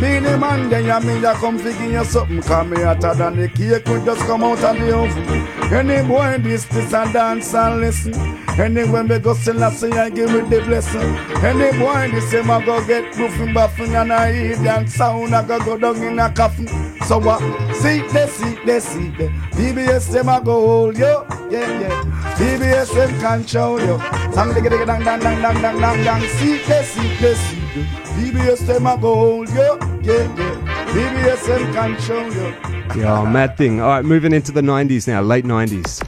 Beenie 0.00 0.38
man, 0.38 0.70
then 0.70 0.84
you 0.84 1.00
me 1.06 1.22
a 1.24 1.34
come 1.34 1.58
fi 1.58 1.72
give 1.72 1.90
you 1.90 2.04
something 2.04 2.40
Cause 2.40 2.66
me 2.68 2.82
hotter 2.82 3.14
than 3.14 3.36
the 3.36 3.48
cake 3.48 3.84
could 3.84 4.04
just 4.04 4.20
come 4.26 4.44
out 4.44 4.62
of 4.62 4.78
the 4.78 4.96
oven 4.96 5.57
Any 5.70 6.06
boy 6.06 6.38
this, 6.38 6.64
this 6.64 6.92
a 6.92 7.12
dance 7.12 7.54
and 7.54 7.80
listen 7.80 8.38
Anyway, 8.58 9.02
me 9.04 9.18
go 9.20 9.34
sell 9.34 9.62
a 9.62 9.70
say 9.70 9.90
I 9.92 10.10
give 10.10 10.32
me 10.32 10.40
the 10.40 10.64
blessing. 10.64 11.00
Any 11.44 11.78
boy 11.78 12.10
this 12.10 12.28
say 12.28 12.40
I 12.40 12.64
go 12.64 12.84
get 12.84 13.16
roofing 13.16 13.54
buffing 13.54 13.94
and 13.94 14.12
I 14.12 14.32
eat 14.32 14.58
and 14.66 14.90
sound 14.90 15.32
I 15.32 15.46
go 15.46 15.60
go 15.60 15.78
down 15.78 16.02
in 16.02 16.18
a 16.18 16.28
coffin. 16.32 16.66
So 17.04 17.18
what? 17.18 17.40
See 17.76 18.00
they 18.08 18.26
see 18.26 18.58
they 18.66 18.80
see 18.80 19.10
they. 19.10 19.28
PBS 19.54 20.10
them 20.10 20.28
I 20.28 20.40
go 20.40 20.58
hold 20.60 20.98
you, 20.98 21.04
yeah 21.50 21.80
yeah. 21.80 22.34
PBS 22.34 22.92
them 22.94 23.20
control 23.20 23.80
you. 23.80 23.98
Sang 24.34 24.50
digga 24.50 24.70
digga 24.70 24.86
dang 24.86 25.04
dang 25.04 25.20
dang 25.20 25.40
dang 25.40 25.62
dang 25.62 25.80
dang 25.80 26.04
dang. 26.04 26.22
See 26.22 26.58
they 26.66 26.82
see 26.82 27.16
they 27.20 27.34
see 27.34 27.60
they. 27.74 27.84
PBS 28.16 28.66
them 28.66 28.88
I 28.88 28.96
go 28.96 29.14
hold 29.14 29.50
you, 29.50 29.78
yeah 30.02 30.34
yeah. 30.36 30.67
PBS 30.92 31.46
them 31.46 31.72
control 31.74 32.32
you. 32.32 33.02
Yeah, 33.02 33.24
mad 33.30 33.56
thing. 33.56 33.80
All 33.80 33.88
right, 33.88 34.04
moving 34.04 34.32
into 34.32 34.52
the 34.52 34.62
90s 34.62 35.06
now, 35.06 35.20
late 35.20 35.44
90s. 35.44 36.02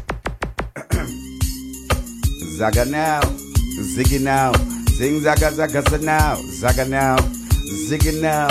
Zaga 2.56 2.84
now, 2.86 3.20
Ziggy 3.94 4.20
now, 4.22 4.52
sing 4.88 5.20
Zaga 5.20 5.50
Zaga 5.50 5.98
now, 5.98 6.34
Zaga 6.36 6.84
now, 6.86 7.16
Ziggy 7.88 8.20
now. 8.20 8.48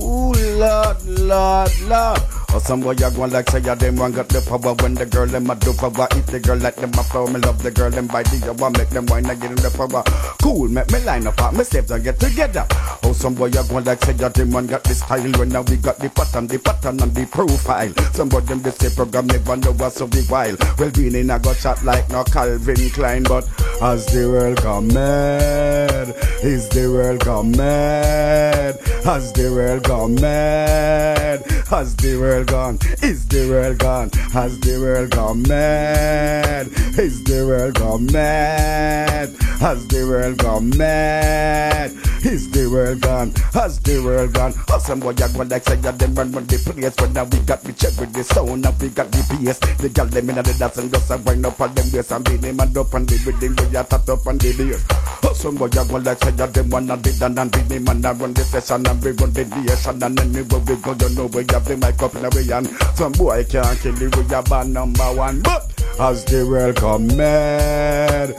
Ooh 0.00 0.32
Lord, 0.58 1.02
Lord, 1.04 1.70
Lord. 1.82 2.41
Or 2.52 2.60
some 2.60 2.80
boy 2.80 2.92
you 2.92 3.10
going 3.10 3.30
like 3.30 3.48
say 3.48 3.60
ya 3.60 3.74
them 3.74 3.96
one 3.96 4.12
got 4.12 4.28
the 4.28 4.40
power 4.42 4.74
when 4.74 4.94
the 4.94 5.06
girl 5.06 5.26
them 5.26 5.48
a 5.48 5.54
do 5.56 5.72
power. 5.72 6.06
If 6.12 6.26
the 6.26 6.38
girl 6.38 6.58
like 6.58 6.76
them 6.76 6.90
a 6.90 7.02
flow, 7.02 7.26
me 7.26 7.40
love 7.40 7.62
the 7.62 7.70
girl 7.70 7.90
them 7.90 8.06
body. 8.06 8.36
You 8.38 8.52
want 8.52 8.76
make 8.76 8.90
them 8.90 9.06
wine 9.06 9.24
and 9.24 9.40
get 9.40 9.50
in 9.50 9.56
the 9.56 9.70
power. 9.70 10.02
Cool, 10.42 10.68
make 10.68 10.90
me 10.92 11.00
line 11.00 11.26
up, 11.26 11.40
my 11.54 11.62
steps 11.62 11.90
and 11.90 12.04
get 12.04 12.20
together. 12.20 12.66
Oh 13.04 13.12
some 13.12 13.34
boy 13.34 13.46
you 13.46 13.62
going 13.68 13.84
like 13.84 14.04
say 14.04 14.12
ya 14.14 14.28
them 14.28 14.50
one 14.50 14.66
got 14.66 14.84
the 14.84 14.94
style. 14.94 15.32
When 15.38 15.48
now 15.48 15.62
we 15.62 15.76
got 15.76 15.98
the 15.98 16.10
pattern, 16.10 16.46
the 16.46 16.58
pattern 16.58 17.00
and 17.00 17.14
the 17.14 17.26
profile. 17.26 17.92
Some 18.12 18.28
boy 18.28 18.40
them 18.40 18.62
say 18.64 18.94
program 18.94 19.26
never 19.28 19.56
know 19.56 19.72
what's 19.72 19.96
so 19.96 20.06
big 20.06 20.28
while. 20.28 20.56
Well 20.78 20.90
being 20.90 21.14
in 21.14 21.30
a 21.30 21.38
got 21.38 21.56
shot 21.56 21.82
like 21.84 22.10
no 22.10 22.22
Calvin 22.24 22.90
Klein, 22.90 23.22
but 23.22 23.48
as 23.80 24.04
the 24.06 24.28
world 24.28 24.58
come 24.58 24.88
mad, 24.88 26.14
is 26.44 26.68
the 26.68 26.86
world 26.92 27.20
come 27.20 27.52
mad, 27.52 28.78
as 29.06 29.32
the 29.32 29.50
world 29.50 29.84
come 29.84 30.14
mad, 30.16 31.42
has 31.70 31.96
the 31.96 32.18
world 32.18 32.41
gone, 32.46 32.78
is 33.02 33.26
the 33.28 33.48
world 33.48 33.78
gone, 33.78 34.10
has 34.32 34.58
the 34.60 34.78
world 34.78 35.10
gone 35.10 35.42
mad, 35.42 36.68
is 36.98 37.22
the 37.24 37.46
world 37.46 37.74
gone 37.74 38.06
mad, 38.06 39.28
has 39.60 39.86
the 39.88 40.04
world 40.06 40.38
gone 40.38 40.70
mad, 40.76 41.92
is 42.24 42.50
the 42.50 42.68
world 42.70 43.00
gone, 43.00 43.32
has 43.52 43.78
the 43.80 44.02
world 44.02 44.32
gone. 44.32 44.54
Oh, 44.70 44.78
some 44.78 45.00
boy 45.00 45.12
go 45.12 45.42
like 45.42 45.64
say 45.64 45.78
ya 45.80 45.92
them 45.92 46.14
run 46.14 46.32
run 46.32 46.46
the 46.46 46.58
place, 46.58 46.94
but 46.96 47.10
now 47.12 47.24
we 47.24 47.38
got 47.40 47.62
the 47.62 47.72
check 47.72 47.96
with 47.98 48.12
the 48.12 48.22
sound, 48.24 48.62
now 48.62 48.74
we 48.80 48.88
got 48.88 49.10
the 49.10 49.22
bass. 49.28 49.58
The 49.78 49.88
gal 49.88 50.06
them 50.06 50.30
inna 50.30 50.42
the 50.42 50.54
dance 50.54 50.78
and 50.78 50.92
just 50.92 51.10
a 51.10 51.16
wind 51.18 51.46
up 51.46 51.60
on 51.60 51.74
them 51.74 51.86
waist 51.92 52.12
and 52.12 52.24
beat 52.24 52.40
them 52.40 52.60
and 52.60 52.76
up 52.76 52.94
on 52.94 53.06
the 53.06 53.16
rhythm, 53.26 53.56
we 53.58 53.76
a 53.76 53.84
tat 53.84 54.08
up 54.08 54.26
on 54.26 54.38
the 54.38 54.52
bass. 54.52 54.84
Oh, 55.24 55.32
some 55.32 55.56
boy 55.56 55.68
go 55.68 55.82
like 55.98 56.18
say 56.22 56.32
ya 56.36 56.46
them 56.46 56.70
wanna 56.70 56.96
be 56.96 57.10
done 57.18 57.38
and 57.38 57.50
beat 57.50 57.68
them 57.68 57.88
and 57.88 58.04
run 58.04 58.32
the 58.34 58.44
session 58.44 58.86
and 58.86 59.02
we 59.02 59.10
run 59.12 59.32
the 59.32 59.44
nation 59.44 60.02
and 60.02 60.20
anywhere 60.20 60.60
we 60.62 60.76
go, 60.76 60.92
you 60.94 61.14
know 61.14 61.26
we 61.26 61.44
have 61.50 61.64
the 61.64 61.76
mic 61.76 62.02
up 62.02 62.14
in 62.14 62.24
our 62.24 62.42
hand. 62.42 62.68
Some 62.94 63.12
boy 63.12 63.44
can't 63.44 63.78
kill 63.80 63.98
you, 63.98 64.10
we 64.10 64.22
a 64.34 64.42
band 64.42 64.74
number 64.74 65.10
one, 65.14 65.42
but 65.42 65.81
as 66.00 66.24
the 66.24 66.46
world 66.48 66.76
come 66.76 67.06
mad. 67.16 68.34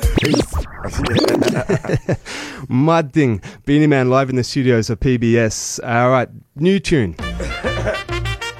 Mud 2.70 3.14
thing. 3.14 3.42
Beenie 3.66 3.88
Man 3.88 4.10
live 4.10 4.30
in 4.30 4.36
the 4.36 4.44
studios 4.44 4.90
of 4.90 5.00
PBS. 5.00 5.80
All 5.86 6.10
right, 6.10 6.30
new 6.56 6.80
tune. 6.80 7.14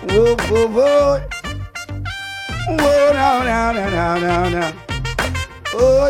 Whoa, 0.10 0.36
whoa, 0.36 0.68
whoa. 0.68 1.22
Whoa, 2.68 3.12
now, 3.14 3.44
now, 3.44 3.72
now, 3.72 4.18
now, 4.20 4.50
now. 4.50 4.74
Oh, 5.76 6.10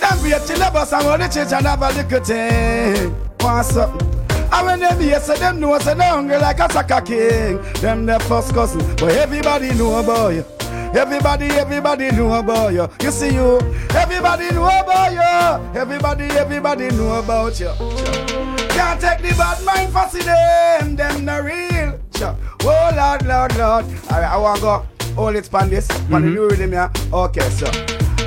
Don't 0.00 0.22
be 0.22 0.32
a 0.32 0.40
chill 0.46 0.58
bus 0.70 0.92
and 0.92 1.06
want 1.06 1.22
to 1.22 1.28
change 1.28 1.52
and 1.52 1.66
have 1.66 1.82
a 1.82 1.88
little 1.92 2.24
thing. 2.24 3.14
Want 3.40 3.66
something? 3.66 4.10
And 4.52 4.66
when 4.66 4.80
them 4.80 5.00
hear 5.00 5.18
say 5.18 5.36
them 5.38 5.58
know 5.58 5.76
say 5.80 5.94
they 5.94 6.04
hungry 6.06 6.36
like 6.38 6.60
a 6.60 6.70
soccer 6.72 7.00
king. 7.00 7.60
Them 7.80 8.06
the 8.06 8.20
first 8.20 8.52
cousin, 8.54 8.80
but 8.96 9.10
everybody 9.16 9.74
know 9.74 9.98
about 9.98 10.28
you. 10.34 10.44
Everybody, 10.96 11.46
everybody 11.46 12.10
know 12.12 12.34
about 12.34 12.72
you. 12.72 12.88
You 13.00 13.10
see 13.10 13.34
you. 13.34 13.58
Everybody 13.90 14.50
know 14.50 14.66
about 14.66 15.12
you. 15.12 15.80
Everybody, 15.80 16.24
everybody 16.24 16.88
know 16.90 17.14
about 17.14 17.58
you. 17.58 17.72
Can't 18.70 19.00
take 19.00 19.22
the 19.22 19.34
bad 19.36 19.64
mind 19.64 19.92
for 19.92 20.08
see 20.08 20.22
them. 20.22 20.96
Them 20.96 21.24
not 21.24 21.44
real. 21.44 22.00
Oh 22.66 22.92
Lord, 22.96 23.26
Lord, 23.26 23.56
Lord. 23.56 23.84
Alright, 24.10 24.30
I 24.30 24.36
want 24.36 24.56
to 24.56 24.62
go 24.62 24.86
hold 25.14 25.36
it 25.36 25.44
span 25.44 25.70
this. 25.70 25.88
Mm-hmm. 25.88 26.12
the 26.12 26.20
new 26.20 26.48
rhythm 26.48 26.72
here. 26.72 26.90
Okay, 27.12 27.48
so. 27.50 27.66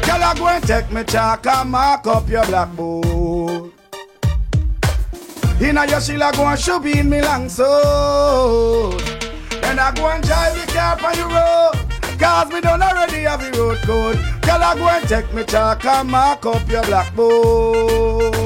Girl, 0.08 0.24
I 0.24 0.34
go 0.38 0.48
and 0.48 0.66
take 0.66 0.92
me 0.92 1.04
chalk 1.04 1.46
and 1.48 1.72
mark 1.72 2.08
up 2.08 2.30
your 2.30 2.46
blackboard. 2.46 3.72
Inna 5.60 5.88
your 5.88 6.00
sheila 6.00 6.32
go 6.34 6.46
and 6.46 6.84
be 6.84 7.00
in 7.00 7.10
me 7.10 7.22
long 7.22 7.50
so. 7.50 8.98
And 9.64 9.80
I 9.80 9.92
go 9.96 10.08
and 10.08 10.24
drive 10.24 10.54
the 10.54 10.72
car 10.72 10.98
on 11.04 11.16
the 11.16 11.26
road. 11.26 11.87
Cause 12.20 12.52
me 12.52 12.62
done 12.62 12.82
already 12.82 13.24
have 13.24 13.42
the 13.42 13.52
road 13.58 13.78
code. 13.84 14.18
Girl, 14.42 14.64
I 14.64 14.76
go 14.76 14.88
and 14.88 15.08
take 15.08 15.34
me 15.34 15.44
chalk 15.44 15.86
and 15.86 16.10
mark 16.10 16.46
up 16.46 16.68
your 16.70 16.84
blackboard. 16.84 18.38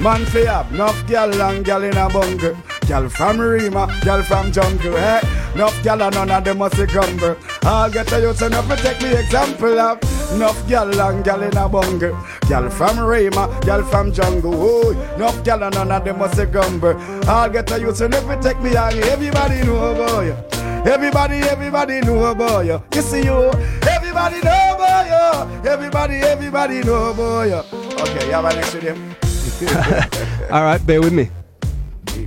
Man, 0.00 0.24
fi 0.26 0.44
have 0.44 0.72
enough 0.72 1.06
gal 1.06 1.42
and 1.42 1.64
gal 1.64 1.82
in 1.82 1.96
a 1.96 2.08
bunker. 2.08 2.56
Gal 2.86 3.08
from 3.08 3.40
Rima, 3.40 3.88
gal 4.02 4.22
from 4.22 4.52
jungle, 4.52 4.96
eh? 4.96 5.20
Enough 5.54 5.82
gal 5.82 6.02
and 6.02 6.14
none 6.14 6.30
of 6.30 6.44
them 6.44 6.58
must 6.58 6.76
grumble. 6.88 7.36
I'll 7.62 7.90
get 7.90 8.12
a 8.12 8.20
youth 8.20 8.42
enough 8.42 8.68
to 8.68 8.76
take 8.76 9.00
me 9.02 9.14
example 9.14 9.80
of. 9.80 9.98
Enough 10.34 10.68
gal 10.68 11.00
and 11.00 11.24
gal 11.24 11.42
in 11.42 11.56
a 11.56 11.68
bungle. 11.68 12.16
Gal 12.48 12.68
from 12.70 13.00
Rima, 13.00 13.58
gal 13.62 13.82
from 13.84 14.12
jungle, 14.12 14.54
oh. 14.54 14.90
Enough 15.16 15.42
gal 15.44 15.62
and 15.64 15.74
none 15.74 15.90
of 15.90 16.04
them 16.04 16.18
must 16.18 16.52
grumble. 16.52 16.94
I'll 17.28 17.50
get 17.50 17.70
a 17.72 17.80
youth 17.80 18.00
enough 18.00 18.26
to 18.28 18.40
take 18.40 18.60
me 18.60 18.76
on. 18.76 18.92
Everybody 18.98 19.64
know 19.64 19.92
about 19.92 20.24
you. 20.26 20.55
Everybody, 20.86 21.38
everybody 21.38 22.00
know 22.02 22.26
about 22.26 22.64
you. 22.64 22.80
You 22.94 23.02
see 23.02 23.24
you. 23.24 23.50
Everybody 23.90 24.36
know 24.38 24.76
about 24.78 25.06
you. 25.10 25.68
Everybody, 25.68 26.14
everybody 26.18 26.80
know 26.84 27.10
about 27.10 27.42
you. 27.42 27.78
Okay, 28.02 28.26
you 28.26 28.32
have 28.32 28.44
a 28.44 28.54
next 28.54 28.72
with 28.72 28.84
him. 28.84 30.52
All 30.52 30.62
right, 30.62 30.86
bear 30.86 31.00
with 31.00 31.12
me. 31.12 31.28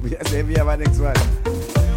Yes, 0.03 0.33
if 0.33 0.49
you 0.49 0.57
have 0.57 0.67
a 0.67 0.75
next 0.75 0.99
one. 0.99 1.15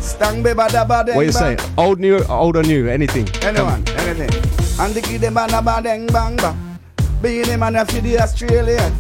Stang 0.00 0.44
be 0.44 0.50
bada 0.50 0.86
bada. 0.86 1.16
What 1.16 1.26
you 1.26 1.32
saying? 1.32 1.58
Old, 1.76 1.98
new, 1.98 2.22
old 2.30 2.56
or 2.56 2.62
new? 2.62 2.88
Anything? 2.88 3.28
Anyone, 3.42 3.82
anything. 3.98 4.30
And 4.78 4.94
the 4.94 5.00
kid 5.02 5.20
them 5.20 5.34
bada 5.34 5.60
bada 5.60 5.82
bang 5.82 6.36
bang. 6.36 6.78
Being 7.20 7.48
a 7.50 7.58
man 7.58 7.84
for 7.86 8.00
the 8.00 8.20
Australian. 8.20 8.92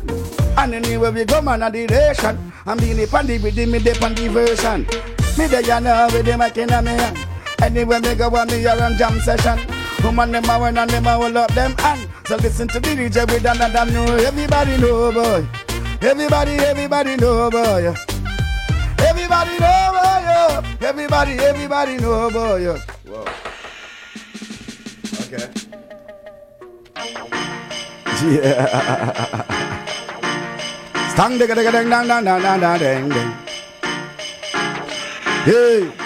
And 0.58 0.74
anyway 0.74 1.12
we 1.12 1.24
go 1.24 1.40
man 1.40 1.62
of 1.62 1.72
the 1.72 1.86
nation. 1.86 2.52
And 2.66 2.80
being 2.80 2.98
a 2.98 3.06
pandy 3.06 3.38
with 3.38 3.54
the 3.54 3.66
me 3.66 3.78
the 3.78 3.94
version. 4.34 4.82
Me 5.38 5.44
you 5.46 5.80
know 5.80 6.08
with 6.12 6.26
the 6.26 6.36
mic 6.36 6.58
in 6.58 6.70
a 6.70 6.82
me 6.82 7.31
Anyway 7.62 8.00
me 8.00 8.14
go 8.16 8.26
on 8.34 8.48
me 8.48 8.66
around 8.66 8.98
jam 8.98 9.20
session. 9.20 9.58
Woman 10.02 10.32
them 10.32 10.50
a 10.50 10.58
win 10.58 10.76
and 10.78 10.90
them 10.90 11.06
a 11.06 11.14
hold 11.14 11.36
up 11.36 11.52
them 11.54 11.76
hand. 11.78 12.08
So 12.26 12.34
listen 12.36 12.66
to 12.68 12.80
the 12.80 12.88
DJ 12.88 13.24
with 13.30 13.44
another 13.44 13.90
know. 13.92 14.16
Everybody 14.16 14.76
know 14.78 15.12
boy. 15.12 15.46
Everybody, 16.02 16.52
everybody 16.58 17.16
know 17.16 17.50
boy. 17.50 17.94
Everybody 18.98 19.58
know 19.60 19.92
boy. 19.94 20.86
Everybody, 20.86 21.32
everybody 21.38 21.96
know 21.98 22.30
boy. 22.30 22.80
Whoa. 23.06 23.26
Okay. 25.22 25.46
Yeah. 28.26 28.66
Stang 31.14 31.38
digga 31.38 31.54
digga 31.54 31.70
ding 31.70 31.90
dang 31.90 32.08
dang 32.08 32.24
dang 32.24 32.42
dang 32.42 32.58
dang 32.58 32.78
ding 32.82 33.08
ding. 35.46 36.01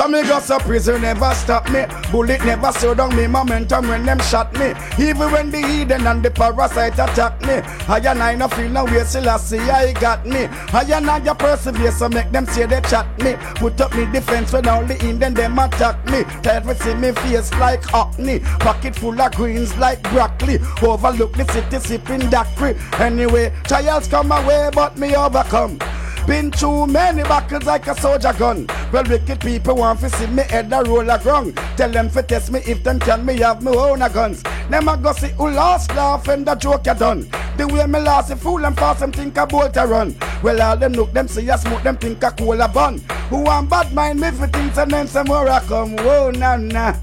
So 0.00 0.08
me 0.08 0.22
got 0.22 0.42
so 0.42 0.58
prison 0.58 1.02
never 1.02 1.30
stop 1.34 1.70
me. 1.70 1.84
Bullet 2.10 2.42
never 2.46 2.72
slow 2.72 2.94
down 2.94 3.14
me 3.14 3.26
momentum 3.26 3.86
when 3.86 4.06
them 4.06 4.18
shot 4.20 4.50
me. 4.54 4.72
Even 4.98 5.30
when 5.30 5.50
the 5.50 5.58
heathen 5.58 6.06
and 6.06 6.22
the 6.22 6.30
parasite 6.30 6.94
attack 6.94 7.38
me. 7.42 7.56
I 7.86 7.98
and 7.98 8.22
I 8.22 8.34
no 8.34 8.48
feel 8.48 8.70
no 8.70 8.86
way 8.86 9.04
till 9.04 9.28
I 9.28 9.36
see 9.36 9.58
I 9.58 9.92
got 9.92 10.24
me. 10.24 10.46
I 10.72 10.86
and 10.90 11.10
I 11.10 11.34
persevere 11.34 11.92
so 11.92 12.08
make 12.08 12.32
them 12.32 12.46
say 12.46 12.64
they 12.64 12.80
chat 12.80 13.06
me. 13.18 13.34
Put 13.56 13.78
up 13.82 13.94
me 13.94 14.06
defense 14.10 14.54
when 14.54 14.66
all 14.68 14.86
the 14.86 14.98
Indian 15.04 15.34
them 15.34 15.58
attack 15.58 16.02
me. 16.06 16.24
Tired 16.42 16.64
to 16.64 16.74
see 16.76 16.94
me 16.94 17.12
face 17.12 17.52
like 17.56 17.82
Hockney. 17.82 18.42
Pocket 18.60 18.96
full 18.96 19.20
of 19.20 19.32
greens 19.32 19.76
like 19.76 20.02
broccoli. 20.04 20.60
Overlook 20.80 21.34
the 21.34 21.44
city 21.52 21.78
sipping 21.78 22.30
daiquiri. 22.30 22.74
Anyway, 22.98 23.52
trials 23.64 24.08
come 24.08 24.28
my 24.28 24.48
way 24.48 24.70
but 24.72 24.96
me 24.96 25.14
overcome. 25.14 25.78
Been 26.26 26.50
too 26.50 26.86
many 26.86 27.22
battles 27.22 27.64
like 27.64 27.86
a 27.88 28.00
soldier 28.00 28.32
gun. 28.38 28.66
Well, 28.92 29.04
wicked 29.04 29.40
people 29.40 29.76
want 29.76 30.00
to 30.00 30.10
see 30.10 30.26
me 30.26 30.42
head 30.44 30.72
a 30.72 30.82
roll 30.82 31.08
a 31.10 31.18
ground. 31.18 31.56
Tell 31.76 31.90
them 31.90 32.08
to 32.10 32.22
test 32.22 32.52
me 32.52 32.60
if 32.66 32.84
them 32.84 33.00
can 33.00 33.24
me 33.26 33.38
have 33.38 33.62
me 33.62 33.76
own 33.76 34.02
a 34.02 34.08
guns. 34.08 34.42
Them 34.68 34.88
a 34.88 34.96
go 34.96 35.12
see 35.12 35.28
who 35.30 35.50
lost 35.50 35.94
laugh 35.94 36.28
and 36.28 36.46
the 36.46 36.54
joke 36.54 36.86
you 36.86 36.94
done. 36.94 37.28
The 37.56 37.66
way 37.66 37.86
me 37.86 37.98
last 37.98 38.30
a 38.30 38.36
fool 38.36 38.64
and 38.64 38.76
fast 38.76 39.00
them 39.00 39.12
think 39.12 39.36
a 39.36 39.46
bolt 39.46 39.76
a 39.76 39.86
run. 39.86 40.14
Well, 40.42 40.62
all 40.62 40.76
them 40.76 40.92
look 40.92 41.12
them 41.12 41.26
see 41.26 41.48
a 41.48 41.58
smoke 41.58 41.82
them 41.82 41.96
think 41.96 42.22
a 42.22 42.30
cola 42.30 42.68
bun. 42.68 42.98
Who 43.30 43.42
want 43.42 43.70
bad 43.70 43.92
mind 43.92 44.20
me 44.20 44.30
for 44.30 44.46
things 44.46 44.78
and 44.78 44.90
then 44.90 45.06
some 45.08 45.26
more 45.26 45.48
a 45.48 45.60
come. 45.60 45.96
Whoa, 45.96 46.30
nah, 46.30 46.56
nah. 46.56 46.94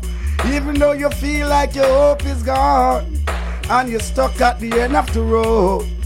Even 0.46 0.76
though 0.76 0.94
you 0.94 1.10
feel 1.10 1.50
like 1.50 1.76
your 1.76 1.86
hope 1.86 2.26
is 2.26 2.44
gone 2.44 3.18
and 3.70 3.90
you're 3.90 4.00
stuck 4.00 4.40
at 4.40 4.60
the 4.60 4.72
end 4.80 4.96
of 4.96 5.12
the 5.14 5.22
road. 5.22 5.97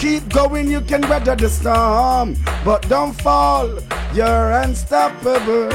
Keep 0.00 0.32
going, 0.32 0.70
you 0.70 0.80
can 0.80 1.02
weather 1.10 1.36
the 1.36 1.50
storm, 1.50 2.34
but 2.64 2.88
don't 2.88 3.12
fall. 3.20 3.68
You're 4.14 4.52
unstoppable. 4.52 5.68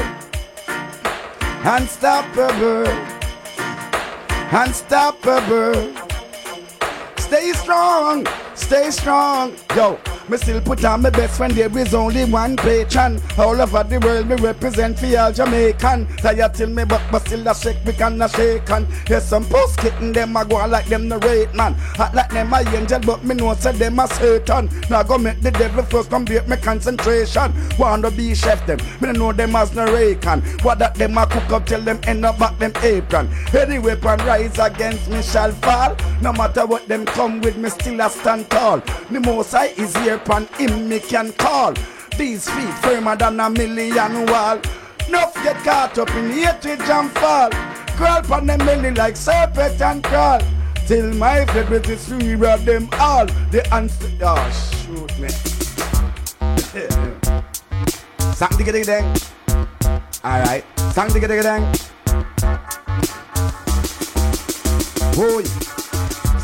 Unstoppable. 1.62 2.88
Unstoppable. 4.50 5.94
Stay 7.18 7.52
strong, 7.52 8.26
stay 8.56 8.90
strong. 8.90 9.54
Yo, 9.76 9.96
me 10.28 10.36
still 10.36 10.60
put 10.60 10.84
on 10.84 11.02
my 11.02 11.10
best 11.10 11.38
when 11.40 11.54
there 11.54 11.78
is 11.78 11.94
only 11.94 12.24
one 12.24 12.56
patron. 12.56 13.20
All 13.38 13.60
over 13.60 13.84
the 13.84 13.98
world, 14.00 14.28
me 14.28 14.36
represent 14.36 14.98
for 14.98 15.18
all 15.18 15.32
Jamaican. 15.32 16.06
Tired 16.18 16.54
till 16.54 16.68
me 16.68 16.84
but 16.84 17.02
but 17.10 17.26
still 17.26 17.46
a 17.46 17.54
shake, 17.54 17.84
me 17.84 17.92
can 17.92 18.20
a 18.20 18.28
shake 18.28 18.70
on. 18.70 18.86
Here's 19.06 19.24
some 19.24 19.44
post 19.44 19.78
kitten, 19.78 20.12
them 20.12 20.36
a 20.36 20.44
go 20.44 20.66
like 20.66 20.86
them 20.86 21.08
the 21.08 21.18
rate 21.18 21.54
man. 21.54 21.74
Hot 21.96 22.14
like 22.14 22.30
them 22.30 22.52
a 22.52 22.60
angel, 22.76 23.00
but 23.00 23.24
me 23.24 23.34
know 23.34 23.54
say 23.54 23.72
them 23.72 23.98
a 23.98 24.08
Satan. 24.08 24.68
Now 24.90 25.02
go 25.02 25.18
make 25.18 25.40
the 25.40 25.50
devil 25.50 25.84
first 25.84 26.10
come 26.10 26.24
break 26.24 26.48
me 26.48 26.56
concentration. 26.56 27.52
Wanna 27.78 28.10
be 28.10 28.34
chef 28.34 28.66
them, 28.66 28.78
me 29.00 29.12
know 29.12 29.32
them 29.32 29.56
as 29.56 29.74
no 29.74 29.84
rakan. 29.86 30.42
What 30.64 30.78
that 30.78 30.94
them 30.94 31.18
a 31.18 31.26
cook 31.26 31.50
up 31.50 31.66
till 31.66 31.80
them 31.80 32.00
end 32.04 32.24
up 32.24 32.38
back 32.38 32.58
them 32.58 32.72
apron. 32.82 33.28
Any 33.56 33.78
weapon 33.78 34.18
rise 34.26 34.58
against 34.58 35.08
me 35.08 35.22
shall 35.22 35.52
fall. 35.52 35.96
No 36.20 36.32
matter 36.32 36.66
what 36.66 36.88
them 36.88 37.04
come 37.04 37.40
with, 37.40 37.56
me 37.56 37.68
still 37.70 38.00
a 38.00 38.10
stand 38.10 38.48
tall. 38.50 38.80
The 39.10 39.20
most 39.20 39.52
high 39.52 39.66
is 39.66 39.96
here, 39.98 40.15
pan 40.18 40.46
him 40.58 40.88
me 40.88 41.00
can 41.00 41.32
call. 41.32 41.74
These 42.16 42.48
feet 42.48 42.74
firmer 42.82 43.16
than 43.16 43.40
a 43.40 43.50
million 43.50 44.26
wall. 44.26 44.60
Enough 45.08 45.34
get 45.42 45.56
caught 45.64 45.98
up 45.98 46.10
in 46.14 46.30
hatred 46.30 46.80
and 46.80 47.10
fall. 47.12 47.50
Crawl 47.96 48.22
pon 48.22 48.46
them 48.46 48.58
belly 48.58 48.90
like 48.92 49.16
serpent 49.16 49.80
and 49.80 50.02
crawl. 50.02 50.40
Till 50.86 51.12
my 51.14 51.44
favorite 51.46 51.88
is 51.88 52.08
free 52.08 52.34
of 52.34 52.64
them 52.64 52.88
all. 52.92 53.26
The 53.50 53.66
answer, 53.72 54.10
oh 54.22 54.50
shoot 54.84 55.18
me. 55.18 55.28
Sang 58.34 58.52
digga 58.58 58.72
digga 58.72 58.86
dang. 58.86 59.06
Alright, 60.24 60.64
sang 60.92 61.08
digga 61.08 61.28
digga 61.28 61.42
dang. 61.42 61.64
Boy. 65.16 65.75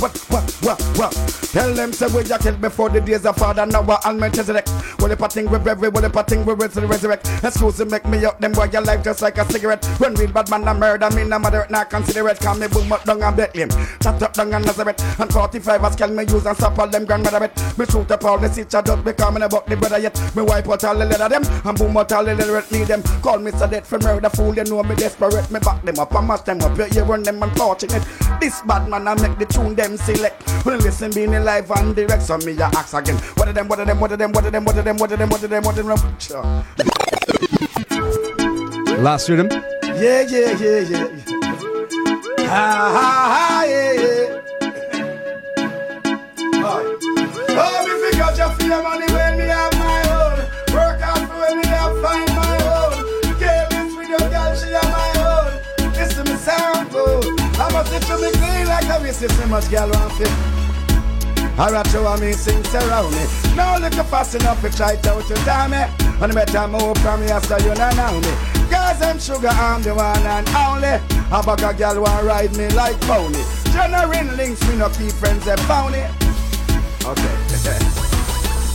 what 0.00 0.16
what 0.30 0.50
what 0.62 0.80
what 0.98 1.36
Tell 1.56 1.72
them 1.72 1.92
say 1.92 2.06
we 2.08 2.22
killed 2.22 2.60
before 2.60 2.90
the 2.90 3.00
days 3.00 3.24
of 3.24 3.36
father 3.36 3.64
now 3.64 3.80
we're 3.80 3.96
all 4.04 4.12
Melchizedek. 4.12 4.66
Well 4.98 5.10
if 5.10 5.22
I 5.22 5.28
think 5.28 5.50
we 5.50 5.56
every 5.70 5.88
well 5.88 6.04
if 6.04 6.16
I 6.16 6.22
think 6.22 6.46
we 6.46 6.52
resurrect. 6.52 7.26
Excuse 7.42 7.78
me 7.78 7.86
make 7.86 8.04
me 8.06 8.24
up 8.26 8.38
them 8.40 8.52
boy 8.52 8.68
your 8.72 8.82
life 8.82 9.02
just 9.02 9.22
like 9.22 9.38
a 9.38 9.50
cigarette. 9.50 9.84
When 9.98 10.14
real 10.14 10.30
bad 10.32 10.50
man 10.50 10.68
a 10.68 10.74
murder 10.74 11.10
me 11.12 11.24
no 11.24 11.38
matter 11.38 11.66
not 11.70 11.88
consider 11.88 12.28
it. 12.28 12.40
Call 12.40 12.56
me 12.56 12.68
boom 12.68 12.92
up 12.92 13.04
down 13.04 13.22
and 13.22 13.36
Bethlehem. 13.36 13.70
Chat 14.02 14.22
up 14.22 14.32
down 14.34 14.52
and 14.52 14.66
Nazareth. 14.66 15.20
And 15.20 15.32
45 15.32 15.84
as 15.84 15.96
can 15.96 16.14
me 16.14 16.24
use 16.24 16.44
and 16.44 16.56
stop 16.56 16.78
all 16.78 16.88
them 16.88 17.06
grandmother 17.06 17.40
bet. 17.40 17.78
Me 17.78 17.86
shoot 17.86 18.10
up 18.10 18.24
all 18.24 18.38
the 18.38 18.48
teacher 18.48 18.82
just 18.82 19.04
becoming 19.04 19.44
about 19.44 19.66
the 19.66 19.76
brother 19.76 19.98
yet. 19.98 20.36
Me 20.36 20.42
wipe 20.42 20.68
out 20.68 20.84
all 20.84 20.98
the 20.98 21.06
leather 21.06 21.28
them 21.28 21.42
and 21.64 21.78
boom 21.78 21.96
out 21.96 22.12
all 22.12 22.24
the 22.24 22.34
leather 22.34 22.62
need 22.70 22.86
them. 22.86 23.02
Call 23.22 23.38
me 23.38 23.50
so 23.52 23.66
dead 23.66 23.86
for 23.86 23.98
murder 24.00 24.28
fool. 24.28 24.54
You 24.54 24.64
know 24.64 24.82
me 24.82 24.94
desperate. 24.94 25.50
Me 25.50 25.58
back 25.60 25.82
them 25.82 25.98
up 25.98 26.14
and 26.14 26.28
mash 26.28 26.40
them 26.42 26.60
up. 26.60 26.76
You 26.94 27.02
run 27.04 27.22
them 27.22 27.42
unfortunate. 27.42 28.04
This 28.40 28.60
bad 28.62 28.90
man 28.90 29.08
I 29.08 29.14
make 29.14 29.38
the 29.38 29.46
tune 29.46 29.74
them 29.74 29.85
them 29.88 29.96
select. 29.98 30.42
Will 30.64 30.78
listen 30.78 31.12
being 31.12 31.30
live 31.30 31.70
and 31.70 31.94
direct. 31.94 32.22
So 32.22 32.38
me 32.38 32.56
a 32.58 32.64
ask 32.64 32.94
again. 32.94 33.16
What 33.34 33.48
of 33.48 33.54
them, 33.54 33.68
what 33.68 33.80
of 33.80 33.86
them, 33.86 34.00
what 34.00 34.12
of 34.12 34.18
them, 34.18 34.32
what 34.32 34.44
of 34.44 34.52
them, 34.52 34.64
what 34.64 34.78
of 34.78 34.84
them, 34.84 34.96
what 34.96 35.12
of 35.12 35.18
them, 35.18 35.28
what 35.28 35.42
of 35.44 35.50
them, 35.50 35.62
what 35.62 35.78
of 35.78 35.86
them, 35.86 36.18
sure. 36.18 36.42
Last 38.98 39.28
rhythm? 39.28 39.48
Yeah, 39.82 40.22
yeah, 40.22 40.56
yeah, 40.58 40.80
yeah. 40.80 41.08
Ha 42.48 42.66
ha 42.96 43.08
ha, 43.32 43.64
yeah, 43.66 43.92
yeah. 43.92 44.42
Oh, 47.58 47.84
me 47.86 47.92
figure 48.10 48.32
your 48.36 48.50
fear 48.56 48.82
money 48.82 49.06
when 49.12 49.38
me 49.38 49.44
have 49.44 49.75
a. 59.08 59.12
So 59.12 59.46
much 59.46 59.70
girl 59.70 59.90
want 59.90 60.12
fit. 60.12 60.30
Alright, 61.58 61.92
you 61.92 62.02
want 62.02 62.20
me 62.20 62.32
sing 62.32 62.62
around 62.74 63.12
me. 63.12 63.24
Now 63.56 63.78
look 63.78 63.94
fast 64.06 64.34
enough 64.34 64.60
to 64.60 64.70
try 64.70 64.96
to 64.96 65.10
out 65.12 65.24
to 65.26 65.34
time 65.46 65.72
eh? 65.72 65.86
me. 65.86 66.06
And 66.20 66.34
better 66.34 66.68
move 66.68 66.98
from 66.98 67.20
me 67.20 67.28
after 67.28 67.58
you 67.60 67.74
not 67.74 67.96
know 67.96 68.20
me. 68.20 68.32
Girls 68.68 69.00
and 69.00 69.20
sugar, 69.20 69.48
I'm 69.48 69.82
the 69.82 69.94
one 69.94 70.18
and 70.18 70.48
only. 70.50 71.00
A 71.32 71.42
bag 71.42 71.62
of 71.62 71.78
girl 71.78 72.02
want 72.02 72.26
ride 72.26 72.56
me 72.56 72.68
like 72.70 73.00
pony. 73.02 73.42
Generating 73.72 74.36
links, 74.36 74.60
me 74.68 74.76
no 74.76 74.88
keep 74.90 75.12
friends 75.12 75.44
that 75.46 75.60
found 75.60 75.94
it. 75.94 76.10
Okay. 77.06 77.36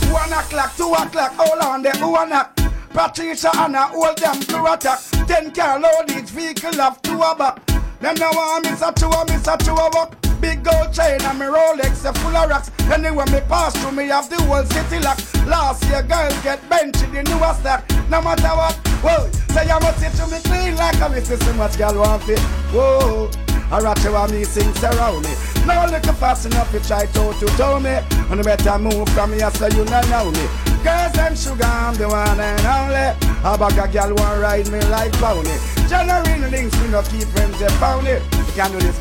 one 0.12 0.32
o'clock, 0.32 0.76
two 0.76 0.92
o'clock, 0.92 1.32
hold 1.36 1.62
on 1.62 1.82
there, 1.82 1.92
who 1.92 2.12
knock? 2.26 2.56
Patricia 2.92 3.50
and 3.58 3.76
I 3.76 3.88
hold 3.88 4.18
them 4.18 4.40
to 4.40 4.72
attack. 4.72 5.00
Ten 5.26 5.52
car 5.52 5.78
load 5.78 6.10
each 6.10 6.30
vehicle 6.30 6.74
have 6.74 7.00
two 7.02 7.20
a 7.20 7.34
back. 7.34 7.71
Them 8.02 8.16
now 8.18 8.32
want 8.32 8.64
miss 8.64 8.82
a 8.82 8.90
two, 8.92 9.06
a 9.06 9.24
miss 9.26 9.46
a 9.46 9.56
two 9.56 9.70
a 9.70 9.88
walk. 9.94 10.16
Big 10.40 10.64
gold 10.64 10.92
chain 10.92 11.22
and 11.22 11.38
me 11.38 11.46
Rolex 11.46 12.04
are 12.04 12.12
full 12.14 12.36
of 12.36 12.50
rocks. 12.50 12.68
Anywhere 12.90 13.26
me 13.26 13.38
pass 13.46 13.78
through, 13.78 13.92
me 13.92 14.08
have 14.08 14.28
the 14.28 14.42
whole 14.42 14.64
city 14.64 14.98
lock. 14.98 15.18
Last 15.46 15.84
year 15.84 16.02
girls 16.02 16.36
get 16.42 16.58
benched 16.68 17.04
in 17.04 17.12
the 17.12 17.22
newest 17.22 17.60
stack. 17.60 17.88
No 18.10 18.20
matter 18.20 18.48
what, 18.58 18.74
whoa, 19.06 19.30
say 19.54 19.70
I 19.70 19.78
must 19.78 20.00
sit 20.00 20.12
to 20.14 20.26
me 20.26 20.42
clean 20.42 20.74
like 20.74 21.00
a 21.00 21.08
miss 21.10 21.28
so 21.28 21.52
much 21.54 21.78
girl 21.78 21.94
want 22.00 22.24
fit. 22.24 22.40
Whoa. 22.74 23.30
I 23.70 23.78
rat 23.78 24.02
you 24.02 24.36
me 24.36 24.44
sing 24.44 24.74
surround 24.74 25.24
me. 25.24 25.32
Now 25.64 25.86
look 25.86 26.04
fast 26.16 26.46
enough, 26.46 26.72
you 26.74 26.80
try 26.80 27.06
to 27.06 27.32
to 27.32 27.46
tell 27.56 27.78
me. 27.78 28.00
And 28.28 28.42
better 28.42 28.78
move 28.78 29.08
from 29.10 29.30
me, 29.30 29.38
so 29.38 29.68
you 29.68 29.84
not 29.84 30.06
know 30.10 30.30
me. 30.32 30.61
Girls 30.82 31.18
and 31.18 31.38
sugar, 31.38 31.64
I'm 31.64 31.94
the 31.94 32.08
one 32.08 32.40
and 32.40 32.66
only. 32.66 33.32
A 33.44 33.56
bag 33.58 33.78
of 33.78 33.92
girl 33.92 34.14
want 34.16 34.40
ride 34.40 34.70
me 34.70 34.80
like 34.86 35.12
pony. 35.14 35.56
Generating 35.88 36.50
links, 36.50 36.76
we 36.80 36.88
no 36.88 37.02
keep 37.02 37.28
friends, 37.28 37.60
it. 37.60 38.22
You 38.36 38.44
can 38.54 38.70
do 38.72 38.78
this. 38.78 38.98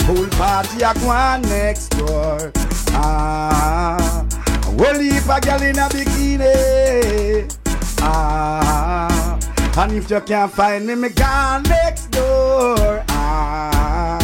Pool 0.00 0.26
party 0.30 0.82
a 0.82 0.92
go 0.94 1.08
on 1.08 1.42
next 1.42 1.90
door. 1.90 2.52
Ah, 2.92 4.26
we'll 4.74 4.96
leave 4.96 5.28
a 5.28 5.40
girl 5.40 5.62
in 5.62 5.78
a 5.78 5.88
bikini. 5.88 7.56
Ah, 8.00 9.38
and 9.78 9.92
if 9.92 10.10
you 10.10 10.20
can't 10.20 10.50
find 10.52 10.86
me, 10.86 10.94
me 10.96 11.08
gone 11.10 11.62
next 11.64 12.10
door. 12.10 13.04
Ah, 13.08 14.18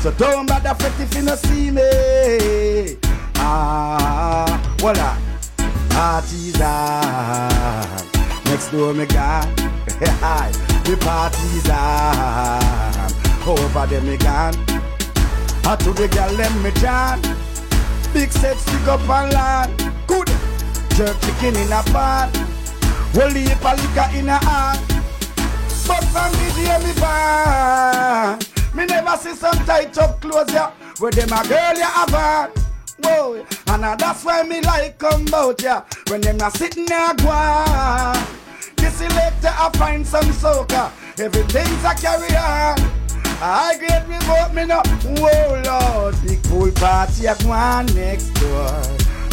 so 0.00 0.12
don't 0.12 0.46
bother 0.46 0.74
fret 0.74 1.00
if 1.00 1.14
you 1.16 1.22
no 1.22 1.34
see 1.34 1.70
me. 1.70 2.96
Ah, 3.36 4.76
voila, 4.78 5.16
party's 5.96 6.60
on. 6.60 7.88
Next 8.44 8.68
door 8.70 8.92
me 8.92 9.06
gone. 9.06 9.48
the 10.84 10.96
party's 11.00 11.68
on. 11.70 13.10
Over 13.48 13.86
there 13.86 14.02
me 14.02 14.18
gone. 14.18 14.54
I 15.64 15.74
to 15.76 15.92
the 15.94 16.06
girl 16.08 16.32
let 16.32 16.52
me 16.62 16.70
jam. 16.82 17.22
Big 18.12 18.30
set 18.30 18.58
stick 18.58 18.86
up 18.86 19.00
and 19.08 19.32
land. 19.32 19.72
Good. 20.06 20.28
Jerk 20.96 21.16
chicken 21.22 21.56
in 21.56 21.72
a 21.72 21.82
pan. 21.94 22.28
Holy 23.16 23.40
heap 23.48 23.64
of 23.64 23.80
liquor 23.80 24.08
in 24.18 24.28
a 24.28 24.36
hand. 24.44 24.80
But 25.88 26.04
from 26.12 26.32
day 26.32 26.76
me 26.84 26.92
born, 27.00 28.38
me 28.76 28.84
never 28.84 29.16
see 29.16 29.34
some 29.34 29.58
tight 29.64 29.96
up 29.96 30.20
clothes 30.20 30.52
ya. 30.52 30.72
Where 30.98 31.12
them 31.12 31.32
a 31.32 31.40
girl 31.48 31.78
ya 31.78 31.88
have 31.88 32.14
on. 32.14 32.65
Whoa, 33.02 33.46
and 33.68 33.84
uh, 33.84 33.96
that's 33.96 34.24
why 34.24 34.42
me 34.42 34.60
like 34.62 34.98
come 34.98 35.26
out 35.34 35.62
ya. 35.62 35.82
When 36.08 36.20
them 36.20 36.40
a 36.40 36.50
sitting 36.50 36.86
there 36.86 37.14
go. 37.14 38.12
The 38.76 38.90
selector 38.90 39.48
I 39.48 39.70
find 39.76 40.06
some 40.06 40.24
soca. 40.26 40.90
Everything's 41.18 41.84
a 41.84 41.94
carry 41.94 42.34
on. 42.36 42.76
I 43.38 43.76
get 43.78 44.08
me 44.08 44.16
vote 44.20 44.54
me 44.54 44.64
no. 44.64 44.82
Whoa 45.20 45.62
Lord, 45.64 46.16
big 46.26 46.42
pool 46.44 46.70
party 46.72 47.26
a 47.26 47.34
go 47.36 47.82
next 47.94 48.30
door. 48.34 48.82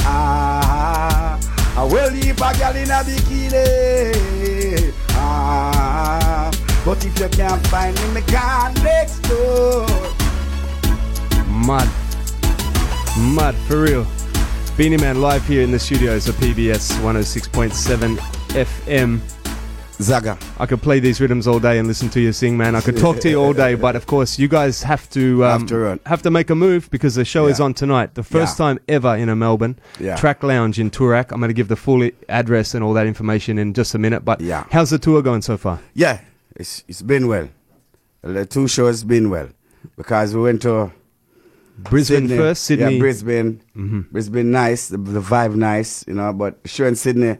Ah, 0.06 1.40
I 1.78 1.84
will 1.86 2.12
leave 2.12 2.36
a 2.36 2.54
girl 2.58 2.76
in 2.76 2.92
a 2.92 3.02
bikini. 3.04 4.94
Ah, 5.12 6.52
but 6.84 7.06
if 7.06 7.18
you 7.18 7.30
can't 7.30 7.66
find 7.68 7.96
me, 7.96 8.08
me 8.16 8.22
gone 8.22 8.74
next 8.84 9.20
door. 9.22 9.88
Mud. 11.48 12.03
Mud, 13.18 13.56
for 13.68 13.82
real. 13.82 14.08
Beenie 14.76 14.98
Man 14.98 15.22
live 15.22 15.46
here 15.48 15.62
in 15.62 15.72
the 15.72 15.78
studios 15.80 16.28
of 16.28 16.36
PBS 16.36 16.92
106.7 17.02 18.18
FM. 18.50 19.20
Zaga. 20.02 20.38
I 20.60 20.66
could 20.66 20.82
play 20.82 21.00
these 21.00 21.22
rhythms 21.22 21.48
all 21.48 21.60
day 21.60 21.78
and 21.78 21.88
listen 21.88 22.10
to 22.10 22.20
you 22.20 22.34
sing, 22.34 22.58
man. 22.58 22.76
I 22.76 22.82
could 22.82 22.98
talk 22.98 23.20
to 23.20 23.30
you 23.30 23.40
all 23.40 23.54
day, 23.54 23.76
but 23.76 23.96
of 23.96 24.08
course, 24.08 24.40
you 24.40 24.48
guys 24.48 24.82
have 24.82 25.08
to 25.12 25.46
um, 25.46 25.60
Have 25.62 25.70
to 25.70 26.00
have 26.08 26.22
to 26.24 26.32
make 26.32 26.50
a 26.50 26.56
move 26.56 26.90
because 26.90 27.14
the 27.14 27.24
show 27.24 27.46
is 27.46 27.60
on 27.60 27.76
tonight. 27.76 28.16
The 28.16 28.24
first 28.24 28.58
Yeah. 28.60 28.66
time 28.66 28.80
ever 28.90 29.16
in 29.16 29.30
a 29.30 29.36
Melbourne 29.36 29.78
Yeah. 30.00 30.16
track 30.16 30.42
lounge 30.42 30.80
in 30.80 30.90
Toorak. 30.90 31.32
I'm 31.32 31.40
going 31.40 31.50
to 31.50 31.54
give 31.54 31.68
the 31.68 31.76
full 31.76 32.10
address 32.28 32.74
and 32.74 32.84
all 32.84 32.94
that 32.94 33.06
information 33.06 33.60
in 33.60 33.74
just 33.74 33.94
a 33.94 34.00
minute. 34.00 34.26
But 34.26 34.42
Yeah. 34.42 34.64
how's 34.72 34.90
the 34.90 34.98
tour 34.98 35.22
going 35.22 35.44
so 35.44 35.56
far? 35.58 35.80
Yeah, 35.94 36.18
it's 36.56 36.84
it's 36.88 37.04
been 37.04 37.28
well. 37.28 37.50
The 38.24 38.46
two 38.48 38.68
shows 38.68 39.04
been 39.04 39.30
well 39.30 39.50
because 39.96 40.34
we 40.36 40.42
went 40.42 40.64
to 40.64 40.92
Brisbane 41.78 42.28
first, 42.28 42.64
Sydney. 42.64 42.94
Yeah, 42.96 43.00
Brisbane. 43.00 43.62
Mhm. 43.76 44.10
Brisbane 44.12 44.52
nice, 44.52 44.88
the, 44.90 44.98
the 44.98 45.20
vibe 45.22 45.56
nice, 45.56 46.06
you 46.08 46.14
know. 46.14 46.32
But 46.34 46.60
sure 46.66 46.88
in 46.88 46.96
Sydney, 46.96 47.38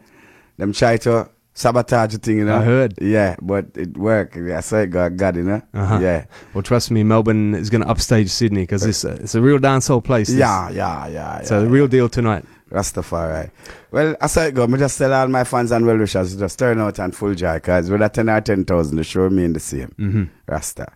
them 0.58 0.72
try 0.72 0.96
to 0.98 1.28
sabotage 1.54 2.12
the 2.14 2.18
thing, 2.18 2.38
you 2.38 2.44
know. 2.44 2.58
I 2.58 2.64
heard. 2.64 2.94
Yeah, 3.00 3.36
but 3.40 3.66
it 3.76 3.96
worked. 3.96 4.36
I 4.36 4.60
saw 4.60 4.78
it 4.78 4.88
got, 4.90 5.16
got 5.16 5.36
you 5.36 5.44
know. 5.44 5.62
Uh-huh. 5.72 5.98
Yeah. 6.02 6.24
Well, 6.52 6.62
trust 6.62 6.90
me, 6.90 7.04
Melbourne 7.04 7.54
is 7.54 7.70
going 7.70 7.82
to 7.82 7.88
upstage 7.88 8.28
Sydney 8.28 8.62
because 8.62 8.84
it's 8.84 9.04
a, 9.04 9.12
it's 9.22 9.34
a 9.36 9.40
real 9.40 9.58
dancehall 9.58 10.02
place. 10.02 10.26
This- 10.28 10.36
Yeah, 10.38 10.68
yeah, 10.70 11.06
yeah. 11.06 11.42
So 11.42 11.58
yeah, 11.58 11.64
the 11.64 11.70
real 11.70 11.86
deal 11.88 12.08
tonight. 12.08 12.44
Rastafari. 12.72 13.50
Well, 13.92 14.16
I 14.20 14.26
saw 14.26 14.42
it 14.42 14.54
go. 14.54 14.66
Me 14.66 14.78
just 14.78 14.98
tell 14.98 15.12
all 15.12 15.28
my 15.28 15.44
fans 15.44 15.70
and 15.70 15.86
well 15.86 15.96
wishers 15.96 16.34
just 16.36 16.58
turn 16.58 16.80
out 16.80 16.98
and 16.98 17.14
full 17.14 17.34
joy 17.34 17.54
because 17.54 17.88
whether 17.88 18.08
10 18.08 18.28
or 18.28 18.40
10,000, 18.40 18.96
the 18.96 19.04
show 19.04 19.30
me 19.30 19.44
in 19.44 19.52
the 19.52 19.60
same. 19.60 19.94
Mhm. 19.96 20.28
Rasta. 20.48 20.88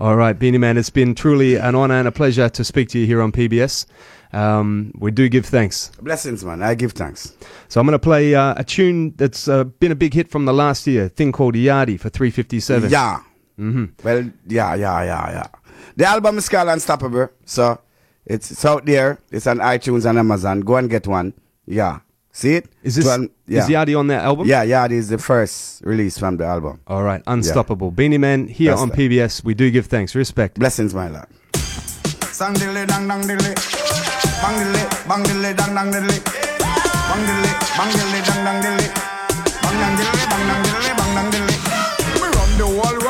All 0.00 0.14
right, 0.14 0.38
Beenie 0.38 0.58
Man, 0.58 0.78
it's 0.78 0.90
been 0.90 1.12
truly 1.16 1.56
an 1.56 1.74
honor 1.74 1.94
and 1.94 2.06
a 2.06 2.12
pleasure 2.12 2.48
to 2.48 2.62
speak 2.62 2.88
to 2.90 3.00
you 3.00 3.06
here 3.06 3.20
on 3.20 3.32
PBS. 3.32 3.84
Um, 4.32 4.92
we 4.96 5.10
do 5.10 5.28
give 5.28 5.44
thanks. 5.44 5.90
Blessings, 6.00 6.44
man. 6.44 6.62
I 6.62 6.76
give 6.76 6.92
thanks. 6.92 7.34
So 7.66 7.80
I'm 7.80 7.86
going 7.86 7.94
to 7.94 7.98
play 7.98 8.32
uh, 8.32 8.54
a 8.56 8.62
tune 8.62 9.12
that's 9.16 9.48
uh, 9.48 9.64
been 9.64 9.90
a 9.90 9.96
big 9.96 10.14
hit 10.14 10.30
from 10.30 10.44
the 10.44 10.54
last 10.54 10.86
year, 10.86 11.06
a 11.06 11.08
thing 11.08 11.32
called 11.32 11.56
Yardi 11.56 11.98
for 11.98 12.10
357. 12.10 12.90
Yeah. 12.90 13.22
Mm-hmm. 13.58 13.86
Well, 14.04 14.30
yeah, 14.46 14.76
yeah, 14.76 15.02
yeah, 15.02 15.30
yeah. 15.30 15.46
The 15.96 16.04
album 16.04 16.38
is 16.38 16.48
called 16.48 16.68
Unstoppable. 16.68 17.30
So 17.44 17.80
it's, 18.24 18.52
it's 18.52 18.64
out 18.64 18.86
there. 18.86 19.18
It's 19.32 19.48
on 19.48 19.58
iTunes 19.58 20.08
and 20.08 20.16
Amazon. 20.16 20.60
Go 20.60 20.76
and 20.76 20.88
get 20.88 21.08
one. 21.08 21.34
Yeah. 21.66 21.98
See 22.32 22.54
it? 22.54 22.66
Is 22.82 22.94
this 22.96 23.06
One- 23.06 23.30
yeah. 23.46 23.62
is 23.64 23.68
Yadi 23.68 23.98
on 23.98 24.06
that 24.08 24.22
album? 24.24 24.46
Yeah, 24.46 24.64
Yadi 24.64 24.92
is 24.92 25.08
the 25.08 25.18
first 25.18 25.80
release 25.84 26.18
from 26.18 26.36
the 26.36 26.44
album. 26.44 26.80
All 26.86 27.02
right, 27.02 27.22
Unstoppable. 27.26 27.90
Beenie 27.90 28.18
Man 28.18 28.46
here 28.46 28.70
That's 28.70 28.82
on 28.82 28.88
that. 28.90 28.98
PBS. 28.98 29.42
We 29.44 29.54
do 29.54 29.70
give 29.70 29.86
thanks. 29.86 30.14
Respect. 30.14 30.58
Blessings, 30.58 30.94
my 30.94 31.08
lord. 31.08 31.26
Sang 32.32 32.54
dilly 32.54 32.86
dang 32.86 33.08
dang 33.08 33.22
dilly. 33.26 33.54
Bang 34.42 34.54
dilly, 34.62 34.84
bang 35.08 35.22
dilly 35.24 35.54
dang 35.54 35.74
dang 35.74 35.90
dilly. 35.90 36.18
Bang 36.22 37.22
dilly, 37.26 37.52
bang 37.76 37.90
dilly 37.98 38.20
dang 38.22 38.44
dang 38.46 38.58
dilly. 38.62 38.88
Bang 39.62 39.76
dang 39.82 39.94
dilly, 39.98 40.22
bang 40.30 40.44
dang 40.46 40.62
dilly, 40.62 40.90
bang 40.94 41.12
dang 41.16 41.30
dilly. 41.32 41.47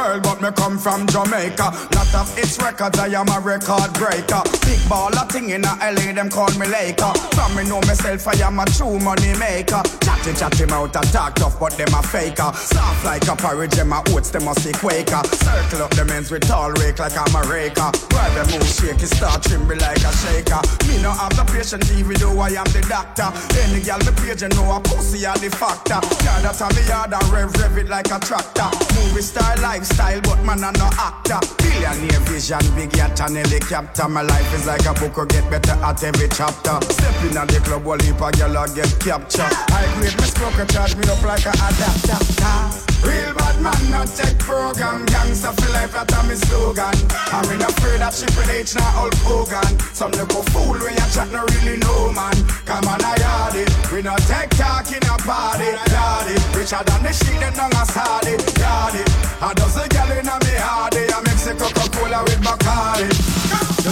World, 0.09 0.23
but 0.23 0.41
me 0.41 0.51
come 0.53 0.79
from 0.79 1.07
Jamaica. 1.07 1.69
Lot 1.95 2.15
of 2.15 2.39
its 2.39 2.59
records, 2.59 2.99
I 2.99 3.09
am 3.09 3.29
a 3.29 3.41
record 3.41 3.93
breaker. 3.95 4.43
Big 4.65 4.81
baller 4.89 5.29
thing 5.31 5.51
in 5.51 5.65
a 5.65 5.73
LA, 5.81 6.13
them 6.13 6.31
call 6.31 6.51
me 6.59 6.67
Laker. 6.67 7.13
From 7.37 7.55
me 7.57 7.65
know 7.65 7.81
myself, 7.83 8.27
I 8.29 8.47
am 8.47 8.59
a 8.59 8.65
true 8.67 8.99
money 8.99 9.35
maker. 9.39 9.83
Chatty 10.01 10.33
chatty 10.35 10.67
mouth 10.67 10.97
a 10.97 11.01
talk 11.13 11.35
tough, 11.35 11.59
but 11.61 11.77
them 11.77 11.93
a 11.95 12.03
faker. 12.03 12.51
Soft 12.55 13.05
like 13.05 13.27
a 13.29 13.37
porridge, 13.37 13.73
them 13.73 13.93
a 13.93 14.03
oats, 14.11 14.31
them 14.31 14.45
must 14.45 14.65
be 14.65 14.73
quaker. 14.73 15.23
Circle 15.25 15.83
up 15.83 15.91
the 15.91 16.05
men's 16.05 16.31
with 16.31 16.47
tall 16.47 16.71
rake 16.73 16.99
like 16.99 17.17
I'm 17.17 17.35
a 17.35 17.43
raker. 17.49 17.91
While 18.13 18.33
them 18.35 18.47
move 18.53 18.69
shaky, 18.69 19.07
start 19.07 19.43
tremble 19.43 19.77
like 19.77 20.05
a 20.05 20.13
shaker. 20.23 20.61
Me 20.89 21.03
no 21.03 21.11
have 21.11 21.37
the 21.37 21.45
patient, 21.53 21.85
even 21.93 22.17
though 22.21 22.39
I 22.41 22.57
am 22.57 22.69
the 22.73 22.85
doctor. 22.89 23.29
Any 23.61 23.81
gal 23.83 23.99
me 23.99 24.13
page, 24.23 24.43
you 24.43 24.49
know 24.49 24.73
a 24.73 24.81
pussy 24.81 25.27
are 25.27 25.37
the 25.39 25.51
factor. 25.51 26.01
Yeah, 26.25 26.41
that 26.41 26.61
a 26.61 26.67
me 26.75 26.83
yard 26.89 27.13
and 27.13 27.29
rev 27.29 27.53
rev 27.61 27.77
it 27.79 27.89
like 27.89 28.11
a 28.11 28.19
tractor. 28.21 28.69
Movie 28.95 29.23
star 29.23 29.57
lifestyle, 29.57 29.98
but 30.23 30.43
man 30.45 30.65
I'm 30.65 30.73
no 30.75 30.89
actor. 30.97 31.41
Billionaire 31.59 32.21
vision, 32.21 32.59
big 32.75 32.97
yacht 32.97 33.21
and 33.21 33.37
helicopter. 33.37 34.09
My 34.09 34.23
life 34.23 34.55
is 34.55 34.67
like 34.67 34.87
a 34.87 34.95
book, 34.95 35.17
will 35.17 35.27
get 35.27 35.49
better 35.51 35.73
at 35.73 36.03
every 36.03 36.29
chapter. 36.29 36.79
Step 36.93 37.25
in 37.25 37.37
at 37.37 37.49
the 37.49 37.61
club, 37.65 37.85
while 37.85 37.99
heap 37.99 38.21
a 38.21 38.31
gal 38.33 38.57
a 38.57 38.69
get 38.75 38.93
captured. 39.01 39.53
I 39.71 39.85
grade 39.99 40.17
me 40.17 40.27
smoke, 40.27 40.69
charge 40.69 40.97
me 40.97 41.09
up 41.09 41.23
like 41.23 41.47
a 41.47 41.51
adapter. 41.51 42.88
Real 43.03 43.35
bad 43.35 43.61
man, 43.61 43.91
not 43.91 44.09
take 44.09 44.39
program. 44.39 45.07
Gangsta 45.07 45.55
for 45.55 45.71
life, 45.73 45.93
that 45.93 46.13
a 46.13 46.21
me 46.27 46.35
slogan. 46.35 46.95
I'm 47.33 47.47
in 47.53 47.63
afraid 47.63 48.01
that 48.01 48.15
Triple 48.15 48.51
H, 48.51 48.75
not 48.75 48.93
Hulk 48.95 49.15
Hogan. 49.23 49.79
Some 49.95 50.13
little 50.13 50.43
fool 50.51 50.75
when 50.79 50.95
you 50.95 51.09
chat, 51.15 51.31
no 51.31 51.45
really 51.47 51.79
know, 51.79 52.13
man. 52.13 52.35
Come 52.67 52.89
on, 52.89 53.03
I 53.05 53.15
yard 53.21 53.57
it. 53.57 53.71
We 53.93 54.03
not 54.03 54.21
take 54.27 54.51
talk 54.59 54.91
in 54.91 55.03
a 55.07 55.17
party, 55.23 55.71
yard 55.95 56.29
it. 56.29 56.43
Richer 56.57 56.83
than 56.83 57.03
the 57.03 57.13
shit, 57.13 57.39
them 57.39 57.55
down 57.55 57.73
a 57.73 57.85
sard 57.87 58.27
it, 58.27 58.43
yard 58.59 58.95
it. 58.95 59.09
I 59.41 59.55
does 59.55 59.77
a 59.77 59.89
gal 59.89 60.11
in 60.13 60.27
a 60.27 60.37
me 60.43 60.55
hardy. 60.59 61.07
I 61.07 61.21
mix 61.23 61.47
a 61.47 61.55
Coca-Cola 61.55 62.25
with 62.25 62.43
Bacardi. 62.43 63.38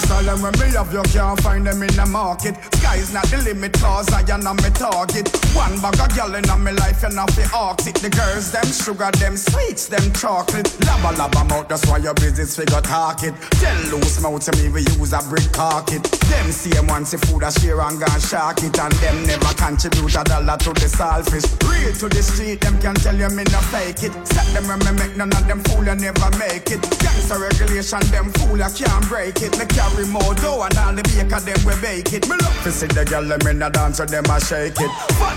Tell 0.03 0.23
them 0.23 0.43
when 0.43 0.53
me 0.61 0.73
have 0.77 0.93
you 0.93 1.03
can't 1.13 1.41
find 1.41 1.67
them 1.67 1.83
in 1.83 1.95
the 1.95 2.07
market. 2.07 2.57
Sky's 2.77 3.13
not 3.13 3.25
the 3.29 3.39
limit, 3.39 3.73
cause 3.75 4.09
I 4.13 4.21
am 4.33 4.41
not 4.41 4.57
me 4.63 4.71
target. 4.71 5.29
One 5.53 5.81
bag 5.81 6.01
of 6.01 6.09
gal 6.17 6.35
in 6.35 6.45
my 6.63 6.71
life, 6.73 7.03
and 7.05 7.19
off 7.19 7.35
the 7.37 7.49
arctic. 7.55 8.01
The 8.01 8.11
girls, 8.11 8.53
them 8.53 8.65
sugar, 8.67 9.11
them 9.21 9.37
sweets, 9.37 9.89
them 9.89 10.13
chocolate. 10.13 10.67
Laba 10.89 11.13
laba 11.17 11.49
mouth, 11.49 11.69
that's 11.69 11.87
why 11.87 11.99
your 11.99 12.15
business 12.15 12.57
figure 12.57 12.81
talk 12.81 13.23
it. 13.25 13.35
Tell 13.61 13.77
loose 13.93 14.21
mouth 14.21 14.45
to 14.49 14.53
me, 14.57 14.69
we 14.69 14.81
use 14.97 15.13
a 15.13 15.21
brick 15.29 15.53
pocket. 15.53 16.03
Them 16.03 16.51
same 16.53 16.87
ones, 16.87 17.11
the 17.11 17.19
food 17.19 17.43
a 17.43 17.51
share 17.53 17.81
and 17.81 18.01
gone 18.01 18.21
shark 18.21 18.63
it. 18.63 18.79
And 18.79 18.93
them 19.05 19.27
never 19.27 19.53
contribute 19.55 20.17
a 20.17 20.25
dollar 20.25 20.57
to 20.65 20.73
the 20.73 20.89
selfish. 20.89 21.45
Real 21.69 21.93
to 21.93 22.09
the 22.09 22.23
street, 22.23 22.61
them 22.61 22.81
can 22.81 22.95
tell 22.97 23.17
you 23.17 23.29
me 23.31 23.45
no 23.53 23.61
fake 23.69 24.03
it. 24.03 24.13
Set 24.27 24.49
them 24.57 24.65
when 24.69 24.81
me 24.81 24.93
make 24.97 25.17
none 25.17 25.33
of 25.33 25.47
them 25.47 25.61
fool, 25.69 25.85
you 25.85 25.95
never 25.95 26.31
make 26.39 26.73
it. 26.73 26.81
Gangster 27.05 27.39
regulation, 27.39 28.01
them 28.09 28.33
fool, 28.41 28.57
you 28.57 28.71
can't 28.73 29.05
break 29.09 29.43
it. 29.43 29.53
Me 29.59 29.67
carry 29.91 30.07
more 30.07 30.35
dough 30.35 30.63
and 30.63 30.79
all 30.79 30.95
the 30.95 31.03
baker, 31.03 31.41
them 31.41 31.61
we 31.65 31.81
bake 31.81 32.13
it. 32.13 32.29
Me 32.29 32.37
love 32.37 32.63
to 32.63 32.73
see 32.73 32.87
the 32.87 33.05
girl, 33.05 33.25
them 33.25 33.47
in 33.47 33.59
the 33.59 33.69
dance, 33.69 34.01
and 34.01 34.09
them 34.09 34.25
a 34.27 34.41
shake 34.41 34.81
it. 34.81 34.91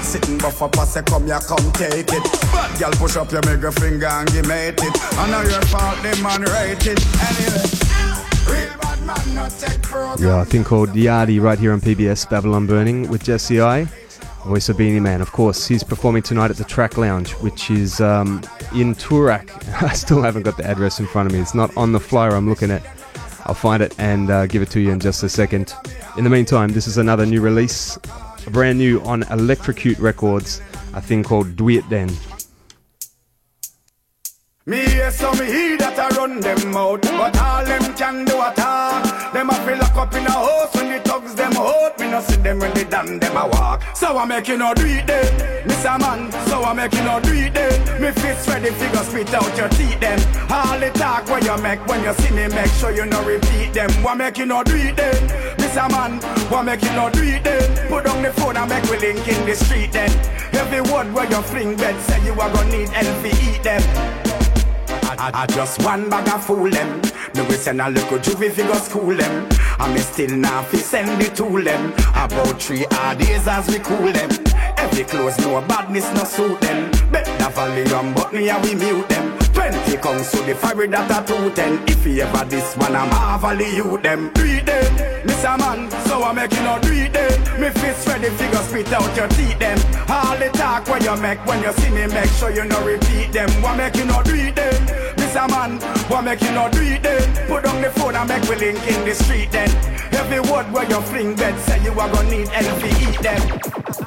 Sitting 0.03 0.39
come 0.39 1.27
ya 1.27 1.39
come 1.39 1.71
take 1.73 2.09
it. 2.09 2.23
Girl 2.79 2.91
push 2.93 3.17
up 3.17 3.31
your 3.31 3.41
middle 3.45 3.71
finger 3.71 4.07
and 4.07 4.31
give 4.31 4.47
mate 4.47 4.79
it. 4.81 4.93
I 5.17 5.29
know 5.29 5.41
your 5.41 5.61
fault, 5.63 6.01
the 6.01 6.17
man 6.23 6.41
rate 6.41 6.85
it. 6.87 6.99
Anyway. 7.29 7.89
Yeah, 10.19 10.41
a 10.41 10.45
thing 10.45 10.63
called 10.63 10.89
Yardi 10.89 11.41
right 11.41 11.57
here 11.57 11.73
on 11.73 11.81
PBS, 11.81 12.29
Babylon 12.29 12.67
Burning 12.67 13.09
with 13.09 13.23
Jesse 13.23 13.61
I. 13.61 13.87
Voice 14.45 14.69
of 14.69 14.77
Beenie 14.77 14.99
Man, 14.99 15.21
of 15.21 15.31
course. 15.31 15.67
He's 15.67 15.83
performing 15.83 16.23
tonight 16.23 16.49
at 16.49 16.57
the 16.57 16.63
Track 16.63 16.97
Lounge, 16.97 17.31
which 17.33 17.69
is 17.69 17.99
um, 17.99 18.41
in 18.73 18.95
Toorak. 18.95 19.49
I 19.83 19.93
still 19.93 20.21
haven't 20.21 20.43
got 20.43 20.57
the 20.57 20.65
address 20.65 20.99
in 20.99 21.07
front 21.07 21.27
of 21.27 21.33
me. 21.33 21.39
It's 21.39 21.53
not 21.53 21.75
on 21.75 21.91
the 21.91 21.99
flyer 21.99 22.31
I'm 22.31 22.47
looking 22.47 22.71
at. 22.71 22.81
I'll 23.45 23.55
find 23.55 23.81
it 23.81 23.95
and 23.97 24.29
uh, 24.29 24.45
give 24.47 24.61
it 24.61 24.69
to 24.71 24.79
you 24.79 24.91
in 24.91 24.99
just 24.99 25.23
a 25.23 25.29
second. 25.29 25.73
In 26.17 26.23
the 26.23 26.29
meantime, 26.29 26.69
this 26.69 26.87
is 26.87 26.97
another 26.97 27.25
new 27.25 27.41
release, 27.41 27.97
brand 28.51 28.77
new 28.77 29.01
on 29.01 29.23
Electrocute 29.23 29.99
Records, 29.99 30.61
a 30.93 31.01
thing 31.01 31.23
called 31.23 31.55
Do 31.55 31.69
It 31.69 31.87
Then. 31.89 32.09
Me 34.69 34.85
hear 34.85 35.09
some 35.09 35.33
hear 35.33 35.77
that 35.79 35.97
I 35.97 36.09
run 36.15 36.41
them 36.41 36.77
out, 36.77 37.01
but 37.01 37.35
all 37.41 37.65
them 37.65 37.81
can 37.95 38.23
do 38.23 38.37
a 38.37 38.53
talk. 38.53 39.33
Them 39.33 39.49
a 39.49 39.55
feel 39.65 39.79
lock 39.79 39.95
up 39.95 40.13
in 40.13 40.27
a 40.27 40.31
house 40.31 40.75
when 40.75 40.93
the 40.93 40.99
thugs 41.09 41.33
them 41.33 41.57
out. 41.57 41.97
Me 41.97 42.05
no 42.11 42.21
see 42.21 42.35
them 42.35 42.59
when 42.59 42.71
they 42.75 42.83
done 42.83 43.17
them 43.17 43.35
a 43.35 43.49
walk. 43.49 43.81
So 43.97 44.15
I 44.15 44.25
make 44.25 44.47
you 44.47 44.59
no 44.59 44.75
do 44.75 44.85
it 44.85 45.07
then, 45.07 45.25
Mr. 45.67 45.99
Man. 45.99 46.31
So 46.45 46.61
I 46.61 46.73
make 46.73 46.93
you 46.93 47.01
no 47.01 47.19
do 47.19 47.33
it 47.33 47.55
then. 47.55 47.99
Me 47.99 48.11
fist 48.11 48.47
ready 48.47 48.69
figure 48.69 49.01
spit 49.01 49.33
out 49.33 49.57
your 49.57 49.69
teeth 49.69 49.99
them. 49.99 50.19
All 50.51 50.79
the 50.79 50.91
talk 50.93 51.25
when 51.29 51.43
you 51.43 51.57
make 51.63 51.81
when 51.87 52.03
you 52.03 52.13
see 52.21 52.29
me, 52.29 52.47
make 52.49 52.69
sure 52.77 52.91
you 52.91 53.07
no 53.07 53.25
repeat 53.25 53.73
them. 53.73 53.89
What 54.03 54.17
make 54.17 54.37
you 54.37 54.45
no 54.45 54.61
do 54.61 54.75
it 54.75 54.95
then, 54.95 55.17
Mr. 55.57 55.89
Man? 55.89 56.21
What 56.51 56.65
make 56.65 56.83
you 56.83 56.93
no 56.93 57.09
do 57.09 57.23
it 57.23 57.43
then? 57.43 57.89
Put 57.89 58.05
down 58.05 58.21
the 58.21 58.31
phone 58.33 58.55
and 58.55 58.69
make 58.69 58.85
we 58.85 58.99
link 58.99 59.27
in 59.27 59.47
the 59.47 59.55
street 59.55 59.93
then. 59.93 60.11
Every 60.53 60.81
word 60.81 61.11
where 61.11 61.25
you 61.25 61.41
fling 61.41 61.75
bed 61.75 61.99
say 62.01 62.23
you 62.23 62.33
are 62.33 62.53
gonna 62.53 62.69
need 62.69 62.89
help 62.89 63.23
to 63.23 63.29
eat 63.49 63.63
them. 63.63 64.28
I, 65.21 65.45
just 65.47 65.83
one 65.83 66.09
bag 66.09 66.29
of 66.29 66.45
fool 66.45 66.69
them. 66.69 67.01
Me 67.35 67.41
we 67.41 67.55
send 67.55 67.81
a 67.81 67.89
little 67.89 68.19
juvie 68.19 68.51
figure 68.51 68.73
school 68.75 69.15
them. 69.15 69.49
And 69.79 69.93
me 69.93 69.99
still 69.99 70.35
now 70.37 70.63
fi 70.63 70.77
send 70.77 71.21
it 71.21 71.35
to 71.35 71.61
them. 71.61 71.91
About 72.15 72.61
three 72.61 72.85
hard 72.91 73.17
days 73.19 73.47
as 73.47 73.67
we 73.67 73.79
cool 73.79 74.11
them. 74.11 74.29
Every 74.77 75.03
close 75.03 75.37
no 75.39 75.61
badness 75.67 76.09
no 76.13 76.23
suit 76.23 76.61
them. 76.61 76.89
Bet 77.11 77.25
the 77.25 77.49
volume 77.49 78.13
but 78.13 78.33
me 78.33 78.49
we 78.63 78.75
mute 78.75 79.09
them. 79.09 79.37
Twenty 79.53 79.97
comes 79.97 80.31
to 80.31 80.41
the 80.43 80.55
fire 80.55 80.87
that 80.87 81.11
a 81.11 81.27
two 81.27 81.51
ten. 81.51 81.83
If 81.87 82.05
you 82.05 82.21
ever 82.21 82.45
this 82.45 82.77
one 82.77 82.95
I'm 82.95 83.09
marvel 83.09 83.61
you 83.61 83.97
them. 83.97 84.31
Read 84.35 84.65
them, 84.65 84.95
Mr. 85.27 85.59
Man. 85.59 86.08
So 86.19 86.25
I 86.25 86.33
make 86.33 86.51
you 86.51 86.63
not 86.63 86.83
read 86.83 87.13
them. 87.13 87.61
Me 87.61 87.69
fist 87.69 88.05
ready 88.05 88.29
figure 88.31 88.59
spit 88.67 88.91
out 88.91 89.15
your 89.15 89.29
teeth 89.29 89.57
them. 89.57 89.79
All 90.09 90.37
the 90.37 90.49
talk 90.49 90.85
when 90.89 91.01
you 91.01 91.15
make 91.15 91.39
when 91.45 91.63
you 91.63 91.71
see 91.71 91.89
me 91.91 92.07
make 92.07 92.29
sure 92.31 92.51
you 92.51 92.65
no 92.65 92.83
repeat 92.83 93.31
them. 93.31 93.49
What 93.61 93.77
make 93.77 93.95
you 93.95 94.03
not 94.03 94.29
read 94.29 94.53
them, 94.53 94.73
Mr. 95.15 95.49
Man? 95.49 95.79
What 96.09 96.25
make 96.25 96.41
you 96.41 96.51
not 96.51 96.75
read 96.75 97.03
them? 97.03 97.47
Put 97.47 97.63
down 97.63 97.81
the 97.81 97.89
phone 97.91 98.17
and 98.17 98.27
make 98.27 98.43
we 98.49 98.57
link 98.57 98.85
in 98.85 99.05
the 99.05 99.15
street 99.15 99.49
then. 99.53 99.69
Every 100.11 100.41
word 100.41 100.69
where 100.73 100.89
you 100.89 100.99
fling 101.03 101.35
bed 101.37 101.57
say 101.61 101.81
you 101.85 101.91
are 101.91 102.11
gonna 102.11 102.29
need 102.29 102.49
help 102.49 102.81
to 102.81 102.87
eat 103.07 103.19
them. 103.21 103.98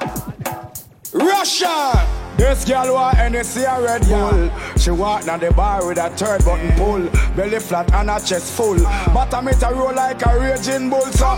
Russia! 1.12 2.08
This 2.38 2.64
girl 2.64 2.94
want 2.94 3.18
NSC 3.18 3.68
a 3.68 3.82
Red 3.82 4.02
Bull. 4.08 4.50
She 4.78 4.90
walk 4.90 5.24
down 5.24 5.40
the 5.40 5.52
bar 5.52 5.86
with 5.86 5.98
a 5.98 6.08
third 6.10 6.42
button 6.44 6.72
pull. 6.72 7.08
Belly 7.36 7.60
flat 7.60 7.92
and 7.92 8.08
her 8.08 8.18
chest 8.18 8.56
full. 8.56 8.78
Bottom 9.12 9.48
it 9.48 9.62
a 9.62 9.74
roll 9.74 9.94
like 9.94 10.24
a 10.24 10.40
raging 10.40 10.88
bull. 10.88 11.04
So 11.12 11.28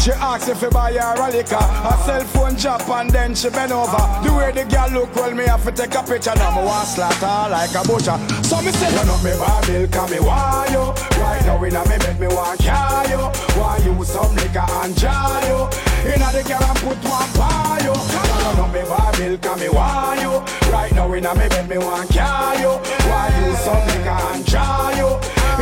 she 0.00 0.12
asks 0.12 0.48
if 0.48 0.62
you 0.62 0.70
buy 0.70 0.92
her 0.92 1.14
a 1.20 1.30
liquor. 1.30 1.56
Her 1.56 1.96
cell 2.04 2.24
phone 2.24 2.54
drop 2.54 2.88
and 2.88 3.10
then 3.10 3.34
she 3.34 3.50
bend 3.50 3.72
over. 3.72 4.00
The 4.24 4.32
way 4.32 4.52
the 4.52 4.64
girl 4.64 4.90
look, 4.90 5.14
well, 5.14 5.34
me 5.34 5.44
have 5.44 5.64
to 5.64 5.72
take 5.72 5.94
a 5.94 6.02
picture. 6.02 6.34
Now 6.34 6.58
me 6.58 6.66
want 6.66 6.88
slaughter 6.88 7.50
like 7.50 7.74
a 7.74 7.86
butcher. 7.86 8.16
So 8.42 8.62
me 8.62 8.72
say, 8.72 8.96
run 8.96 9.08
up 9.10 9.22
me 9.22 9.32
bar 9.36 9.60
bill, 9.66 9.86
come 9.88 10.10
me 10.10 10.20
want 10.20 10.70
you. 10.70 10.84
Right 11.20 11.44
now 11.44 11.58
a 11.58 11.62
me 11.62 11.98
bed, 11.98 12.18
me 12.18 12.26
want 12.28 12.58
carry 12.58 13.10
you. 13.10 13.28
Want 13.60 13.84
you 13.84 14.04
some 14.04 14.34
liquor 14.34 14.64
and 14.66 14.96
jar 14.96 15.44
you. 15.44 15.68
Inna 16.08 16.32
the 16.32 16.42
girl 16.48 16.64
and 16.64 16.78
put 16.78 16.98
one 17.04 17.30
by 17.36 17.80
you. 17.84 18.19
Run 18.42 18.58
up 18.58 18.72
me 18.72 18.82
bar 18.82 19.12
bill, 19.12 19.38
come 19.38 19.60
me 19.60 19.68
want 19.68 20.20
you. 20.20 20.32
Right 20.72 20.92
now 20.94 21.12
in 21.12 21.26
a 21.26 21.34
me 21.34 21.48
bed, 21.48 21.68
me 21.68 21.78
want 21.78 22.08
carry 22.10 22.60
you. 22.60 22.72
Want 23.08 23.34
you 23.36 23.54
some 23.56 23.86
liquor 23.88 24.18
and 24.32 24.46
jar 24.46 24.92
you. 24.96 25.08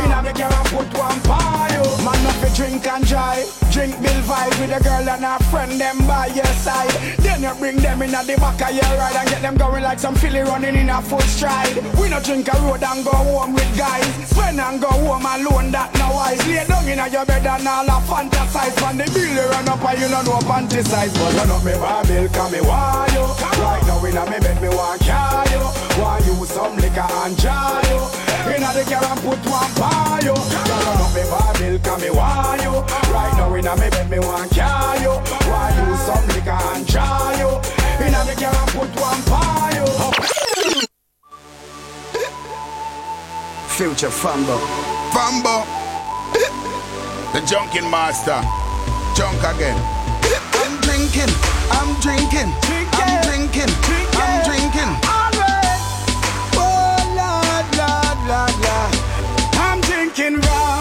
Inna 0.03 0.23
the 0.23 0.33
girl 0.33 0.53
and 0.53 0.67
put 0.67 0.97
one 0.97 1.19
you. 1.21 1.68
Man 2.09 2.25
up 2.25 2.33
fi 2.41 2.49
drink 2.55 2.87
and 2.87 3.05
drive. 3.05 3.45
Drink 3.69 3.93
bill 4.01 4.21
vibe 4.25 4.55
with 4.59 4.73
a 4.73 4.81
girl 4.81 5.09
and 5.09 5.23
her 5.23 5.37
friend 5.53 5.79
them 5.79 5.97
by 6.07 6.25
your 6.33 6.53
side. 6.65 6.89
Then 7.21 7.43
you 7.43 7.53
bring 7.61 7.77
them 7.77 8.01
in 8.01 8.15
at 8.15 8.25
the 8.25 8.35
back 8.37 8.61
of 8.65 8.73
your 8.73 8.97
ride 8.97 9.15
and 9.15 9.29
get 9.29 9.41
them 9.43 9.55
going 9.57 9.83
like 9.83 9.99
some 9.99 10.15
filly 10.15 10.41
running 10.41 10.75
in 10.75 10.89
a 10.89 11.01
full 11.03 11.21
stride. 11.21 11.77
We 12.01 12.09
no 12.09 12.19
drink 12.19 12.49
a 12.49 12.57
road 12.65 12.81
and 12.81 13.05
go 13.05 13.13
home 13.13 13.53
with 13.53 13.77
guys. 13.77 14.09
Spend 14.25 14.59
and 14.59 14.81
go 14.81 14.89
home 14.89 15.21
alone, 15.21 15.69
that 15.69 15.93
no 16.01 16.09
wise. 16.17 16.41
Lay 16.49 16.65
down 16.65 16.89
in 16.89 16.97
your 17.13 17.25
bed 17.29 17.45
and 17.45 17.67
all 17.67 17.85
a 17.85 18.01
fantasize. 18.09 18.73
When 18.81 18.97
the 18.97 19.05
bill 19.13 19.29
you 19.29 19.45
run 19.45 19.69
up 19.69 19.85
and 19.85 19.99
you 20.01 20.09
don't 20.09 20.25
know 20.25 20.41
panty 20.49 20.81
size. 20.81 21.13
But 21.13 21.33
run 21.37 21.51
up 21.53 21.63
me 21.63 21.73
bar 21.77 22.01
bill, 22.09 22.25
come 22.33 22.51
me 22.51 22.61
want 22.65 23.13
you. 23.13 23.25
Right 23.61 23.85
now 23.85 24.01
in 24.01 24.17
a 24.17 24.25
me 24.25 24.39
bed, 24.41 24.57
me 24.65 24.69
want 24.73 25.01
carry 25.05 25.53
you. 25.53 25.61
Want 26.01 26.25
you 26.25 26.41
some 26.49 26.73
liquor 26.81 27.05
and 27.05 27.37
jar 27.37 27.85
you. 27.85 28.01
Inna 28.49 28.73
the 28.73 28.81
car 28.89 29.05
and 29.05 29.21
put 29.21 29.37
one 29.45 29.73
by 29.77 30.25
you. 30.25 30.33
Run 30.33 31.05
up 31.05 31.13
me 31.13 31.21
bar 31.29 31.38
bill, 31.59 31.77
come 31.79 32.01
me 32.01 32.09
want 32.09 32.61
you. 32.63 32.71
Right 33.11 33.33
now 33.37 33.53
in 33.53 33.67
a 33.67 33.75
me 33.75 33.89
bed, 33.89 34.09
me 34.09 34.19
want 34.19 34.49
carry 34.51 35.01
you. 35.03 35.11
Want 35.51 35.75
you 35.77 35.95
some 36.07 36.25
liquor 36.31 36.59
and 36.73 36.87
jar 36.87 37.35
you. 37.37 37.51
Inna 38.05 38.23
the 38.23 38.35
car 38.39 38.65
put 38.73 38.89
one 38.95 39.21
by 39.27 39.71
you. 39.75 39.85
Future 43.77 44.13
Fambo. 44.21 44.57
Fambo. 45.13 45.55
the 47.33 47.41
junkin 47.45 47.87
master. 47.91 48.41
Junk 49.15 49.43
again. 49.43 49.77
I'm 50.61 50.73
drinking, 50.81 51.31
I'm 51.71 51.89
drinking, 51.99 52.49
I'm 52.93 53.11
drinking, 53.27 53.71
I'm 54.15 54.33
drinking. 54.47 54.91
Oh 56.55 56.95
Lord, 57.19 57.67
Lord, 57.79 58.19
Lord, 58.31 58.55
Lord. 58.63 58.93
I'm 59.55 59.79
drinking 59.81 60.35
rum 60.41 60.78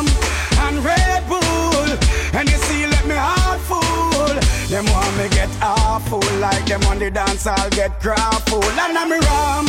awful, 6.09 6.41
like 6.41 6.65
them 6.67 6.83
on 6.85 6.99
the 6.99 7.11
dance, 7.11 7.47
I'll 7.47 7.71
get 7.71 8.01
grappled. 8.01 8.65
And 8.65 8.97
I'm 8.97 9.11
rum 9.11 9.67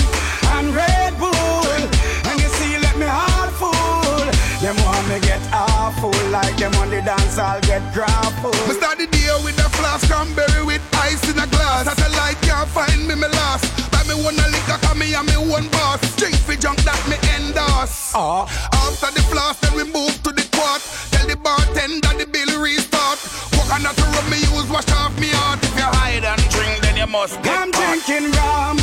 and 0.55 0.73
Red 0.73 1.17
Bull, 1.19 1.31
and 1.31 2.39
you 2.39 2.47
see, 2.57 2.77
let 2.79 2.97
me 2.97 3.05
heart 3.05 3.51
full. 3.59 4.25
Them 4.61 4.75
want 4.83 5.07
me 5.09 5.19
get 5.19 5.41
awful, 5.53 6.11
like 6.31 6.55
them 6.57 6.73
on 6.75 6.89
the 6.89 7.01
dance, 7.01 7.37
I'll 7.37 7.61
get 7.61 7.81
grappled. 7.93 8.55
Me 8.67 8.73
start 8.73 8.97
the 8.97 9.07
day 9.07 9.29
with 9.43 9.59
a 9.59 9.69
flask 9.69 10.07
cranberry 10.07 10.63
with 10.65 10.81
ice 10.93 11.23
in 11.29 11.39
a 11.39 11.47
glass. 11.47 11.85
Satellite 11.85 12.41
can't 12.41 12.69
find 12.69 13.07
me, 13.07 13.15
me 13.15 13.27
lost. 13.27 13.98
Me 14.09 14.15
one 14.25 14.33
a 14.41 14.47
liquor, 14.49 14.79
cause 14.81 14.97
me 14.97 15.13
and 15.13 15.27
me 15.29 15.37
one 15.37 15.69
boss. 15.69 16.01
Drink 16.17 16.33
for 16.41 16.55
junk 16.55 16.81
that 16.81 16.97
me 17.05 17.13
endorse. 17.37 18.09
Uh. 18.17 18.49
After 18.73 19.13
the 19.13 19.21
flask, 19.29 19.61
then 19.61 19.77
we 19.77 19.85
move 19.85 20.17
to 20.25 20.33
the 20.33 20.41
quart. 20.49 20.81
Tell 21.13 21.27
the 21.29 21.37
bartender 21.37 22.09
the 22.17 22.25
bill 22.25 22.49
restart. 22.57 23.21
Coconut 23.53 23.93
rum 24.01 24.25
me 24.33 24.41
use, 24.49 24.65
wash 24.73 24.89
off 24.97 25.13
me 25.21 25.29
heart. 25.29 25.61
If 25.61 25.77
you 25.77 25.85
hide 25.85 26.25
and 26.25 26.41
drink, 26.49 26.81
then 26.81 26.97
you 26.97 27.05
must 27.05 27.37
get 27.45 27.53
I'm 27.53 27.69
caught. 27.71 28.01
drinking 28.01 28.33
rum 28.33 28.81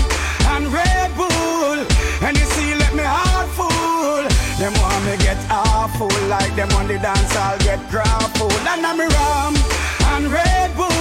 and 0.54 0.70
Red 0.70 1.10
Bull, 1.18 1.78
and 2.22 2.38
you 2.38 2.46
see, 2.54 2.78
let 2.78 2.94
me 2.94 3.02
heart 3.02 3.50
full. 3.58 4.22
Them 4.62 4.78
want 4.78 5.02
me 5.10 5.18
get 5.18 5.42
awful, 5.50 6.06
like 6.30 6.54
them 6.54 6.70
on 6.78 6.86
the 6.86 7.02
dance, 7.02 7.34
I'll 7.34 7.58
get 7.66 7.82
grappled. 7.90 8.62
And 8.70 8.86
I'm 8.86 9.02
rum 9.02 9.54
and 10.14 10.30
Red 10.30 10.70
Bull, 10.78 10.95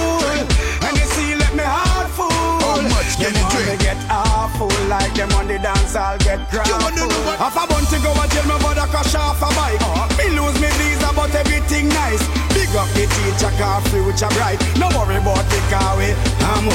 How 3.26 3.32
much 3.32 3.34
Them 3.34 3.34
can 3.34 3.34
you 3.34 3.42
want 3.42 3.58
me 3.58 3.76
drink? 3.76 3.82
get 3.82 4.10
awful, 4.10 4.70
like 4.88 5.14
them 5.14 5.32
on 5.32 5.48
the 5.48 5.58
dance, 5.58 5.96
I'll 5.96 6.18
get 6.18 6.38
grappled. 6.50 7.12
Half 7.38 7.56
a 7.56 7.66
to 7.66 7.98
go 8.02 8.12
and 8.14 8.30
jail, 8.30 8.46
my 8.46 8.58
brother 8.58 8.86
crash 8.86 9.14
off 9.14 9.42
a 9.42 9.50
bike. 9.54 9.80
Me 10.18 10.30
lose 10.30 10.58
me 10.60 10.68
visa, 10.78 11.10
but 11.14 11.34
everything 11.34 11.88
nice. 11.88 12.22
Big 12.54 12.70
up 12.76 12.88
the 12.94 13.06
teacher, 13.06 13.52
car 13.58 13.80
future 13.90 14.30
bright. 14.36 14.60
No 14.78 14.88
worry 14.94 15.16
about 15.16 15.44
the 15.50 15.60
car 15.70 15.96
way. 15.96 16.14
I'm 16.40 16.68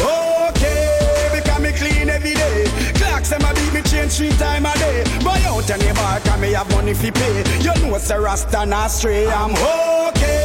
okay, 0.51 1.29
because 1.33 1.61
me 1.61 1.71
clean 1.71 2.09
every 2.09 2.35
day. 2.35 2.65
Clocks 2.95 3.29
them 3.29 3.43
a 3.45 3.53
beat 3.53 3.73
me 3.73 3.81
change 3.83 4.13
three 4.13 4.31
time 4.35 4.65
a 4.65 4.73
day. 4.75 5.03
Buy 5.23 5.39
out 5.47 5.69
any 5.69 5.93
bar, 5.93 6.19
cause 6.19 6.39
me 6.39 6.51
have 6.53 6.69
money 6.71 6.93
fi 6.93 7.11
pay. 7.11 7.43
You 7.59 7.73
know 7.81 7.97
say 7.97 8.17
Rasta 8.17 8.65
not 8.65 8.91
stray. 8.91 9.27
I'm 9.27 9.51
okay. 9.51 10.40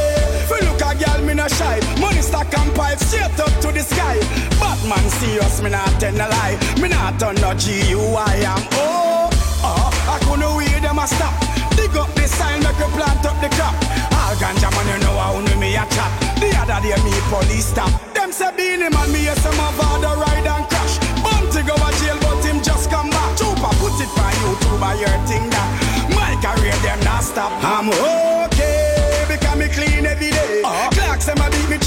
Fi 0.47 0.59
look 0.63 0.79
a 0.79 0.95
girl, 0.95 1.21
me 1.27 1.33
not 1.33 1.51
shy. 1.51 1.79
Money 1.99 2.21
stack 2.21 2.53
and 2.57 2.73
pipe 2.73 2.99
straight 2.99 3.39
up 3.39 3.51
to 3.59 3.69
the 3.71 3.83
sky. 3.83 4.17
Batman 4.59 5.03
serious, 5.19 5.61
me 5.61 5.69
not 5.69 5.91
tell 5.99 6.15
a 6.15 6.27
lie. 6.31 6.57
Me 6.79 6.87
not 6.87 7.19
turn 7.19 7.35
no 7.43 7.51
GUI. 7.51 8.47
I'm 8.47 8.63
oh, 8.79 9.29
oh. 9.63 9.91
I 10.07 10.17
couldn't 10.23 10.55
wait 10.55 10.81
them 10.81 10.99
a 10.99 11.05
stop. 11.07 11.35
Dig 11.75 11.91
up 11.99 12.07
the 12.15 12.25
sign, 12.27 12.63
make 12.63 12.79
you 12.79 12.87
plant 12.95 13.25
up 13.27 13.35
the 13.43 13.49
crop. 13.59 13.75
All 14.15 14.35
ganja 14.39 14.71
man, 14.71 14.87
you 14.87 14.97
know 15.03 15.19
how 15.19 15.35
only 15.35 15.55
me 15.59 15.75
a 15.75 15.83
chat. 15.91 16.11
The 16.39 16.47
other 16.55 16.79
day 16.79 16.95
me 17.03 17.11
police 17.27 17.67
stop. 17.67 17.91
Them 18.15 18.31
say 18.31 18.51
Beenie 18.55 18.89
man, 18.89 19.11
me 19.11 19.27
yes 19.27 19.43
some 19.43 19.59
of 19.59 19.75
the 19.99 20.11
ride 20.15 20.47
and 20.47 20.65
crash. 20.71 20.95
Bounty 21.19 21.61
go 21.67 21.75
a 21.75 21.89
jail, 21.99 22.17
but 22.23 22.39
him 22.47 22.63
just 22.63 22.89
come 22.89 23.09
back. 23.09 23.35
Chupa 23.35 23.69
put 23.83 23.99
it 23.99 24.11
for 24.15 24.31
YouTube, 24.39 24.79
I 24.79 24.95
your 24.95 25.17
thing 25.27 25.49
that. 25.51 25.67
My 26.15 26.31
career 26.39 26.77
them 26.87 26.99
not 27.03 27.23
stop. 27.23 27.51
I'm 27.61 27.91
okay 27.91 28.56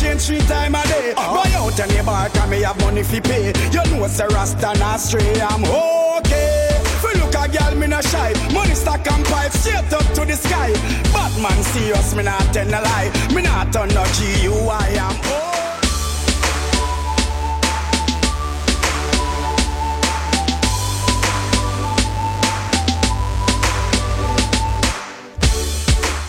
change 0.01 0.23
three 0.27 0.41
time 0.49 0.75
a 0.75 0.83
day. 0.85 1.13
Uh-huh. 1.13 1.45
Buy 1.45 1.51
out 1.59 1.79
any 1.81 2.03
bar, 2.05 2.29
cause 2.31 2.51
me 2.51 2.63
have 2.63 2.79
money 2.81 3.03
fi 3.03 3.21
pay. 3.21 3.53
You 3.71 3.85
know 3.93 4.07
say 4.09 4.27
Rasta 4.27 4.73
not 4.79 5.01
stray. 5.01 5.41
I'm 5.41 5.65
okay. 5.65 6.81
Fi 7.03 7.13
look 7.21 7.35
a 7.35 7.45
girl, 7.49 7.75
me 7.77 7.87
not 7.87 8.05
shy. 8.05 8.33
Money 8.53 8.75
stack 8.75 9.07
and 9.13 9.25
pipe 9.27 9.53
straight 9.53 9.93
up 9.93 10.07
to 10.15 10.25
the 10.25 10.37
sky. 10.37 10.73
Batman 11.13 11.63
serious, 11.73 12.15
me 12.15 12.23
not 12.23 12.53
tell 12.55 12.69
a 12.69 12.81
lie. 12.81 13.11
Me 13.35 13.43
not 13.43 13.73
turn 13.73 13.89
no 13.89 14.05
GUI. 14.17 14.99
I'm 14.99 15.17
oh. 15.25 15.70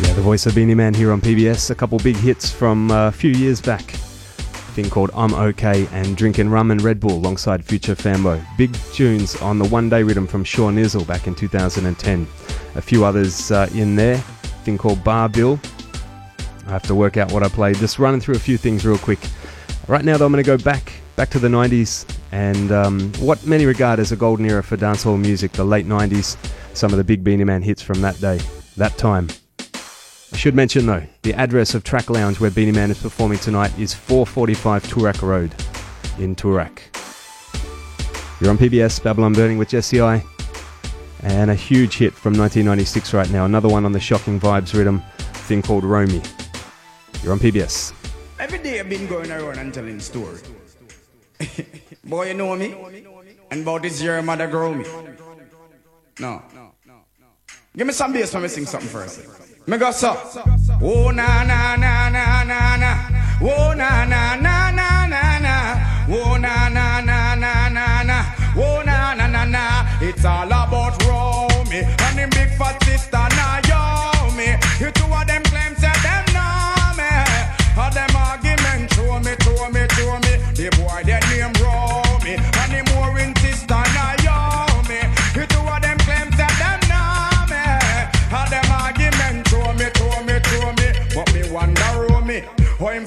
Yeah, 0.02 0.14
the 0.14 0.22
voice 0.22 0.46
of 0.46 0.56
Beenie 0.56 0.74
Man 0.74 0.94
here 0.94 1.12
on 1.12 1.22
PBS. 1.22 1.70
A 1.70 1.76
couple 1.76 2.00
big 2.00 2.16
hits 2.16 2.50
from 2.50 2.90
uh, 2.90 3.10
a 3.10 3.12
few 3.12 3.32
years 3.32 3.62
back. 3.62 3.82
Thing 3.82 4.90
called 4.90 5.12
I'm 5.14 5.34
Okay 5.34 5.88
and 5.92 6.18
Drinking 6.18 6.50
Rum 6.50 6.72
and 6.72 6.82
Red 6.82 7.00
Bull 7.00 7.12
alongside 7.12 7.64
Future 7.64 7.94
Fambo. 7.94 8.44
Big 8.58 8.74
tunes 8.94 9.36
on 9.42 9.60
the 9.60 9.68
One 9.68 9.90
Day 9.90 10.02
Rhythm 10.02 10.26
from 10.26 10.44
Sean 10.44 10.78
Izzle 10.78 11.06
back 11.06 11.28
in 11.28 11.36
2010. 11.36 12.28
A 12.76 12.82
few 12.82 13.06
others 13.06 13.52
uh, 13.52 13.70
in 13.76 13.96
there. 13.96 14.18
Thing 14.64 14.78
called 14.78 15.04
Bar 15.04 15.30
Bill. 15.30 15.60
I 16.66 16.72
have 16.72 16.84
to 16.84 16.96
work 16.96 17.18
out 17.18 17.32
what 17.32 17.44
I 17.44 17.50
played. 17.50 17.76
Just 17.76 18.00
running 18.00 18.22
through 18.22 18.36
a 18.36 18.40
few 18.40 18.58
things 18.58 18.86
real 18.86 18.98
quick. 18.98 19.20
Right 19.88 20.04
now, 20.04 20.18
though, 20.18 20.26
I'm 20.26 20.32
going 20.32 20.44
to 20.44 20.58
go 20.58 20.58
back 20.64 20.94
back 21.16 21.30
to 21.30 21.40
the 21.40 21.48
90s 21.48 22.06
and 22.32 22.72
um, 22.72 23.12
what 23.20 23.46
many 23.46 23.66
regard 23.66 24.00
as 24.00 24.12
a 24.12 24.16
golden 24.16 24.46
era 24.50 24.64
for 24.64 24.78
dancehall 24.78 25.20
music, 25.20 25.52
the 25.52 25.64
late 25.64 25.86
90s. 25.86 26.38
Some 26.74 26.92
of 26.92 26.98
the 26.98 27.04
big 27.04 27.24
Beenie 27.24 27.44
Man 27.44 27.62
hits 27.62 27.82
from 27.82 28.02
that 28.02 28.20
day, 28.20 28.40
that 28.78 28.98
time. 28.98 29.28
I 30.34 30.38
should 30.38 30.56
mention 30.56 30.86
though, 30.86 31.04
the 31.24 31.34
address 31.34 31.76
of 31.76 31.84
Track 31.84 32.10
Lounge 32.10 32.40
where 32.40 32.50
Beenie 32.52 32.72
Man 32.72 32.90
is 32.90 33.02
performing 33.02 33.38
tonight 33.40 33.78
is 33.78 33.94
445 33.94 34.84
Toorak 34.84 35.22
Road 35.22 35.54
in 36.20 36.36
Toorak. 36.36 36.80
You're 38.40 38.50
on 38.50 38.58
PBS, 38.58 39.04
Babylon 39.04 39.34
Burning 39.34 39.58
with 39.58 39.70
Jesse 39.70 40.02
I. 40.02 40.24
And 41.24 41.52
a 41.52 41.56
huge 41.56 41.98
hit 41.98 42.14
from 42.14 42.34
1996 42.34 43.14
right 43.14 43.30
now. 43.30 43.46
Another 43.46 43.68
one 43.70 43.86
on 43.86 43.92
the 43.92 44.00
Shocking 44.00 44.40
Vibes 44.40 44.74
rhythm, 44.74 45.04
thing 45.46 45.62
called 45.62 45.84
Romie. 45.84 46.26
You're 47.24 47.34
on 47.34 47.40
PBS. 47.40 47.94
Every 48.40 48.58
day 48.58 48.80
I've 48.80 48.90
been 48.90 49.06
going 49.06 49.32
around 49.32 49.60
and 49.60 49.72
telling 49.72 50.00
story. 50.00 50.40
Boy, 52.04 52.30
you 52.30 52.34
know 52.34 52.56
me? 52.56 52.74
And 53.52 53.62
about 53.62 53.84
this 53.84 54.02
year, 54.02 54.20
mother 54.24 54.48
grow 54.48 54.74
me. 54.74 54.86
No. 56.20 56.42
Give 57.78 57.86
me 57.86 57.94
some 57.94 58.12
bass 58.12 58.34
when 58.34 58.44
me 58.44 58.50
sing 58.50 58.66
something 58.66 58.90
first. 58.90 59.22
Me 59.68 59.78
go 59.78 59.92
so. 59.92 60.18
Oh 60.82 61.12
na 61.12 61.44
na 61.44 61.76
na 61.76 62.10
na 62.10 62.44
na 62.44 62.78
na. 62.78 62.92
Oh 63.42 63.74
na 63.74 64.06
na 64.06 64.36
na 64.36 64.72
na 64.72 65.08
na 65.08 65.40
na. 65.40 65.56
Oh 66.10 66.38
na 66.38 66.68
na 66.70 67.00
na 67.02 67.36
na 67.36 67.70
na 67.70 68.04
na. 68.04 68.26
Oh 68.58 68.82
na 68.84 69.14
na 69.14 69.28
na 69.28 69.46
na. 69.46 69.88
It's 70.02 70.26
all 70.26 70.48
about 70.48 70.98
Romie 71.04 71.84
and 71.84 72.18
the 72.18 72.28
big 72.36 72.50
fat 72.58 72.84
sister. 72.84 73.41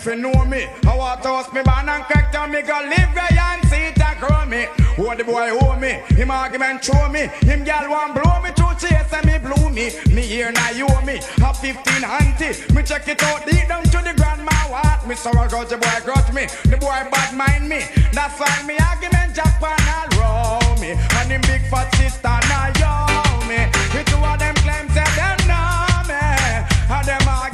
Fi 0.04 0.14
know 0.14 0.44
me. 0.44 0.68
I 0.86 0.96
want 0.96 1.22
to 1.22 1.28
host 1.28 1.52
me 1.54 1.62
ban 1.62 1.88
and 1.88 2.04
crack 2.04 2.30
down 2.30 2.52
me 2.52 2.60
go 2.60 2.76
live 2.92 3.12
where 3.16 3.40
and 3.48 3.64
see 3.68 3.88
it 3.88 3.96
a 3.96 4.12
grow 4.20 4.44
me. 4.44 4.68
Who 4.96 5.08
the 5.16 5.24
boy 5.24 5.48
owe 5.50 5.76
me? 5.80 5.92
Him 6.14 6.30
argument 6.30 6.84
show 6.84 7.08
me. 7.08 7.28
Him 7.48 7.64
gal 7.64 7.88
want 7.88 8.12
blow 8.12 8.36
me 8.44 8.50
to 8.52 8.66
chase 8.76 9.12
and 9.16 9.24
me 9.24 9.38
blew 9.38 9.70
me. 9.70 9.88
Me 10.14 10.22
here 10.22 10.52
now 10.52 10.70
you 10.70 10.86
owe 10.86 11.00
me. 11.00 11.16
Have 11.40 11.56
15 11.56 12.04
auntie. 12.04 12.52
Me 12.74 12.82
check 12.82 13.08
it 13.08 13.22
out 13.22 13.46
deep 13.46 13.66
down 13.66 13.82
to 13.84 13.98
the 14.04 14.12
grandma 14.14 14.52
what. 14.68 15.08
Me 15.08 15.14
sorrow 15.14 15.48
got 15.48 15.70
the 15.70 15.78
boy 15.78 15.98
grudge 16.04 16.32
me. 16.36 16.44
The 16.68 16.76
boy 16.76 17.00
bad 17.08 17.32
mind 17.34 17.66
me. 17.66 17.80
That's 18.12 18.38
why 18.38 18.60
me 18.68 18.76
argument 18.76 19.34
Japan 19.34 19.80
all 19.88 20.08
row 20.20 20.80
me. 20.82 20.92
And 21.16 21.32
him 21.32 21.40
big 21.48 21.64
fat 21.72 21.88
sister 21.96 22.36
now 22.52 22.68
yo 22.76 22.92
me. 23.48 23.72
The 23.96 24.04
two 24.04 24.20
of 24.20 24.36
them 24.38 24.54
claim 24.60 24.86
say 24.92 25.08
them 25.16 25.38
know 25.48 26.04
me. 26.04 26.20
And 26.92 27.04
them 27.08 27.24
argument 27.24 27.53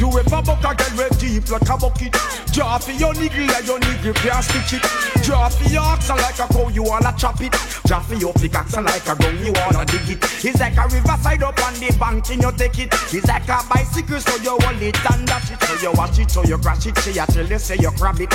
You 0.00 0.08
ever 0.08 0.40
buck 0.40 0.64
a 0.64 0.74
girl 0.74 0.96
with 0.96 1.20
deep 1.20 1.50
like 1.50 1.68
a 1.68 1.76
bucket? 1.76 2.16
Draw 2.54 2.80
your 2.96 3.12
niggle 3.12 3.46
like 3.52 3.66
your 3.66 3.78
niggle 3.80 4.14
can't 4.14 4.42
stitch 4.42 4.80
it. 4.80 4.82
Draw 5.22 5.50
your 5.68 5.82
oxen 5.82 6.16
like 6.16 6.38
a 6.40 6.48
cow 6.48 6.68
you 6.68 6.84
wanna 6.84 7.12
chop 7.18 7.38
it. 7.42 7.52
Draw 7.84 8.00
for 8.00 8.14
your 8.14 8.32
pickaxe 8.32 8.76
like 8.76 9.06
a 9.06 9.14
gun 9.14 9.44
you 9.44 9.52
wanna 9.52 9.84
dig 9.84 10.08
it. 10.08 10.24
It's 10.42 10.58
like 10.58 10.78
a 10.78 10.88
riverside 10.88 11.42
up 11.42 11.60
on 11.66 11.74
the 11.74 11.94
bank 12.00 12.30
and 12.30 12.40
you 12.40 12.50
take 12.52 12.78
it. 12.78 12.88
It's 13.12 13.28
like 13.28 13.44
a 13.44 13.60
bicycle 13.68 14.20
so 14.20 14.36
you 14.40 14.56
hold 14.56 14.80
it 14.80 14.96
and 15.12 15.26
dash 15.26 15.50
it. 15.52 15.60
So 15.68 15.74
you 15.84 15.92
watch 15.92 16.18
it 16.18 16.30
so 16.30 16.44
you 16.44 16.56
crash 16.56 16.86
it 16.86 16.96
She 17.04 17.18
a 17.18 17.26
tell 17.26 17.44
you 17.44 17.58
say 17.58 17.76
you 17.76 17.92
grab 17.92 18.20
it. 18.20 18.30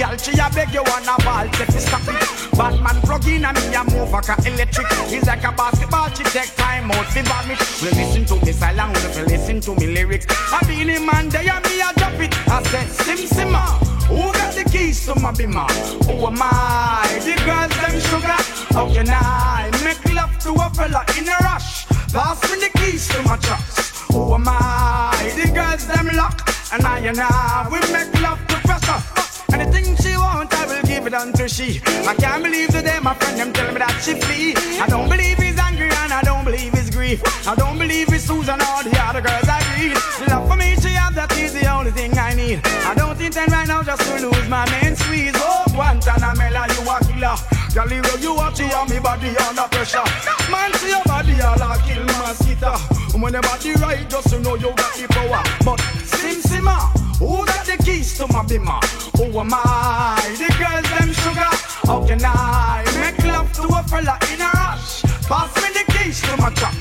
Girl 0.00 0.16
she 0.16 0.32
a 0.40 0.48
beg 0.56 0.72
you 0.72 0.82
wanna 0.88 1.20
ball 1.20 1.44
take 1.52 1.68
it 1.68 1.84
stop 1.84 2.00
it. 2.08 2.16
Batman 2.56 2.96
plug 3.04 3.28
in 3.28 3.44
and 3.44 3.60
me 3.68 3.76
a 3.76 3.84
move 3.92 4.10
like 4.10 4.32
a 4.32 4.40
electric. 4.48 4.88
It's 5.12 5.26
like 5.26 5.44
a 5.44 5.52
basketball 5.52 6.08
she 6.16 6.24
take 6.32 6.56
time 6.56 6.90
out 6.90 7.04
fi 7.12 7.20
vomit. 7.28 7.60
We 7.84 7.92
listen 7.92 8.24
to 8.24 8.36
me 8.40 8.52
silent 8.52 8.96
we 9.14 9.22
listen 9.36 9.60
to 9.60 9.74
me 9.76 9.86
lyrics 9.92 10.24
I 10.52 10.64
be 10.64 10.84
the 10.84 11.09
man 11.12 11.28
there 11.28 11.48
and 11.48 11.64
me 11.66 11.80
a 11.80 11.92
drop 11.94 12.20
it 12.20 12.32
I 12.48 12.62
said 12.70 12.88
sim 12.88 13.20
simma 13.26 13.62
ah, 13.62 13.78
Who 14.08 14.32
got 14.32 14.54
the 14.54 14.64
keys 14.64 15.06
to 15.06 15.14
my 15.20 15.32
bimmer? 15.32 15.66
Ah? 15.68 16.06
Who 16.06 16.26
am 16.26 16.40
I? 16.40 17.06
The 17.26 17.34
girls 17.46 17.74
them 17.80 17.96
sugar 18.08 18.40
How 18.74 18.86
can 18.92 19.08
I 19.10 19.70
make 19.84 20.04
love 20.14 20.34
to 20.44 20.50
a 20.52 20.66
fella 20.74 21.04
in 21.18 21.28
a 21.28 21.36
rush? 21.42 21.86
Pass 22.12 22.40
me 22.50 22.56
the 22.64 22.70
keys 22.78 23.08
to 23.08 23.22
my 23.22 23.36
trucks 23.36 24.00
Who 24.12 24.34
am 24.34 24.48
I? 24.48 25.32
The 25.36 25.52
girls 25.52 25.86
them 25.86 26.08
lock 26.16 26.36
And 26.72 26.84
I 26.84 26.98
and 26.98 27.20
I 27.20 27.68
we 27.70 27.78
make 27.92 28.12
love 28.20 28.40
to 28.48 28.56
pressure 28.66 29.20
Anything 29.52 29.96
she 29.96 30.16
want, 30.16 30.54
I 30.54 30.66
will 30.66 30.82
give 30.86 31.06
it 31.06 31.14
unto 31.14 31.48
she. 31.48 31.80
I 32.06 32.14
can't 32.14 32.42
believe 32.42 32.68
today 32.68 32.98
my 33.02 33.14
friend 33.14 33.36
them 33.36 33.52
tell 33.52 33.72
me 33.72 33.78
that 33.78 33.98
she 34.00 34.14
flee. 34.14 34.54
I 34.80 34.86
don't 34.86 35.08
believe 35.08 35.38
he's 35.38 35.58
angry 35.58 35.90
and 35.90 36.12
I 36.12 36.22
don't 36.22 36.44
believe 36.44 36.72
he's 36.72 36.88
grief. 36.88 37.20
I 37.48 37.54
don't 37.56 37.76
believe 37.76 38.12
it's 38.12 38.24
Susan 38.24 38.60
or 38.60 38.82
the 38.84 38.96
other 39.02 39.20
girls 39.20 39.48
I 39.48 39.60
read. 39.74 39.96
Love 40.28 40.48
for 40.48 40.56
me, 40.56 40.76
that 41.20 41.36
is 41.36 41.52
the 41.52 41.68
only 41.68 41.90
thing 41.90 42.16
I 42.16 42.32
need. 42.32 42.64
I 42.88 42.94
don't 42.94 43.20
intend 43.20 43.52
right 43.52 43.68
now 43.68 43.82
just 43.82 44.00
to 44.08 44.24
lose 44.24 44.48
my 44.48 44.64
main 44.72 44.96
squeeze. 44.96 45.36
Oh, 45.36 45.64
Guantanamela, 45.76 46.64
you 46.72 46.88
a 46.88 46.96
killer. 47.04 47.36
Girl, 47.76 47.90
you 47.92 48.00
you 48.24 48.32
watch 48.34 48.58
you 48.58 48.72
and 48.72 48.88
me 48.88 48.98
body 48.98 49.28
under 49.36 49.68
pressure. 49.68 50.00
Man, 50.48 50.72
see 50.80 50.88
your 50.88 51.04
body 51.04 51.36
all 51.44 51.60
a 51.60 51.76
kill 51.84 52.04
mosquito. 52.16 52.72
When 53.20 53.34
your 53.34 53.42
body 53.42 53.72
right, 53.84 54.08
just 54.08 54.30
to 54.30 54.40
know 54.40 54.54
you 54.56 54.72
got 54.72 54.96
the 54.96 55.06
power. 55.12 55.44
But 55.60 55.80
Sim 56.08 56.40
Simma, 56.40 56.88
who 57.20 57.44
got 57.44 57.66
the 57.66 57.76
keys 57.84 58.16
to 58.16 58.26
my 58.32 58.40
bimmer? 58.48 58.80
Who 59.20 59.38
am 59.38 59.52
I? 59.52 60.16
The 60.40 60.48
girls 60.56 60.88
them 60.88 61.12
sugar. 61.12 61.52
How 61.84 62.00
can 62.06 62.24
I 62.24 62.80
make 62.96 63.20
love 63.28 63.52
to 63.60 63.68
a 63.68 63.82
fella 63.84 64.16
in 64.32 64.40
a 64.40 64.50
rush? 64.56 65.02
Pass 65.28 65.52
me 65.60 65.68
the 65.76 65.84
keys 65.92 66.22
to 66.22 66.36
my 66.40 66.48
truck. 66.56 66.74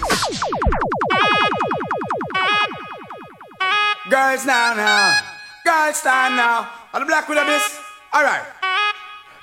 Girls 4.09 4.43
now 4.43 4.73
now, 4.73 5.21
girls 5.63 6.01
time 6.01 6.35
now. 6.35 6.67
Are 6.93 6.99
the 6.99 7.05
black 7.05 7.29
with 7.29 7.37
a 7.37 7.45
miss? 7.45 7.79
All 8.11 8.23
right. 8.23 8.41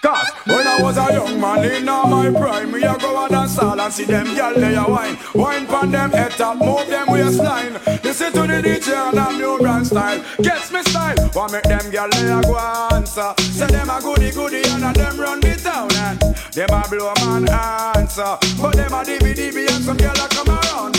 Cause 0.03 0.29
when 0.45 0.67
I 0.67 0.83
was 0.83 0.99
a 0.99 1.13
young 1.13 1.41
man 1.41 1.65
in 1.65 1.89
all 1.89 2.09
my 2.09 2.31
prime 2.31 2.73
Me 2.73 2.83
a 2.83 2.99
go 2.99 3.25
a 3.25 3.29
dance 3.29 3.57
hall 3.57 3.81
and 3.81 3.93
see 3.93 4.05
them 4.05 4.27
gyal 4.27 4.57
they 4.57 4.75
a 4.75 4.83
wine. 4.83 5.17
Wine 5.35 5.67
pon 5.67 5.93
them 5.93 6.11
head 6.11 6.33
top, 6.33 6.59
move 6.59 6.89
them 6.89 7.07
waistline. 7.09 7.75
Listen 8.03 8.33
to 8.33 8.41
the 8.41 8.61
DJ 8.61 8.93
and 8.93 9.19
a 9.19 9.39
new 9.39 9.57
brand 9.59 9.87
style. 9.87 10.21
Gets 10.43 10.73
me 10.73 10.83
style, 10.83 11.31
want 11.33 11.53
make 11.53 11.63
them 11.63 11.87
gyal 11.93 12.11
they 12.11 12.27
a 12.27 12.43
go 12.43 12.59
answer? 12.93 13.35
Say 13.39 13.69
them 13.69 13.89
a 13.89 14.01
goody 14.03 14.33
goody 14.33 14.63
and 14.69 14.85
a 14.85 14.93
them 14.93 15.17
run 15.17 15.39
the 15.39 15.55
town. 15.63 15.95
And 15.95 16.19
them 16.53 16.71
a 16.71 16.89
blow 16.89 17.15
man 17.23 17.49
answer. 17.97 18.37
But 18.61 18.75
them 18.75 18.93
a 18.93 19.05
dibby 19.05 19.71
and 19.71 19.85
some 19.85 19.97
gyal 19.97 20.25
a 20.25 20.29
come 20.29 20.49
around 20.49 20.96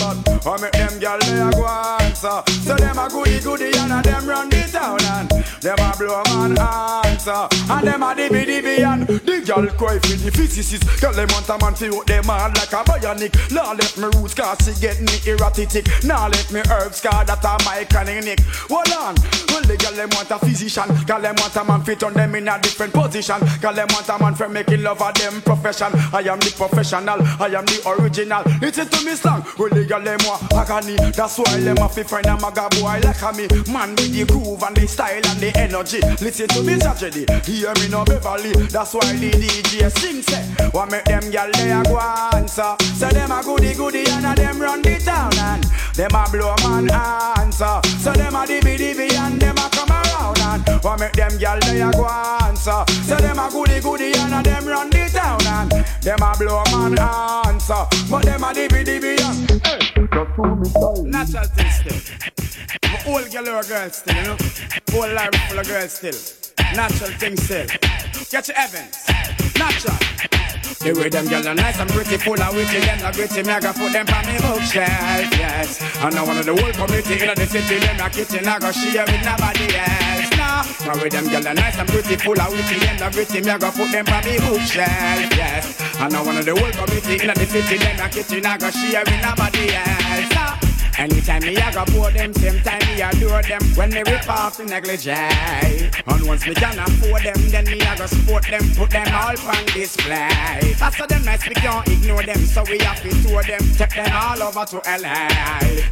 Want 0.47 0.61
make 0.61 0.71
them 0.71 0.97
gyal 0.97 1.19
they 1.19 1.41
a 1.41 1.51
go 1.51 1.67
answer 1.67 2.41
Say 2.63 2.77
them 2.77 2.97
a 2.97 3.09
goody 3.09 3.37
goody 3.41 3.77
and 3.77 3.91
a 3.91 4.01
them 4.01 4.25
run 4.25 4.49
the 4.49 4.63
town 4.71 4.97
And 5.03 5.29
them 5.59 5.77
a 5.77 5.97
blow 5.97 6.23
man 6.31 6.57
answer 6.57 7.49
And 7.69 7.85
them 7.85 8.01
a 8.01 8.15
dibby 8.15 8.45
dibby 8.45 8.79
and 8.79 9.05
the 9.05 9.37
girl 9.47 9.67
cry 9.75 9.99
for 9.99 10.15
the 10.19 10.31
physicist. 10.31 10.83
Girl 11.01 11.13
them 11.13 11.27
want 11.31 11.47
a 11.47 11.57
man 11.59 11.75
fi 11.75 11.87
out 11.87 12.05
them 12.07 12.25
hard 12.25 12.55
like 12.55 12.71
a 12.71 12.83
bionic. 12.83 13.31
Now 13.51 13.71
let 13.73 13.95
me 13.97 14.07
roots 14.19 14.33
cause 14.35 14.59
she 14.63 14.75
get 14.79 14.99
me 14.99 15.15
erratic. 15.23 15.87
Now 16.03 16.27
let 16.27 16.51
me 16.51 16.59
herbs 16.71 16.99
cause 16.99 17.27
that 17.27 17.43
a 17.43 17.55
my 17.63 17.83
chronic 17.87 18.39
Hold 18.67 18.91
on. 18.95 19.15
Well 19.51 19.63
the 19.63 19.75
girl 19.79 19.95
them 19.95 20.09
want 20.15 20.31
a 20.31 20.39
physician. 20.39 20.87
Girl 21.07 21.21
them 21.21 21.35
want 21.39 21.55
a 21.55 21.63
man 21.63 21.81
fit 21.83 22.03
on 22.03 22.13
them 22.13 22.35
in 22.35 22.47
a 22.47 22.59
different 22.59 22.93
position. 22.93 23.39
Girl 23.59 23.73
them 23.73 23.87
want 23.91 24.09
a 24.09 24.19
man 24.19 24.35
for 24.35 24.49
making 24.49 24.83
love 24.83 25.01
of 25.01 25.13
them 25.15 25.41
profession. 25.41 25.91
I 26.11 26.27
am 26.27 26.39
the 26.39 26.51
professional. 26.55 27.19
I 27.39 27.47
am 27.55 27.65
the 27.65 27.79
original. 27.87 28.43
Listen 28.59 28.87
to 28.87 28.99
me 29.05 29.15
slang. 29.15 29.43
Well 29.57 29.69
the 29.69 29.85
girl 29.85 30.03
them 30.03 30.19
want 30.27 30.36
agony 30.53 30.95
That's 31.11 31.37
why 31.37 31.59
them 31.59 31.77
have 31.77 31.95
to 31.95 32.03
find 32.03 32.25
a 32.25 32.37
maga 32.39 32.67
boy 32.79 32.99
like 33.03 33.21
a 33.21 33.31
me. 33.33 33.47
Man 33.71 33.91
with 33.95 34.13
the 34.13 34.25
groove 34.25 34.63
and 34.63 34.75
the 34.75 34.87
style 34.87 35.15
and 35.15 35.39
the 35.39 35.51
energy. 35.57 35.99
Listen 36.23 36.47
to 36.49 36.63
me 36.63 36.77
tragedy 36.79 37.25
Hear 37.45 37.73
me 37.75 37.87
no 37.89 38.03
Beverly. 38.05 38.51
That's 38.67 38.93
why 38.93 39.13
the 39.13 39.31
DJ 39.31 39.91
sing 39.99 40.21
say. 40.21 40.43
What 40.71 40.91
make 40.91 41.05
them 41.05 41.23
gyal 41.31 41.51
they 41.53 41.71
a 41.71 41.83
go 41.83 41.99
answer? 42.35 42.75
Say 42.95 43.09
them 43.09 43.31
a 43.31 43.41
goody 43.43 43.73
goody 43.73 44.03
and 44.09 44.25
a 44.25 44.35
them 44.35 44.59
run 44.59 44.81
the 44.81 44.97
town 44.99 45.33
And 45.37 45.63
them 45.95 46.13
a 46.13 46.25
blow 46.29 46.55
man 46.63 46.91
answer. 46.91 47.81
So 47.99 48.13
them 48.13 48.35
a 48.35 48.45
dibby 48.45 48.77
dibby 48.77 49.13
and 49.13 49.39
them 49.41 49.57
a 49.57 49.69
come 49.71 49.91
around 49.91 50.39
And 50.39 50.83
what 50.83 50.99
make 50.99 51.13
them 51.13 51.31
gyal 51.39 51.59
they 51.65 51.81
a 51.81 51.91
go 51.91 52.05
answer? 52.45 52.83
Say 53.03 53.17
them 53.17 53.39
a 53.39 53.49
goody 53.51 53.79
goody 53.79 54.13
and 54.13 54.33
a 54.33 54.43
them 54.43 54.65
run 54.65 54.89
the 54.89 55.09
town 55.11 55.41
And 55.45 55.71
them 56.01 56.21
a 56.21 56.37
blow 56.37 56.63
man 56.71 56.97
answer. 56.99 57.85
But 58.09 58.23
them 58.23 58.43
a 58.43 58.53
dibby 58.53 58.83
dibby 58.83 59.19
and 59.21 59.61
hey. 59.65 59.86
Natural 60.17 61.45
thing 61.45 61.69
still. 61.69 62.15
My 62.83 63.03
old 63.05 63.31
girl 63.31 63.49
or 63.49 63.63
girl 63.63 63.89
still, 63.91 64.15
you 64.15 64.23
know? 64.23 64.37
Whole 64.89 65.13
life 65.13 65.35
full 65.47 65.59
of 65.59 65.67
girls 65.67 65.91
still. 65.91 66.55
Natural 66.75 67.11
thing 67.11 67.37
still. 67.37 67.67
Get 68.31 68.47
your 68.47 68.57
Evans 68.57 69.46
Natural 69.57 70.17
the 70.87 70.93
way 70.93 71.09
them 71.09 71.27
girls 71.27 71.45
are 71.45 71.55
nice 71.55 71.79
and 71.79 71.89
pretty, 71.89 72.17
full 72.17 72.39
of 72.39 72.55
witty, 72.55 72.79
them 72.79 72.99
not 73.01 73.13
gritty, 73.13 73.43
me 73.43 73.51
I 73.51 73.59
go 73.59 73.73
put 73.73 73.91
them 73.91 74.07
on 74.07 74.23
me 74.23 74.39
bookshelf, 74.39 75.27
yes. 75.35 75.81
And 75.99 76.15
now 76.15 76.25
one 76.25 76.37
of 76.37 76.45
the 76.45 76.55
whole 76.55 76.71
community 76.71 77.19
in 77.19 77.27
the 77.27 77.45
city, 77.45 77.79
them 77.79 77.99
a 77.99 78.09
kitchen, 78.09 78.47
I 78.47 78.59
go 78.59 78.71
share 78.71 79.03
with 79.03 79.23
nobody 79.25 79.67
else. 79.75 80.29
Nah, 80.37 80.63
now 80.87 80.95
with 81.01 81.11
them 81.11 81.27
girls 81.27 81.45
are 81.45 81.53
nice 81.53 81.77
and 81.77 81.89
pretty, 81.89 82.15
full 82.15 82.39
of 82.39 82.51
witty, 82.53 82.79
them 82.79 82.97
not 83.03 83.11
gritty, 83.11 83.41
me 83.41 83.51
I 83.51 83.57
go 83.57 83.71
put 83.71 83.91
them 83.91 84.07
on 84.07 84.23
me 84.23 84.39
bookshelf, 84.39 85.27
yes. 85.35 85.75
And 85.99 86.13
now 86.13 86.23
one 86.23 86.37
of 86.37 86.45
the 86.45 86.55
whole 86.55 86.71
community 86.71 87.19
in 87.19 87.33
the 87.35 87.45
city, 87.45 87.77
them 87.77 87.99
a 87.99 88.07
kitchen, 88.07 88.45
I 88.45 88.57
go 88.57 88.69
share 88.69 89.03
with 89.03 89.21
nobody 89.21 89.75
else. 89.75 90.29
Nah. 90.31 90.66
Anytime 90.97 91.43
me 91.43 91.55
I 91.55 91.71
go 91.71 91.85
pour 91.93 92.09
them, 92.09 92.33
same 92.33 92.59
time 92.63 92.81
me 92.89 93.01
adore 93.01 93.43
them. 93.43 93.61
When 93.75 93.91
me 93.91 94.01
rip 94.01 94.27
off 94.27 94.57
the 94.57 94.65
negligee 94.65 95.13
And 95.13 96.25
once 96.25 96.47
me 96.47 96.55
can 96.55 96.79
afford 96.79 97.21
them, 97.21 97.37
then 97.53 97.65
me 97.65 97.79
I 97.81 97.95
go 97.95 98.07
support 98.07 98.47
them 98.49 98.65
Put 98.73 98.89
them 98.89 99.05
all 99.13 99.37
on 99.37 99.65
display. 99.77 100.73
After 100.81 101.05
them 101.05 101.23
nice, 101.23 101.47
we 101.47 101.53
can't 101.53 101.87
ignore 101.87 102.23
them 102.23 102.39
So 102.49 102.63
we 102.63 102.79
have 102.79 102.99
to 103.03 103.09
tour 103.21 103.43
them, 103.43 103.61
take 103.77 103.93
them 103.93 104.09
all 104.09 104.41
over 104.41 104.65
to 104.65 104.77
LA 104.89 105.29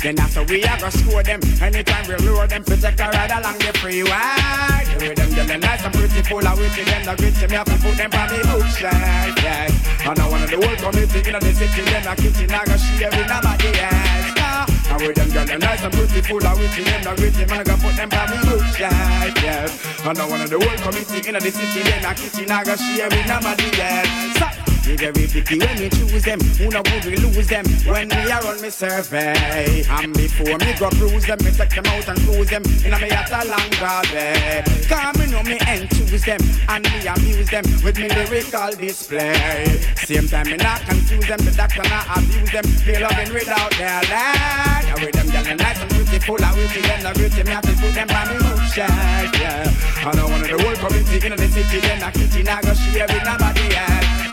Then 0.02 0.18
after 0.18 0.44
we 0.44 0.64
I 0.66 0.80
go 0.80 0.90
score 0.90 1.22
them. 1.22 1.40
Anytime 1.62 2.08
we 2.10 2.16
lure 2.26 2.48
them, 2.48 2.64
to 2.64 2.76
take 2.76 3.00
a 3.00 3.06
ride 3.06 3.30
along 3.30 3.60
the 3.60 3.78
freeway. 3.78 4.10
The 4.10 4.98
way 5.06 5.14
them, 5.14 5.30
them 5.30 5.60
nice 5.60 5.86
and 5.86 5.94
pretty, 5.94 6.24
full 6.24 6.42
of 6.42 6.58
witty 6.58 6.84
Them 6.84 7.06
the 7.06 7.14
gritty, 7.14 7.46
me 7.46 7.54
have 7.54 7.70
to 7.70 7.78
put 7.78 7.94
them 7.94 8.10
on 8.10 8.28
the 8.34 8.42
bookshelf, 8.50 9.38
yes 9.38 9.70
And 10.02 10.18
I 10.18 10.30
wanna 10.30 10.48
the 10.48 10.58
whole 10.58 10.78
community 10.82 11.30
in 11.30 11.38
the 11.38 11.54
city, 11.54 11.82
then 11.86 12.08
a 12.08 12.16
kitchen, 12.16 12.50
I 12.50 12.66
got 12.66 12.80
share 12.82 13.12
with 13.14 13.30
nobody 13.30 13.80
else. 13.80 14.45
And 14.88 15.02
with 15.02 15.16
them 15.16 15.30
girls, 15.32 15.60
nice 15.60 15.84
and 15.84 15.92
beautiful, 15.94 16.46
and 16.46 16.60
with 16.60 16.76
them, 16.76 17.04
not 17.04 17.20
with 17.20 17.36
them, 17.36 17.50
and 17.50 17.60
I 17.60 17.64
got 17.64 17.80
put 17.80 17.96
them 17.96 18.10
on 18.14 18.30
me 18.30 18.38
roof, 18.50 18.80
yes. 18.80 20.06
And 20.06 20.20
I 20.20 20.30
want 20.30 20.50
the 20.50 20.60
whole 20.60 20.78
community 20.78 21.28
in 21.28 21.34
the 21.34 21.52
city, 21.52 21.84
then 21.84 22.06
a 22.06 22.14
kitchen, 22.14 22.52
I 22.52 22.64
got 22.64 22.78
share 22.78 23.10
with 23.10 23.28
nobody 23.28 23.82
else. 23.82 24.36
Stop. 24.38 24.75
They 24.86 24.96
very 24.96 25.26
picky 25.26 25.58
when 25.58 25.80
me 25.80 25.90
choose 25.90 26.24
them. 26.24 26.40
Who 26.62 26.70
know 26.70 26.84
would 26.86 27.06
we 27.06 27.18
lose 27.18 27.48
them 27.48 27.66
when 27.90 28.08
we 28.08 28.30
are 28.30 28.46
on 28.46 28.62
me 28.62 28.70
survey? 28.70 29.84
And 29.90 30.14
before 30.14 30.58
me 30.62 30.78
go 30.78 30.90
cruise 30.94 31.26
them, 31.26 31.40
me 31.42 31.50
take 31.50 31.74
them 31.74 31.86
out 31.90 32.08
and 32.08 32.20
cruise 32.22 32.50
them 32.50 32.62
in 32.86 32.94
a 32.94 33.00
me 33.00 33.10
at 33.10 33.34
a 33.34 33.42
longer 33.50 33.98
day. 34.14 34.64
Cause 34.88 35.18
me 35.18 35.26
know 35.32 35.42
me 35.42 35.58
and 35.66 35.90
choose 35.90 36.24
them 36.24 36.40
and 36.70 36.86
me 36.86 37.08
amuse 37.08 37.50
them 37.50 37.66
with 37.82 37.98
me 37.98 38.10
lyrical 38.10 38.78
display. 38.78 39.66
Same 40.06 40.28
time 40.28 40.54
me 40.54 40.58
not 40.58 40.82
confuse 40.82 41.26
them, 41.26 41.40
the 41.42 41.52
doctor 41.58 41.82
not 41.90 42.06
abuse 42.18 42.52
them. 42.52 42.66
They 42.86 43.02
loving 43.02 43.34
without 43.34 43.72
their 43.82 44.02
land. 44.06 44.86
And 44.86 45.02
with 45.02 45.16
them 45.18 45.28
young 45.34 45.58
nice 45.58 45.82
and 45.82 45.90
beautiful, 45.90 46.38
I 46.46 46.54
will 46.54 46.70
be 46.70 46.82
them, 46.86 47.02
I 47.02 47.12
will 47.18 47.30
me 47.34 47.52
have 47.52 47.66
to 47.66 47.74
put 47.82 47.94
them 47.98 48.08
by 48.08 48.30
me 48.30 48.46
shack, 48.70 49.34
yeah. 49.40 49.74
I 50.06 50.16
know 50.16 50.30
of 50.30 50.42
the 50.46 50.62
whole 50.62 50.76
community 50.76 51.26
in 51.26 51.36
the 51.36 51.48
city, 51.48 51.80
then 51.80 52.04
I 52.04 52.12
kitchen 52.12 52.48
I 52.48 52.62
go 52.62 52.74
share 52.74 53.08
with 53.08 53.26
nobody 53.26 53.76
else. 53.76 54.25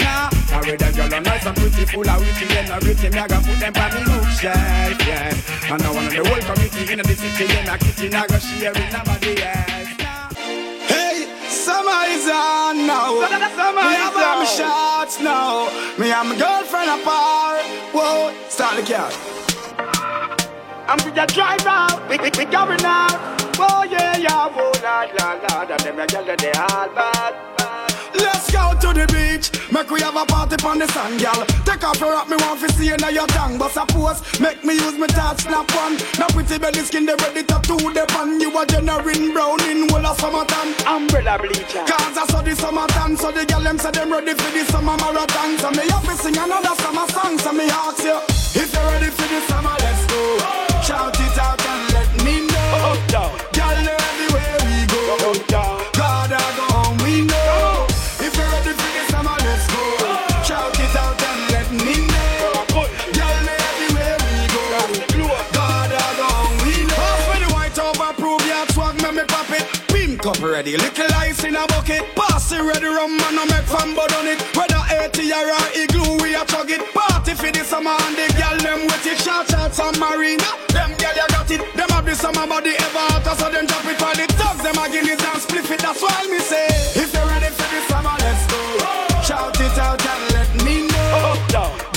I 0.53 0.61
with 0.61 0.79
them 0.79 0.93
girl 0.93 1.15
are 1.15 1.20
nice 1.20 1.47
and 1.47 1.57
beautiful, 1.57 2.09
I 2.09 2.16
will 2.19 2.24
be 2.37 2.45
them, 2.45 2.69
I 2.69 2.79
will 2.79 2.93
me 2.93 3.19
I 3.19 3.27
go 3.27 3.39
put 3.41 3.59
them 3.59 3.73
on 3.73 3.91
me 3.97 4.01
roof 4.05 4.29
shack, 4.37 5.01
yeah. 5.09 5.33
I 5.73 5.77
know 5.81 5.93
one 5.97 6.07
of 6.07 6.12
the 6.12 6.20
whole 6.20 6.45
community 6.45 6.93
in 6.93 6.99
the 7.01 7.16
city, 7.16 7.49
I 7.49 7.79
kitchen 7.79 8.15
I 8.15 8.27
go 8.27 8.39
share 8.39 8.73
with 8.77 8.93
nobody 8.93 9.41
else. 9.41 9.73
Hey, 10.93 11.24
summer 11.49 12.05
is 12.12 12.29
on 12.29 12.87
now. 12.87 13.16
Summer 13.57 13.81
me 13.81 13.97
have 13.97 14.12
on 14.12 14.23
on. 14.23 14.39
my 14.39 14.45
shots 14.45 15.20
now. 15.20 15.73
Me 15.97 16.12
and 16.12 16.29
my 16.29 16.37
girlfriend 16.37 17.01
apart. 17.01 17.65
Whoa, 17.97 18.35
start 18.49 18.77
the 18.77 18.85
car. 18.85 19.09
I'm 20.87 20.99
with 21.05 21.15
the 21.15 21.24
driver, 21.33 21.89
we, 22.11 22.19
we, 22.19 22.31
we 22.37 22.45
going 22.45 22.85
out. 22.85 23.16
Oh 23.57 23.85
yeah, 23.89 24.19
yeah, 24.19 24.53
oh 24.53 24.73
la 24.83 25.09
la 25.16 25.33
la, 25.33 25.65
that 25.65 25.81
them 25.81 25.99
a 25.99 26.07
girl 26.07 26.24
that 26.27 26.39
they 26.39 26.53
all 26.53 26.89
bad. 26.93 27.62
Let's 28.23 28.51
go 28.51 28.73
to 28.78 28.89
the 28.94 29.07
beach. 29.11 29.51
Make 29.73 29.90
we 29.90 30.01
have 30.01 30.16
a 30.16 30.24
party 30.24 30.57
on 30.65 30.78
the 30.78 30.86
sand, 30.89 31.19
girl. 31.20 31.43
Take 31.66 31.82
off 31.82 31.99
your 31.99 32.12
rock, 32.12 32.28
me 32.28 32.36
want 32.39 32.61
to 32.61 32.70
see 32.73 32.86
you 32.86 32.97
now 32.97 33.09
your 33.09 33.27
tongue. 33.27 33.59
But 33.59 33.73
suppose, 33.73 34.23
make 34.39 34.62
me 34.65 34.74
use 34.74 34.97
my 34.97 35.07
touch 35.09 35.43
snap 35.43 35.66
one. 35.74 35.99
Now 36.19 36.28
pretty 36.28 36.59
belly 36.59 36.81
skin, 36.86 37.07
they 37.07 37.15
ready 37.19 37.43
to 37.43 37.57
do 37.66 37.77
the 37.90 38.05
pan. 38.09 38.40
You 38.40 38.55
are 38.57 38.66
generating 38.66 39.32
brown 39.32 39.59
in 39.66 39.89
whole 39.89 40.07
of 40.07 40.19
summertime. 40.20 40.70
Umbrella 40.86 41.39
bleacher. 41.39 41.82
Cause 41.82 42.16
I 42.16 42.24
saw 42.31 42.43
the 42.43 42.55
summertime, 42.55 43.16
so 43.16 43.32
the 43.32 43.44
girl 43.44 43.61
them 43.61 43.78
say 43.78 43.90
them 43.90 44.12
ready 44.12 44.35
for 44.35 44.51
the 44.55 44.65
summer 44.70 44.97
marathon. 44.97 45.59
So 45.59 45.70
me 45.70 45.89
have 45.90 46.05
to 46.07 46.15
sing 46.16 46.36
another 46.39 46.74
summer 46.78 47.07
song. 47.11 47.39
So 47.39 47.53
me 47.53 47.66
ask 47.66 48.05
you, 48.05 48.16
if 48.62 48.73
you're 48.73 48.86
ready 48.86 49.11
for 49.11 49.27
the 49.27 49.40
summer, 49.51 49.82
ready, 70.63 70.77
little 70.77 71.15
ice 71.17 71.45
in 71.45 71.57
a 71.57 71.67
bucket. 71.67 72.03
Pass 72.15 72.53
it 72.53 72.63
ready, 72.63 72.87
rum 72.87 73.19
and 73.19 73.37
no 73.37 73.45
make 73.47 73.67
fun 73.67 73.95
but 73.95 74.13
on 74.15 74.27
it. 74.27 74.41
Whether 74.55 74.79
80 74.91 75.33
or 75.33 75.51
igloo, 75.75 76.23
we 76.23 76.35
a 76.35 76.45
chug 76.45 76.71
it. 76.71 76.83
Party 76.95 77.35
for 77.35 77.51
the 77.51 77.65
summer 77.65 77.97
and 78.07 78.17
the 78.17 78.27
girl 78.39 78.59
them 78.59 78.87
with 78.87 79.07
it. 79.07 79.19
Shout 79.19 79.53
out 79.55 79.75
some 79.75 79.99
marina. 79.99 80.47
Them 80.69 80.95
girl 81.01 81.15
you 81.19 81.29
got 81.35 81.51
it. 81.51 81.63
Them 81.75 81.89
have 81.91 82.05
the 82.05 82.15
summer 82.15 82.47
body 82.47 82.75
ever 82.79 83.05
hotter, 83.11 83.35
so 83.35 83.51
them 83.51 83.67
drop 83.67 83.85
it 83.87 83.99
for 83.99 84.15
the 84.15 84.27
thugs. 84.39 84.63
Them 84.63 84.79
a 84.79 84.87
guineas 84.89 85.23
and 85.23 85.43
split 85.43 85.71
it. 85.71 85.81
That's 85.81 86.01
why 86.03 86.27
me 86.31 86.39
say, 86.39 86.67
if 86.95 87.13
you're 87.13 87.27
ready 87.27 87.51
for 87.51 87.67
the 87.67 87.81
summer, 87.91 88.17
let's 88.23 88.47
go. 88.47 88.63
Shout 89.27 89.59
it 89.59 89.79
out 89.79 89.99
and 89.99 90.23
let 90.35 90.51
me 90.65 90.87
know. 90.87 91.35
Girl, 91.51 91.71
everywhere 91.75 91.91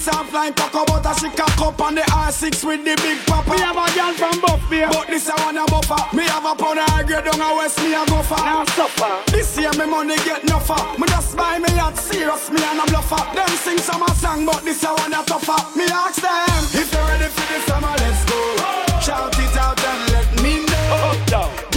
Soft 0.00 0.32
like 0.32 0.56
cocoa 0.56 0.86
butter. 0.86 1.12
She 1.20 1.28
cock 1.36 1.60
up 1.60 1.80
on 1.82 1.94
the 1.94 2.00
R6 2.00 2.64
with 2.64 2.84
the 2.84 2.96
big 3.04 3.18
papa. 3.26 3.50
Me 3.50 3.60
have 3.60 3.76
a 3.76 3.84
girl 3.92 4.12
from 4.16 4.40
Buffalo. 4.40 4.88
But 4.88 5.08
this 5.08 5.28
I 5.28 5.36
wanna 5.44 5.66
buffer. 5.66 6.16
Me 6.16 6.24
have 6.24 6.46
a 6.46 6.54
pound 6.56 6.78
of 6.78 6.88
high 6.88 7.04
grade 7.04 7.24
down 7.24 7.40
a 7.40 7.54
west, 7.56 7.78
me 7.84 7.92
a 7.92 8.00
go 8.06 8.22
for. 8.22 8.40
Now 8.40 8.64
suffer. 8.64 9.12
This 9.30 9.58
year 9.58 9.72
me 9.76 9.84
money 9.84 10.16
get 10.24 10.44
no 10.48 10.58
for. 10.58 10.80
Me 10.98 11.06
just 11.08 11.36
buy 11.36 11.58
me 11.58 11.68
yacht 11.76 11.98
serious, 11.98 12.50
me 12.50 12.64
and 12.64 12.80
a 12.80 12.84
bluffer. 12.88 13.20
Them 13.34 13.52
sing 13.60 13.78
summer 13.78 14.08
song, 14.16 14.46
but 14.46 14.64
this 14.64 14.82
I 14.84 14.92
wanna 14.96 15.22
tougher. 15.26 15.60
Me 15.76 15.84
ask 15.84 16.22
them 16.22 16.48
if 16.80 16.88
you're 16.92 17.04
ready 17.04 17.28
for 17.28 17.46
the 17.52 17.60
summer, 17.68 17.94
let's 18.00 18.24
go. 18.24 18.40
Shout 19.04 19.36
it 19.36 19.56
out 19.60 19.84
and 19.84 20.12
let 20.16 20.28
me 20.42 20.64
know. 20.64 20.80
Everywhere 21.30 21.69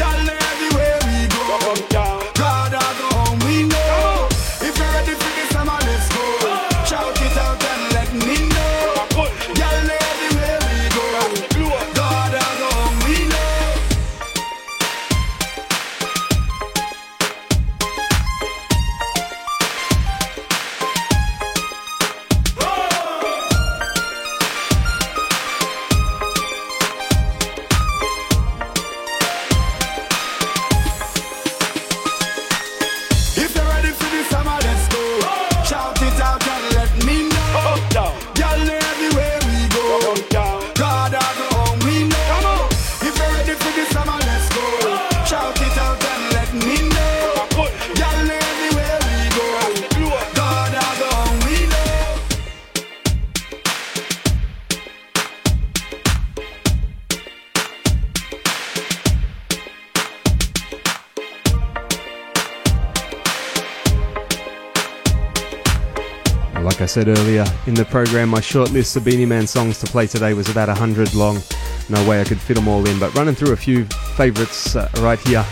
I 66.84 66.85
said 66.85 67.07
earlier 67.07 67.45
in 67.65 67.76
the 67.76 67.85
program, 67.85 68.27
my 68.27 68.41
short 68.41 68.72
list 68.72 68.97
of 68.97 69.05
Beenie 69.05 69.26
Man 69.26 69.47
songs 69.47 69.80
to 69.80 69.85
play 69.85 70.05
today 70.05 70.34
was 70.34 70.49
about 70.49 70.68
100 70.68 71.15
long. 71.15 71.39
No 71.88 72.05
way 72.05 72.19
I 72.19 72.26
could 72.26 72.41
fit 72.41 72.55
them 72.55 72.68
all 72.68 72.85
in, 72.85 72.99
but 72.99 73.15
running 73.15 73.35
through 73.35 73.53
a 73.53 73.55
few 73.55 73.85
favourites 74.18 74.76
uh, 74.76 74.89
right 74.97 75.18
here. 75.19 75.45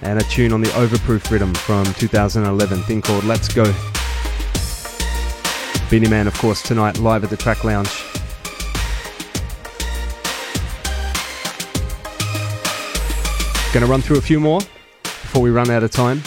And 0.00 0.18
a 0.18 0.22
tune 0.24 0.50
on 0.50 0.62
the 0.62 0.68
Overproof 0.68 1.30
rhythm 1.30 1.52
from 1.52 1.84
2011, 1.84 2.84
thing 2.84 3.02
called 3.02 3.24
Let's 3.24 3.52
Go. 3.52 3.64
Beenie 5.90 6.08
Man, 6.08 6.26
of 6.26 6.32
course, 6.38 6.62
tonight 6.62 6.98
live 7.00 7.22
at 7.22 7.28
the 7.28 7.36
Track 7.36 7.64
Lounge. 7.64 7.90
Gonna 13.74 13.86
run 13.86 14.00
through 14.00 14.16
a 14.16 14.22
few 14.22 14.40
more 14.40 14.60
before 15.02 15.42
we 15.42 15.50
run 15.50 15.68
out 15.68 15.82
of 15.82 15.90
time. 15.90 16.22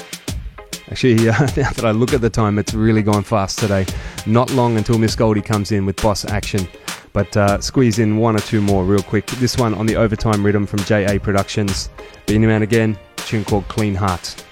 Actually, 0.92 1.30
uh, 1.30 1.40
now 1.58 1.72
that 1.72 1.86
I 1.86 1.92
look 1.92 2.14
at 2.14 2.22
the 2.22 2.30
time, 2.30 2.60
it's 2.60 2.74
really 2.74 3.02
gone 3.02 3.24
fast 3.24 3.60
today. 3.60 3.86
Not 4.26 4.52
long 4.52 4.78
until 4.78 4.98
Miss 4.98 5.16
Goldie 5.16 5.42
comes 5.42 5.72
in 5.72 5.86
with 5.86 6.02
boss 6.02 6.26
action. 6.26 6.68
But 7.14 7.36
uh, 7.38 7.62
squeeze 7.62 8.00
in 8.00 8.18
one 8.18 8.36
or 8.36 8.40
two 8.40 8.62
more 8.62 8.84
real 8.84 9.02
quick. 9.02 9.26
This 9.28 9.58
one 9.58 9.74
on 9.74 9.86
the 9.86 9.96
overtime 9.96 10.46
rhythm 10.46 10.66
from 10.66 10.80
JA 10.80 11.18
Productions. 11.18 11.90
Beenie 12.26 12.48
Man 12.48 12.62
again, 12.62 13.00
tune 13.16 13.46
called 13.46 13.68
Clean 13.70 13.96
Heart. 13.96 14.44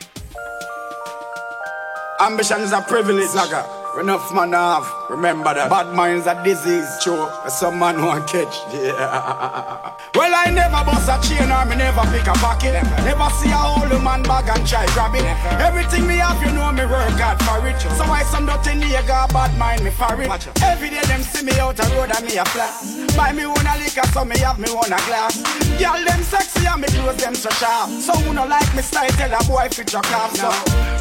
Ambition 2.22 2.62
is 2.62 2.72
a 2.72 2.82
privilege, 2.82 3.28
nigga. 3.30 3.83
Enough 4.00 4.34
man 4.34 4.54
have. 4.54 4.92
Remember 5.10 5.54
that. 5.54 5.70
Bad 5.70 5.94
minds 5.94 6.26
a 6.26 6.34
disease. 6.44 6.90
True. 7.04 7.30
Some 7.48 7.78
man 7.78 8.02
won't 8.02 8.28
catch. 8.28 8.58
Yeah. 8.74 9.94
Well, 10.16 10.34
I 10.34 10.50
never 10.50 10.82
bust 10.82 11.10
a 11.10 11.22
chain 11.22 11.50
or 11.50 11.66
me 11.66 11.78
never 11.78 12.02
pick 12.10 12.26
a 12.26 12.34
pocket. 12.42 12.82
Never, 13.06 13.30
see 13.38 13.54
a 13.54 13.58
old 13.58 13.94
man 14.04 14.24
bag 14.24 14.50
and 14.50 14.66
try 14.66 14.86
grab 14.98 15.14
it. 15.14 15.26
Everything 15.62 16.08
me 16.08 16.18
have, 16.18 16.42
you 16.42 16.52
know 16.52 16.72
me 16.74 16.86
work 16.90 17.14
hard 17.22 17.38
for 17.46 17.62
it. 17.70 17.78
So 17.98 18.04
why 18.10 18.24
some 18.24 18.46
dirty 18.46 18.82
nigga 18.82 19.30
bad 19.32 19.54
mind 19.58 19.84
me 19.84 19.92
for 19.92 20.18
it? 20.18 20.30
Every 20.64 20.90
day 20.90 21.02
them 21.06 21.22
see 21.22 21.46
me 21.46 21.54
out 21.62 21.78
the 21.78 21.86
road 21.94 22.10
and 22.18 22.26
me 22.26 22.38
a 22.38 22.46
flat. 22.46 22.74
Buy 23.16 23.32
me 23.32 23.46
one 23.46 23.66
a 23.66 23.78
liquor, 23.78 24.06
so 24.10 24.26
me 24.26 24.38
have 24.40 24.58
me 24.58 24.74
one 24.74 24.90
a 24.90 24.98
glass. 25.06 25.38
Girl 25.78 26.02
them 26.02 26.22
sexy 26.26 26.66
and 26.66 26.82
me 26.82 26.88
clothes 26.90 27.22
them 27.22 27.36
so 27.36 27.50
sharp. 27.62 27.90
So 28.02 28.14
who 28.26 28.34
no 28.34 28.46
like 28.46 28.74
me 28.74 28.82
style, 28.82 29.10
tell 29.22 29.34
a 29.34 29.40
boy 29.46 29.70
fit 29.70 29.94
your 29.94 30.02
off. 30.18 30.34
So 30.34 30.50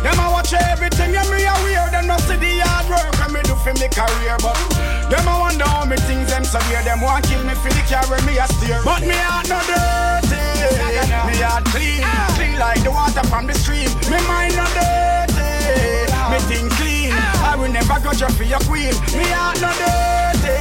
them 0.05 0.21
a 0.21 0.29
watch 0.29 0.53
everything 0.53 1.17
and 1.17 1.29
me 1.33 1.45
a 1.49 1.57
wear. 1.65 1.89
Them 1.89 2.07
no 2.07 2.17
see 2.29 2.37
the 2.37 2.61
hard 2.65 2.82
career, 4.07 4.37
but 4.43 4.57
them 5.11 5.29
a 5.29 5.35
wonder 5.39 5.65
how 5.65 5.85
me 5.85 5.97
things 6.09 6.31
them 6.31 6.43
weird. 6.69 6.85
Them 6.85 7.01
want 7.01 7.25
kill 7.27 7.43
me 7.45 7.55
for 7.55 7.71
the 7.71 7.83
carry 7.87 8.21
me 8.27 8.39
a 8.39 8.47
steer, 8.59 8.81
but 8.85 9.03
me 9.03 9.15
heart 9.15 9.49
no 9.49 9.59
dirty. 9.69 10.43
Me 11.27 11.37
heart 11.43 11.65
clean, 11.71 12.03
clean 12.37 12.59
like 12.59 12.83
the 12.83 12.91
water 12.91 13.25
from 13.29 13.47
the 13.47 13.55
stream. 13.55 13.91
Me 14.11 14.19
mind 14.27 14.57
no 14.57 14.67
dirty. 14.75 16.11
Me 16.31 16.39
think 16.49 16.71
clean. 16.79 17.13
I 17.45 17.55
will 17.59 17.71
never 17.71 17.99
go 18.01 18.13
you 18.13 18.31
for 18.35 18.45
your 18.45 18.63
queen. 18.67 18.95
Me 19.15 19.27
heart 19.31 19.61
no 19.61 19.71
dirty. 19.79 20.59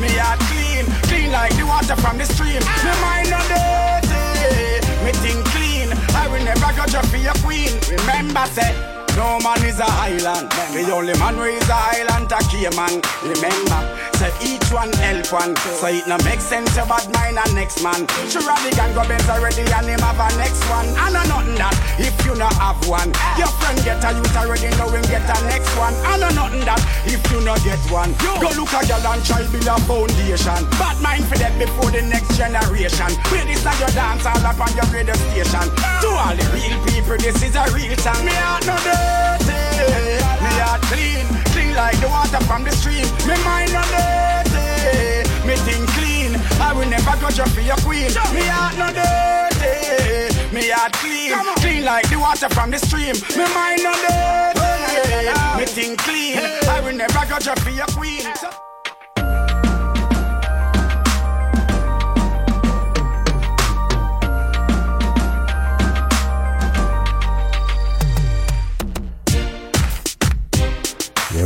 Me 0.00 0.10
heart 0.18 0.40
clean, 0.50 0.84
clean 1.06 1.30
like 1.30 1.54
the 1.56 1.66
water 1.66 1.96
from 1.96 2.18
the 2.18 2.26
stream. 2.26 2.62
Me 2.82 2.92
mind 3.02 3.30
no 3.30 3.40
dirty. 3.50 4.82
Me 5.04 5.12
think 5.22 5.44
clean. 5.54 5.88
I 6.16 6.26
will 6.28 6.42
never 6.42 6.70
go 6.74 6.84
you 6.88 7.02
for 7.10 7.20
your 7.20 7.36
queen. 7.44 7.72
Remember, 7.90 8.46
say. 8.50 8.95
No 9.16 9.38
man 9.40 9.64
is 9.64 9.80
a 9.80 9.86
island. 9.88 10.50
The 10.50 10.92
only 10.92 11.18
man 11.18 11.34
who 11.36 11.44
is 11.44 11.68
a 11.70 11.74
island 11.74 12.28
a 12.30 12.70
man. 12.76 13.00
Remember, 13.24 13.95
say 14.16 14.32
each 14.40 14.68
one 14.72 14.92
help 15.04 15.28
one. 15.32 15.52
So 15.56 15.88
it 15.88 16.06
no 16.08 16.16
make 16.24 16.40
sense 16.40 16.74
your 16.76 16.86
bad 16.86 17.04
mind 17.12 17.38
and 17.38 17.54
next 17.54 17.82
man. 17.82 18.08
Sure 18.28 18.42
the 18.42 18.72
gang 18.72 18.92
go 18.96 19.04
Benz 19.04 19.28
already 19.28 19.62
and 19.62 19.86
him 19.86 20.00
have 20.00 20.20
a 20.20 20.28
next 20.40 20.64
one. 20.72 20.88
And 20.88 21.16
a 21.16 21.22
nothing 21.28 21.58
that 21.60 21.76
if 22.00 22.16
you 22.24 22.34
no 22.34 22.48
have 22.56 22.80
one. 22.88 23.12
Your 23.36 23.52
friend 23.60 23.78
get 23.84 24.02
a 24.04 24.10
youth 24.16 24.36
already 24.36 24.72
know 24.80 24.88
him 24.88 25.04
get 25.12 25.28
a 25.28 25.36
next 25.46 25.72
one. 25.76 25.94
And 26.12 26.24
a 26.24 26.30
nothing 26.32 26.64
that 26.64 26.80
if 27.04 27.20
you 27.30 27.40
no 27.44 27.54
get 27.60 27.80
one. 27.92 28.12
Go 28.40 28.48
look 28.56 28.72
a 28.72 28.80
girl 28.88 29.06
and 29.12 29.22
try 29.24 29.44
build 29.52 29.68
a 29.68 29.76
foundation. 29.84 30.60
Bad 30.80 30.96
mind 31.04 31.24
for 31.28 31.36
that 31.38 31.54
before 31.60 31.92
the 31.92 32.02
next 32.02 32.36
generation. 32.36 33.12
Play 33.28 33.44
this 33.44 33.64
at 33.64 33.76
your 33.78 33.92
dance 33.92 34.24
all 34.24 34.40
up 34.40 34.60
on 34.60 34.72
your 34.72 34.88
radio 34.88 35.14
station. 35.28 35.66
To 35.76 36.08
all 36.08 36.34
the 36.34 36.44
real 36.56 36.78
people, 36.88 37.18
this 37.20 37.40
is 37.44 37.54
a 37.54 37.64
real 37.76 37.96
song. 38.00 38.24
Me 38.24 38.32
heart 38.32 38.64
no 38.64 38.76
dirty. 38.80 40.16
Me 40.40 40.50
clean, 40.88 41.26
clean 41.26 41.35
like 41.76 42.00
the 42.00 42.08
water 42.08 42.40
from 42.44 42.64
the 42.64 42.72
stream. 42.72 43.04
Me 43.28 43.36
mind 43.44 43.72
no 43.72 43.82
dirty. 43.92 45.28
Me 45.46 45.54
think 45.56 45.86
clean. 45.90 46.34
I 46.58 46.72
will 46.72 46.88
never 46.88 47.14
go 47.20 47.28
just 47.28 47.54
for 47.54 47.60
your 47.60 47.76
queen. 47.84 48.08
Me 48.34 48.44
heart 48.48 48.76
no 48.80 48.88
dirty. 48.88 50.54
Me 50.54 50.70
heart 50.70 50.92
clean, 50.94 51.32
clean 51.56 51.84
like 51.84 52.08
the 52.08 52.18
water 52.18 52.48
from 52.48 52.70
the 52.70 52.78
stream. 52.78 53.14
Me 53.36 53.44
mind 53.54 53.82
no 53.84 53.92
dirty. 53.92 55.58
Me 55.58 55.64
think 55.66 55.98
clean. 55.98 56.38
I 56.68 56.80
will 56.80 56.96
never 56.96 57.22
go 57.28 57.38
just 57.38 57.62
for 57.62 57.70
your 57.70 57.86
queen. 57.86 58.24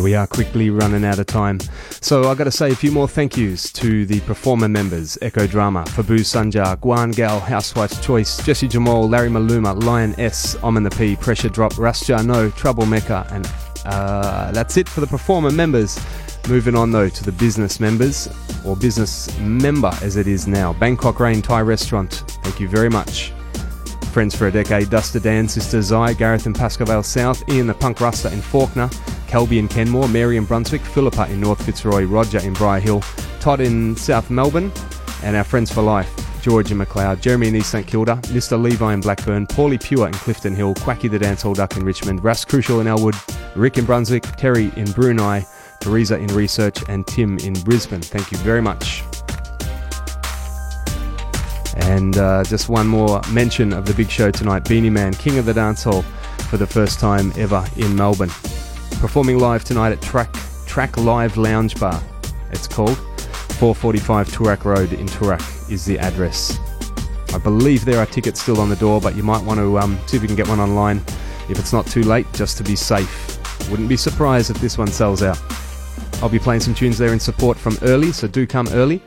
We 0.03 0.15
are, 0.15 0.27
quickly 0.27 0.71
running 0.71 1.05
out 1.05 1.19
of 1.19 1.27
time. 1.27 1.61
So 2.01 2.31
I 2.31 2.35
got 2.35 2.45
to 2.45 2.51
say 2.51 2.71
a 2.71 2.75
few 2.75 2.91
more 2.91 3.07
thank 3.07 3.37
yous 3.37 3.71
to 3.73 4.07
the 4.07 4.21
performer 4.21 4.69
members 4.69 5.19
Echo 5.21 5.47
Drama, 5.47 5.85
Fabu 5.85 6.21
Sanjar, 6.21 6.77
Guan 6.79 7.15
Gal, 7.15 7.41
Housewife's 7.41 8.01
Choice, 8.05 8.45
Jesse 8.45 8.69
Jamal, 8.69 9.09
Larry 9.09 9.29
Maluma, 9.29 9.83
Lion 9.83 10.19
S, 10.19 10.57
Omen 10.63 10.83
the 10.83 10.91
P, 10.91 11.17
Pressure 11.17 11.49
Drop, 11.49 11.73
Rasja 11.75 12.25
No, 12.25 12.51
Trouble 12.51 12.87
Mecca, 12.87 13.27
and 13.31 13.51
uh, 13.85 14.51
that's 14.53 14.77
it 14.77 14.89
for 14.89 15.01
the 15.01 15.07
performer 15.07 15.51
members. 15.51 15.99
Moving 16.49 16.75
on 16.75 16.91
though 16.91 17.09
to 17.09 17.25
the 17.25 17.33
business 17.33 17.81
members, 17.81 18.29
or 18.65 18.77
business 18.77 19.37
member 19.39 19.93
as 20.03 20.17
it 20.17 20.27
is 20.27 20.47
now. 20.47 20.73
Bangkok 20.75 21.21
Rain 21.21 21.43
Thai 21.43 21.61
Restaurant, 21.61 22.25
thank 22.43 22.59
you 22.61 22.69
very 22.69 22.89
much. 22.89 23.33
Friends 24.11 24.35
for 24.35 24.49
a 24.49 24.51
decade, 24.51 24.91
Duster 24.91 25.21
Dan, 25.21 25.47
Sister 25.47 25.81
Zai, 25.81 26.15
Gareth 26.15 26.47
and 26.47 26.55
Pascoe 26.55 26.85
Vale 26.85 27.05
South, 27.05 27.49
Ian 27.49 27.69
the 27.69 27.75
Punk 27.75 27.99
Ruster 27.99 28.33
in 28.33 28.41
Fawkner, 28.41 28.91
Kelby 29.29 29.59
in 29.59 29.69
Kenmore, 29.69 30.09
Mary 30.09 30.37
in 30.37 30.45
Brunswick, 30.45 30.81
Philippa 30.81 31.31
in 31.31 31.41
North 31.41 31.65
Fitzroy, 31.65 32.05
Roger 32.05 32.41
in 32.41 32.53
Briar 32.53 32.81
Hill, 32.81 33.03
Todd 33.39 33.61
in 33.61 33.95
South 33.95 34.29
Melbourne, 34.29 34.73
and 35.23 35.37
our 35.37 35.45
friends 35.45 35.73
for 35.73 35.83
life, 35.83 36.13
George 36.43 36.73
in 36.73 36.79
Macleod, 36.79 37.23
Jeremy 37.23 37.49
in 37.49 37.57
East 37.57 37.71
St 37.71 37.87
Kilda, 37.87 38.17
Mr. 38.25 38.61
Levi 38.61 38.95
in 38.95 39.01
Blackburn, 39.01 39.47
Paulie 39.47 39.81
Pure 39.81 40.09
in 40.09 40.15
Clifton 40.15 40.57
Hill, 40.57 40.75
Quacky 40.75 41.07
the 41.07 41.19
Dancehall 41.19 41.55
Duck 41.55 41.77
in 41.77 41.85
Richmond, 41.85 42.25
Russ 42.25 42.45
Crucial 42.45 42.81
in 42.81 42.89
Elwood, 42.89 43.15
Rick 43.55 43.79
in 43.79 43.85
Brunswick, 43.85 44.25
Terry 44.37 44.73
in 44.75 44.91
Brunei, 44.91 45.47
Teresa 45.79 46.19
in 46.19 46.27
Research, 46.29 46.83
and 46.89 47.07
Tim 47.07 47.39
in 47.39 47.53
Brisbane. 47.53 48.03
Thank 48.03 48.33
you 48.33 48.39
very 48.39 48.61
much. 48.61 49.05
And 51.77 52.17
uh, 52.17 52.45
just 52.45 52.69
one 52.69 52.87
more 52.87 53.21
mention 53.31 53.73
of 53.73 53.87
the 53.87 53.95
big 53.95 54.11
show 54.11 54.31
tonight 54.31 54.69
Beenie 54.69 54.91
Man, 54.91 55.13
King 55.15 55.39
of 55.39 55.47
the 55.47 55.53
Dancehall, 55.53 56.05
for 56.49 56.57
the 56.57 56.67
first 56.67 57.01
time 57.01 57.33
ever 57.37 57.65
in 57.77 57.95
Melbourne. 57.95 58.31
Performing 59.01 59.39
live 59.39 59.65
tonight 59.65 59.93
at 59.93 60.03
Track, 60.03 60.33
Track 60.67 60.97
Live 60.97 61.37
Lounge 61.37 61.79
Bar, 61.79 62.03
it's 62.51 62.67
called. 62.67 62.99
445 63.61 64.29
Toorak 64.29 64.65
Road 64.65 64.93
in 64.95 65.07
Toorak 65.07 65.71
is 65.71 65.85
the 65.85 65.99
address. 65.99 66.59
I 67.35 67.39
believe 67.39 67.85
there 67.85 67.99
are 67.99 68.07
tickets 68.07 68.41
still 68.43 68.61
on 68.61 68.69
the 68.69 68.77
door, 68.77 69.01
but 69.01 69.15
you 69.15 69.23
might 69.23 69.45
want 69.45 69.61
to 69.61 69.79
um, 69.79 69.99
see 70.07 70.17
if 70.17 70.23
you 70.23 70.27
can 70.27 70.37
get 70.37 70.49
one 70.49 70.59
online 70.59 70.99
if 71.49 71.59
it's 71.59 71.73
not 71.73 71.87
too 71.87 72.03
late, 72.03 72.27
just 72.33 72.57
to 72.59 72.65
be 72.65 72.75
safe. 72.75 73.39
Wouldn't 73.71 73.89
be 73.89 73.97
surprised 73.97 74.51
if 74.51 74.61
this 74.61 74.79
one 74.79 74.89
sells 74.89 75.23
out. 75.23 75.41
I'll 76.23 76.29
be 76.29 76.39
playing 76.39 76.61
some 76.61 76.75
tunes 76.75 76.99
there 76.99 77.13
in 77.13 77.21
support 77.21 77.57
from 77.57 77.77
early, 77.83 78.13
so 78.13 78.27
do 78.27 78.47
come 78.47 78.69
early. 78.69 79.03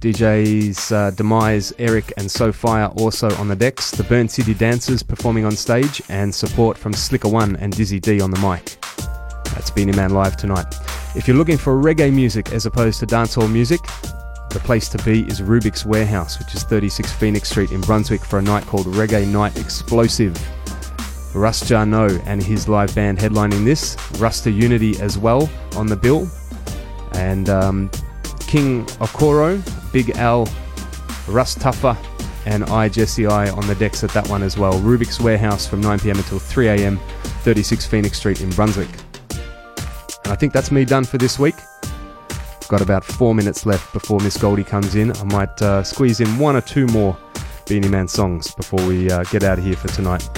DJs 0.00 0.92
uh, 0.92 1.10
Demise, 1.12 1.72
Eric, 1.78 2.12
and 2.16 2.30
Sophia 2.30 2.88
also 2.96 3.34
on 3.36 3.48
the 3.48 3.56
decks. 3.56 3.90
The 3.90 4.04
Burn 4.04 4.28
City 4.28 4.54
Dancers 4.54 5.02
performing 5.02 5.44
on 5.44 5.52
stage, 5.52 6.02
and 6.08 6.34
support 6.34 6.76
from 6.76 6.92
Slicker 6.92 7.28
One 7.28 7.56
and 7.56 7.72
Dizzy 7.72 8.00
D 8.00 8.20
on 8.20 8.30
the 8.30 8.40
mic. 8.40 8.76
That's 9.54 9.70
Beenie 9.70 9.92
Man 9.92 10.10
live 10.10 10.36
tonight. 10.36 10.66
If 11.14 11.28
you're 11.28 11.36
looking 11.36 11.58
for 11.58 11.80
reggae 11.80 12.12
music 12.12 12.52
as 12.52 12.66
opposed 12.66 13.00
to 13.00 13.06
dancehall 13.06 13.50
music, 13.50 13.80
the 14.50 14.60
place 14.64 14.88
to 14.90 14.98
be 15.04 15.22
is 15.22 15.40
Rubik's 15.40 15.86
Warehouse, 15.86 16.38
which 16.38 16.54
is 16.54 16.62
36 16.64 17.12
Phoenix 17.12 17.50
Street 17.50 17.70
in 17.70 17.80
Brunswick 17.80 18.22
for 18.22 18.38
a 18.38 18.42
night 18.42 18.64
called 18.66 18.86
Reggae 18.86 19.26
Night 19.26 19.56
Explosive. 19.58 20.36
Russ 21.34 21.62
Jarno 21.62 22.22
and 22.26 22.42
his 22.42 22.68
live 22.68 22.94
band 22.94 23.18
headlining 23.18 23.64
this. 23.64 23.96
Ruster 24.18 24.54
Unity 24.54 25.00
as 25.00 25.16
well 25.16 25.50
on 25.76 25.86
the 25.86 25.96
bill. 25.96 26.28
And 27.14 27.48
um, 27.48 27.90
King 28.52 28.84
Okoro, 29.00 29.62
Big 29.94 30.10
Al, 30.18 30.44
Russ 31.26 31.54
Tuffer, 31.54 31.96
and 32.44 32.64
I, 32.64 32.86
Jesse 32.86 33.24
I, 33.24 33.48
on 33.48 33.66
the 33.66 33.74
decks 33.74 34.04
at 34.04 34.10
that 34.10 34.28
one 34.28 34.42
as 34.42 34.58
well. 34.58 34.74
Rubik's 34.74 35.18
Warehouse 35.18 35.66
from 35.66 35.80
9pm 35.80 36.16
until 36.16 36.38
3am, 36.38 37.00
36 37.44 37.86
Phoenix 37.86 38.18
Street 38.18 38.42
in 38.42 38.50
Brunswick. 38.50 38.90
And 40.24 40.34
I 40.34 40.36
think 40.36 40.52
that's 40.52 40.70
me 40.70 40.84
done 40.84 41.04
for 41.04 41.16
this 41.16 41.38
week. 41.38 41.54
Got 42.68 42.82
about 42.82 43.02
four 43.04 43.34
minutes 43.34 43.64
left 43.64 43.90
before 43.94 44.20
Miss 44.20 44.36
Goldie 44.36 44.64
comes 44.64 44.96
in. 44.96 45.16
I 45.16 45.24
might 45.24 45.62
uh, 45.62 45.82
squeeze 45.82 46.20
in 46.20 46.38
one 46.38 46.54
or 46.54 46.60
two 46.60 46.86
more 46.88 47.16
Beenie 47.66 47.88
Man 47.88 48.06
songs 48.06 48.54
before 48.54 48.86
we 48.86 49.10
uh, 49.10 49.24
get 49.24 49.44
out 49.44 49.60
of 49.60 49.64
here 49.64 49.76
for 49.76 49.88
tonight. 49.88 50.28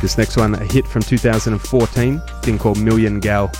This 0.00 0.18
next 0.18 0.36
one, 0.36 0.56
a 0.56 0.64
hit 0.64 0.84
from 0.84 1.02
2014, 1.02 2.20
thing 2.42 2.58
called 2.58 2.80
Million 2.80 3.20
Gal 3.20 3.52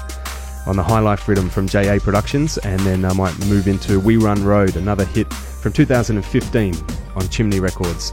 on 0.66 0.76
the 0.76 0.82
High 0.82 1.00
Life 1.00 1.28
Rhythm 1.28 1.48
from 1.48 1.66
JA 1.66 1.98
Productions, 1.98 2.58
and 2.58 2.80
then 2.80 3.04
I 3.04 3.12
might 3.12 3.38
move 3.46 3.66
into 3.66 3.98
We 3.98 4.16
Run 4.16 4.44
Road, 4.44 4.76
another 4.76 5.04
hit 5.04 5.32
from 5.32 5.72
2015 5.72 6.74
on 7.14 7.28
Chimney 7.28 7.60
Records. 7.60 8.10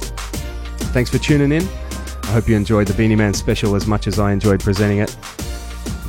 Thanks 0.91 1.09
for 1.09 1.19
tuning 1.19 1.51
in. 1.51 1.67
I 2.23 2.31
hope 2.31 2.47
you 2.47 2.55
enjoyed 2.55 2.87
the 2.87 2.93
Beenie 2.93 3.15
Man 3.15 3.33
special 3.33 3.75
as 3.75 3.87
much 3.87 4.07
as 4.07 4.19
I 4.19 4.31
enjoyed 4.31 4.59
presenting 4.59 4.99
it. 4.99 5.15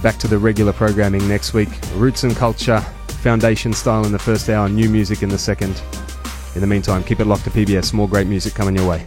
Back 0.03 0.17
to 0.19 0.29
the 0.29 0.39
regular 0.39 0.73
programming 0.73 1.27
next 1.29 1.55
week. 1.55 1.69
Roots 1.95 2.25
and 2.25 2.35
culture, 2.35 2.81
foundation 3.23 3.73
style 3.73 4.05
in 4.07 4.13
the 4.13 4.19
first 4.19 4.49
hour, 4.49 4.69
new 4.69 4.89
music 4.89 5.23
in 5.23 5.29
the 5.29 5.39
second. 5.39 5.83
In 6.55 6.61
the 6.61 6.67
meantime, 6.67 7.05
keep 7.05 7.21
it 7.21 7.27
locked 7.27 7.45
to 7.45 7.51
PBS. 7.51 7.93
More 7.93 8.09
great 8.09 8.27
music 8.27 8.55
coming 8.55 8.77
your 8.77 8.89
way. 8.89 9.07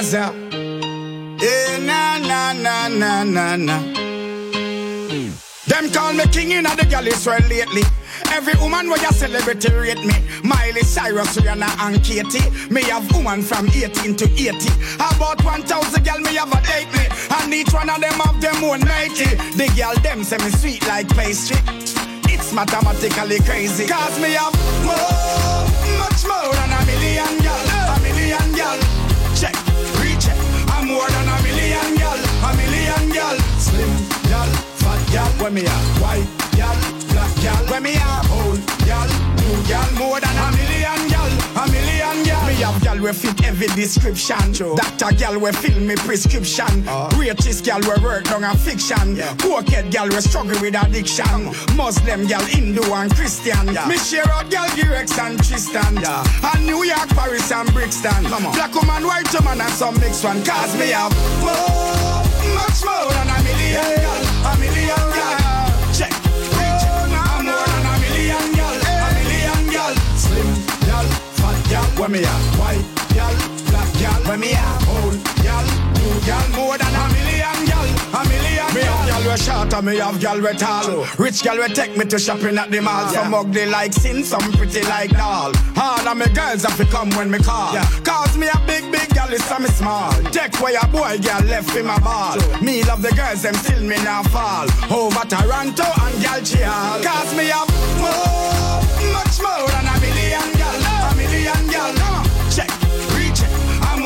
Yeah, 0.00 0.47
na 2.52 2.88
na 2.88 2.88
na 2.88 3.24
na 3.24 3.56
na 3.56 3.56
na. 3.56 3.78
Them 5.66 5.90
call 5.92 6.14
me 6.14 6.24
king 6.28 6.52
in 6.52 6.64
the 6.64 6.86
galleys 6.88 7.26
well 7.26 7.40
lately. 7.48 7.82
Every 8.30 8.54
woman 8.54 8.88
where 8.88 9.00
you 9.00 9.12
celebrity 9.12 9.72
rate 9.72 10.04
me. 10.04 10.14
Miley 10.42 10.80
Cyrus, 10.80 11.36
Rihanna, 11.36 11.68
and 11.80 12.02
Katie. 12.02 12.48
Me 12.72 12.82
have 12.84 13.10
woman 13.12 13.42
from 13.42 13.68
18 13.68 14.16
to 14.16 14.24
80. 14.24 14.54
About 14.96 15.44
1,000 15.44 16.04
gal 16.04 16.20
me 16.20 16.34
have 16.36 16.52
a 16.52 16.60
date 16.64 16.90
me. 16.92 17.04
And 17.36 17.52
each 17.52 17.72
one 17.72 17.90
of 17.90 18.00
them 18.00 18.12
have 18.12 18.40
them 18.40 18.64
own 18.64 18.80
nighty. 18.80 19.28
The 19.56 19.70
girl 19.76 19.94
them 20.02 20.24
say 20.24 20.38
me 20.38 20.50
sweet 20.50 20.86
like 20.86 21.08
pastry. 21.10 21.58
It's 22.32 22.52
mathematically 22.52 23.40
crazy. 23.40 23.86
Cause 23.86 24.18
me 24.20 24.32
have 24.32 24.54
more, 24.84 25.68
much 26.00 26.24
more 26.24 26.67
When 35.40 35.54
me 35.54 35.62
have 35.62 36.02
white 36.02 36.26
gal, 36.56 36.74
black 37.12 37.34
gal. 37.40 37.64
When 37.70 37.84
me 37.84 37.92
have 37.92 38.30
old 38.32 38.58
gal, 38.84 39.06
new 39.38 39.68
gal. 39.68 39.88
More 39.94 40.20
than 40.20 40.36
a 40.36 40.50
million 40.50 41.08
gal. 41.08 41.30
A 41.62 41.70
million 41.70 42.24
gal. 42.26 42.46
Me 42.46 42.54
have 42.54 42.82
gal 42.82 42.98
we 42.98 43.12
fit 43.12 43.44
every 43.46 43.68
description. 43.68 44.52
Doctor 44.52 45.14
gal 45.16 45.38
we 45.38 45.52
fill 45.52 45.80
me 45.80 45.94
prescription. 45.94 46.84
Greatest 47.10 47.64
gal 47.64 47.80
we 47.80 48.02
work 48.02 48.24
down 48.24 48.42
a 48.44 48.54
fiction. 48.56 49.16
Pocket 49.38 49.90
gal 49.90 50.08
we 50.08 50.20
struggle 50.20 50.60
with 50.60 50.74
addiction. 50.74 51.54
Muslim 51.76 52.26
gal, 52.26 52.42
Hindu 52.42 52.82
and 52.92 53.14
Christian. 53.14 53.66
Me 53.88 53.96
share 53.96 54.28
out 54.30 54.50
gal 54.50 54.66
Girex 54.76 55.16
and 55.18 55.38
Tristan. 55.38 55.96
And 55.98 56.66
New 56.66 56.82
York, 56.82 57.08
Paris 57.10 57.50
and 57.52 57.72
Brixton. 57.72 58.24
Black 58.52 58.74
woman, 58.74 59.06
white 59.06 59.32
woman 59.32 59.60
and 59.60 59.72
some 59.72 59.94
mixed 60.00 60.24
one. 60.24 60.44
Cause 60.44 60.76
me 60.76 60.90
have 60.90 61.14
more, 61.40 62.26
much 62.58 62.84
more 62.84 63.12
than 63.14 63.28
a 63.30 63.42
million 63.44 64.02
gal. 64.02 64.27
Gal. 71.98 72.02
When 72.02 72.12
me 72.12 72.22
have 72.22 72.58
white 72.58 72.84
gal, 73.14 73.34
black 73.70 73.92
gal. 73.98 74.22
When 74.28 74.40
me 74.40 74.48
have 74.48 74.88
old 74.88 75.18
gal, 75.42 75.64
new 75.98 76.20
gal. 76.26 76.48
More 76.56 76.78
than 76.78 76.94
a 76.94 77.04
million 77.12 77.66
gal. 77.66 77.86
A 78.14 78.28
million 78.28 78.74
me 78.74 78.82
have 78.82 79.08
gal 79.08 79.30
we 79.30 79.36
short 79.38 79.74
and 79.74 79.86
me 79.86 79.96
have 79.98 80.20
gal 80.20 80.40
we 80.40 80.52
tall. 80.54 81.06
Rich 81.18 81.42
gal 81.42 81.58
we 81.58 81.68
take 81.74 81.96
me 81.96 82.04
to 82.06 82.18
shopping 82.18 82.58
at 82.58 82.70
the 82.70 82.80
mall. 82.80 83.08
Some 83.08 83.34
ugly 83.34 83.66
like 83.66 83.92
sin, 83.92 84.24
some 84.24 84.52
pretty 84.52 84.82
like 84.82 85.10
doll. 85.10 85.52
All 85.76 86.08
of 86.08 86.16
me 86.16 86.26
girls 86.28 86.64
have 86.64 86.76
to 86.76 86.84
come 86.86 87.10
when 87.10 87.30
me 87.30 87.38
call. 87.38 87.74
Cause 88.04 88.36
me 88.36 88.48
a 88.48 88.58
big, 88.66 88.90
big 88.92 89.08
gal 89.10 89.32
is 89.32 89.44
some 89.44 89.66
small. 89.66 90.12
Take 90.30 90.60
where 90.60 90.78
a 90.80 90.86
boy 90.86 91.18
girl 91.18 91.42
left 91.42 91.74
in 91.76 91.86
my 91.86 91.98
ball. 91.98 92.38
Me 92.62 92.82
love 92.84 93.02
the 93.02 93.12
girls, 93.14 93.42
them 93.42 93.54
still 93.54 93.82
me 93.82 93.96
now 94.04 94.22
fall. 94.24 94.66
Over 94.90 95.26
Toronto 95.26 95.84
and 95.84 96.22
gal 96.22 96.40
chial. 96.42 97.02
Cause 97.02 97.34
me 97.36 97.46
have 97.46 97.68
more, 97.98 99.12
much 99.12 99.40
more 99.42 99.68
than 99.68 99.86
a 99.86 99.97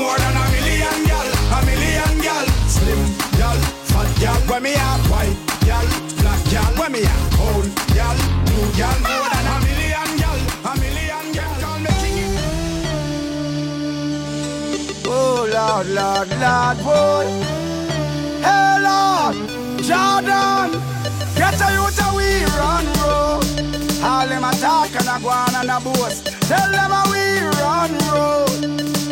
more 0.02 0.18
than 0.18 0.34
a 0.42 0.44
million 0.54 0.98
gal. 1.10 1.28
A 1.56 1.58
million 1.68 2.14
gal. 2.26 2.46
Slim 2.74 3.00
gal, 3.38 3.58
fat 3.90 4.10
gal. 4.22 4.40
When 4.50 4.62
me 4.66 4.72
have 4.82 5.04
white 5.10 5.36
gal, 5.66 5.86
black 6.20 6.42
gal. 6.52 6.70
When 6.80 6.90
me 6.92 7.02
have 7.10 7.40
old 7.46 7.68
gal, 7.96 8.16
new 8.50 8.64
gal. 8.78 8.98
More 9.06 9.28
than 9.34 9.46
a 9.54 9.56
million 9.66 10.10
gal. 10.22 10.38
A 10.70 10.72
million 10.82 11.26
gal. 11.36 11.50
Oh 15.14 15.46
Lord, 15.56 15.86
Lord, 15.98 16.30
Lord, 16.44 16.78
boy. 16.86 17.26
Hey 18.46 18.74
Lord, 18.88 19.36
Jordan, 19.86 20.68
get 21.38 21.60
a 21.66 21.68
youth 21.76 22.00
a 22.04 22.08
we 22.18 22.28
run 22.58 22.86
road. 23.00 23.44
All 24.02 24.26
them 24.26 24.44
a 24.50 24.52
talk 24.62 24.94
and 24.98 25.08
a 25.14 25.16
go 25.22 25.28
on 25.28 25.54
and 25.60 25.70
a 25.70 25.78
boast. 25.84 26.26
Tell 26.50 26.70
them 26.76 26.92
a 27.00 27.02
we 27.12 27.22
run 27.60 27.91
road. 28.12 28.60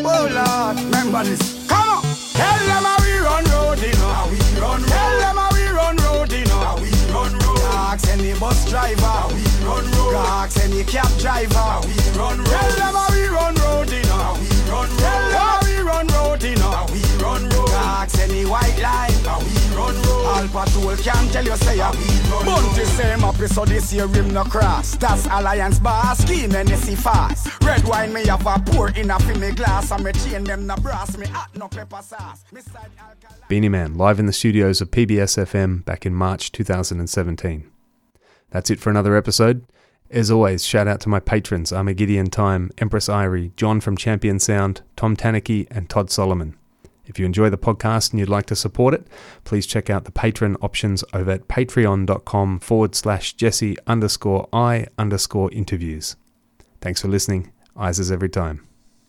Oh 0.05 0.25
Lord, 0.39 0.77
remember 0.85 1.25
this. 1.25 1.43
Come 1.69 1.89
on, 1.89 2.03
tell 2.39 2.61
them 2.69 2.85
a 2.85 2.95
we 3.03 3.13
run 3.19 3.45
road, 3.55 3.79
you 3.81 3.93
know. 4.01 4.13
A 4.21 4.29
we 4.31 4.39
run 4.61 4.81
road. 4.83 4.89
Tell 4.89 5.15
them 5.25 5.39
a 5.39 5.47
we 5.55 5.65
run 5.69 5.97
road, 6.07 6.33
you 6.33 6.45
know. 6.47 6.61
A 6.61 6.81
we 6.81 6.91
run 7.13 7.33
road. 7.45 7.65
Ask 7.91 8.09
any 8.09 8.33
bus 8.39 8.69
driver. 8.69 9.05
A 9.05 9.29
we 9.35 9.43
run 9.67 9.87
road. 9.93 10.15
Ask 10.17 10.61
any 10.65 10.85
cab 10.85 11.11
driver. 11.19 11.59
A 11.59 11.81
we 11.87 11.95
run 12.19 12.39
road. 12.39 12.47
Tell 12.55 12.73
them 12.81 12.95
a 12.97 13.05
we 13.13 13.23
run 13.29 13.55
road, 13.65 13.91
you 13.91 14.03
know. 14.05 14.21
A 14.21 14.41
we 14.41 14.49
run 14.71 14.89
road. 14.91 14.99
Tell 15.05 15.25
them 15.35 15.49
a 15.53 15.59
we 15.65 15.75
run 15.91 16.07
road, 16.17 16.43
you 16.43 16.57
know. 16.57 16.71
A 16.71 16.93
we 16.93 17.03
run 17.23 17.43
road. 17.51 17.71
Ask 17.73 18.19
any 18.21 18.45
white 18.45 18.79
line. 18.81 19.13
A 19.27 19.39
we 19.45 19.60
run 19.81 19.97
road. 20.03 20.27
All 20.27 20.49
patrol 20.49 20.97
can 20.97 21.29
tell 21.29 21.45
you 21.45 21.57
say 21.57 21.79
a 21.79 21.91
we 21.93 22.07
run 22.31 22.47
road. 22.47 22.63
Bunty 22.63 22.85
same 22.85 23.25
up 23.25 23.37
so 23.37 23.65
this 23.65 23.93
year 23.93 24.09
him 24.09 24.33
no 24.33 24.45
cross. 24.45 24.97
That's 24.97 25.27
alliance 25.27 25.79
bar 25.79 26.15
scheme 26.15 26.55
and 26.55 26.69
see 26.71 26.95
fast. 26.95 27.49
Red 27.63 27.85
wine 27.85 28.13
me 28.13 28.27
have 28.27 28.47
a 28.47 28.59
pour 28.71 28.91
in 28.91 29.11
a 29.11 29.19
me 29.39 29.53
glass 29.53 29.91
and 29.91 30.05
me 30.05 30.13
chain 30.13 30.45
them 30.45 30.67
na 30.67 30.77
brass 30.77 31.17
me 31.17 31.27
hot 31.27 31.51
no 31.57 31.69
pepper 31.69 32.03
sauce. 32.03 32.45
Me 32.53 32.61
side 32.61 32.91
alkaline. 32.99 33.49
Beenie 33.49 33.69
Man, 33.69 33.95
live 33.97 34.19
in 34.19 34.27
the 34.27 34.33
studios 34.33 34.81
of 34.81 34.91
PBS 34.91 35.37
FM 35.45 35.85
back 35.85 36.07
in 36.07 36.15
March 36.15 36.53
2017. 36.53 37.71
That's 38.51 38.71
it 38.71 38.81
for 38.81 38.91
another 38.91 39.17
episode. 39.17 39.65
As 40.11 40.29
always, 40.29 40.65
shout 40.65 40.89
out 40.89 41.01
to 41.03 41.09
my 41.09 41.21
patrons 41.21 41.73
Armageddon 41.73 42.31
Time, 42.31 42.71
Empress 42.79 43.09
Irie, 43.09 43.55
John 43.55 43.81
from 43.81 43.97
Champion 43.97 44.41
Sound, 44.41 44.83
Tom 44.97 45.17
Tanaki, 45.17 45.69
and 45.71 45.89
Todd 45.89 46.11
Solomon. 46.11 46.57
If 47.11 47.19
you 47.19 47.27
enjoy 47.27 47.51
the 47.51 47.59
podcast 47.59 48.13
and 48.13 48.21
you'd 48.21 48.29
like 48.29 48.47
to 48.47 48.55
support 48.55 48.95
it, 48.95 49.09
please 49.43 49.67
check 49.67 49.91
out 49.91 50.05
the 50.05 50.13
patron 50.13 50.57
options 50.63 51.03
over 51.13 51.33
at 51.33 51.49
patreon.com 51.49 52.61
forward 52.61 52.95
slash 52.95 53.33
Jesse 53.33 53.77
underscore 53.89 54.49
I 54.53 54.87
underscore 54.97 55.51
interviews. 55.51 56.15
Thanks 56.81 57.03
for 57.03 57.09
listening. 57.09 57.51
Eyes 57.77 57.99
as 57.99 58.13
every 58.13 58.29
time. 58.29 58.70